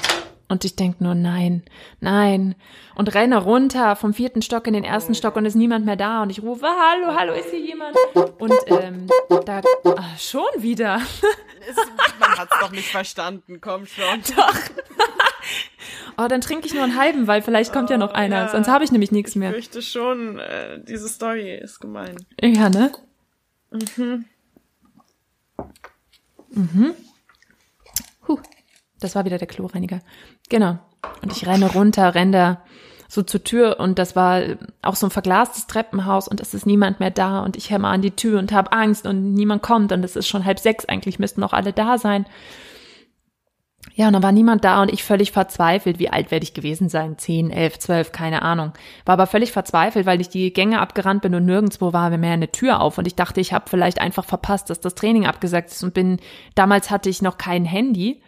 Und 0.48 0.66
ich 0.66 0.76
denke 0.76 1.03
nur, 1.03 1.14
nein, 1.14 1.62
nein. 2.00 2.55
Und 2.94 3.14
renne 3.14 3.38
runter 3.38 3.96
vom 3.96 4.12
vierten 4.12 4.42
Stock 4.42 4.66
in 4.66 4.74
den 4.74 4.84
ersten 4.84 5.14
Stock 5.14 5.34
und 5.36 5.46
ist 5.46 5.55
niemand 5.55 5.86
mehr 5.86 5.96
da. 5.96 6.22
Und 6.22 6.28
ich 6.30 6.42
rufe, 6.42 6.66
hallo, 6.66 7.18
hallo, 7.18 7.32
ist 7.32 7.48
hier 7.50 7.61
jemand? 7.61 7.96
Und 8.38 8.53
ähm, 8.66 9.07
da, 9.46 9.62
ah, 9.96 10.16
schon 10.18 10.42
wieder. 10.59 11.00
Man 12.20 12.38
hat's 12.38 12.55
doch 12.61 12.70
nicht 12.70 12.90
verstanden, 12.90 13.61
komm 13.61 13.86
schon. 13.86 14.05
Oh, 16.18 16.28
dann 16.28 16.42
trinke 16.42 16.66
ich 16.66 16.74
nur 16.74 16.84
einen 16.84 16.98
halben, 16.98 17.26
weil 17.26 17.40
vielleicht 17.40 17.72
kommt 17.72 17.88
ja 17.88 17.96
noch 17.96 18.12
einer. 18.12 18.36
ja. 18.36 18.48
Sonst 18.48 18.68
habe 18.68 18.84
ich 18.84 18.92
nämlich 18.92 19.12
nichts 19.12 19.30
Ich 19.30 19.36
mehr. 19.36 19.50
fürchte 19.50 19.80
schon, 19.80 20.38
äh, 20.38 20.78
diese 20.84 21.09
Story 21.09 21.57
ist 21.57 21.80
gemein. 21.80 22.16
Ja, 22.40 22.68
ne? 22.68 22.92
Mhm. 23.96 24.26
Mhm. 26.50 26.94
Huh. 28.28 28.38
Das 29.00 29.14
war 29.14 29.24
wieder 29.24 29.38
der 29.38 29.48
Kloreiniger. 29.48 30.00
Genau. 30.48 30.78
Und 31.22 31.32
ich 31.32 31.46
renne 31.46 31.72
runter, 31.72 32.14
renne 32.14 32.32
da 32.32 32.62
so 33.08 33.22
zur 33.22 33.44
Tür 33.44 33.78
und 33.78 33.98
das 33.98 34.16
war 34.16 34.42
auch 34.80 34.96
so 34.96 35.06
ein 35.06 35.10
verglastes 35.10 35.66
Treppenhaus 35.66 36.28
und 36.28 36.40
es 36.40 36.54
ist 36.54 36.64
niemand 36.64 36.98
mehr 36.98 37.10
da 37.10 37.40
und 37.40 37.58
ich 37.58 37.68
hämmer 37.70 37.88
an 37.88 38.00
die 38.00 38.12
Tür 38.12 38.38
und 38.38 38.52
habe 38.52 38.72
Angst 38.72 39.06
und 39.06 39.34
niemand 39.34 39.62
kommt 39.62 39.92
und 39.92 40.02
es 40.02 40.16
ist 40.16 40.28
schon 40.28 40.46
halb 40.46 40.58
sechs, 40.58 40.86
eigentlich 40.86 41.18
müssten 41.18 41.42
noch 41.42 41.52
alle 41.52 41.74
da 41.74 41.98
sein. 41.98 42.24
Ja, 43.95 44.07
und 44.07 44.14
dann 44.14 44.22
war 44.22 44.32
niemand 44.32 44.64
da 44.64 44.80
und 44.80 44.93
ich 44.93 45.05
völlig 45.05 45.32
verzweifelt. 45.32 45.99
Wie 45.99 46.09
alt 46.09 46.30
werde 46.30 46.45
ich 46.45 46.55
gewesen 46.55 46.88
sein? 46.88 47.18
Zehn, 47.18 47.51
elf, 47.51 47.78
zwölf, 47.78 48.12
keine 48.12 48.43
Ahnung. 48.43 48.72
War 49.05 49.14
aber 49.14 49.26
völlig 49.26 49.53
verzweifelt, 49.53 50.07
weil 50.07 50.20
ich 50.20 50.30
die 50.30 50.53
Gänge 50.53 50.80
abgerannt 50.80 51.22
bin 51.22 51.34
und 51.34 51.45
nirgendwo 51.45 51.93
war 51.93 52.11
mehr 52.16 52.32
eine 52.32 52.51
Tür 52.51 52.80
auf. 52.80 52.97
Und 52.97 53.07
ich 53.07 53.16
dachte, 53.16 53.40
ich 53.40 53.53
habe 53.53 53.68
vielleicht 53.68 54.01
einfach 54.01 54.24
verpasst, 54.24 54.70
dass 54.70 54.80
das 54.80 54.95
Training 54.95 55.26
abgesagt 55.26 55.70
ist 55.70 55.84
und 55.84 55.93
bin, 55.93 56.20
damals 56.55 56.90
hatte 56.90 57.11
ich 57.11 57.20
noch 57.20 57.36
kein 57.36 57.64
Handy 57.64 58.22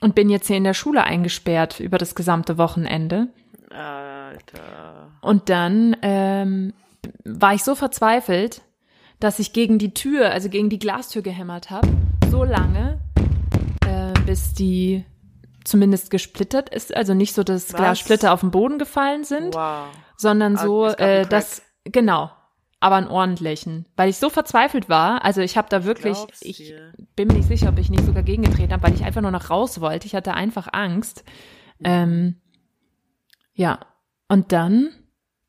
und 0.00 0.14
bin 0.14 0.30
jetzt 0.30 0.46
hier 0.46 0.56
in 0.56 0.64
der 0.64 0.74
Schule 0.74 1.02
eingesperrt 1.02 1.80
über 1.80 1.98
das 1.98 2.14
gesamte 2.14 2.56
Wochenende. 2.56 3.28
Alter. 3.70 5.10
Und 5.20 5.48
dann 5.48 5.96
ähm, 6.02 6.72
war 7.24 7.54
ich 7.54 7.64
so 7.64 7.74
verzweifelt, 7.74 8.62
dass 9.18 9.38
ich 9.38 9.52
gegen 9.52 9.78
die 9.78 9.94
Tür, 9.94 10.30
also 10.30 10.48
gegen 10.48 10.68
die 10.68 10.78
Glastür 10.78 11.22
gehämmert 11.22 11.70
habe, 11.70 11.88
so 12.30 12.44
lange, 12.44 13.00
äh, 13.86 14.12
bis 14.26 14.52
die 14.54 15.04
zumindest 15.64 16.10
gesplittert 16.10 16.68
ist. 16.68 16.94
Also 16.94 17.14
nicht 17.14 17.34
so, 17.34 17.42
dass 17.42 17.72
Was? 17.72 17.76
Glassplitter 17.80 18.32
auf 18.32 18.40
den 18.40 18.50
Boden 18.50 18.78
gefallen 18.78 19.24
sind, 19.24 19.54
Wow. 19.54 19.86
sondern 20.16 20.56
Ah, 20.56 20.62
so, 20.62 20.86
äh, 20.86 21.26
dass 21.26 21.62
genau, 21.84 22.30
aber 22.80 22.96
einen 22.96 23.08
ordentlichen, 23.08 23.86
weil 23.96 24.10
ich 24.10 24.18
so 24.18 24.28
verzweifelt 24.28 24.88
war. 24.90 25.24
Also 25.24 25.40
ich 25.40 25.56
habe 25.56 25.68
da 25.70 25.84
wirklich, 25.84 26.14
Glaub's 26.18 26.42
ich 26.42 26.58
dir. 26.58 26.92
bin 27.16 27.28
mir 27.28 27.34
nicht 27.34 27.48
sicher, 27.48 27.70
ob 27.70 27.78
ich 27.78 27.88
nicht 27.90 28.04
sogar 28.04 28.22
gegengetreten 28.22 28.72
habe, 28.72 28.82
weil 28.82 28.94
ich 28.94 29.04
einfach 29.04 29.22
nur 29.22 29.30
noch 29.30 29.48
raus 29.48 29.80
wollte. 29.80 30.06
Ich 30.06 30.14
hatte 30.14 30.34
einfach 30.34 30.68
Angst. 30.72 31.24
Ähm, 31.82 32.36
ja, 33.54 33.78
und 34.28 34.52
dann 34.52 34.90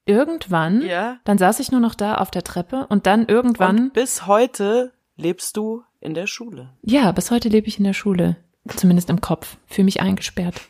irgendwann, 0.06 0.82
Ja. 0.82 1.18
dann 1.24 1.38
saß 1.38 1.60
ich 1.60 1.72
nur 1.72 1.82
noch 1.82 1.96
da 1.96 2.16
auf 2.16 2.32
der 2.32 2.44
Treppe 2.44 2.86
und 2.88 3.06
dann 3.08 3.26
irgendwann, 3.28 3.78
Und 3.86 3.94
bis 3.94 4.28
heute 4.28 4.94
lebst 5.18 5.58
du 5.58 5.84
in 6.06 6.14
der 6.14 6.28
Schule. 6.28 6.70
ja, 6.84 7.12
bis 7.12 7.32
heute 7.32 7.50
lebe 7.50 7.68
ich 7.68 7.78
in 7.78 7.84
der 7.84 7.94
Schule, 7.94 8.38
zumindest 8.68 9.10
im 9.10 9.22
Kopf, 9.22 9.58
fühle 9.66 9.86
mich 9.86 10.02
eingesperrt. 10.02 10.62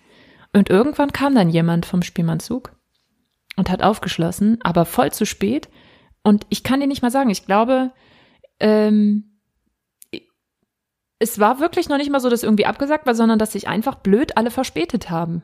Und 0.53 0.69
irgendwann 0.69 1.11
kam 1.11 1.35
dann 1.35 1.49
jemand 1.49 1.85
vom 1.85 2.01
Spielmannzug 2.01 2.71
und 3.57 3.69
hat 3.69 3.83
aufgeschlossen, 3.83 4.59
aber 4.63 4.85
voll 4.85 5.11
zu 5.11 5.25
spät. 5.25 5.69
Und 6.23 6.45
ich 6.49 6.63
kann 6.63 6.79
dir 6.79 6.87
nicht 6.87 7.01
mal 7.01 7.11
sagen, 7.11 7.29
ich 7.29 7.45
glaube, 7.45 7.91
ähm, 8.59 9.35
es 11.19 11.39
war 11.39 11.59
wirklich 11.59 11.89
noch 11.89 11.97
nicht 11.97 12.09
mal 12.09 12.19
so, 12.19 12.29
dass 12.29 12.43
irgendwie 12.43 12.65
abgesagt 12.65 13.05
war, 13.05 13.15
sondern 13.15 13.39
dass 13.39 13.53
sich 13.53 13.67
einfach 13.67 13.95
blöd 13.95 14.37
alle 14.37 14.51
verspätet 14.51 15.09
haben. 15.09 15.43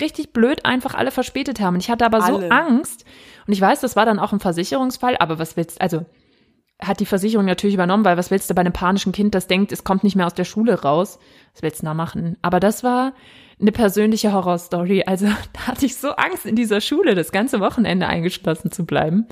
Richtig 0.00 0.32
blöd 0.32 0.64
einfach 0.64 0.94
alle 0.94 1.10
verspätet 1.10 1.60
haben. 1.60 1.74
Und 1.74 1.80
ich 1.80 1.90
hatte 1.90 2.06
aber 2.06 2.22
so 2.22 2.38
Alle. 2.38 2.50
Angst. 2.50 3.04
Und 3.46 3.52
ich 3.52 3.60
weiß, 3.60 3.80
das 3.80 3.94
war 3.94 4.06
dann 4.06 4.18
auch 4.18 4.32
ein 4.32 4.40
Versicherungsfall, 4.40 5.16
aber 5.18 5.38
was 5.38 5.56
willst, 5.56 5.80
also 5.80 6.06
hat 6.82 7.00
die 7.00 7.06
Versicherung 7.06 7.46
natürlich 7.46 7.74
übernommen, 7.74 8.04
weil 8.04 8.16
was 8.16 8.30
willst 8.30 8.50
du 8.50 8.54
bei 8.54 8.60
einem 8.60 8.72
panischen 8.72 9.12
Kind, 9.12 9.34
das 9.34 9.46
denkt, 9.46 9.72
es 9.72 9.84
kommt 9.84 10.04
nicht 10.04 10.16
mehr 10.16 10.26
aus 10.26 10.34
der 10.34 10.44
Schule 10.44 10.82
raus? 10.82 11.18
Was 11.54 11.62
willst 11.62 11.82
du 11.82 11.86
da 11.86 11.94
machen? 11.94 12.36
Aber 12.42 12.60
das 12.60 12.82
war 12.82 13.12
eine 13.60 13.72
persönliche 13.72 14.32
Horrorstory. 14.32 15.04
Also 15.06 15.26
da 15.52 15.66
hatte 15.68 15.86
ich 15.86 15.96
so 15.96 16.10
Angst, 16.10 16.46
in 16.46 16.56
dieser 16.56 16.80
Schule 16.80 17.14
das 17.14 17.32
ganze 17.32 17.60
Wochenende 17.60 18.06
eingeschlossen 18.06 18.70
zu 18.72 18.84
bleiben. 18.84 19.26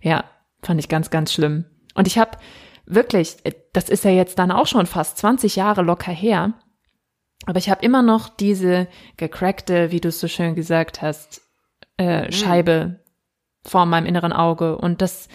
Ja, 0.00 0.24
fand 0.62 0.80
ich 0.80 0.88
ganz, 0.88 1.10
ganz 1.10 1.32
schlimm. 1.32 1.64
Und 1.94 2.06
ich 2.06 2.18
habe 2.18 2.32
wirklich, 2.86 3.36
äh, 3.44 3.52
das 3.72 3.88
ist 3.88 4.04
ja 4.04 4.10
jetzt 4.10 4.38
dann 4.38 4.50
auch 4.50 4.66
schon 4.66 4.86
fast 4.86 5.18
20 5.18 5.56
Jahre 5.56 5.82
locker 5.82 6.12
her, 6.12 6.54
Aber 7.46 7.58
ich 7.58 7.70
habe 7.70 7.84
immer 7.84 8.02
noch 8.02 8.28
diese 8.28 8.88
gecrackte, 9.16 9.90
wie 9.90 10.00
du 10.00 10.08
es 10.08 10.20
so 10.20 10.28
schön 10.28 10.54
gesagt 10.54 11.00
hast, 11.00 11.40
äh, 11.96 12.30
Scheibe 12.32 13.00
vor 13.64 13.86
meinem 13.86 14.06
inneren 14.06 14.32
Auge. 14.32 14.76
Und 14.76 15.02
das, 15.02 15.28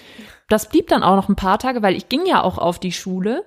das 0.50 0.70
blieb 0.70 0.88
dann 0.88 1.04
auch 1.04 1.16
noch 1.16 1.30
ein 1.30 1.36
paar 1.36 1.60
Tage, 1.60 1.82
weil 1.82 1.96
ich 1.96 2.10
ging 2.10 2.26
ja 2.26 2.44
auch 2.44 2.58
auf 2.58 2.80
die 2.80 2.92
Schule. 2.92 3.44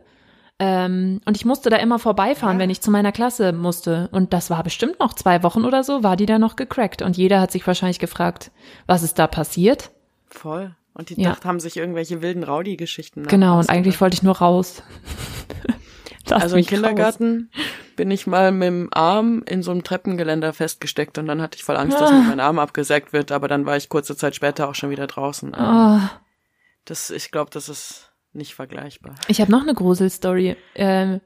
Ähm, 0.59 1.20
und 1.27 1.36
ich 1.36 1.44
musste 1.44 1.68
da 1.68 1.77
immer 1.77 1.98
vorbeifahren, 1.98 2.59
wenn 2.59 2.70
ich 2.70 2.81
zu 2.81 2.90
meiner 2.90 3.12
Klasse 3.12 3.52
musste. 3.52 4.09
Und 4.12 4.32
das 4.32 4.48
war 4.48 4.62
bestimmt 4.62 4.98
noch 5.01 5.12
zwei 5.12 5.43
Wochen 5.43 5.64
oder 5.66 5.85
so, 5.85 6.02
war 6.02 6.16
die 6.16 6.24
da 6.27 6.39
noch 6.39 6.56
gecrackt. 6.56 7.02
Und 7.02 7.16
jeder 7.16 7.40
hat 7.40 7.52
sich 7.52 7.66
wahrscheinlich 7.66 7.98
gefragt, 7.98 8.51
was 8.86 9.02
ist 9.02 9.18
da 9.18 9.27
passiert? 9.27 9.90
Voll. 10.28 10.74
Und 10.94 11.10
die 11.10 11.20
Ja. 11.20 11.31
dacht, 11.31 11.44
haben 11.44 11.60
sich 11.60 11.77
irgendwelche 11.77 12.23
wilden 12.23 12.43
Rowdy-Geschichten. 12.43 13.24
Genau, 13.27 13.59
und 13.59 13.68
eigentlich 13.68 14.01
wollte 14.01 14.14
ich 14.14 14.23
nur 14.23 14.39
raus. 14.39 14.82
Also 16.28 16.56
im 16.56 16.60
mich 16.60 16.66
raus. 16.66 16.74
Kindergarten 16.74 17.51
bin 17.94 18.10
ich 18.10 18.27
mal 18.27 18.51
mit 18.51 18.66
dem 18.66 18.89
Arm 18.93 19.44
in 19.47 19.62
so 19.62 19.70
einem 19.70 19.85
Treppengeländer 19.85 20.52
festgesteckt 20.52 21.18
und 21.18 21.27
dann 21.27 21.40
hatte 21.40 21.56
ich 21.56 21.62
voll 21.62 21.77
Angst, 21.77 22.01
dass 22.01 22.10
Ah. 22.10 22.14
mir 22.14 22.23
mein 22.31 22.40
Arm 22.40 22.59
abgesägt 22.59 23.12
wird, 23.12 23.31
aber 23.31 23.47
dann 23.47 23.64
war 23.64 23.77
ich 23.77 23.89
kurze 23.89 24.16
Zeit 24.16 24.35
später 24.35 24.68
auch 24.68 24.74
schon 24.74 24.90
wieder 24.90 25.06
draußen. 25.06 25.55
Ah. 25.55 26.10
Das, 26.87 27.11
ich 27.11 27.31
glaube, 27.31 27.51
das 27.53 27.69
ist 27.69 28.13
nicht 28.33 28.55
vergleichbar. 28.55 29.15
Ich 29.29 29.41
habe 29.41 29.51
noch 29.51 29.63
eine 29.63 29.75
Gruselstory. 29.75 30.57
Ähm, 30.75 31.21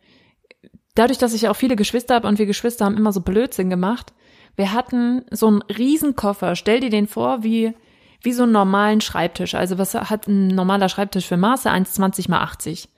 dadurch, 0.95 1.19
dass 1.19 1.35
ich 1.35 1.49
auch 1.49 1.55
viele 1.55 1.77
Geschwister 1.77 2.15
habe 2.15 2.27
und 2.27 2.39
wir 2.39 2.47
Geschwister 2.47 2.85
haben 2.85 2.97
immer 2.97 3.13
so 3.13 3.21
Blödsinn 3.21 3.71
gemacht. 3.71 4.13
Wir 4.57 4.73
hatten 4.73 5.25
so 5.31 5.47
einen 5.47 5.63
Riesenkoffer. 5.63 6.57
Stell 6.57 6.81
dir 6.81 6.91
den 6.91 7.07
vor 7.07 7.43
wie, 7.43 7.75
wie 8.23 8.33
so 8.33 8.45
einen 8.45 8.53
normalen 8.53 9.01
Schreibtisch. 9.01 9.55
Also 9.55 9.79
was 9.79 9.95
hat 9.95 10.27
ein 10.27 10.49
normaler 10.49 10.89
Schreibtisch 10.89 11.27
für 11.27 11.37
Maße? 11.37 11.71
1,20 11.71 12.31
mal 12.31 12.41
80. 12.41 12.89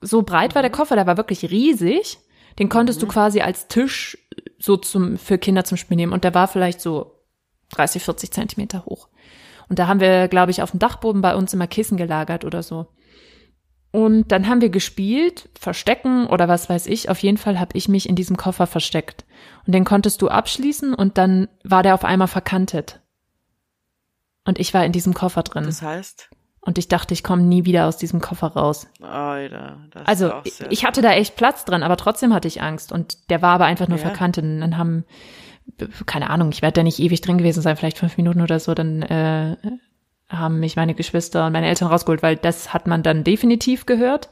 So 0.00 0.22
breit 0.22 0.54
war 0.54 0.62
der 0.62 0.70
Koffer, 0.70 0.96
der 0.96 1.06
war 1.06 1.16
wirklich 1.16 1.50
riesig. 1.50 2.18
Den 2.58 2.68
konntest 2.68 3.02
du 3.02 3.06
quasi 3.06 3.40
als 3.40 3.68
Tisch 3.68 4.18
so 4.58 4.76
zum, 4.76 5.16
für 5.18 5.38
Kinder 5.38 5.64
zum 5.64 5.76
Spielen 5.76 5.98
nehmen. 5.98 6.12
Und 6.12 6.24
der 6.24 6.34
war 6.34 6.48
vielleicht 6.48 6.80
so 6.80 7.18
30, 7.70 8.02
40 8.02 8.30
Zentimeter 8.30 8.84
hoch. 8.84 9.08
Und 9.68 9.78
da 9.78 9.86
haben 9.86 10.00
wir, 10.00 10.28
glaube 10.28 10.50
ich, 10.50 10.62
auf 10.62 10.70
dem 10.72 10.80
Dachboden 10.80 11.22
bei 11.22 11.34
uns 11.34 11.52
immer 11.54 11.66
Kissen 11.66 11.96
gelagert 11.96 12.44
oder 12.44 12.62
so. 12.62 12.88
Und 13.90 14.32
dann 14.32 14.48
haben 14.48 14.62
wir 14.62 14.70
gespielt, 14.70 15.50
verstecken 15.58 16.26
oder 16.26 16.48
was 16.48 16.68
weiß 16.70 16.86
ich. 16.86 17.10
Auf 17.10 17.18
jeden 17.18 17.36
Fall 17.36 17.60
habe 17.60 17.76
ich 17.76 17.88
mich 17.88 18.08
in 18.08 18.16
diesem 18.16 18.36
Koffer 18.38 18.66
versteckt. 18.66 19.24
Und 19.66 19.74
den 19.74 19.84
konntest 19.84 20.22
du 20.22 20.28
abschließen 20.28 20.94
und 20.94 21.18
dann 21.18 21.48
war 21.62 21.82
der 21.82 21.94
auf 21.94 22.04
einmal 22.04 22.28
verkantet. 22.28 23.00
Und 24.44 24.58
ich 24.58 24.72
war 24.74 24.84
in 24.84 24.92
diesem 24.92 25.14
Koffer 25.14 25.42
drin. 25.42 25.64
Das 25.64 25.82
heißt, 25.82 26.30
Und 26.62 26.78
ich 26.78 26.88
dachte, 26.88 27.12
ich 27.12 27.22
komme 27.22 27.42
nie 27.42 27.64
wieder 27.64 27.86
aus 27.86 27.96
diesem 27.98 28.20
Koffer 28.20 28.48
raus. 28.48 28.86
Alter, 29.02 29.78
das 29.90 30.06
Also 30.06 30.26
ist 30.28 30.32
auch 30.32 30.44
ich, 30.46 30.54
sehr 30.54 30.72
ich 30.72 30.84
hatte 30.84 31.02
da 31.02 31.12
echt 31.12 31.36
Platz 31.36 31.64
drin, 31.64 31.82
aber 31.82 31.96
trotzdem 31.96 32.32
hatte 32.32 32.48
ich 32.48 32.62
Angst. 32.62 32.92
Und 32.92 33.30
der 33.30 33.42
war 33.42 33.54
aber 33.54 33.66
einfach 33.66 33.88
nur 33.88 33.98
Ja. 33.98 34.04
verkantet. 34.06 34.44
Und 34.44 34.60
dann 34.60 34.78
haben, 34.78 35.04
keine 36.06 36.30
Ahnung, 36.30 36.50
ich 36.52 36.62
werde 36.62 36.74
da 36.74 36.82
nicht 36.82 36.98
ewig 36.98 37.20
drin 37.20 37.38
gewesen 37.38 37.62
sein, 37.62 37.76
vielleicht 37.76 37.98
fünf 37.98 38.16
Minuten 38.16 38.40
oder 38.40 38.60
so, 38.60 38.74
dann 38.74 39.02
äh, 39.02 39.56
haben 40.28 40.60
mich 40.60 40.76
meine 40.76 40.94
Geschwister 40.94 41.46
und 41.46 41.52
meine 41.52 41.68
Eltern 41.68 41.88
rausgeholt, 41.88 42.22
weil 42.22 42.36
das 42.36 42.72
hat 42.72 42.86
man 42.86 43.02
dann 43.02 43.24
definitiv 43.24 43.86
gehört, 43.86 44.30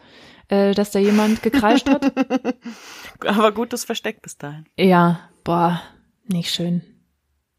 äh, 0.49 0.75
dass 0.75 0.91
da 0.91 0.99
jemand 0.99 1.43
gekreischt 1.43 1.89
hat. 1.89 2.13
Aber 3.27 3.53
gutes 3.53 3.85
Versteck 3.85 4.23
bis 4.23 4.37
dahin. 4.39 4.65
Ja, 4.77 5.21
boah, 5.45 5.81
nicht 6.27 6.55
schön. 6.55 6.83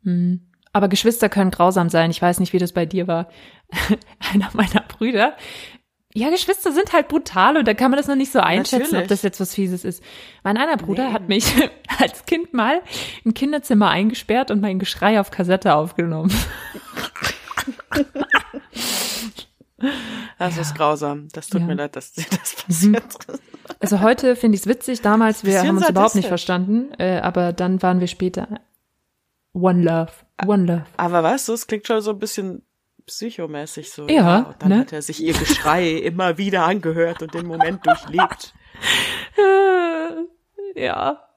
Hm. 0.03 0.48
Aber 0.73 0.88
Geschwister 0.88 1.27
können 1.27 1.52
grausam 1.52 1.89
sein. 1.89 2.11
Ich 2.11 2.22
weiß 2.22 2.39
nicht, 2.39 2.53
wie 2.53 2.57
das 2.57 2.72
bei 2.72 2.85
dir 2.85 3.07
war. 3.07 3.27
Einer 4.34 4.49
meiner 4.53 4.81
Brüder. 4.88 5.35
Ja, 6.13 6.29
Geschwister 6.29 6.71
sind 6.73 6.91
halt 6.91 7.07
brutal 7.07 7.55
und 7.57 7.67
da 7.67 7.73
kann 7.73 7.89
man 7.91 7.97
das 7.97 8.07
noch 8.07 8.15
nicht 8.15 8.31
so 8.33 8.39
einschätzen, 8.39 8.83
ob 8.88 8.91
Natürlich. 8.91 9.07
das 9.07 9.21
jetzt 9.21 9.39
was 9.39 9.53
Fieses 9.53 9.85
ist. 9.85 10.03
Mein 10.43 10.57
einer 10.57 10.75
Bruder 10.77 11.13
hat 11.13 11.29
mich 11.29 11.45
als 11.99 12.25
Kind 12.25 12.53
mal 12.53 12.81
im 13.23 13.33
Kinderzimmer 13.33 13.89
eingesperrt 13.89 14.51
und 14.51 14.59
mein 14.61 14.77
Geschrei 14.79 15.19
auf 15.21 15.31
Kassette 15.31 15.73
aufgenommen. 15.73 16.31
Das 20.38 20.57
ist 20.57 20.75
grausam. 20.75 21.27
Das 21.33 21.47
tut 21.47 21.61
Ja. 21.61 21.65
Mhm. 21.65 21.67
mir 21.67 21.75
leid, 21.75 21.95
dass 21.95 22.13
dir 22.13 22.25
das 22.29 22.55
passiert 22.55 23.03
ist. 23.05 23.41
Also 23.79 24.01
heute 24.01 24.35
finde 24.35 24.55
ich 24.55 24.61
es 24.61 24.67
witzig. 24.67 25.01
Damals, 25.01 25.43
wir 25.43 25.59
haben 25.61 25.77
uns 25.77 25.89
überhaupt 25.89 26.15
nicht 26.15 26.27
verstanden, 26.27 26.91
äh, 26.99 27.19
aber 27.19 27.53
dann 27.53 27.81
waren 27.81 27.99
wir 27.99 28.07
später 28.07 28.59
One 29.53 29.81
Love, 29.83 30.11
One 30.45 30.65
Love. 30.65 30.85
Aber 30.97 31.23
du, 31.47 31.53
es 31.53 31.67
klingt 31.67 31.88
schon 31.88 32.01
so 32.01 32.11
ein 32.11 32.19
bisschen 32.19 32.63
psychomäßig 33.05 33.91
so. 33.91 34.07
Ja, 34.07 34.39
und 34.39 34.61
dann 34.61 34.69
ne? 34.69 34.79
hat 34.79 34.93
er 34.93 35.01
sich 35.01 35.21
ihr 35.23 35.33
Geschrei 35.33 35.91
immer 36.03 36.37
wieder 36.37 36.65
angehört 36.65 37.21
und 37.21 37.33
den 37.33 37.47
Moment 37.47 37.85
durchlebt. 37.85 38.53
Ja. 40.75 41.27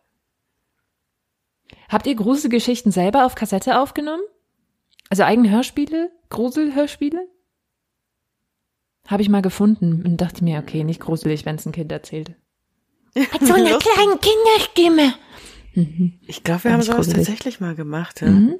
Habt 1.88 2.06
ihr 2.06 2.14
Gruselgeschichten 2.14 2.92
selber 2.92 3.26
auf 3.26 3.34
Kassette 3.34 3.80
aufgenommen? 3.80 4.22
Also 5.10 5.24
eigene 5.24 5.50
Hörspiele? 5.50 6.10
Gruselhörspiele? 6.30 7.28
Habe 9.06 9.22
ich 9.22 9.28
mal 9.28 9.42
gefunden 9.42 10.02
und 10.04 10.20
dachte 10.20 10.44
mir, 10.44 10.60
okay, 10.60 10.82
nicht 10.82 11.00
gruselig, 11.00 11.44
wenn 11.44 11.56
es 11.56 11.66
ein 11.66 11.72
Kind 11.72 11.92
erzählt. 11.92 12.34
Mit 13.14 13.28
so 13.46 13.52
einer 13.52 13.78
kleinen 13.78 14.18
Kinderstimme. 14.20 15.14
Ich 16.26 16.42
glaube, 16.42 16.64
wir 16.64 16.72
haben 16.72 16.82
sowas 16.82 16.96
gruselig. 16.96 17.26
tatsächlich 17.26 17.60
mal 17.60 17.74
gemacht. 17.74 18.22
Ja. 18.22 18.28
Mhm. 18.28 18.58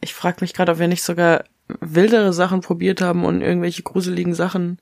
Ich 0.00 0.14
frage 0.14 0.38
mich 0.40 0.54
gerade, 0.54 0.72
ob 0.72 0.78
wir 0.78 0.88
nicht 0.88 1.02
sogar 1.02 1.44
wildere 1.80 2.32
Sachen 2.32 2.60
probiert 2.60 3.00
haben 3.00 3.24
und 3.24 3.42
irgendwelche 3.42 3.82
gruseligen 3.82 4.34
Sachen 4.34 4.78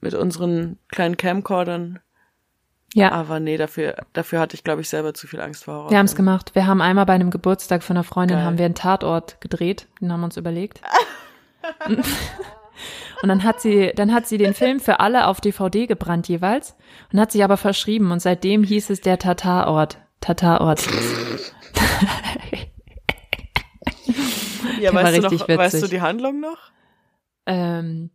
mit 0.00 0.14
unseren 0.14 0.78
kleinen 0.88 1.16
Camcordern. 1.16 1.98
Ja, 2.94 3.10
Aber 3.10 3.40
nee, 3.40 3.56
dafür, 3.56 3.96
dafür 4.12 4.38
hatte 4.38 4.54
ich, 4.54 4.62
glaube 4.62 4.80
ich, 4.80 4.88
selber 4.88 5.14
zu 5.14 5.26
viel 5.26 5.40
Angst 5.40 5.64
vor. 5.64 5.90
wir 5.90 5.98
haben 5.98 6.06
es 6.06 6.14
gemacht. 6.14 6.54
Wir 6.54 6.66
haben 6.66 6.80
einmal 6.80 7.06
bei 7.06 7.14
einem 7.14 7.30
Geburtstag 7.30 7.82
von 7.82 7.96
einer 7.96 8.04
Freundin 8.04 8.36
Geil. 8.36 8.46
haben 8.46 8.58
wir 8.58 8.66
einen 8.66 8.76
Tatort 8.76 9.40
gedreht. 9.40 9.88
Den 10.00 10.12
haben 10.12 10.20
wir 10.20 10.26
uns 10.26 10.36
überlegt. 10.36 10.80
Und 13.22 13.28
dann 13.28 13.42
hat 13.42 13.60
sie, 13.60 13.92
dann 13.96 14.12
hat 14.12 14.26
sie 14.26 14.36
den 14.36 14.52
Film 14.54 14.80
für 14.80 15.00
alle 15.00 15.26
auf 15.28 15.40
DVD 15.40 15.86
gebrannt 15.86 16.28
jeweils 16.28 16.76
und 17.10 17.18
hat 17.18 17.32
sich 17.32 17.42
aber 17.42 17.56
verschrieben 17.56 18.10
und 18.10 18.20
seitdem 18.20 18.62
hieß 18.64 18.90
es 18.90 19.00
der 19.00 19.18
Tatarort. 19.18 19.96
Tatarort. 20.20 20.84
Ja, 24.80 24.90
Der 24.90 24.94
weißt 24.94 25.16
du, 25.18 25.22
noch, 25.22 25.30
richtig 25.32 25.56
weißt 25.56 25.74
du 25.74 25.78
witzig. 25.78 25.90
die 25.90 26.00
Handlung 26.00 26.40
noch? 26.40 26.58
Ähm, 27.46 28.10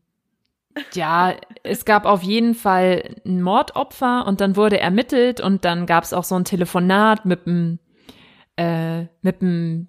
ja, 0.94 1.36
es 1.64 1.86
gab 1.86 2.06
auf 2.06 2.24
jeden 2.24 2.56
Fall 2.56 3.16
ein 3.26 3.42
Mordopfer 3.42 4.26
und 4.26 4.42
dann 4.42 4.56
wurde 4.56 4.80
ermittelt 4.80 5.42
und 5.42 5.66
dann 5.66 5.86
gab 5.86 6.04
es 6.04 6.14
auch 6.14 6.24
so 6.24 6.36
ein 6.36 6.46
Telefonat 6.46 7.26
mit 7.26 7.46
dem 7.46 7.80
äh, 8.56 9.04
mit 9.22 9.42
dem 9.42 9.88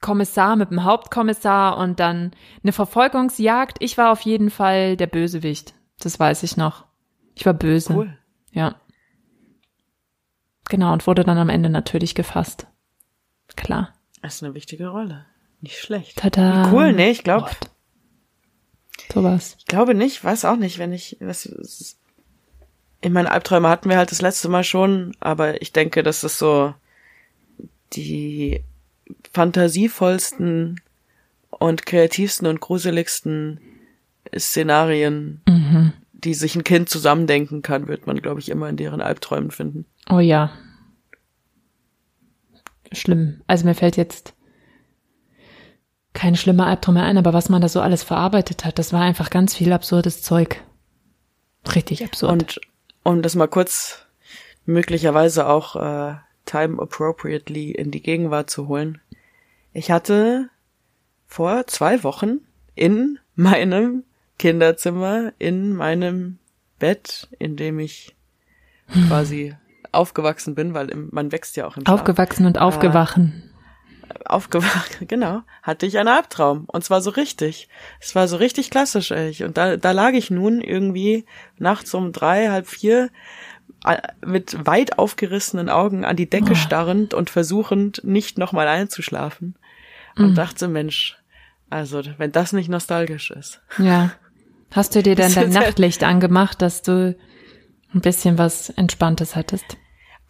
Kommissar, 0.00 0.56
mit 0.56 0.70
dem 0.70 0.84
Hauptkommissar 0.84 1.76
und 1.78 2.00
dann 2.00 2.32
eine 2.62 2.72
Verfolgungsjagd. 2.72 3.76
Ich 3.80 3.96
war 3.98 4.10
auf 4.10 4.20
jeden 4.22 4.50
Fall 4.50 4.96
der 4.96 5.06
Bösewicht. 5.06 5.74
Das 6.00 6.18
weiß 6.18 6.42
ich 6.42 6.56
noch. 6.56 6.84
Ich 7.36 7.46
war 7.46 7.54
böse. 7.54 7.94
Cool. 7.94 8.18
Ja. 8.52 8.74
Genau, 10.68 10.92
und 10.92 11.06
wurde 11.06 11.22
dann 11.24 11.38
am 11.38 11.48
Ende 11.48 11.68
natürlich 11.68 12.14
gefasst. 12.14 12.66
Klar. 13.56 13.92
Das 14.22 14.34
ist 14.36 14.42
eine 14.44 14.54
wichtige 14.54 14.88
Rolle. 14.88 15.26
Nicht 15.62 15.78
schlecht. 15.78 16.18
Tada. 16.18 16.70
Cool, 16.72 16.92
nee, 16.92 17.10
ich 17.10 17.24
glaube. 17.24 17.48
Sowas. 19.12 19.56
ich 19.58 19.66
glaube 19.66 19.94
nicht, 19.94 20.22
weiß 20.24 20.44
auch 20.44 20.56
nicht, 20.56 20.78
wenn 20.78 20.92
ich, 20.92 21.16
was, 21.20 21.96
in 23.00 23.12
meinen 23.12 23.26
Albträumen 23.26 23.70
hatten 23.70 23.88
wir 23.90 23.96
halt 23.98 24.10
das 24.10 24.22
letzte 24.22 24.48
Mal 24.48 24.64
schon, 24.64 25.14
aber 25.20 25.60
ich 25.62 25.72
denke, 25.72 26.02
dass 26.02 26.22
das 26.22 26.38
so 26.38 26.74
die 27.92 28.62
fantasievollsten 29.32 30.80
und 31.50 31.84
kreativsten 31.86 32.46
und 32.46 32.60
gruseligsten 32.60 33.60
Szenarien, 34.36 35.42
Mhm. 35.46 35.92
die 36.12 36.34
sich 36.34 36.54
ein 36.56 36.64
Kind 36.64 36.88
zusammendenken 36.88 37.60
kann, 37.62 37.88
wird 37.88 38.06
man, 38.06 38.20
glaube 38.22 38.40
ich, 38.40 38.48
immer 38.48 38.68
in 38.68 38.76
deren 38.76 39.00
Albträumen 39.02 39.50
finden. 39.50 39.84
Oh 40.08 40.20
ja. 40.20 40.52
Schlimm. 42.92 43.42
Also 43.46 43.64
mir 43.66 43.74
fällt 43.74 43.96
jetzt 43.96 44.34
kein 46.12 46.36
schlimmer 46.36 46.66
Albtraum 46.66 46.94
mehr 46.94 47.04
ein, 47.04 47.18
aber 47.18 47.32
was 47.32 47.48
man 47.48 47.62
da 47.62 47.68
so 47.68 47.80
alles 47.80 48.02
verarbeitet 48.02 48.64
hat, 48.64 48.78
das 48.78 48.92
war 48.92 49.00
einfach 49.00 49.30
ganz 49.30 49.54
viel 49.54 49.72
absurdes 49.72 50.22
Zeug. 50.22 50.62
Richtig 51.74 52.04
absurd. 52.04 52.32
Und 52.32 52.60
um 53.02 53.22
das 53.22 53.34
mal 53.34 53.48
kurz 53.48 54.06
möglicherweise 54.64 55.46
auch 55.46 55.76
äh, 55.76 56.14
time 56.44 56.80
appropriately 56.80 57.70
in 57.70 57.90
die 57.90 58.02
Gegenwart 58.02 58.50
zu 58.50 58.68
holen. 58.68 59.00
Ich 59.72 59.90
hatte 59.90 60.48
vor 61.26 61.66
zwei 61.66 62.04
Wochen 62.04 62.40
in 62.74 63.18
meinem 63.34 64.04
Kinderzimmer, 64.38 65.32
in 65.38 65.74
meinem 65.74 66.38
Bett, 66.78 67.28
in 67.38 67.56
dem 67.56 67.78
ich 67.78 68.14
quasi 69.08 69.54
aufgewachsen 69.92 70.54
bin, 70.54 70.74
weil 70.74 70.90
im, 70.90 71.08
man 71.12 71.32
wächst 71.32 71.56
ja 71.56 71.66
auch 71.66 71.76
im 71.76 71.84
Schlaf. 71.84 72.00
Aufgewachsen 72.00 72.46
und 72.46 72.58
aufgewachen. 72.58 73.51
Aufgewacht, 74.24 74.98
genau, 75.08 75.42
hatte 75.62 75.86
ich 75.86 75.98
einen 75.98 76.08
Albtraum. 76.08 76.64
Und 76.66 76.84
zwar 76.84 77.00
so 77.00 77.10
richtig. 77.10 77.68
Es 78.00 78.14
war 78.14 78.28
so 78.28 78.36
richtig 78.36 78.70
klassisch, 78.70 79.10
echt. 79.10 79.42
Und 79.42 79.56
da, 79.56 79.76
da 79.76 79.92
lag 79.92 80.12
ich 80.12 80.30
nun 80.30 80.60
irgendwie 80.60 81.24
nachts 81.58 81.92
um 81.94 82.12
drei, 82.12 82.48
halb 82.48 82.66
vier 82.66 83.10
äh, 83.84 83.98
mit 84.24 84.66
weit 84.66 84.98
aufgerissenen 84.98 85.68
Augen 85.68 86.04
an 86.04 86.16
die 86.16 86.28
Decke 86.30 86.52
Oh. 86.52 86.56
starrend 86.56 87.14
und 87.14 87.30
versuchend, 87.30 88.02
nicht 88.04 88.38
nochmal 88.38 88.68
einzuschlafen. 88.68 89.56
Und 90.16 90.32
Mm. 90.32 90.34
dachte, 90.34 90.68
Mensch, 90.68 91.16
also 91.70 92.02
wenn 92.18 92.32
das 92.32 92.52
nicht 92.52 92.68
nostalgisch 92.68 93.30
ist. 93.30 93.60
Ja. 93.78 94.12
Hast 94.72 94.94
du 94.94 95.02
dir 95.02 95.14
dann 95.16 95.26
Das 95.34 95.42
dein 95.42 95.50
Nachtlicht 95.50 96.04
angemacht, 96.04 96.60
dass 96.62 96.82
du 96.82 97.16
ein 97.94 98.00
bisschen 98.00 98.38
was 98.38 98.70
Entspanntes 98.70 99.36
hattest? 99.36 99.76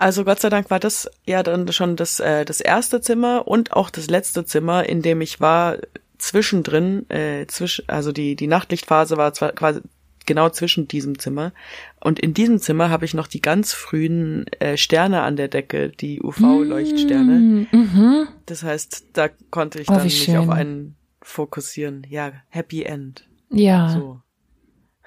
Also 0.03 0.25
Gott 0.25 0.41
sei 0.41 0.49
Dank 0.49 0.69
war 0.71 0.81
das 0.81 1.09
ja 1.27 1.43
dann 1.43 1.71
schon 1.73 1.97
das, 1.97 2.19
äh, 2.21 2.45
das 2.45 2.61
erste 2.61 3.01
Zimmer 3.01 3.47
und 3.47 3.73
auch 3.73 3.89
das 3.91 4.09
letzte 4.11 4.45
Zimmer, 4.45 4.89
in 4.89 5.01
dem 5.03 5.21
ich 5.21 5.41
war, 5.41 5.79
zwischendrin, 6.19 7.09
äh, 7.11 7.47
zwischen, 7.47 7.89
also 7.89 8.13
die, 8.13 8.37
die 8.37 8.47
Nachtlichtphase 8.47 9.17
war 9.17 9.33
zwar 9.33 9.53
quasi 9.53 9.81
genau 10.27 10.49
zwischen 10.51 10.87
diesem 10.87 11.19
Zimmer. 11.19 11.53
Und 12.01 12.21
in 12.21 12.33
diesem 12.33 12.59
Zimmer 12.61 12.91
habe 12.91 13.05
ich 13.05 13.13
noch 13.15 13.27
die 13.27 13.41
ganz 13.43 13.73
frühen 13.73 14.47
äh, 14.61 14.77
Sterne 14.77 15.23
an 15.23 15.37
der 15.37 15.49
Decke, 15.49 15.89
die 15.89 16.21
UV-Leuchtsterne. 16.23 17.33
Mm, 17.39 17.67
Mhm. 17.73 18.29
Das 18.47 18.63
heißt, 18.63 19.07
da 19.15 19.29
konnte 19.51 19.81
ich 19.81 19.89
Oh, 19.89 19.95
dann 19.95 20.05
mich 20.05 20.23
schön. 20.25 20.37
auf 20.37 20.49
einen 20.49 20.97
fokussieren. 21.23 22.07
Ja, 22.09 22.33
Happy 22.49 22.83
End. 22.85 23.29
Ja, 23.51 23.89
So, 23.89 24.21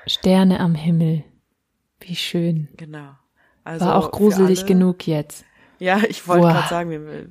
Sterne 0.06 0.60
am 0.60 0.76
Himmel. 0.76 1.24
Wie 2.02 2.16
schön. 2.16 2.68
genau. 2.78 3.12
Also 3.66 3.86
War 3.86 3.96
auch 3.98 4.12
gruselig 4.12 4.66
genug 4.66 5.06
jetzt. 5.08 5.44
Ja, 5.80 6.00
ich 6.08 6.26
wollte 6.28 6.48
gerade 6.48 6.70
sagen, 6.70 6.90
wir, 6.92 7.28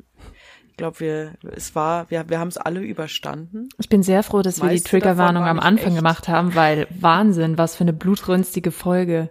ich 0.69 0.77
glaube, 0.77 1.01
wir, 1.01 1.33
es 1.55 1.75
war, 1.75 2.11
wir, 2.11 2.29
wir 2.29 2.39
haben 2.41 2.49
es 2.49 2.59
alle 2.59 2.81
überstanden. 2.81 3.69
Ich 3.79 3.89
bin 3.89 4.03
sehr 4.03 4.23
froh, 4.23 4.43
dass 4.43 4.61
wir 4.61 4.69
die 4.69 4.81
Triggerwarnung 4.83 5.45
am 5.45 5.61
Anfang 5.61 5.89
echt. 5.93 5.97
gemacht 5.97 6.29
haben, 6.29 6.55
weil 6.55 6.87
Wahnsinn, 7.01 7.57
was 7.57 7.77
für 7.77 7.85
eine 7.85 7.93
blutrünstige 7.95 8.71
Folge. 8.73 9.31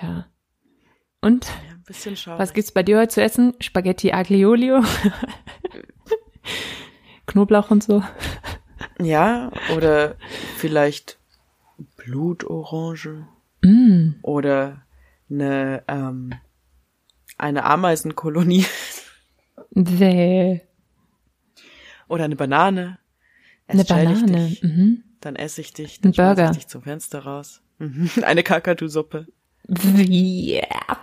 Ja. 0.00 0.26
Und 1.22 1.46
Ja, 1.46 1.72
ein 1.74 1.82
bisschen 1.86 2.16
schade. 2.16 2.38
was 2.38 2.52
gibt's 2.52 2.72
bei 2.72 2.82
dir 2.82 2.98
heute 2.98 3.14
zu 3.14 3.22
essen? 3.22 3.54
Spaghetti 3.60 4.12
Aglio? 4.12 4.54
Knoblauch 7.26 7.70
und 7.70 7.82
so. 7.82 8.02
Ja, 9.00 9.50
oder 9.76 10.16
vielleicht 10.56 11.18
Blutorange 11.96 13.28
Mm. 13.64 14.16
oder 14.22 14.81
eine, 15.32 15.82
ähm, 15.88 16.32
eine 17.38 17.64
Ameisenkolonie 17.64 18.66
Bäh. 19.70 20.60
oder 22.08 22.24
eine 22.24 22.36
Banane. 22.36 22.98
Eine 23.66 23.80
Erst 23.80 23.90
ich 23.90 23.96
Banane. 23.96 24.46
Dich, 24.48 24.62
Mhm. 24.62 25.04
dann 25.20 25.36
esse 25.36 25.60
ich 25.60 25.72
dich, 25.72 25.98
Ein 25.98 26.02
dann 26.02 26.14
schmeiß 26.14 26.36
Burger. 26.36 26.50
ich 26.50 26.56
dich 26.58 26.68
zum 26.68 26.82
Fenster 26.82 27.20
raus. 27.20 27.62
Mhm. 27.78 28.10
Eine 28.24 28.42
Kakadu-Suppe. 28.42 29.26
Yeah. 29.68 30.98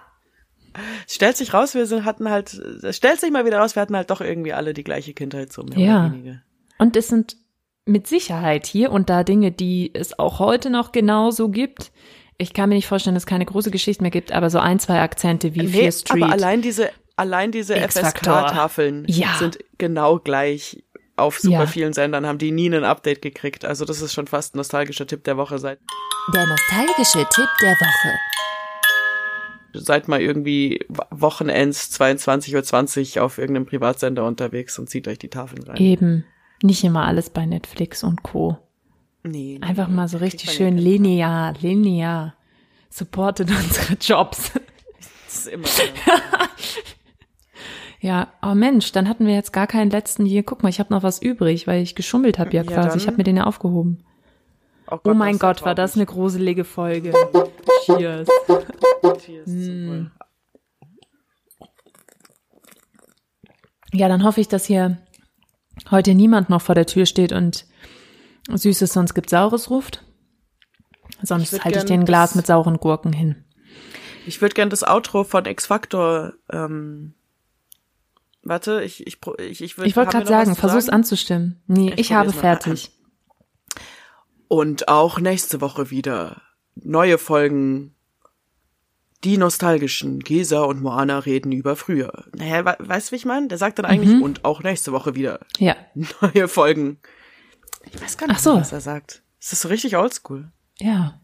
Es 1.08 1.16
stellt 1.16 1.36
sich 1.38 1.54
raus, 1.54 1.74
wir 1.74 1.86
sind, 1.88 2.06
hatten 2.06 2.30
halt, 2.30 2.54
es 2.54 2.96
stellt 2.96 3.20
sich 3.20 3.32
mal 3.32 3.46
wieder 3.46 3.58
raus, 3.60 3.76
wir 3.76 3.82
hatten 3.82 3.96
halt 3.96 4.10
doch 4.12 4.22
irgendwie 4.22 4.54
alle 4.54 4.74
die 4.74 4.84
gleiche 4.84 5.14
Kindheit, 5.14 5.52
so 5.52 5.64
mehr 5.64 5.80
Ja. 5.80 6.06
oder 6.06 6.14
weniger. 6.14 6.42
Und 6.78 6.96
es 6.96 7.08
sind 7.08 7.38
mit 7.86 8.06
Sicherheit 8.08 8.68
hier 8.68 8.92
und 8.92 9.10
da 9.10 9.24
Dinge, 9.24 9.52
die 9.52 9.92
es 9.94 10.18
auch 10.20 10.40
heute 10.40 10.70
noch 10.70 10.92
genauso 10.92 11.50
gibt. 11.50 11.92
Ich 12.42 12.54
kann 12.54 12.70
mir 12.70 12.76
nicht 12.76 12.88
vorstellen, 12.88 13.16
dass 13.16 13.24
es 13.24 13.28
keine 13.28 13.46
große 13.46 13.70
Geschichte 13.70 14.02
mehr 14.02 14.12
gibt, 14.12 14.32
aber 14.32 14.50
so 14.50 14.60
ein, 14.60 14.80
zwei 14.80 15.02
Akzente 15.02 15.54
wie 15.56 15.68
Fear 15.68 15.92
Street. 15.92 16.24
aber 16.24 16.32
allein 16.32 16.62
diese, 16.62 16.90
allein 17.18 17.52
diese. 17.52 17.76
FSK-Tafeln 17.76 19.04
Ja. 19.08 19.36
sind 19.38 19.60
genau 19.78 20.20
gleich 20.20 20.84
auf 21.18 21.38
super 21.40 21.54
Ja. 21.60 21.68
vielen 21.68 21.92
Sendern, 21.92 22.26
haben 22.26 22.38
die 22.38 22.52
nie 22.52 22.70
ein 22.74 22.86
Update 22.86 23.22
gekriegt. 23.22 23.66
Also 23.66 23.84
das 23.84 24.02
ist 24.02 24.14
schon 24.14 24.26
fast 24.28 24.56
ein 24.56 24.58
nostalgischer 24.60 25.06
Tipp 25.06 25.26
der 25.26 25.36
Woche 25.36 25.60
seit, 25.60 25.80
Der 26.34 26.48
nostalgische 26.48 27.28
Tipp 27.30 27.50
der 27.62 27.72
Woche. 27.74 28.18
seit 29.74 30.08
mal 30.08 30.22
irgendwie 30.22 30.86
Wo- 30.88 31.04
Wochenends 31.12 31.92
22.20 32.00 33.18
Uhr 33.18 33.24
auf 33.26 33.38
irgendeinem 33.38 33.66
Privatsender 33.66 34.24
unterwegs 34.26 34.80
und 34.80 34.90
zieht 34.90 35.10
euch 35.10 35.20
die 35.20 35.30
Tafeln 35.30 35.64
rein. 35.64 35.76
Eben. 35.78 36.26
Nicht 36.64 36.84
immer 36.86 37.06
alles 37.06 37.30
bei 37.30 37.46
Netflix 37.46 38.04
und 38.04 38.24
Co. 38.24 38.58
Nee, 39.24 39.58
nee, 39.60 39.62
Einfach 39.62 39.90
mal 39.90 40.08
so 40.08 40.18
richtig 40.18 40.52
schön 40.52 40.78
linear, 40.78 41.54
linear. 41.62 42.36
Supportet 42.90 43.50
unsere 43.64 43.94
Jobs. 44.00 44.52
Das 45.26 45.46
ist 45.46 45.48
immer 45.48 45.68
Ja, 48.02 48.30
oh 48.42 48.56
Mensch, 48.56 48.94
dann 48.94 49.10
hatten 49.10 49.28
wir 49.28 49.34
jetzt 49.34 49.52
gar 49.52 49.68
keinen 49.68 49.92
letzten 49.92 50.26
hier. 50.26 50.44
Guck 50.44 50.64
mal, 50.64 50.70
ich 50.70 50.80
habe 50.80 50.94
noch 50.94 51.04
was 51.04 51.22
übrig, 51.22 51.68
weil 51.68 51.82
ich 51.84 51.96
geschummelt 51.96 52.40
habe 52.40 52.52
ja 52.54 52.64
Ja, 52.64 52.72
quasi. 52.72 52.98
Ich 52.98 53.08
habe 53.08 53.18
mir 53.18 53.24
den 53.26 53.36
ja 53.38 53.44
aufgehoben. 53.44 54.06
oh, 54.90 54.98
Oh 55.04 55.14
mein 55.14 55.38
Gott, 55.38 55.64
war 55.64 55.76
das 55.76 55.96
eine 55.96 56.06
gruselige 56.06 56.64
Folge. 56.64 57.12
Cheers. 57.86 58.28
Cheers, 59.22 59.48
Wohl. 59.48 60.12
Ja, 63.92 64.08
dann 64.08 64.24
hoffe 64.24 64.40
ich, 64.40 64.48
dass 64.48 64.66
hier 64.66 64.98
heute 65.92 66.14
niemand 66.14 66.50
noch 66.50 66.62
vor 66.62 66.76
der 66.76 66.86
Tür 66.86 67.06
steht 67.06 67.34
und 67.34 67.66
Süßes, 68.58 68.94
sonst 68.94 69.14
gibt 69.14 69.30
Saures 69.30 69.70
ruft. 69.70 70.04
Sonst 71.22 71.64
halte 71.66 71.80
ich 71.80 71.86
dir 71.86 71.94
ein 71.96 72.06
Glas 72.06 72.36
mit 72.36 72.48
sauren 72.48 72.78
Gurken 72.78 73.12
hin. 73.14 73.44
Ich 74.26 74.42
würde 74.42 74.54
gern 74.56 74.70
das 74.70 74.84
Outro 74.84 75.24
von 75.24 75.46
X 75.46 75.66
Factor. 75.66 76.34
Ähm, 76.52 77.14
warte, 78.44 78.84
ich 78.84 79.06
ich 79.08 79.20
ich 79.40 79.62
ich, 79.62 79.78
würd, 79.78 79.88
Ich 79.88 79.96
wollte 79.96 80.12
gerade 80.12 80.28
sagen, 80.28 80.56
versuch's 80.56 80.90
anzustimmen. 80.90 81.62
Nee, 81.68 81.92
Ich 81.94 82.00
ich, 82.00 82.14
habe 82.14 82.32
fertig. 82.32 82.92
Und 84.48 84.88
auch 84.88 85.20
nächste 85.20 85.62
Woche 85.62 85.90
wieder 85.92 86.42
neue 86.76 87.18
Folgen. 87.18 87.96
Die 89.26 89.38
nostalgischen 89.38 90.20
Gesa 90.22 90.62
und 90.62 90.82
Moana 90.82 91.20
reden 91.20 91.52
über 91.52 91.76
früher. 91.76 92.24
Naja, 92.38 92.64
we 92.64 92.76
weißt 92.80 93.10
du, 93.10 93.12
wie 93.12 93.16
ich 93.18 93.26
meine? 93.26 93.50
Der 93.50 93.58
sagt 93.58 93.78
dann 93.78 93.86
eigentlich 93.86 94.16
Mhm. 94.16 94.22
und 94.22 94.46
auch 94.46 94.64
nächste 94.64 94.94
Woche 94.94 95.14
wieder 95.16 95.42
Ja. 95.58 95.76
neue 96.22 96.48
Folgen. 96.48 97.00
Ich 97.86 98.02
weiß 98.02 98.18
gar 98.18 98.28
nicht, 98.28 98.42
so. 98.42 98.56
was 98.56 98.72
er 98.72 98.82
sagt. 98.82 99.24
Es 99.40 99.54
ist 99.54 99.62
so 99.62 99.70
richtig 99.70 99.96
oldschool. 99.98 100.52
Ja. 100.80 101.20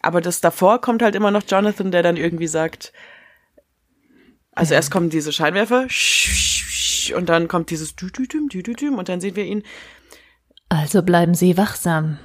Aber 0.00 0.20
das 0.20 0.40
davor 0.40 0.80
kommt 0.80 1.02
halt 1.02 1.14
immer 1.14 1.30
noch 1.30 1.42
Jonathan, 1.46 1.90
der 1.90 2.02
dann 2.02 2.16
irgendwie 2.16 2.48
sagt, 2.48 2.92
also 4.52 4.74
erst 4.74 4.90
kommen 4.90 5.10
diese 5.10 5.32
Scheinwerfer 5.32 5.86
und 7.16 7.28
dann 7.28 7.48
kommt 7.48 7.70
dieses 7.70 7.96
Düdüdüm, 7.96 8.48
Düdüdüm 8.48 8.98
und 8.98 9.08
dann 9.08 9.20
sehen 9.20 9.36
wir 9.36 9.44
ihn. 9.44 9.62
Also 10.68 11.02
bleiben 11.02 11.34
Sie 11.34 11.56
wachsam. 11.56 12.18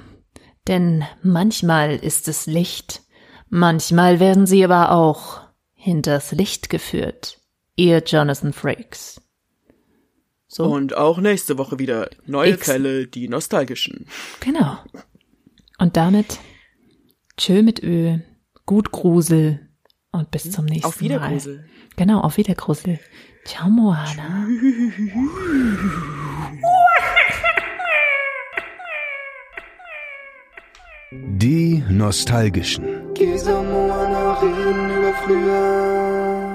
Denn 0.66 1.04
manchmal 1.22 1.96
ist 1.96 2.28
es 2.28 2.46
Licht, 2.46 3.02
manchmal 3.48 4.20
werden 4.20 4.46
Sie 4.46 4.62
aber 4.62 4.92
auch 4.92 5.40
hinters 5.74 6.32
Licht 6.32 6.68
geführt. 6.68 7.40
Ihr 7.76 8.02
Jonathan 8.04 8.52
Frakes. 8.52 9.20
So, 10.50 10.64
Und 10.64 10.96
auch 10.96 11.18
nächste 11.18 11.58
Woche 11.58 11.78
wieder 11.78 12.08
neue 12.26 12.54
X. 12.54 12.64
Fälle, 12.66 13.06
die 13.06 13.28
nostalgischen. 13.28 14.06
genau. 14.40 14.78
Und 15.78 15.96
damit 15.96 16.38
tschö 17.36 17.62
mit 17.62 17.82
Ö, 17.82 18.18
gut 18.66 18.90
Grusel 18.90 19.68
und 20.10 20.30
bis 20.30 20.50
zum 20.50 20.64
nächsten 20.64 20.86
Auf 20.86 20.96
Mal. 20.96 21.04
Wiedergrusel. 21.04 21.66
Genau, 21.96 22.20
auf 22.22 22.36
Wiedergrusel. 22.38 22.98
Ciao, 23.44 23.68
Moana. 23.68 24.46
Die 31.10 31.82
Nostalgischen. 31.88 33.14
Gesa 33.14 33.62
Moana 33.62 34.38
reden 34.40 34.90
über 34.98 35.12
früher. 35.24 36.47